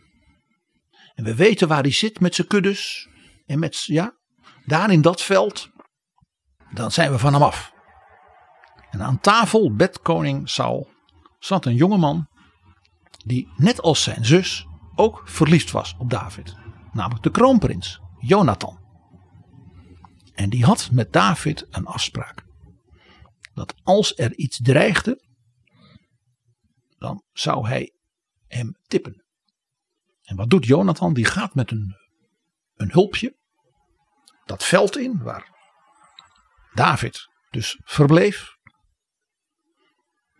En 1.20 1.26
we 1.26 1.34
weten 1.34 1.68
waar 1.68 1.82
hij 1.82 1.90
zit 1.90 2.20
met 2.20 2.34
zijn 2.34 2.46
kuddes. 2.46 3.08
En 3.46 3.58
met, 3.58 3.84
ja, 3.84 4.16
daar 4.64 4.90
in 4.90 5.00
dat 5.00 5.22
veld. 5.22 5.70
Dan 6.72 6.92
zijn 6.92 7.10
we 7.10 7.18
van 7.18 7.32
hem 7.32 7.42
af. 7.42 7.72
En 8.90 9.02
aan 9.02 9.20
tafel, 9.20 9.74
bed 9.74 10.00
koning 10.00 10.48
Saul, 10.48 10.88
zat 11.38 11.66
een 11.66 11.74
jongeman. 11.74 12.28
Die 13.24 13.52
net 13.56 13.80
als 13.80 14.02
zijn 14.02 14.24
zus 14.24 14.66
ook 14.94 15.22
verliefd 15.24 15.70
was 15.70 15.94
op 15.98 16.10
David. 16.10 16.54
Namelijk 16.92 17.22
de 17.22 17.30
kroonprins, 17.30 18.00
Jonathan. 18.18 18.78
En 20.34 20.50
die 20.50 20.64
had 20.64 20.90
met 20.92 21.12
David 21.12 21.66
een 21.70 21.86
afspraak. 21.86 22.44
Dat 23.54 23.74
als 23.82 24.18
er 24.18 24.34
iets 24.34 24.60
dreigde, 24.62 25.24
dan 26.98 27.22
zou 27.32 27.68
hij 27.68 27.92
hem 28.46 28.76
tippen. 28.86 29.24
En 30.30 30.36
wat 30.36 30.50
doet 30.50 30.66
Jonathan? 30.66 31.12
Die 31.14 31.24
gaat 31.24 31.54
met 31.54 31.70
een, 31.70 31.96
een 32.74 32.90
hulpje 32.92 33.36
dat 34.44 34.64
veld 34.64 34.96
in 34.96 35.22
waar 35.22 35.58
David 36.74 37.28
dus 37.50 37.80
verbleef. 37.84 38.56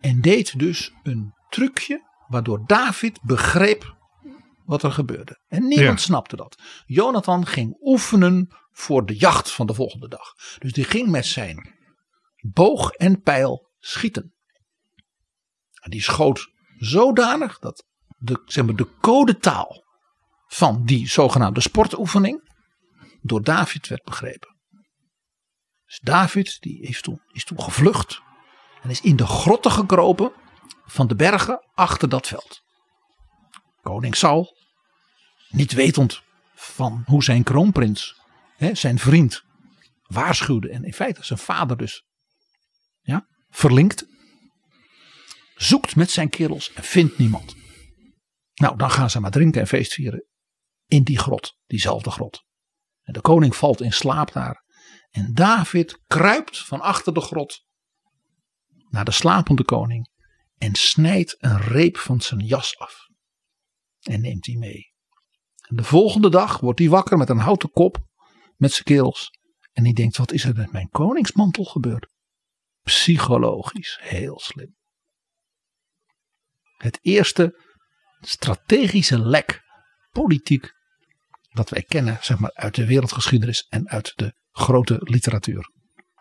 En 0.00 0.20
deed 0.20 0.58
dus 0.58 0.92
een 1.02 1.34
trucje 1.48 2.08
waardoor 2.28 2.66
David 2.66 3.20
begreep 3.22 3.96
wat 4.64 4.82
er 4.82 4.92
gebeurde. 4.92 5.40
En 5.48 5.68
niemand 5.68 5.98
Ja. 5.98 6.04
snapte 6.04 6.36
dat. 6.36 6.62
Jonathan 6.86 7.46
ging 7.46 7.76
oefenen 7.80 8.48
voor 8.70 9.06
de 9.06 9.16
jacht 9.16 9.50
van 9.52 9.66
de 9.66 9.74
volgende 9.74 10.08
dag. 10.08 10.34
Dus 10.58 10.72
die 10.72 10.84
ging 10.84 11.08
met 11.08 11.26
zijn 11.26 11.74
boog 12.36 12.90
en 12.90 13.20
pijl 13.22 13.70
schieten. 13.78 14.34
En 15.82 15.90
die 15.90 16.02
schoot 16.02 16.48
zodanig 16.76 17.58
dat 17.58 17.86
de, 18.18 18.42
zeg 18.44 18.64
maar, 18.64 18.74
de 18.76 18.96
codetaal 19.00 19.79
van 20.52 20.84
die 20.84 21.08
zogenaamde 21.08 21.60
sportoefening 21.60 22.48
door 23.20 23.42
David 23.42 23.88
werd 23.88 24.02
begrepen. 24.02 24.56
Dus 25.84 25.98
David 26.02 26.56
die 26.60 26.82
is, 26.82 27.00
toen, 27.00 27.20
is 27.32 27.44
toen 27.44 27.62
gevlucht 27.62 28.20
en 28.82 28.90
is 28.90 29.00
in 29.00 29.16
de 29.16 29.26
grotten 29.26 29.70
gekropen 29.70 30.32
van 30.84 31.06
de 31.06 31.14
bergen 31.14 31.66
achter 31.74 32.08
dat 32.08 32.26
veld. 32.26 32.60
Koning 33.80 34.16
Saul, 34.16 34.56
niet 35.48 35.72
wetend 35.72 36.22
van 36.54 37.02
hoe 37.06 37.24
zijn 37.24 37.42
kroonprins, 37.42 38.20
hè, 38.56 38.74
zijn 38.74 38.98
vriend, 38.98 39.42
waarschuwde 40.02 40.70
en 40.70 40.84
in 40.84 40.92
feite 40.92 41.24
zijn 41.24 41.38
vader 41.38 41.76
dus 41.76 42.04
ja, 43.00 43.26
verlinkt, 43.48 44.06
zoekt 45.54 45.96
met 45.96 46.10
zijn 46.10 46.28
kerels 46.28 46.72
en 46.72 46.82
vindt 46.82 47.18
niemand. 47.18 47.54
Nou, 48.54 48.76
dan 48.76 48.90
gaan 48.90 49.10
ze 49.10 49.20
maar 49.20 49.30
drinken 49.30 49.60
en 49.60 49.66
feestvieren 49.66 50.28
in 50.90 51.02
die 51.02 51.18
grot, 51.18 51.56
diezelfde 51.66 52.10
grot. 52.10 52.44
En 53.02 53.12
de 53.12 53.20
koning 53.20 53.56
valt 53.56 53.80
in 53.80 53.92
slaap 53.92 54.32
daar. 54.32 54.64
En 55.10 55.34
David 55.34 56.00
kruipt 56.06 56.58
van 56.58 56.80
achter 56.80 57.14
de 57.14 57.20
grot 57.20 57.64
naar 58.88 59.04
de 59.04 59.10
slapende 59.10 59.64
koning 59.64 60.10
en 60.58 60.74
snijdt 60.74 61.36
een 61.38 61.58
reep 61.58 61.96
van 61.96 62.20
zijn 62.20 62.40
jas 62.40 62.78
af. 62.78 63.08
En 64.00 64.20
neemt 64.20 64.42
die 64.42 64.58
mee. 64.58 64.92
En 65.68 65.76
de 65.76 65.84
volgende 65.84 66.30
dag 66.30 66.60
wordt 66.60 66.78
hij 66.78 66.88
wakker 66.88 67.18
met 67.18 67.28
een 67.28 67.38
houten 67.38 67.70
kop 67.70 67.98
met 68.56 68.72
zijn 68.72 68.84
kerels. 68.84 69.30
En 69.72 69.82
die 69.82 69.94
denkt, 69.94 70.16
wat 70.16 70.32
is 70.32 70.44
er 70.44 70.54
met 70.54 70.72
mijn 70.72 70.88
koningsmantel 70.88 71.64
gebeurd? 71.64 72.08
Psychologisch, 72.82 73.98
heel 74.02 74.38
slim. 74.38 74.76
Het 76.76 76.98
eerste 77.02 77.60
strategische 78.20 79.18
lek, 79.18 79.62
politiek, 80.10 80.72
dat 81.50 81.70
wij 81.70 81.82
kennen 81.82 82.18
zeg 82.20 82.38
maar, 82.38 82.50
uit 82.54 82.74
de 82.74 82.86
wereldgeschiedenis 82.86 83.66
en 83.68 83.88
uit 83.88 84.12
de 84.16 84.34
grote 84.52 84.96
literatuur. 85.00 85.70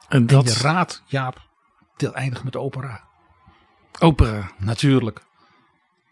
En 0.08 0.18
En 0.20 0.26
dat 0.26 0.54
je 0.54 0.62
raadt, 0.62 1.04
Jaap, 1.08 1.50
dit 1.96 2.12
eindigt 2.12 2.44
met 2.44 2.56
opera. 2.56 3.08
opera. 4.00 4.52
Natuurlijk. 4.58 5.22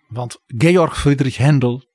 Want 0.07 0.37
Georg 0.45 0.99
Friedrich 0.99 1.37
Händel, 1.37 1.85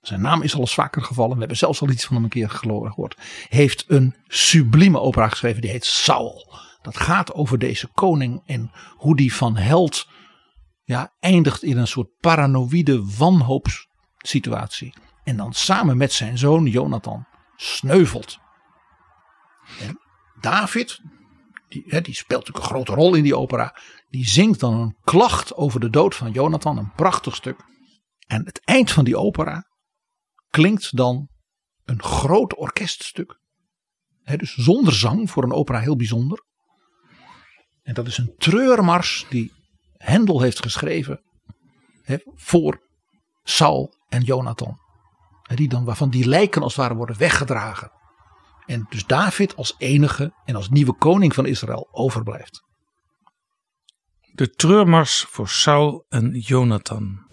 zijn 0.00 0.20
naam 0.20 0.42
is 0.42 0.54
al 0.54 0.60
eens 0.60 0.74
vaker 0.74 1.02
gevallen, 1.02 1.32
we 1.32 1.38
hebben 1.38 1.56
zelfs 1.56 1.80
al 1.80 1.88
iets 1.88 2.04
van 2.04 2.14
hem 2.14 2.24
een 2.24 2.30
keer 2.30 2.50
gehoord, 2.50 3.16
heeft 3.48 3.84
een 3.86 4.16
sublieme 4.26 5.00
opera 5.00 5.28
geschreven 5.28 5.60
die 5.60 5.70
heet 5.70 5.84
Saul. 5.84 6.54
Dat 6.82 6.96
gaat 6.96 7.32
over 7.32 7.58
deze 7.58 7.88
koning 7.92 8.42
en 8.46 8.70
hoe 8.96 9.16
die 9.16 9.34
van 9.34 9.56
held 9.56 10.08
ja, 10.84 11.14
eindigt 11.20 11.62
in 11.62 11.76
een 11.76 11.86
soort 11.86 12.08
paranoïde 12.20 13.04
wanhoopssituatie. 13.18 14.94
En 15.24 15.36
dan 15.36 15.52
samen 15.52 15.96
met 15.96 16.12
zijn 16.12 16.38
zoon 16.38 16.66
Jonathan 16.66 17.26
sneuvelt. 17.56 18.38
En 19.80 20.00
David, 20.40 21.00
die, 21.68 21.84
hè, 21.86 22.00
die 22.00 22.14
speelt 22.14 22.46
natuurlijk 22.46 22.64
een 22.64 22.70
grote 22.70 22.94
rol 22.94 23.14
in 23.14 23.22
die 23.22 23.36
opera. 23.36 23.80
Die 24.08 24.26
zingt 24.26 24.60
dan 24.60 24.74
een 24.74 24.96
klacht 25.02 25.54
over 25.54 25.80
de 25.80 25.90
dood 25.90 26.14
van 26.14 26.30
Jonathan, 26.30 26.78
een 26.78 26.92
prachtig 26.92 27.34
stuk. 27.34 27.64
En 28.26 28.44
het 28.44 28.60
eind 28.64 28.90
van 28.90 29.04
die 29.04 29.16
opera 29.16 29.66
klinkt 30.50 30.96
dan 30.96 31.28
een 31.84 32.02
groot 32.02 32.56
orkeststuk. 32.56 33.40
Dus 34.36 34.54
zonder 34.54 34.94
zang, 34.94 35.30
voor 35.30 35.42
een 35.42 35.52
opera 35.52 35.78
heel 35.78 35.96
bijzonder. 35.96 36.44
En 37.82 37.94
dat 37.94 38.06
is 38.06 38.18
een 38.18 38.34
treurmars 38.36 39.26
die 39.28 39.52
Hendel 39.96 40.40
heeft 40.40 40.62
geschreven 40.62 41.22
voor 42.34 42.82
Saul 43.42 43.94
en 44.08 44.22
Jonathan. 44.22 44.78
Die 45.54 45.68
dan, 45.68 45.84
waarvan 45.84 46.10
die 46.10 46.28
lijken 46.28 46.62
als 46.62 46.72
het 46.72 46.82
ware 46.82 46.94
worden 46.94 47.18
weggedragen. 47.18 47.90
En 48.66 48.86
dus 48.88 49.06
David 49.06 49.56
als 49.56 49.74
enige 49.78 50.32
en 50.44 50.56
als 50.56 50.68
nieuwe 50.68 50.92
koning 50.94 51.34
van 51.34 51.46
Israël 51.46 51.88
overblijft. 51.90 52.64
De 54.32 54.50
treurmars 54.50 55.26
voor 55.28 55.48
Saul 55.48 56.06
en 56.08 56.30
Jonathan. 56.38 57.26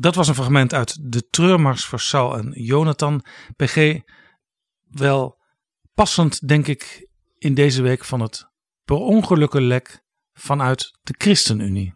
Dat 0.00 0.14
was 0.14 0.28
een 0.28 0.34
fragment 0.34 0.74
uit 0.74 1.12
de 1.12 1.26
treurmars 1.28 1.84
voor 1.84 2.00
Saul 2.00 2.38
en 2.38 2.50
Jonathan. 2.62 3.24
PG, 3.56 4.00
wel 4.90 5.38
passend, 5.94 6.48
denk 6.48 6.66
ik, 6.66 7.08
in 7.38 7.54
deze 7.54 7.82
week 7.82 8.04
van 8.04 8.20
het 8.20 8.48
per 8.84 8.96
ongelukken 8.96 9.62
lek 9.62 10.04
vanuit 10.32 10.98
de 11.02 11.14
ChristenUnie. 11.18 11.94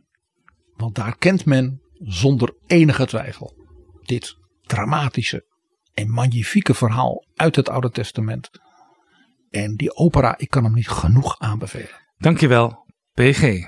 Want 0.77 0.95
daar 0.95 1.17
kent 1.17 1.45
men 1.45 1.83
zonder 1.93 2.57
enige 2.67 3.07
twijfel 3.07 3.55
dit 4.03 4.37
dramatische 4.63 5.47
en 5.95 6.11
magnifieke 6.11 6.75
verhaal 6.75 7.27
uit 7.35 7.57
het 7.57 7.69
Oude 7.69 7.91
Testament. 7.91 8.51
En 9.51 9.77
die 9.77 9.95
opera, 9.97 10.39
ik 10.39 10.51
kan 10.51 10.65
hem 10.65 10.75
niet 10.75 10.89
genoeg 10.89 11.39
aanbevelen. 11.39 12.13
Dankjewel, 12.17 12.87
PG. 13.13 13.67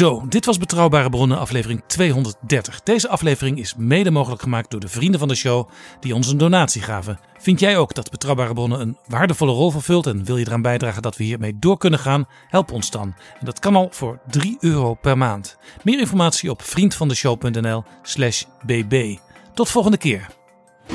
Zo, 0.00 0.24
dit 0.28 0.44
was 0.44 0.58
Betrouwbare 0.58 1.10
Bronnen, 1.10 1.38
aflevering 1.38 1.82
230. 1.86 2.80
Deze 2.82 3.08
aflevering 3.08 3.58
is 3.58 3.74
mede 3.76 4.10
mogelijk 4.10 4.42
gemaakt 4.42 4.70
door 4.70 4.80
de 4.80 4.88
vrienden 4.88 5.18
van 5.20 5.28
de 5.28 5.34
show 5.34 5.68
die 6.00 6.14
ons 6.14 6.28
een 6.28 6.38
donatie 6.38 6.82
gaven. 6.82 7.20
Vind 7.38 7.60
jij 7.60 7.78
ook 7.78 7.94
dat 7.94 8.10
Betrouwbare 8.10 8.54
Bronnen 8.54 8.80
een 8.80 8.98
waardevolle 9.06 9.52
rol 9.52 9.70
vervult 9.70 10.06
en 10.06 10.24
wil 10.24 10.36
je 10.36 10.46
eraan 10.46 10.62
bijdragen 10.62 11.02
dat 11.02 11.16
we 11.16 11.24
hiermee 11.24 11.56
door 11.58 11.78
kunnen 11.78 11.98
gaan? 11.98 12.28
Help 12.48 12.72
ons 12.72 12.90
dan. 12.90 13.14
En 13.38 13.44
dat 13.44 13.58
kan 13.58 13.76
al 13.76 13.88
voor 13.90 14.18
3 14.30 14.56
euro 14.60 14.94
per 14.94 15.18
maand. 15.18 15.56
Meer 15.82 15.98
informatie 15.98 16.50
op 16.50 16.62
vriendvandeshow.nl/slash 16.62 18.44
bb. 18.66 19.16
Tot 19.54 19.68
volgende 19.68 19.98
keer. 19.98 20.26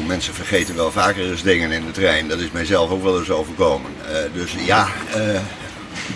Mensen 0.08 0.34
vergeten 0.34 0.76
wel 0.76 0.92
vaker 0.92 1.30
eens 1.30 1.44
dingen 1.44 1.72
in 1.72 1.86
de 1.86 1.92
trein. 1.92 2.28
Dat 2.28 2.40
is 2.40 2.52
mijzelf 2.52 2.90
ook 2.90 3.04
wel 3.04 3.20
eens 3.20 3.30
overkomen. 3.30 3.92
Eh, 4.12 4.34
dus 4.34 4.56
ja, 4.66 4.88
eh, 5.14 5.42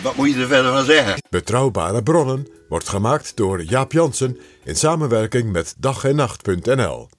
wat 0.04 0.16
moet 0.16 0.34
je 0.34 0.42
er 0.42 0.48
verder 0.48 0.72
van 0.72 0.84
zeggen? 0.84 1.22
Betrouwbare 1.30 2.04
bronnen 2.04 2.48
wordt 2.70 2.90
gemaakt 2.90 3.32
door 3.36 3.64
Jaap 3.64 3.92
Jansen 3.92 4.40
in 4.64 4.76
samenwerking 4.76 5.52
met 5.52 5.76
dag 5.78 6.04
en 6.04 6.16
nacht.nl. 6.16 7.10